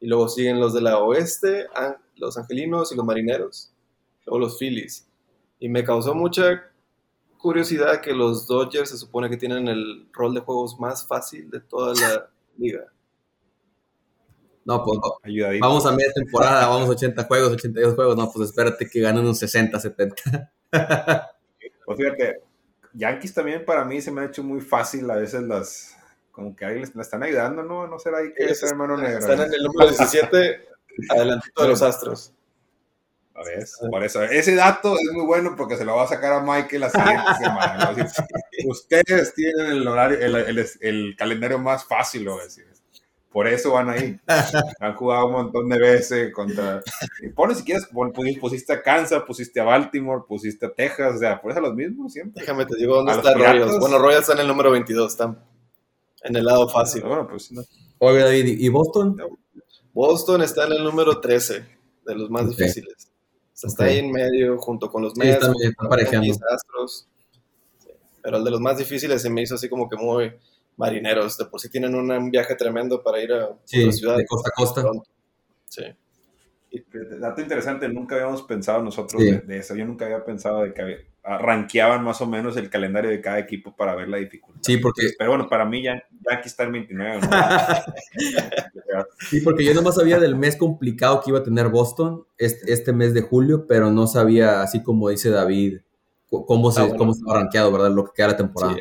Y 0.00 0.06
luego 0.06 0.28
siguen 0.30 0.58
los 0.58 0.72
de 0.72 0.80
la 0.80 0.98
Oeste, 1.00 1.66
an- 1.74 1.98
los 2.16 2.38
Angelinos 2.38 2.92
y 2.92 2.96
los 2.96 3.04
Marineros. 3.04 3.70
Luego 4.24 4.38
los 4.38 4.58
Phillies. 4.58 5.06
Y 5.60 5.68
me 5.68 5.84
causó 5.84 6.14
mucha 6.14 6.70
curiosidad 7.36 8.00
que 8.00 8.14
los 8.14 8.46
Dodgers 8.46 8.88
se 8.90 8.96
supone 8.96 9.28
que 9.28 9.36
tienen 9.36 9.68
el 9.68 10.08
rol 10.14 10.32
de 10.32 10.40
juegos 10.40 10.80
más 10.80 11.06
fácil 11.06 11.50
de 11.50 11.60
toda 11.60 11.92
la 11.94 12.30
liga. 12.56 12.90
No, 14.64 14.84
pues 14.84 14.98
va- 14.98 15.16
Ayudadito. 15.24 15.66
vamos 15.66 15.84
a 15.86 15.90
media 15.92 16.12
temporada, 16.14 16.68
vamos 16.68 16.88
a 16.88 16.92
80 16.92 17.24
juegos, 17.24 17.52
82 17.52 17.94
juegos. 17.94 18.16
No, 18.16 18.30
pues 18.32 18.50
espérate 18.50 18.88
que 18.88 19.00
ganen 19.00 19.22
unos 19.24 19.38
60, 19.38 19.78
70. 19.80 20.14
Pues 21.84 21.98
fíjate, 21.98 22.40
Yankees 22.94 23.34
también 23.34 23.64
para 23.64 23.84
mí 23.84 24.00
se 24.00 24.10
me 24.10 24.20
ha 24.22 24.24
hecho 24.26 24.42
muy 24.42 24.60
fácil 24.60 25.10
a 25.10 25.16
veces 25.16 25.42
las. 25.42 25.96
Como 26.30 26.56
que 26.56 26.64
ahí 26.64 26.78
les, 26.78 26.94
les 26.94 27.06
están 27.06 27.22
ayudando, 27.22 27.62
¿no? 27.62 27.86
No 27.86 27.98
será 27.98 28.18
ahí 28.18 28.32
que 28.34 28.44
es 28.44 28.62
hermano 28.62 28.96
negro. 28.96 29.18
Están 29.18 29.40
en 29.40 29.52
el 29.52 29.62
número 29.64 29.88
17, 29.90 30.60
adelantito 31.10 31.62
de 31.62 31.68
los 31.68 31.82
Astros. 31.82 32.32
A 33.34 33.42
ver, 33.44 33.66
por 33.90 34.04
eso. 34.04 34.22
Ese 34.22 34.54
dato 34.54 34.94
es 34.94 35.10
muy 35.12 35.24
bueno 35.26 35.54
porque 35.56 35.76
se 35.76 35.84
lo 35.84 35.96
va 35.96 36.04
a 36.04 36.08
sacar 36.08 36.32
a 36.34 36.40
Michael 36.40 36.80
la 36.82 36.90
siguiente 36.90 37.34
semana. 37.40 37.92
¿no? 37.96 38.02
Así, 38.04 38.22
Ustedes 38.66 39.34
tienen 39.34 39.66
el 39.66 39.88
horario, 39.88 40.18
el, 40.20 40.34
el- 40.36 40.66
el 40.80 41.16
calendario 41.18 41.58
más 41.58 41.84
fácil, 41.84 42.24
lo 42.24 42.32
voy 42.32 42.42
a 42.42 42.44
decir. 42.44 42.66
Por 43.32 43.48
eso 43.48 43.72
van 43.72 43.88
ahí. 43.88 44.20
Han 44.80 44.94
jugado 44.94 45.26
un 45.26 45.32
montón 45.32 45.68
de 45.68 45.78
veces 45.78 46.32
contra. 46.34 46.82
y 47.22 47.28
Pone 47.30 47.54
si 47.54 47.64
quieres, 47.64 47.88
pusiste 48.40 48.72
a 48.74 48.82
Kansas, 48.82 49.22
pusiste 49.26 49.58
a 49.60 49.64
Baltimore, 49.64 50.22
pusiste 50.28 50.66
a 50.66 50.72
Texas, 50.74 51.14
o 51.16 51.18
sea, 51.18 51.40
por 51.40 51.50
eso 51.50 51.60
los 51.60 51.74
mismos 51.74 52.12
siempre. 52.12 52.40
Déjame 52.42 52.66
te 52.66 52.76
digo 52.76 52.96
dónde 52.96 53.12
A 53.12 53.14
está 53.16 53.32
Royals. 53.34 53.78
Bueno, 53.78 53.98
Royals 53.98 54.20
está 54.22 54.34
en 54.34 54.40
el 54.40 54.48
número 54.48 54.70
22, 54.70 55.12
están 55.12 55.42
en 56.24 56.36
el 56.36 56.44
lado 56.44 56.68
fácil. 56.68 57.02
Bueno, 57.02 57.26
pues 57.28 57.50
no. 57.52 57.62
Oye, 57.98 58.18
David, 58.18 58.58
¿y 58.58 58.68
Boston? 58.68 59.16
Boston 59.94 60.42
está 60.42 60.66
en 60.66 60.72
el 60.72 60.84
número 60.84 61.20
13 61.20 61.64
de 62.06 62.14
los 62.14 62.28
más 62.30 62.42
Ok. 62.42 62.48
difíciles. 62.50 63.08
O 63.54 63.56
sea, 63.56 63.68
está 63.68 63.84
ahí 63.84 63.98
en 63.98 64.10
medio 64.10 64.58
junto 64.58 64.90
con 64.90 65.02
los 65.02 65.12
Sí, 65.14 65.20
Mets, 65.20 65.34
están- 65.34 65.52
junto 65.52 65.68
están 65.68 65.88
con 65.88 66.26
los 66.28 66.38
Astros. 66.50 67.08
Sí. 67.78 67.90
Pero 68.22 68.36
el 68.38 68.44
de 68.44 68.50
los 68.50 68.60
más 68.60 68.76
difíciles 68.78 69.22
se 69.22 69.30
me 69.30 69.42
hizo 69.42 69.54
así 69.54 69.68
como 69.68 69.88
que 69.88 69.96
muy 69.96 70.32
marineros. 70.82 71.38
De 71.38 71.46
por 71.46 71.60
sí 71.60 71.70
tienen 71.70 71.94
un, 71.94 72.30
viaje 72.30 72.54
tremendo 72.54 73.02
para 73.02 73.20
ir 73.20 73.32
a 73.32 73.50
la 73.50 73.92
ciudad. 73.92 74.16
De 74.16 74.26
costa 74.26 74.50
a 74.50 74.52
costa. 74.54 74.84
Sí. 75.68 75.82
Dato 77.20 77.42
interesante, 77.42 77.86
nunca 77.88 78.14
habíamos 78.14 78.42
pensado 78.42 78.82
nosotros 78.82 79.22
de, 79.22 79.58
eso. 79.58 79.74
Yo 79.74 79.84
nunca 79.84 80.06
había 80.06 80.24
pensado 80.24 80.62
de 80.62 80.72
que 80.72 81.12
arranqueaban 81.22 82.02
más 82.02 82.20
o 82.22 82.26
menos 82.26 82.56
el 82.56 82.70
calendario 82.70 83.10
de 83.10 83.20
cada 83.20 83.38
equipo 83.38 83.76
para 83.76 83.94
ver 83.94 84.08
la 84.08 84.16
dificultad. 84.16 84.62
Sí, 84.62 84.78
porque. 84.78 85.08
Pero 85.18 85.32
bueno, 85.32 85.48
para 85.48 85.66
mí 85.66 85.82
ya, 85.82 86.02
ya 86.10 86.38
aquí 86.38 86.48
está 86.48 86.64
el 86.64 86.72
29. 86.72 87.20
sí, 89.30 89.40
porque 89.42 89.64
yo 89.64 89.74
nomás 89.74 89.96
sabía 89.96 90.18
del 90.18 90.34
mes 90.34 90.56
complicado 90.56 91.20
que 91.20 91.30
iba 91.30 91.40
a 91.40 91.44
tener 91.44 91.68
Boston 91.68 92.24
este, 92.38 92.72
este 92.72 92.94
mes 92.94 93.12
de 93.12 93.20
julio, 93.20 93.66
pero 93.66 93.90
no 93.90 94.06
sabía, 94.06 94.62
así 94.62 94.82
como 94.82 95.10
dice 95.10 95.28
David, 95.28 95.80
cómo 96.46 96.72
se, 96.72 96.80
ah, 96.80 96.94
cómo 96.96 97.12
se 97.12 97.20
ha 97.28 97.34
arranqueado, 97.34 97.70
¿verdad? 97.70 97.90
Lo 97.90 98.06
que 98.06 98.12
queda 98.14 98.28
la 98.28 98.36
temporada. 98.38 98.76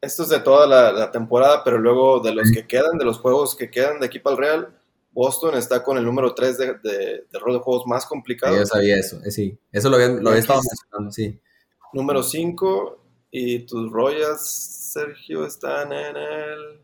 Esto 0.00 0.22
es 0.22 0.30
de 0.30 0.40
toda 0.40 0.66
la, 0.66 1.10
temporada, 1.10 1.62
pero 1.62 1.78
luego 1.78 2.20
de 2.20 2.34
los 2.34 2.50
que 2.50 2.66
quedan, 2.66 2.96
de 2.98 3.04
los 3.04 3.18
juegos 3.18 3.54
que 3.54 3.70
quedan 3.70 4.00
de 4.00 4.06
equipo 4.06 4.30
al 4.30 4.38
Real, 4.38 4.74
Boston 5.12 5.56
está 5.56 5.82
con 5.82 5.98
el 5.98 6.04
número 6.04 6.34
3 6.34 6.58
de, 6.58 6.66
de, 6.82 7.38
rol 7.38 7.54
de 7.54 7.60
juegos 7.60 7.86
más 7.86 8.06
complicado. 8.06 8.56
yo 8.56 8.64
sabía 8.64 8.96
eso, 8.96 9.20
eh, 9.24 9.30
sí. 9.30 9.58
Eso 9.70 9.90
lo 9.90 9.96
había, 9.96 10.08
lo 10.08 10.32
estado 10.32 10.60
mencionando, 10.62 11.12
sí. 11.12 11.38
Número 11.92 12.22
5 12.22 12.98
y 13.30 13.60
tus 13.60 13.90
Royals, 13.92 14.40
Sergio, 14.40 15.44
están 15.44 15.92
en 15.92 16.16
el, 16.16 16.80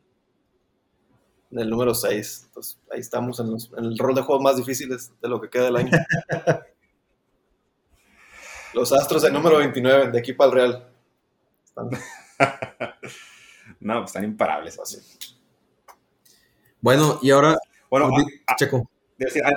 en 1.52 1.58
el 1.58 1.70
número 1.70 1.94
6. 1.94 2.42
Entonces, 2.48 2.78
ahí 2.90 3.00
estamos 3.00 3.40
en, 3.40 3.56
en, 3.78 3.84
el 3.84 3.96
rol 3.96 4.14
de 4.14 4.22
juegos 4.22 4.42
más 4.42 4.56
difíciles 4.56 5.12
de 5.22 5.28
lo 5.28 5.40
que 5.40 5.48
queda 5.48 5.64
del 5.64 5.76
año. 5.76 5.90
Los 8.74 8.92
Astros 8.92 9.24
el 9.24 9.32
número 9.32 9.56
29, 9.56 10.10
de 10.10 10.18
equipo 10.18 10.44
al 10.44 10.52
Real. 10.52 10.86
no, 13.80 13.98
pues 14.00 14.06
están 14.10 14.24
imparables. 14.24 14.78
Así. 14.78 14.98
Bueno, 16.80 17.18
y 17.22 17.30
ahora 17.30 17.56
bueno, 17.90 18.10
Checo. 18.56 18.90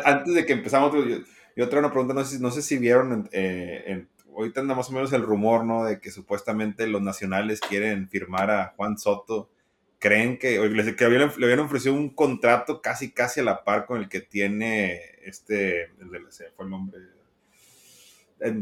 antes 0.06 0.34
de 0.34 0.46
que 0.46 0.54
empezamos, 0.54 0.94
yo, 0.94 1.04
yo 1.56 1.70
traigo 1.70 1.88
una 1.88 1.92
pregunta, 1.92 2.14
no 2.14 2.24
sé, 2.24 2.40
no 2.40 2.52
sé 2.52 2.62
si 2.62 2.78
vieron, 2.78 3.30
eh, 3.32 4.06
ahorita 4.36 4.62
anda 4.62 4.76
más 4.76 4.90
o 4.90 4.94
menos 4.94 5.12
el 5.14 5.24
rumor, 5.24 5.66
¿no? 5.66 5.84
De 5.84 6.00
que 6.00 6.12
supuestamente 6.12 6.88
los 6.88 7.02
nacionales 7.02 7.60
quieren 7.60 8.08
firmar 8.10 8.52
a 8.52 8.74
Juan 8.76 8.98
Soto. 8.98 9.50
¿Creen 10.00 10.38
que, 10.38 10.56
que 10.98 11.10
le, 11.10 11.46
habían 11.46 11.60
ofrecido 11.60 11.94
un 11.94 12.10
contrato 12.16 12.82
casi, 12.82 13.12
casi 13.12 13.42
a 13.42 13.44
la 13.44 13.66
par 13.66 13.86
con 13.86 14.00
el 14.00 14.08
que 14.08 14.22
tiene 14.22 15.02
este, 15.26 15.84
el, 16.00 16.28
fue 16.56 16.66
el 16.66 16.72
nombre, 16.72 17.02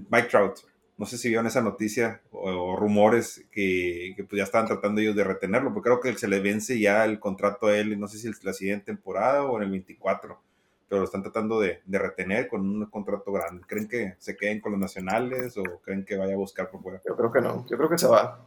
Mike 0.09 0.29
Trout? 0.29 0.57
No 0.97 1.05
sé 1.05 1.17
si 1.17 1.29
vieron 1.29 1.45
esa 1.45 1.61
noticia 1.61 2.21
o, 2.31 2.75
rumores 2.75 3.45
que, 3.51 4.15
pues 4.27 4.37
ya 4.37 4.43
estaban 4.43 4.67
tratando 4.67 4.99
ellos 4.99 5.15
de 5.15 5.23
retenerlo, 5.23 5.73
porque 5.73 5.89
creo 5.89 5.99
que 6.01 6.17
se 6.17 6.27
le 6.27 6.39
vence 6.39 6.79
ya 6.79 7.05
el 7.05 7.19
contrato 7.19 7.67
a 7.67 7.77
él, 7.77 7.99
no 7.99 8.07
sé 8.07 8.17
si 8.17 8.27
es 8.27 8.43
la 8.43 8.53
siguiente 8.53 8.87
temporada 8.87 9.43
o 9.43 9.57
en 9.57 9.63
el 9.63 9.71
24, 9.71 10.39
pero 10.89 10.99
lo 10.99 11.05
están 11.05 11.21
tratando 11.21 11.59
de, 11.59 11.81
retener 11.85 12.47
con 12.47 12.61
un 12.61 12.85
contrato 12.87 13.31
grande. 13.31 13.63
¿Creen 13.67 13.87
que 13.87 14.15
se 14.17 14.35
queden 14.35 14.59
con 14.59 14.71
los 14.71 14.81
nacionales 14.81 15.55
o 15.57 15.63
creen 15.83 16.03
que 16.03 16.17
vaya 16.17 16.33
a 16.33 16.37
buscar 16.37 16.71
por 16.71 16.81
fuera? 16.81 17.01
Yo 17.07 17.15
creo 17.15 17.31
que 17.31 17.41
no, 17.41 17.65
yo 17.69 17.77
creo 17.77 17.89
que 17.89 17.97
se 17.97 18.07
va. 18.07 18.43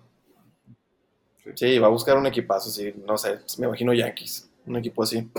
Sí, 1.55 1.79
va 1.79 1.87
a 1.87 1.91
buscar 1.91 2.17
un 2.17 2.27
equipazo, 2.27 2.71
sí, 2.71 2.93
no 3.07 3.17
sé, 3.17 3.39
me 3.59 3.67
imagino 3.67 3.95
Yankees, 3.95 4.51
un 4.67 4.77
equipo 4.77 5.05
así. 5.05 5.31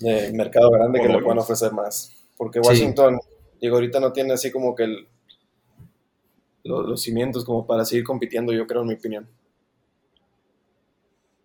De 0.00 0.32
mercado 0.32 0.70
grande 0.70 1.00
que 1.00 1.08
le 1.08 1.20
puedan 1.20 1.38
ofrecer 1.38 1.72
más. 1.72 2.12
Porque 2.36 2.58
Washington, 2.58 3.20
digo, 3.60 3.76
ahorita 3.76 4.00
no 4.00 4.12
tiene 4.12 4.32
así 4.32 4.50
como 4.50 4.74
que 4.74 4.84
el, 4.84 5.08
los, 6.64 7.02
cimientos 7.02 7.44
como 7.44 7.66
para 7.66 7.84
seguir 7.84 8.04
compitiendo, 8.04 8.52
yo 8.52 8.66
creo, 8.66 8.82
en 8.82 8.88
mi 8.88 8.94
opinión. 8.94 9.28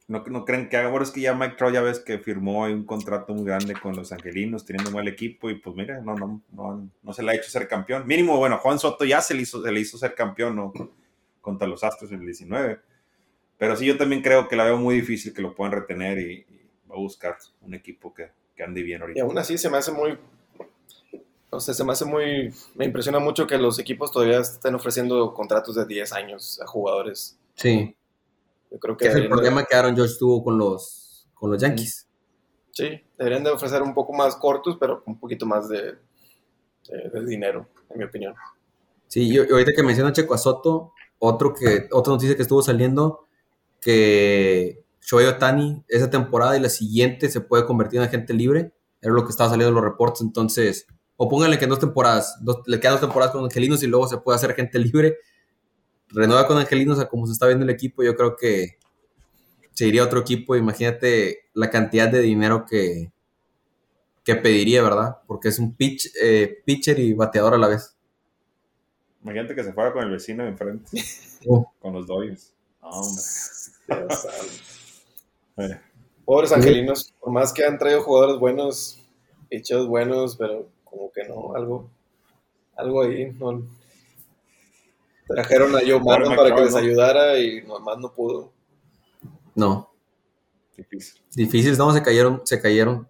No, 0.07 0.23
no 0.25 0.45
creen 0.45 0.69
que 0.69 0.77
haga, 0.77 0.89
bueno, 0.89 1.03
es 1.03 1.11
que 1.11 1.19
ya 1.19 1.33
Mike 1.33 1.55
Trout 1.57 1.73
ya 1.73 1.81
ves 1.81 1.99
que 1.99 2.17
firmó 2.17 2.63
un 2.63 2.85
contrato 2.85 3.33
muy 3.33 3.43
grande 3.43 3.73
con 3.73 3.95
los 3.95 4.13
angelinos, 4.13 4.63
teniendo 4.63 4.89
un 4.89 4.95
mal 4.95 5.07
equipo, 5.07 5.49
y 5.49 5.55
pues 5.55 5.75
mira, 5.75 5.99
no, 5.99 6.15
no, 6.15 6.41
no, 6.53 6.89
no 7.03 7.13
se 7.13 7.23
le 7.23 7.31
ha 7.31 7.35
hecho 7.35 7.49
ser 7.49 7.67
campeón. 7.67 8.07
Mínimo, 8.07 8.37
bueno, 8.37 8.57
Juan 8.59 8.79
Soto 8.79 9.03
ya 9.03 9.19
se 9.21 9.33
le 9.33 9.41
hizo, 9.41 9.61
se 9.61 9.71
le 9.71 9.79
hizo 9.81 9.97
ser 9.97 10.15
campeón, 10.15 10.55
¿no? 10.55 10.71
Contra 11.41 11.67
los 11.67 11.83
Astros 11.83 12.11
en 12.11 12.21
el 12.21 12.25
19. 12.25 12.79
Pero 13.57 13.75
sí, 13.75 13.85
yo 13.85 13.97
también 13.97 14.21
creo 14.21 14.47
que 14.47 14.55
la 14.55 14.63
veo 14.63 14.77
muy 14.77 14.95
difícil 14.95 15.33
que 15.33 15.41
lo 15.41 15.53
puedan 15.55 15.73
retener 15.73 16.19
y, 16.19 16.45
va 16.89 16.95
a 16.95 16.99
buscar 16.99 17.37
un 17.61 17.73
equipo 17.73 18.13
que, 18.13 18.29
que 18.55 18.63
ande 18.63 18.81
bien 18.81 19.01
ahorita. 19.01 19.19
Y 19.19 19.21
aún 19.21 19.37
así 19.37 19.57
se 19.57 19.69
me 19.69 19.75
hace 19.75 19.91
muy 19.91 20.17
no 21.51 21.59
sé, 21.59 21.73
se 21.73 21.83
me 21.83 21.93
hace 21.93 22.05
muy. 22.05 22.53
Me 22.75 22.85
impresiona 22.85 23.19
mucho 23.19 23.47
que 23.47 23.57
los 23.57 23.79
equipos 23.79 24.11
todavía 24.11 24.39
estén 24.39 24.75
ofreciendo 24.75 25.33
contratos 25.33 25.75
de 25.75 25.85
10 25.85 26.13
años 26.13 26.59
a 26.61 26.67
jugadores. 26.67 27.37
Sí. 27.55 27.95
Yo 28.69 28.79
creo 28.79 28.97
que. 28.97 29.07
Es 29.07 29.15
el 29.15 29.29
problema 29.29 29.63
que 29.63 29.75
Aaron 29.75 29.95
George 29.95 30.15
tuvo 30.19 30.43
con 30.43 30.57
los, 30.57 31.27
con 31.33 31.51
los 31.51 31.61
Yankees. 31.61 32.07
Sí, 32.71 33.01
deberían 33.17 33.43
de 33.43 33.51
ofrecer 33.51 33.81
un 33.81 33.93
poco 33.93 34.13
más 34.13 34.35
cortos, 34.35 34.77
pero 34.79 35.03
un 35.07 35.19
poquito 35.19 35.45
más 35.45 35.67
de, 35.69 35.95
de, 36.87 37.25
dinero, 37.25 37.67
en 37.89 37.97
mi 37.97 38.03
opinión. 38.03 38.35
Sí, 39.07 39.23
y 39.29 39.37
ahorita 39.37 39.71
que 39.73 39.83
menciona 39.83 40.11
Checo 40.11 40.33
a 40.33 40.37
Soto, 40.37 40.93
otro 41.17 41.53
que, 41.53 41.87
otra 41.91 42.13
noticia 42.13 42.35
que 42.35 42.41
estuvo 42.43 42.61
saliendo, 42.61 43.25
que 43.81 44.83
Shohei 45.01 45.25
Otani 45.25 45.83
esa 45.87 46.09
temporada 46.09 46.55
y 46.57 46.59
la 46.59 46.69
siguiente 46.69 47.29
se 47.29 47.41
puede 47.41 47.65
convertir 47.65 47.99
en 47.99 48.05
agente 48.05 48.33
libre, 48.33 48.73
era 49.01 49.13
lo 49.13 49.23
que 49.23 49.31
estaba 49.31 49.49
saliendo 49.49 49.69
en 49.69 49.75
los 49.75 49.83
reportes, 49.83 50.21
entonces 50.21 50.85
o 51.17 51.27
pónganle 51.27 51.57
que 51.57 51.65
en 51.65 51.71
dos 51.71 51.79
temporadas, 51.79 52.39
le 52.67 52.79
quedan 52.79 52.93
dos 52.93 53.01
temporadas 53.01 53.33
con 53.33 53.43
Angelinos 53.43 53.81
y 53.83 53.87
luego 53.87 54.07
se 54.07 54.19
puede 54.19 54.35
hacer 54.35 54.53
gente 54.53 54.77
libre. 54.77 55.17
Renueva 56.09 56.47
con 56.47 56.57
Angelinos 56.57 56.99
a 56.99 57.09
como 57.09 57.25
se 57.25 57.33
está 57.33 57.47
viendo 57.47 57.65
el 57.65 57.71
equipo, 57.71 58.03
yo 58.03 58.15
creo 58.15 58.35
que 58.35 58.77
se 59.73 59.87
iría 59.87 60.03
a 60.03 60.05
otro 60.05 60.19
equipo. 60.19 60.55
Imagínate 60.55 61.49
la 61.53 61.69
cantidad 61.71 62.07
de 62.07 62.21
dinero 62.21 62.65
que, 62.65 63.11
que 64.23 64.35
pediría, 64.35 64.83
¿verdad? 64.83 65.17
Porque 65.25 65.49
es 65.49 65.57
un 65.57 65.75
pitch, 65.75 66.11
eh, 66.21 66.61
pitcher 66.65 66.99
y 66.99 67.13
bateador 67.13 67.55
a 67.55 67.57
la 67.57 67.67
vez. 67.67 67.97
Imagínate 69.23 69.55
que 69.55 69.63
se 69.63 69.73
fuera 69.73 69.91
con 69.91 70.03
el 70.03 70.11
vecino 70.11 70.43
de 70.43 70.49
enfrente, 70.49 71.01
oh. 71.47 71.73
con 71.79 71.93
los 71.93 72.05
Dodgers. 72.05 72.53
hombre. 72.81 73.23
Pobres 76.25 76.51
angelinos, 76.51 77.13
por 77.19 77.31
más 77.31 77.53
que 77.53 77.63
han 77.63 77.77
traído 77.77 78.03
jugadores 78.03 78.37
buenos, 78.37 79.01
hechos 79.49 79.87
buenos, 79.87 80.35
pero 80.35 80.69
como 80.89 81.11
que 81.11 81.23
no, 81.27 81.55
algo, 81.55 81.89
algo 82.75 83.03
ahí, 83.03 83.31
no. 83.33 83.63
Trajeron 85.27 85.75
a 85.75 85.79
Joe 85.79 85.99
Martin 85.99 86.35
para 86.35 86.55
que 86.55 86.61
les 86.61 86.75
ayudara 86.75 87.37
y 87.39 87.61
nomás 87.63 87.97
no 87.97 88.13
pudo. 88.13 88.51
No. 89.55 89.91
Difícil. 90.77 91.21
Difícil, 91.35 91.77
no, 91.77 91.91
se 91.91 92.01
cayeron, 92.01 92.41
se 92.45 92.61
cayeron 92.61 93.09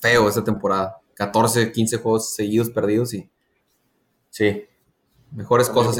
feo 0.00 0.28
esta 0.28 0.42
temporada. 0.42 1.00
14, 1.14 1.70
15 1.70 1.96
juegos 1.98 2.34
seguidos 2.34 2.70
perdidos 2.70 3.14
y 3.14 3.30
sí, 4.30 4.64
mejores 5.30 5.68
cosas. 5.68 5.96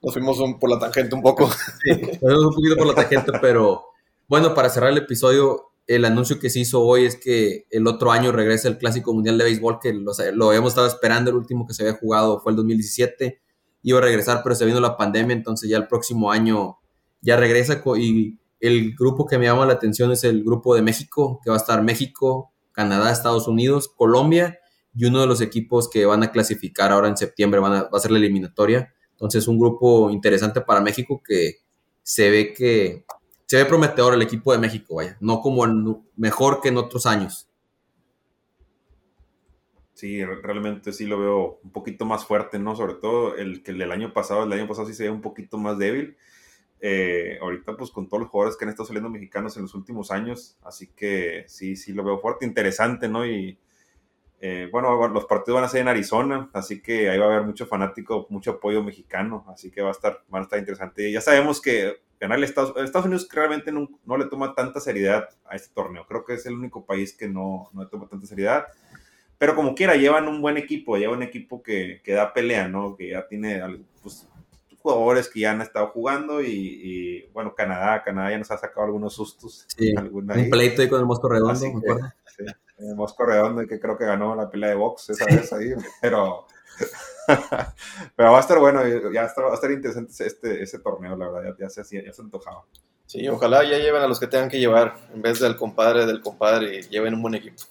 Nos 0.00 0.12
fuimos, 0.12 0.38
por 0.58 0.70
la 0.70 0.78
tangente 0.78 1.14
un 1.14 1.22
poco. 1.22 1.50
Sí, 1.82 1.90
nos 1.90 2.18
fuimos 2.18 2.46
un 2.46 2.54
poquito 2.54 2.76
por 2.76 2.86
la 2.86 2.94
tangente, 2.94 3.32
pero 3.40 3.88
bueno, 4.28 4.54
para 4.54 4.70
cerrar 4.70 4.90
el 4.90 4.98
episodio, 4.98 5.70
el 5.88 6.04
anuncio 6.04 6.38
que 6.38 6.50
se 6.50 6.60
hizo 6.60 6.82
hoy 6.82 7.06
es 7.06 7.16
que 7.16 7.66
el 7.70 7.86
otro 7.86 8.12
año 8.12 8.30
regresa 8.30 8.68
el 8.68 8.76
Clásico 8.76 9.14
Mundial 9.14 9.38
de 9.38 9.44
Béisbol, 9.44 9.78
que 9.80 9.94
lo, 9.94 10.48
habíamos 10.48 10.72
estado 10.72 10.86
esperando, 10.86 11.30
el 11.30 11.36
último 11.36 11.66
que 11.66 11.72
se 11.72 11.82
había 11.82 11.98
jugado 11.98 12.40
fue 12.40 12.52
el 12.52 12.56
2017, 12.56 13.40
iba 13.82 13.98
a 13.98 14.02
regresar, 14.02 14.42
pero 14.42 14.54
se 14.54 14.66
vino 14.66 14.80
la 14.80 14.98
pandemia, 14.98 15.34
entonces 15.34 15.70
ya 15.70 15.78
el 15.78 15.88
próximo 15.88 16.30
año 16.30 16.76
ya 17.22 17.38
regresa 17.38 17.82
y 17.96 18.38
el 18.60 18.94
grupo 18.96 19.26
que 19.26 19.38
me 19.38 19.46
llama 19.46 19.64
la 19.64 19.72
atención 19.72 20.12
es 20.12 20.24
el 20.24 20.44
grupo 20.44 20.74
de 20.74 20.82
México, 20.82 21.40
que 21.42 21.48
va 21.48 21.56
a 21.56 21.60
estar 21.60 21.82
México, 21.82 22.52
Canadá, 22.72 23.10
Estados 23.10 23.48
Unidos, 23.48 23.88
Colombia 23.96 24.58
y 24.94 25.06
uno 25.06 25.22
de 25.22 25.26
los 25.26 25.40
equipos 25.40 25.88
que 25.88 26.04
van 26.04 26.22
a 26.22 26.30
clasificar 26.30 26.92
ahora 26.92 27.08
en 27.08 27.16
septiembre 27.16 27.60
van 27.60 27.72
a, 27.72 27.82
va 27.84 27.96
a 27.96 28.00
ser 28.00 28.10
la 28.10 28.18
eliminatoria. 28.18 28.92
Entonces 29.12 29.48
un 29.48 29.58
grupo 29.58 30.10
interesante 30.10 30.60
para 30.60 30.82
México 30.82 31.22
que 31.26 31.60
se 32.02 32.30
ve 32.30 32.52
que 32.52 33.06
se 33.48 33.56
ve 33.56 33.64
prometedor 33.64 34.12
el 34.12 34.20
equipo 34.20 34.52
de 34.52 34.58
México, 34.58 34.96
vaya, 34.96 35.16
no 35.20 35.40
como 35.40 35.64
el 35.64 35.96
mejor 36.16 36.60
que 36.60 36.68
en 36.68 36.76
otros 36.76 37.06
años. 37.06 37.48
Sí, 39.94 40.22
realmente 40.22 40.92
sí 40.92 41.06
lo 41.06 41.18
veo 41.18 41.58
un 41.64 41.72
poquito 41.72 42.04
más 42.04 42.26
fuerte, 42.26 42.58
¿no? 42.58 42.76
Sobre 42.76 42.94
todo 42.94 43.36
el 43.36 43.62
que 43.62 43.70
el 43.70 43.78
del 43.78 43.90
año 43.90 44.12
pasado, 44.12 44.44
el 44.44 44.52
año 44.52 44.68
pasado 44.68 44.86
sí 44.86 44.92
se 44.92 45.04
ve 45.04 45.10
un 45.10 45.22
poquito 45.22 45.56
más 45.56 45.78
débil. 45.78 46.18
Eh, 46.80 47.38
ahorita 47.40 47.74
pues 47.74 47.90
con 47.90 48.06
todos 48.06 48.20
los 48.20 48.30
jugadores 48.30 48.58
que 48.58 48.66
han 48.66 48.68
estado 48.68 48.86
saliendo 48.86 49.08
mexicanos 49.08 49.56
en 49.56 49.62
los 49.62 49.74
últimos 49.74 50.10
años, 50.10 50.58
así 50.62 50.88
que 50.94 51.44
sí, 51.48 51.74
sí 51.74 51.94
lo 51.94 52.04
veo 52.04 52.18
fuerte, 52.18 52.44
interesante, 52.44 53.08
¿no? 53.08 53.26
Y 53.26 53.58
eh, 54.40 54.68
bueno, 54.70 55.08
los 55.08 55.24
partidos 55.24 55.56
van 55.56 55.64
a 55.64 55.68
ser 55.68 55.80
en 55.80 55.88
Arizona, 55.88 56.50
así 56.52 56.82
que 56.82 57.08
ahí 57.08 57.18
va 57.18 57.24
a 57.24 57.28
haber 57.30 57.46
mucho 57.46 57.66
fanático, 57.66 58.26
mucho 58.28 58.52
apoyo 58.52 58.84
mexicano, 58.84 59.46
así 59.48 59.70
que 59.70 59.80
va 59.80 59.88
a 59.88 59.92
estar, 59.92 60.22
va 60.32 60.40
a 60.40 60.42
estar 60.42 60.58
interesante. 60.58 61.10
Ya 61.10 61.22
sabemos 61.22 61.62
que 61.62 62.07
ganar 62.20 62.42
Estados, 62.42 62.74
Estados 62.76 63.06
Unidos 63.06 63.28
realmente 63.30 63.72
no, 63.72 64.16
le 64.16 64.26
toma 64.26 64.54
tanta 64.54 64.80
seriedad 64.80 65.28
a 65.48 65.56
este 65.56 65.72
torneo. 65.74 66.06
Creo 66.06 66.24
que 66.24 66.34
es 66.34 66.46
el 66.46 66.54
único 66.54 66.84
país 66.84 67.16
que 67.16 67.28
no, 67.28 67.70
no 67.72 67.82
le 67.82 67.88
toma 67.88 68.08
tanta 68.08 68.26
seriedad. 68.26 68.66
Pero 69.38 69.54
como 69.54 69.74
quiera, 69.74 69.94
llevan 69.94 70.26
un 70.26 70.42
buen 70.42 70.56
equipo, 70.56 70.96
llevan 70.96 71.18
un 71.18 71.22
equipo 71.22 71.62
que, 71.62 72.00
que 72.02 72.12
da 72.12 72.32
pelea, 72.32 72.66
¿no? 72.66 72.96
Que 72.96 73.10
ya 73.10 73.26
tiene, 73.28 73.62
pues, 74.02 74.26
jugadores 74.78 75.28
que 75.28 75.40
ya 75.40 75.52
han 75.52 75.60
estado 75.60 75.88
jugando 75.88 76.42
y, 76.42 77.28
bueno, 77.32 77.54
Canadá, 77.54 78.02
Canadá 78.02 78.30
ya 78.30 78.38
nos 78.38 78.50
ha 78.50 78.58
sacado 78.58 78.86
algunos 78.86 79.14
sustos. 79.14 79.66
Sí, 79.76 79.94
un 79.94 80.50
pleito 80.50 80.82
ahí 80.82 80.88
con 80.88 81.00
el 81.00 81.06
Mosco 81.06 81.28
Redondo, 81.28 81.60
me 81.60 81.78
acuerdo. 81.78 82.12
Sí, 82.36 82.44
el 82.78 82.94
Mosco 82.94 83.24
Redondo 83.24 83.66
que 83.66 83.78
creo 83.78 83.98
que 83.98 84.04
ganó 84.04 84.34
la 84.34 84.50
pelea 84.50 84.70
de 84.70 84.76
box 84.76 85.10
esa 85.10 85.26
vez 85.26 85.52
ahí, 85.52 85.70
pero... 86.02 86.46
pero 88.16 88.32
va 88.32 88.38
a 88.38 88.40
estar 88.40 88.58
bueno, 88.58 88.86
ya 89.12 89.22
va 89.22 89.50
a 89.50 89.54
estar 89.54 89.70
interesante 89.70 90.12
este, 90.26 90.62
ese 90.62 90.78
torneo, 90.78 91.16
la 91.16 91.28
verdad, 91.28 91.56
ya, 91.58 91.68
se, 91.68 91.82
ya 92.04 92.12
se 92.12 92.22
antojaba. 92.22 92.64
Sí, 93.06 93.26
ojalá 93.28 93.64
ya 93.64 93.78
lleven 93.78 94.02
a 94.02 94.06
los 94.06 94.20
que 94.20 94.26
tengan 94.26 94.50
que 94.50 94.58
llevar, 94.58 94.96
en 95.14 95.22
vez 95.22 95.40
del 95.40 95.56
compadre 95.56 96.06
del 96.06 96.20
compadre, 96.20 96.80
y 96.80 96.82
lleven 96.82 97.14
un 97.14 97.22
buen 97.22 97.34
equipo. 97.34 97.62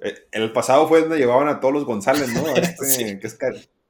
Eh, 0.00 0.14
el 0.30 0.52
pasado 0.52 0.86
fue 0.86 1.00
donde 1.00 1.18
llevaban 1.18 1.48
a 1.48 1.58
todos 1.58 1.74
los 1.74 1.84
González, 1.84 2.28
¿no? 2.32 2.44
Este, 2.56 3.18
que 3.18 3.26
es 3.26 3.38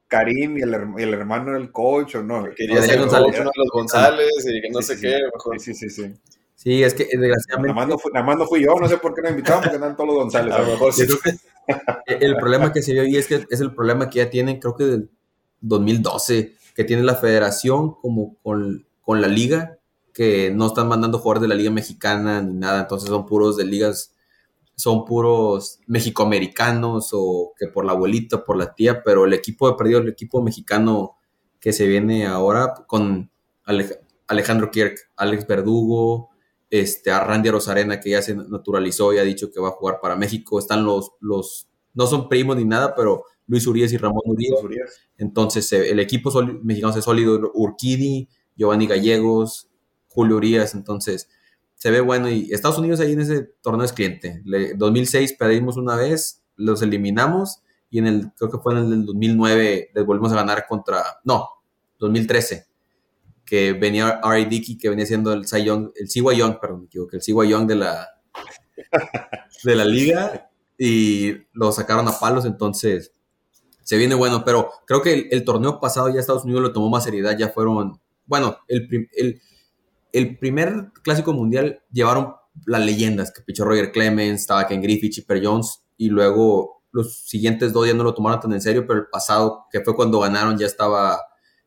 Karim 0.08 0.56
y 0.56 0.62
el, 0.62 0.74
el, 0.74 1.14
hermano 1.14 1.52
del 1.52 1.70
coach, 1.70 2.16
¿o 2.16 2.22
no? 2.22 2.44
Quería 2.56 2.80
ser 2.80 3.00
González. 3.00 3.40
uno 3.40 3.50
de 3.54 3.62
los 3.62 3.70
González 3.70 4.46
y 4.46 4.62
que 4.62 4.70
no 4.70 4.80
sé 4.80 4.98
qué. 4.98 5.18
Mejor. 5.32 5.60
Sí, 5.60 5.74
sí, 5.74 5.90
sí. 5.90 6.14
Sí, 6.54 6.82
es 6.82 6.94
que 6.94 7.04
desgraciadamente. 7.04 7.74
Nada 8.14 8.26
más, 8.26 8.38
no 8.38 8.46
fui, 8.46 8.64
yo, 8.64 8.74
no 8.80 8.88
sé 8.88 8.96
por 8.96 9.14
qué 9.14 9.22
me 9.22 9.30
invitaron, 9.30 9.60
porque 9.60 9.76
andan 9.76 9.94
todos 9.94 10.08
los 10.08 10.16
González. 10.16 10.54
A 10.54 10.60
lo 10.60 10.66
mejor 10.68 10.92
sí. 10.94 11.06
El 12.06 12.36
problema 12.36 12.72
que 12.72 12.82
se 12.82 12.92
vio 12.92 13.02
ahí 13.02 13.16
es 13.16 13.26
que 13.26 13.46
es 13.50 13.60
el 13.60 13.74
problema 13.74 14.08
que 14.10 14.18
ya 14.18 14.30
tienen, 14.30 14.60
creo 14.60 14.76
que 14.76 14.84
del 14.84 15.10
2012, 15.60 16.54
que 16.74 16.84
tiene 16.84 17.02
la 17.02 17.16
federación 17.16 17.94
como 17.94 18.36
con, 18.42 18.86
con 19.00 19.20
la 19.20 19.28
liga, 19.28 19.78
que 20.12 20.50
no 20.50 20.66
están 20.66 20.88
mandando 20.88 21.18
jugadores 21.18 21.42
de 21.42 21.48
la 21.48 21.54
liga 21.54 21.70
mexicana 21.70 22.42
ni 22.42 22.54
nada, 22.54 22.80
entonces 22.80 23.08
son 23.08 23.26
puros 23.26 23.56
de 23.56 23.64
ligas 23.64 24.14
son 24.78 25.04
puros 25.04 25.80
mexicoamericanos 25.88 27.10
o 27.12 27.52
que 27.58 27.66
por 27.66 27.84
la 27.84 27.92
abuelita, 27.92 28.44
por 28.44 28.56
la 28.56 28.74
tía, 28.74 29.02
pero 29.02 29.24
el 29.24 29.32
equipo 29.32 29.68
de 29.68 29.76
perdido, 29.76 29.98
el 29.98 30.08
equipo 30.08 30.40
mexicano 30.40 31.16
que 31.58 31.72
se 31.72 31.88
viene 31.88 32.26
ahora 32.26 32.74
con 32.86 33.28
Alejandro 34.28 34.70
Kirk, 34.70 34.94
Alex 35.16 35.48
Verdugo, 35.48 36.30
este, 36.70 37.10
a 37.10 37.20
Randy 37.20 37.50
Rosarena 37.50 38.00
que 38.00 38.10
ya 38.10 38.22
se 38.22 38.34
naturalizó 38.34 39.12
y 39.12 39.18
ha 39.18 39.22
dicho 39.22 39.50
que 39.50 39.60
va 39.60 39.68
a 39.68 39.72
jugar 39.72 40.00
para 40.00 40.16
México. 40.16 40.58
Están 40.58 40.84
los, 40.84 41.12
los 41.20 41.68
no 41.94 42.06
son 42.06 42.28
primos 42.28 42.56
ni 42.56 42.64
nada, 42.64 42.94
pero 42.94 43.24
Luis 43.46 43.66
Urias 43.66 43.92
y 43.92 43.96
Ramón 43.96 44.22
Urias. 44.26 45.00
Entonces 45.16 45.72
el 45.72 45.98
equipo 46.00 46.30
mexicano 46.62 46.94
es 46.94 47.04
sólido, 47.04 47.50
Urquidi, 47.54 48.28
Giovanni 48.56 48.86
Gallegos, 48.86 49.68
Julio 50.08 50.36
Urias, 50.36 50.74
entonces 50.74 51.28
se 51.74 51.90
ve 51.92 52.00
bueno 52.00 52.28
y 52.28 52.52
Estados 52.52 52.78
Unidos 52.78 52.98
ahí 53.00 53.12
en 53.12 53.20
ese 53.20 53.42
torneo 53.62 53.84
es 53.84 53.92
cliente. 53.92 54.42
Le, 54.44 54.74
2006 54.74 55.34
perdimos 55.34 55.76
una 55.76 55.94
vez, 55.96 56.42
los 56.56 56.82
eliminamos 56.82 57.62
y 57.88 57.98
en 57.98 58.06
el, 58.06 58.32
creo 58.36 58.50
que 58.50 58.58
fue 58.58 58.74
en 58.74 58.92
el 58.92 59.06
2009 59.06 59.90
les 59.94 60.06
volvimos 60.06 60.32
a 60.32 60.36
ganar 60.36 60.66
contra, 60.68 61.02
no, 61.24 61.48
2013, 62.00 62.66
que 63.48 63.72
venía 63.72 64.20
R.A. 64.22 64.44
Dickey, 64.48 64.76
que 64.76 64.90
venía 64.90 65.06
siendo 65.06 65.32
el 65.32 65.46
Cy 65.46 65.64
Young, 65.64 65.90
el 65.94 66.08
Siwa 66.08 66.34
Young, 66.34 66.58
perdón, 66.60 66.80
me 66.80 66.86
equivoqué, 66.86 67.16
el 67.16 67.22
Siwa 67.22 67.46
Young 67.46 67.66
de 67.66 67.76
la, 67.76 68.08
de 69.64 69.74
la 69.74 69.84
liga 69.84 70.50
y 70.76 71.32
lo 71.52 71.72
sacaron 71.72 72.06
a 72.08 72.18
palos, 72.18 72.44
entonces 72.44 73.12
se 73.82 73.96
viene 73.96 74.14
bueno, 74.14 74.44
pero 74.44 74.70
creo 74.86 75.00
que 75.00 75.28
el, 75.30 75.44
torneo 75.44 75.80
pasado 75.80 76.10
ya 76.10 76.20
Estados 76.20 76.44
Unidos 76.44 76.62
lo 76.62 76.72
tomó 76.72 76.90
más 76.90 77.04
seriedad, 77.04 77.36
ya 77.38 77.48
fueron, 77.48 78.00
bueno, 78.26 78.58
el, 78.68 79.08
el 79.16 79.40
el 80.12 80.38
primer 80.38 80.90
clásico 81.02 81.32
mundial 81.32 81.82
llevaron 81.92 82.34
las 82.66 82.84
leyendas, 82.84 83.30
que 83.30 83.42
pichó 83.42 83.64
Roger 83.64 83.92
Clemens, 83.92 84.40
estaba 84.40 84.66
Ken 84.66 84.82
Griffith, 84.82 85.12
Chipper 85.12 85.44
Jones, 85.44 85.82
y 85.96 86.08
luego 86.08 86.82
los 86.90 87.24
siguientes 87.26 87.72
dos 87.72 87.86
ya 87.86 87.94
no 87.94 88.04
lo 88.04 88.14
tomaron 88.14 88.40
tan 88.40 88.52
en 88.52 88.60
serio, 88.60 88.86
pero 88.86 89.00
el 89.00 89.06
pasado, 89.06 89.66
que 89.70 89.80
fue 89.80 89.94
cuando 89.94 90.20
ganaron, 90.20 90.56
ya 90.58 90.66
estaba 90.66 91.20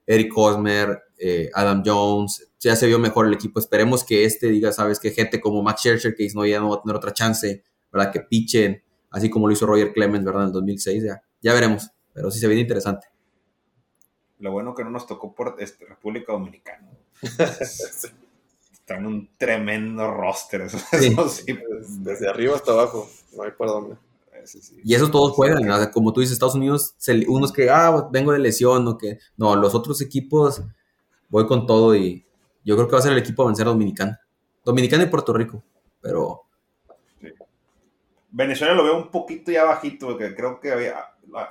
Eric 0.05 0.33
Hosmer, 0.35 1.01
eh, 1.23 1.49
Adam 1.53 1.83
Jones, 1.85 2.49
ya 2.59 2.75
se 2.75 2.87
vio 2.87 2.99
mejor 2.99 3.27
el 3.27 3.33
equipo. 3.33 3.59
Esperemos 3.59 4.03
que 4.03 4.25
este 4.25 4.47
diga, 4.47 4.71
sabes, 4.71 4.99
que 4.99 5.11
gente 5.11 5.39
como 5.39 5.61
Max 5.61 5.81
Scherzer, 5.81 6.15
que 6.15 6.27
no, 6.33 6.45
ya 6.45 6.59
no 6.59 6.69
va 6.69 6.77
a 6.77 6.81
tener 6.81 6.95
otra 6.95 7.13
chance, 7.13 7.63
¿verdad? 7.91 8.11
Que 8.11 8.21
pichen, 8.21 8.83
así 9.09 9.29
como 9.29 9.47
lo 9.47 9.53
hizo 9.53 9.65
Roger 9.65 9.93
Clemens, 9.93 10.25
¿verdad? 10.25 10.43
En 10.43 10.47
el 10.47 10.53
2006, 10.53 11.03
ya, 11.03 11.21
ya 11.41 11.53
veremos, 11.53 11.91
pero 12.13 12.31
sí 12.31 12.39
se 12.39 12.47
viene 12.47 12.61
interesante. 12.61 13.07
Lo 14.39 14.51
bueno 14.51 14.73
que 14.73 14.83
no 14.83 14.89
nos 14.89 15.05
tocó 15.05 15.33
por 15.35 15.55
este, 15.59 15.85
República 15.85 16.33
Dominicana. 16.33 16.89
en 18.95 19.05
un 19.05 19.29
tremendo 19.37 20.09
roster. 20.11 20.61
Eso, 20.61 20.79
sí. 21.29 21.57
Desde 21.99 22.29
arriba 22.29 22.55
hasta 22.55 22.71
abajo, 22.71 23.09
no 23.35 23.43
hay 23.43 23.51
por 23.51 23.67
dónde. 23.67 23.95
Y 24.83 24.95
eso 24.95 25.11
todos 25.11 25.33
juegan, 25.33 25.91
como 25.91 26.13
tú 26.13 26.21
dices, 26.21 26.33
Estados 26.33 26.55
Unidos, 26.55 26.95
unos 27.27 27.53
que, 27.53 27.69
ah, 27.69 28.09
vengo 28.11 28.31
de 28.31 28.39
lesión 28.39 28.87
o 28.87 28.97
que, 28.97 29.19
no, 29.37 29.55
los 29.55 29.75
otros 29.75 30.01
equipos, 30.01 30.63
voy 31.31 31.47
con 31.47 31.65
todo 31.65 31.95
y 31.95 32.23
yo 32.63 32.75
creo 32.75 32.87
que 32.87 32.93
va 32.93 32.99
a 32.99 33.01
ser 33.01 33.13
el 33.13 33.17
equipo 33.17 33.41
a 33.41 33.47
vencer 33.47 33.65
a 33.65 33.71
Dominicana. 33.71 34.21
Dominicana 34.63 35.03
y 35.03 35.07
Puerto 35.07 35.33
Rico, 35.33 35.63
pero... 35.99 36.43
Venezuela 38.29 38.75
lo 38.75 38.83
veo 38.83 38.97
un 38.97 39.09
poquito 39.09 39.51
ya 39.51 39.63
bajito, 39.63 40.07
porque 40.07 40.35
creo 40.35 40.59
que 40.59 40.71
había 40.71 40.95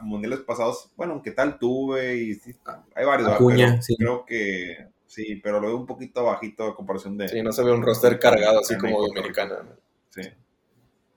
mundiales 0.03 0.41
pasados, 0.41 0.93
bueno, 0.97 1.21
¿qué 1.23 1.33
tal 1.33 1.59
tuve? 1.59 2.17
Y 2.17 2.41
hay 2.95 3.05
varios, 3.05 3.29
Acuña, 3.29 3.81
creo 3.99 4.25
que 4.25 4.91
Sí, 5.11 5.41
pero 5.43 5.61
lo 5.61 5.67
veo 5.67 5.77
un 5.77 5.87
poquito 5.87 6.23
bajito 6.23 6.69
a 6.69 6.77
comparación 6.77 7.19
de. 7.19 7.27
Sí, 7.27 7.43
no 7.43 7.51
se 7.51 7.65
ve 7.65 7.73
un 7.73 7.83
roster 7.83 8.17
cargado 8.21 8.61
así 8.61 8.79
como 8.79 9.09
Dominicana. 9.09 9.57
Sí. 10.09 10.23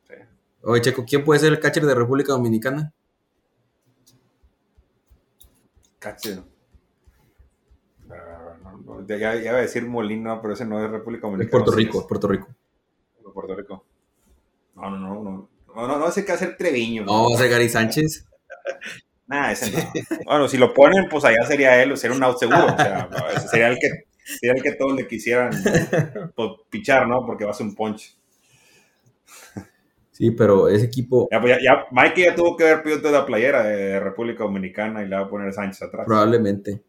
sí. 0.07 0.15
Oye, 0.63 0.81
Checo, 0.81 1.05
¿quién 1.05 1.23
puede 1.23 1.39
ser 1.39 1.53
el 1.53 1.59
catcher 1.59 1.85
de 1.85 1.93
República 1.93 2.31
Dominicana? 2.31 2.91
Catcher. 5.99 6.41
Uh, 9.03 9.17
ya, 9.17 9.35
iba 9.35 9.57
a 9.57 9.61
decir 9.61 9.85
Molina, 9.85 10.41
pero 10.41 10.53
ese 10.53 10.65
no 10.65 10.83
es 10.83 10.89
República 10.89 11.27
Dominicana. 11.27 11.45
Es 11.45 11.51
Puerto 11.51 11.71
Rico, 11.71 11.99
es 11.99 12.05
Puerto 12.05 12.27
Rico. 12.27 12.47
Puerto 13.33 13.55
Rico. 13.55 13.85
No, 14.75 14.89
no, 14.89 14.97
no, 14.99 15.23
no. 15.23 15.49
No, 15.75 15.87
no, 15.87 15.97
no 15.97 16.11
sé 16.11 16.23
qué 16.23 16.33
hacer 16.33 16.55
Treviño. 16.55 17.03
No, 17.03 17.29
va 17.29 17.35
a 17.35 17.39
ser 17.39 17.49
Gary 17.49 17.69
Sánchez. 17.69 18.25
Nah, 19.25 19.51
ese 19.51 19.71
no. 19.71 19.79
Bueno, 20.25 20.47
si 20.49 20.57
lo 20.57 20.73
ponen, 20.73 21.07
pues 21.09 21.23
allá 21.23 21.43
sería 21.47 21.81
él, 21.81 21.95
sería 21.97 22.15
un 22.15 22.23
out 22.23 22.37
seguro. 22.37 22.65
O 22.65 22.77
sea, 22.77 23.09
sería 23.49 23.69
el 23.69 23.79
que, 23.79 24.03
sería 24.21 24.53
el 24.53 24.61
que 24.61 24.73
todos 24.73 24.93
le 24.93 25.07
quisieran 25.07 25.51
pues, 26.35 26.49
pichar, 26.69 27.07
¿no? 27.07 27.25
Porque 27.25 27.45
va 27.45 27.51
a 27.51 27.53
ser 27.53 27.65
un 27.65 27.73
punch. 27.73 28.15
Sí, 30.11 30.31
pero 30.31 30.67
ese 30.67 30.85
equipo. 30.85 31.29
Ya, 31.31 31.39
pues 31.39 31.57
ya, 31.63 31.85
Mike 31.91 32.21
ya 32.21 32.35
tuvo 32.35 32.57
que 32.57 32.65
haber 32.65 32.83
pedido 32.83 33.11
la 33.11 33.25
playera 33.25 33.63
de 33.63 33.99
República 33.99 34.43
Dominicana 34.43 35.01
y 35.01 35.07
le 35.07 35.15
va 35.15 35.23
a 35.23 35.29
poner 35.29 35.53
Sánchez 35.53 35.81
atrás. 35.83 36.05
Probablemente. 36.05 36.83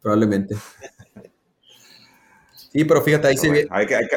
Probablemente. 0.00 0.56
Sí, 2.72 2.84
pero 2.84 3.02
fíjate, 3.02 3.28
ahí 3.28 3.36
se 3.36 3.50
ve. 3.50 3.66
Hay 3.70 3.86
que, 3.86 3.94
hay, 3.94 4.06
que, 4.06 4.16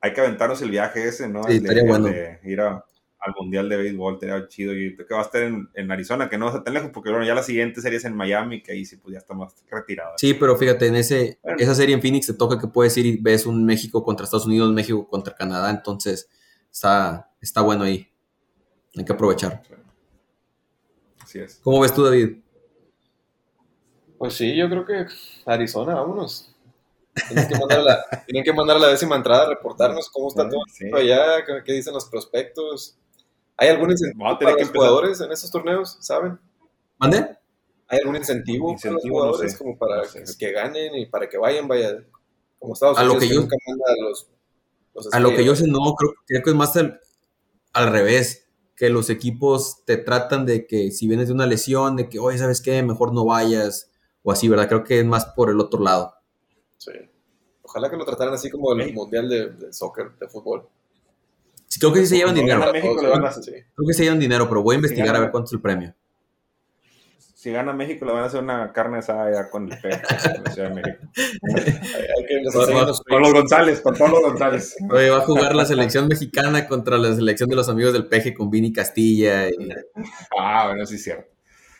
hay 0.00 0.12
que 0.12 0.20
aventarnos 0.20 0.62
el 0.62 0.70
viaje 0.70 1.06
ese, 1.06 1.28
¿no? 1.28 1.44
Sí, 1.44 1.56
estaría 1.56 1.84
bueno. 1.84 2.08
ir 2.42 2.60
a, 2.60 2.84
al 3.20 3.34
Mundial 3.38 3.68
de 3.68 3.76
Béisbol, 3.76 4.18
sería 4.18 4.48
chido. 4.48 4.74
Y 4.74 4.96
que 4.96 5.14
va 5.14 5.20
a 5.20 5.24
estar 5.24 5.42
en, 5.42 5.92
Arizona, 5.92 6.28
que 6.28 6.38
no 6.38 6.46
va 6.46 6.50
a 6.50 6.54
estar 6.54 6.64
tan 6.64 6.74
lejos, 6.74 6.90
porque 6.92 7.10
bueno, 7.10 7.24
ya 7.24 7.34
la 7.34 7.42
siguiente 7.42 7.80
serie 7.80 7.98
es 7.98 8.04
en 8.04 8.16
Miami, 8.16 8.62
que 8.62 8.72
ahí 8.72 8.84
sí 8.84 8.96
pues 8.96 9.12
ya 9.12 9.18
está 9.18 9.34
más 9.34 9.54
retirado. 9.70 10.14
Sí, 10.16 10.34
pero 10.34 10.56
fíjate, 10.56 10.86
en 10.86 10.96
ese, 10.96 11.38
esa 11.58 11.74
serie 11.74 11.94
en 11.94 12.00
Phoenix 12.00 12.26
te 12.26 12.34
toca 12.34 12.58
que 12.58 12.66
puedes 12.66 12.96
ir 12.96 13.06
y 13.06 13.16
ves 13.18 13.46
un 13.46 13.64
México 13.64 14.02
contra 14.02 14.24
Estados 14.24 14.46
Unidos, 14.46 14.72
México 14.72 15.06
contra 15.06 15.34
Canadá, 15.34 15.70
entonces 15.70 16.28
está, 16.70 17.30
está 17.40 17.60
bueno 17.60 17.84
ahí. 17.84 18.08
Hay 18.96 19.04
que 19.04 19.12
aprovechar. 19.12 19.62
Así 21.22 21.38
es. 21.38 21.60
¿Cómo 21.62 21.80
ves 21.80 21.94
tú, 21.94 22.02
David? 22.02 22.38
Pues 24.18 24.34
sí, 24.34 24.56
yo 24.56 24.68
creo 24.68 24.84
que 24.84 25.06
Arizona, 25.46 25.94
vámonos. 25.94 26.49
Tienen 27.28 27.48
que 27.48 27.58
mandar 27.58 27.78
a 27.78 27.82
la, 27.82 28.24
tienen 28.26 28.44
que 28.44 28.52
mandar 28.52 28.80
la 28.80 28.88
décima 28.88 29.16
entrada 29.16 29.44
a 29.44 29.48
reportarnos 29.48 30.10
cómo 30.10 30.28
está 30.28 30.48
todo 30.48 30.60
allá, 30.96 31.44
qué 31.64 31.72
dicen 31.72 31.94
los 31.94 32.06
prospectos. 32.06 32.96
¿Hay 33.56 33.68
algún 33.68 33.90
incentivo 33.90 34.38
para 34.38 34.52
los 34.52 34.70
jugadores 34.70 35.20
en 35.20 35.32
esos 35.32 35.50
torneos? 35.50 35.98
¿Saben? 36.00 36.38
¿Mande? 36.98 37.36
¿Hay 37.88 37.98
algún 37.98 38.16
incentivo, 38.16 38.76
para 38.80 38.94
los 38.94 39.02
jugadores 39.02 39.58
como 39.58 39.76
para 39.76 40.02
que, 40.38 40.52
ganen 40.52 40.94
y 40.94 41.06
para 41.06 41.28
que 41.28 41.36
vayan, 41.36 41.66
vaya, 41.66 42.04
como 42.58 42.74
Estados 42.74 42.96
Unidos, 42.96 43.12
a 43.12 43.14
lo 43.14 43.20
que, 43.20 43.28
yo, 43.28 43.40
a 43.40 44.02
los, 44.02 44.28
A 45.12 45.20
lo 45.20 45.30
que 45.30 45.44
yo 45.44 45.56
sé, 45.56 45.66
no, 45.66 45.94
creo, 45.96 46.14
creo 46.24 46.42
que 46.42 46.50
es 46.50 46.56
más 46.56 46.76
al, 46.76 47.00
revés, 47.90 48.48
que 48.76 48.90
los 48.90 49.10
equipos 49.10 49.84
te 49.84 49.96
tratan 49.96 50.46
de 50.46 50.66
que 50.66 50.92
si 50.92 51.08
vienes 51.08 51.26
de 51.28 51.34
una 51.34 51.46
lesión, 51.46 51.96
de 51.96 52.08
que, 52.08 52.20
oye, 52.20 52.38
¿sabes 52.38 52.60
qué? 52.60 52.80
Mejor 52.82 53.12
no 53.12 53.24
vayas, 53.24 53.90
o 54.22 54.30
así, 54.30 54.48
¿verdad? 54.48 54.68
Creo 54.68 54.84
que 54.84 55.00
es 55.00 55.04
más 55.04 55.26
por 55.26 55.50
el 55.50 55.58
otro 55.58 55.80
lado. 55.82 56.14
Sí. 56.80 56.92
Ojalá 57.62 57.90
que 57.90 57.96
lo 57.96 58.06
trataran 58.06 58.34
así 58.34 58.50
como 58.50 58.72
el 58.72 58.94
mundial 58.94 59.28
de, 59.28 59.50
de 59.50 59.72
soccer, 59.72 60.12
de 60.18 60.28
fútbol. 60.28 60.66
creo 61.78 61.92
que 61.92 62.00
sí 62.00 62.06
se 62.06 62.16
llevan 62.16 62.34
dinero. 62.34 62.62
Creo 62.72 63.86
que 63.86 63.92
se 63.92 64.04
llevan 64.04 64.18
dinero, 64.18 64.48
pero 64.48 64.62
voy 64.62 64.74
a 64.74 64.76
investigar 64.76 65.14
a 65.14 65.20
ver 65.20 65.30
cuánto 65.30 65.48
es 65.48 65.52
el 65.52 65.60
premio. 65.60 65.94
Si 67.34 67.50
gana 67.50 67.72
México, 67.72 68.04
le 68.04 68.12
van 68.12 68.24
a 68.24 68.26
hacer 68.26 68.42
una 68.42 68.72
carne 68.72 68.98
asada 68.98 69.32
ya 69.32 69.50
con 69.50 69.70
el 69.70 69.78
peje. 69.78 70.02
con 73.08 73.22
los 73.22 73.32
González, 73.32 73.80
con 73.80 73.94
todos 73.94 74.10
los 74.10 74.22
González. 74.22 74.76
Oye, 74.90 75.10
va 75.10 75.18
a 75.18 75.22
jugar 75.22 75.54
la 75.54 75.64
selección 75.64 76.08
mexicana 76.08 76.66
contra 76.66 76.98
la 76.98 77.14
selección 77.14 77.48
de 77.48 77.56
los 77.56 77.68
amigos 77.68 77.92
del 77.92 78.08
peje 78.08 78.34
con 78.34 78.50
Vini 78.50 78.72
Castilla. 78.72 79.48
Ah, 80.38 80.66
bueno, 80.68 80.84
sí 80.84 80.96
es 80.96 81.04
cierto. 81.04 81.30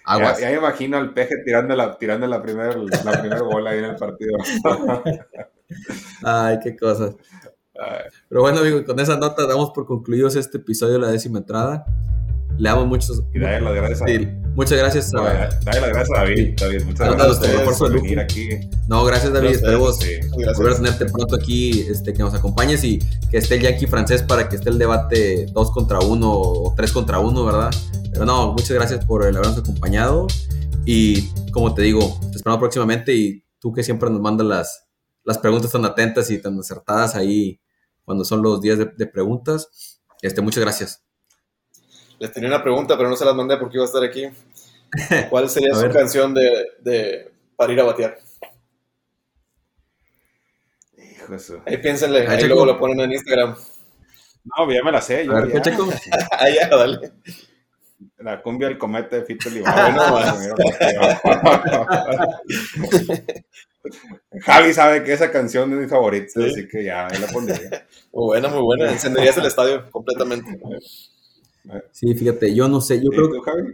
Ya, 0.06 0.38
ya, 0.40 0.52
imagino 0.52 0.96
al 0.96 1.12
peje 1.12 1.36
tirando 1.44 1.76
la, 1.76 1.96
tirando 1.96 2.26
la 2.26 2.42
primera 2.42 2.74
la 2.74 3.20
primer 3.20 3.42
bola 3.42 3.70
ahí 3.70 3.78
en 3.78 3.84
el 3.84 3.96
partido. 3.96 4.36
Ay, 6.24 6.58
qué 6.62 6.76
cosas. 6.76 7.14
Pero 8.28 8.42
bueno, 8.42 8.60
amigo, 8.60 8.84
con 8.84 8.98
esa 9.00 9.16
nota 9.16 9.46
damos 9.46 9.70
por 9.70 9.86
concluidos 9.86 10.36
este 10.36 10.58
episodio 10.58 10.94
de 10.94 10.98
la 11.00 11.10
décima 11.10 11.38
entrada. 11.38 11.86
Le 12.58 12.68
damos 12.68 12.86
muchos. 12.86 13.22
Y 13.32 13.38
dale 13.38 13.60
las 13.60 13.74
gracias 13.74 14.02
sí, 14.06 14.28
Muchas 14.54 14.78
gracias. 14.78 15.12
No, 15.12 15.22
dale 15.22 15.80
las 15.80 15.88
gracias 15.90 16.10
a 16.10 16.22
David. 16.22 16.54
David 16.60 16.82
muchas 16.84 17.16
gracias 17.16 17.78
por 17.78 17.92
venir 17.92 18.20
aquí. 18.20 18.48
No, 18.86 19.04
gracias, 19.04 19.32
David. 19.32 19.50
Esperemos 19.50 19.98
sí. 19.98 20.16
volver 20.56 20.72
a 20.72 20.76
tenerte 20.76 21.06
pronto 21.06 21.36
aquí, 21.36 21.86
este, 21.88 22.12
que 22.12 22.18
nos 22.18 22.34
acompañes 22.34 22.84
y 22.84 22.98
que 23.30 23.38
esté 23.38 23.54
el 23.54 23.62
Yankee 23.62 23.86
francés 23.86 24.22
para 24.22 24.48
que 24.48 24.56
esté 24.56 24.68
el 24.68 24.78
debate 24.78 25.46
2 25.52 25.70
contra 25.70 26.00
1 26.00 26.30
o 26.30 26.74
3 26.76 26.92
contra 26.92 27.20
1, 27.20 27.44
¿verdad? 27.46 27.70
Pero 28.12 28.24
no, 28.24 28.52
muchas 28.52 28.70
gracias 28.70 29.04
por 29.04 29.26
el 29.26 29.36
habernos 29.36 29.58
acompañado. 29.58 30.26
Y 30.84 31.28
como 31.52 31.74
te 31.74 31.82
digo, 31.82 32.18
te 32.30 32.36
esperamos 32.36 32.60
próximamente 32.60 33.14
y 33.14 33.44
tú 33.58 33.72
que 33.72 33.82
siempre 33.82 34.10
nos 34.10 34.20
mandas 34.20 34.46
las, 34.46 34.86
las 35.24 35.38
preguntas 35.38 35.70
tan 35.70 35.84
atentas 35.84 36.30
y 36.30 36.40
tan 36.40 36.58
acertadas 36.58 37.14
ahí 37.14 37.60
cuando 38.04 38.24
son 38.24 38.42
los 38.42 38.60
días 38.60 38.78
de, 38.78 38.86
de 38.86 39.06
preguntas. 39.06 40.00
Este, 40.22 40.40
muchas 40.40 40.62
gracias. 40.62 41.04
Les 42.18 42.32
tenía 42.32 42.48
una 42.48 42.62
pregunta, 42.62 42.96
pero 42.96 43.08
no 43.08 43.16
se 43.16 43.24
las 43.24 43.34
mandé 43.34 43.56
porque 43.56 43.76
iba 43.76 43.84
a 43.84 43.86
estar 43.86 44.04
aquí. 44.04 44.24
¿Cuál 45.30 45.48
sería 45.48 45.74
su 45.74 45.88
canción 45.90 46.34
de, 46.34 46.66
de, 46.80 47.32
para 47.56 47.72
ir 47.72 47.80
a 47.80 47.84
batear? 47.84 48.18
Hijo 50.98 51.34
eso. 51.34 51.62
Ahí 51.66 51.78
piénsenle, 51.78 52.26
ahí, 52.26 52.44
luego 52.46 52.66
lo 52.66 52.78
ponen 52.78 53.00
en 53.00 53.12
Instagram. 53.12 53.56
No, 54.44 54.72
ya 54.72 54.82
me 54.82 54.92
la 54.92 55.00
sé. 55.00 55.24
Yo, 55.24 55.36
a 55.36 55.40
ver, 55.40 55.52
ya. 55.52 55.62
Checo. 55.62 55.88
ahí 56.38 56.54
ya, 56.56 56.68
dale. 56.68 57.12
La 58.18 58.42
cumbia 58.42 58.68
del 58.68 58.78
cometa 58.78 59.16
de 59.16 59.24
Fito 59.24 59.50
Libano. 59.50 60.00
Javi 64.42 64.72
sabe 64.72 65.04
que 65.04 65.12
esa 65.12 65.30
canción 65.30 65.72
es 65.72 65.78
mi 65.78 65.86
favorita, 65.86 66.32
¿Sí? 66.34 66.44
así 66.44 66.68
que 66.68 66.84
ya 66.84 67.06
ahí 67.06 67.18
la 67.18 67.26
pondría. 67.26 67.86
Muy 68.12 68.24
buena, 68.24 68.48
muy 68.48 68.62
buena. 68.62 68.90
Encenderías 68.90 69.36
el 69.38 69.46
estadio 69.46 69.90
completamente. 69.90 70.58
Sí, 71.92 72.14
fíjate, 72.14 72.54
yo 72.54 72.68
no 72.68 72.80
sé, 72.80 73.02
yo 73.02 73.10
creo, 73.10 73.30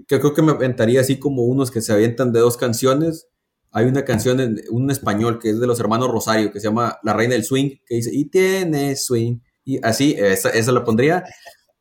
que, 0.07 0.21
creo 0.21 0.35
que 0.35 0.43
me 0.43 0.53
aventaría 0.53 1.01
así 1.01 1.19
como 1.19 1.45
unos 1.45 1.71
que 1.71 1.81
se 1.81 1.93
avientan 1.93 2.33
de 2.33 2.41
dos 2.41 2.57
canciones. 2.57 3.29
Hay 3.71 3.87
una 3.87 4.05
canción 4.05 4.41
en 4.41 4.61
un 4.71 4.91
español 4.91 5.39
que 5.39 5.51
es 5.51 5.61
de 5.61 5.67
los 5.67 5.81
hermanos 5.81 6.11
Rosario, 6.11 6.51
que 6.51 6.61
se 6.61 6.67
llama 6.67 6.99
La 7.03 7.13
Reina 7.13 7.35
del 7.35 7.45
Swing, 7.45 7.77
que 7.87 7.97
dice, 7.97 8.11
y 8.13 8.27
tiene 8.27 8.97
swing. 8.97 9.39
Y 9.65 9.85
así, 9.85 10.15
esa, 10.19 10.51
esa 10.51 10.73
la 10.73 10.85
pondría. 10.85 11.25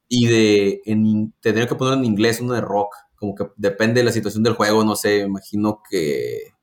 Y 0.08 0.28
de, 0.28 0.82
en, 0.86 1.34
tendría 1.42 1.68
que 1.68 1.76
poner 1.76 1.98
en 1.98 2.06
inglés 2.06 2.40
una 2.42 2.56
de 2.56 2.62
rock, 2.62 2.96
como 3.16 3.34
que 3.36 3.48
depende 3.56 4.02
de 4.02 4.06
la 4.06 4.12
situación 4.12 4.44
del 4.44 4.54
juego, 4.54 4.84
no 4.84 4.96
sé, 4.96 5.20
imagino 5.20 5.82
que 5.90 6.54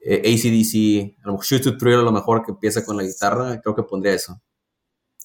eh, 0.00 0.18
ACDC, 0.18 1.22
a 1.22 1.26
lo 1.26 1.32
mejor 1.32 1.46
Shoot 1.46 1.62
to 1.62 1.76
Thrill 1.76 2.00
a 2.00 2.02
lo 2.02 2.12
mejor 2.12 2.44
que 2.44 2.52
empieza 2.52 2.84
con 2.84 2.96
la 2.96 3.04
guitarra, 3.04 3.60
creo 3.60 3.74
que 3.74 3.84
pondría 3.84 4.14
eso. 4.14 4.40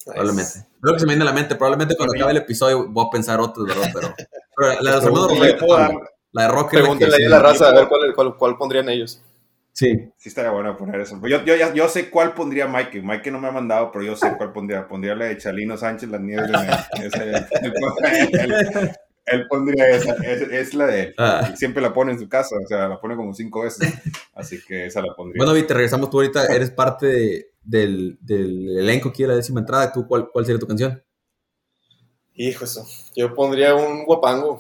Probablemente. 0.06 0.68
Creo 0.82 0.94
que 0.94 1.00
se 1.00 1.06
me 1.06 1.14
viene 1.14 1.24
a 1.24 1.34
la 1.34 1.34
mente. 1.34 1.56
Probablemente 1.56 1.96
cuando 1.98 2.16
acabe 2.16 2.32
el 2.32 2.38
episodio 2.38 2.88
voy 2.90 3.06
a 3.08 3.10
pensar 3.10 3.42
otro, 3.42 3.66
¿verdad? 3.66 3.90
Pero, 3.94 4.14
pero 4.56 4.82
la 4.82 4.92
de 4.92 4.96
los 4.98 5.06
hermanos 5.06 5.32
Rosario, 5.32 6.02
la 6.32 6.42
de 6.44 6.48
Rock. 6.48 6.72
Pregúntenle 6.72 7.26
a 7.26 7.30
la 7.30 7.40
raza 7.40 7.70
a 7.70 7.74
ver 7.74 7.88
cuál, 7.88 8.14
cuál, 8.16 8.38
cuál, 8.38 8.58
pondrían 8.58 8.88
ellos. 8.90 9.22
Sí. 9.78 10.12
Sí 10.18 10.30
estaría 10.30 10.49
bueno 10.49 10.76
poner 10.76 10.99
eso. 11.02 11.22
Yo, 11.28 11.45
yo, 11.45 11.54
yo 11.56 11.88
sé 11.88 12.10
cuál 12.10 12.34
pondría 12.34 12.68
Mikey. 12.68 12.99
Mikey 13.04 13.32
no 13.32 13.40
me 13.40 13.48
ha 13.48 13.52
mandado, 13.52 13.91
pero 13.91 14.04
yo 14.04 14.16
sé 14.16 14.34
cuál 14.36 14.52
pondría. 14.52 14.88
Pondría 14.88 15.14
la 15.14 15.26
de 15.26 15.38
Chalino 15.38 15.78
Sánchez, 15.78 16.10
las 16.10 16.20
nieves 16.20 16.49
de 16.49 17.45
él, 18.41 18.95
él 19.28 19.48
pondría 19.48 19.88
esa. 19.90 20.16
Es, 20.16 20.41
es 20.41 20.74
la 20.74 20.88
de 20.88 21.14
ah. 21.20 21.54
Siempre 21.56 21.84
la 21.84 21.94
pone 21.94 22.14
en 22.14 22.18
su 22.18 22.28
casa. 22.28 22.56
O 22.56 22.66
sea, 22.66 22.88
la 22.88 22.99
pone 22.99 23.16
como 23.16 23.36
cinco 23.36 23.62
veces. 23.62 23.94
Así 24.34 24.60
que 24.68 24.88
esa 24.88 24.99
la 25.04 25.14
pondría. 25.14 25.45
Bueno, 25.45 25.54
Vite, 25.54 25.76
regresamos. 25.76 26.10
Tú 26.10 26.18
ahorita 26.18 26.48
eres 26.48 26.72
parte 26.72 27.06
de, 27.06 27.52
del, 27.62 28.18
del, 28.20 28.80
elenco 28.80 29.14
que 29.14 29.26
era 29.26 29.34
la 29.34 29.38
décima 29.38 29.60
entrada. 29.60 29.94
¿Tú 29.94 30.08
cuál, 30.08 30.28
cuál 30.34 30.44
sería 30.44 30.60
tu 30.60 30.66
canción? 30.66 31.04
Hijo, 32.34 32.66
eso. 32.66 32.84
Yo 33.16 33.32
pondría 33.36 33.76
un 33.76 34.06
guapango. 34.06 34.60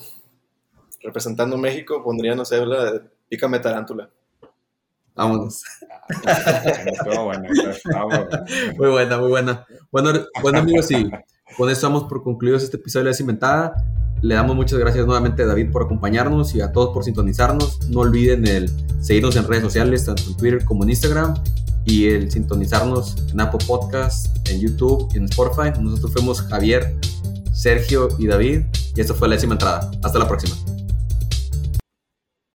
Representando 1.01 1.57
México, 1.57 2.03
pondría, 2.03 2.35
no 2.35 2.45
sé, 2.45 2.63
la 2.63 2.91
de 2.91 3.01
Pícame 3.29 3.57
Tarántula. 3.57 4.11
Vámonos. 5.17 5.63
muy 8.77 8.89
buena, 8.89 9.17
muy 9.17 9.29
buena. 9.29 9.65
Bueno, 9.91 10.11
bueno 10.41 10.59
amigos, 10.59 10.91
y 10.91 11.09
con 11.57 11.69
eso 11.69 11.87
damos 11.87 12.03
por 12.03 12.23
concluidos 12.23 12.63
este 12.63 12.77
episodio 12.77 13.05
de 13.05 13.11
La 13.11 13.17
Cimentada. 13.17 13.73
Le 14.21 14.35
damos 14.35 14.55
muchas 14.55 14.79
gracias 14.79 15.05
nuevamente 15.05 15.43
a 15.43 15.47
David 15.47 15.71
por 15.71 15.83
acompañarnos 15.83 16.55
y 16.55 16.61
a 16.61 16.71
todos 16.71 16.93
por 16.93 17.03
sintonizarnos. 17.03 17.89
No 17.89 18.01
olviden 18.01 18.47
el 18.47 18.71
seguirnos 19.01 19.35
en 19.35 19.47
redes 19.47 19.63
sociales, 19.63 20.05
tanto 20.05 20.23
en 20.27 20.37
Twitter 20.37 20.65
como 20.65 20.83
en 20.83 20.91
Instagram, 20.91 21.33
y 21.85 22.07
el 22.09 22.31
sintonizarnos 22.31 23.15
en 23.31 23.39
Apple 23.39 23.65
Podcast, 23.67 24.47
en 24.49 24.59
YouTube 24.59 25.09
y 25.13 25.17
en 25.17 25.25
Spotify. 25.25 25.79
Nosotros 25.79 26.13
fuimos 26.13 26.41
Javier, 26.43 26.95
Sergio 27.53 28.09
y 28.19 28.27
David, 28.27 28.65
y 28.95 29.01
esto 29.01 29.15
fue 29.15 29.27
la 29.27 29.35
décima 29.35 29.53
entrada. 29.53 29.89
Hasta 30.03 30.19
la 30.19 30.27
próxima. 30.27 30.76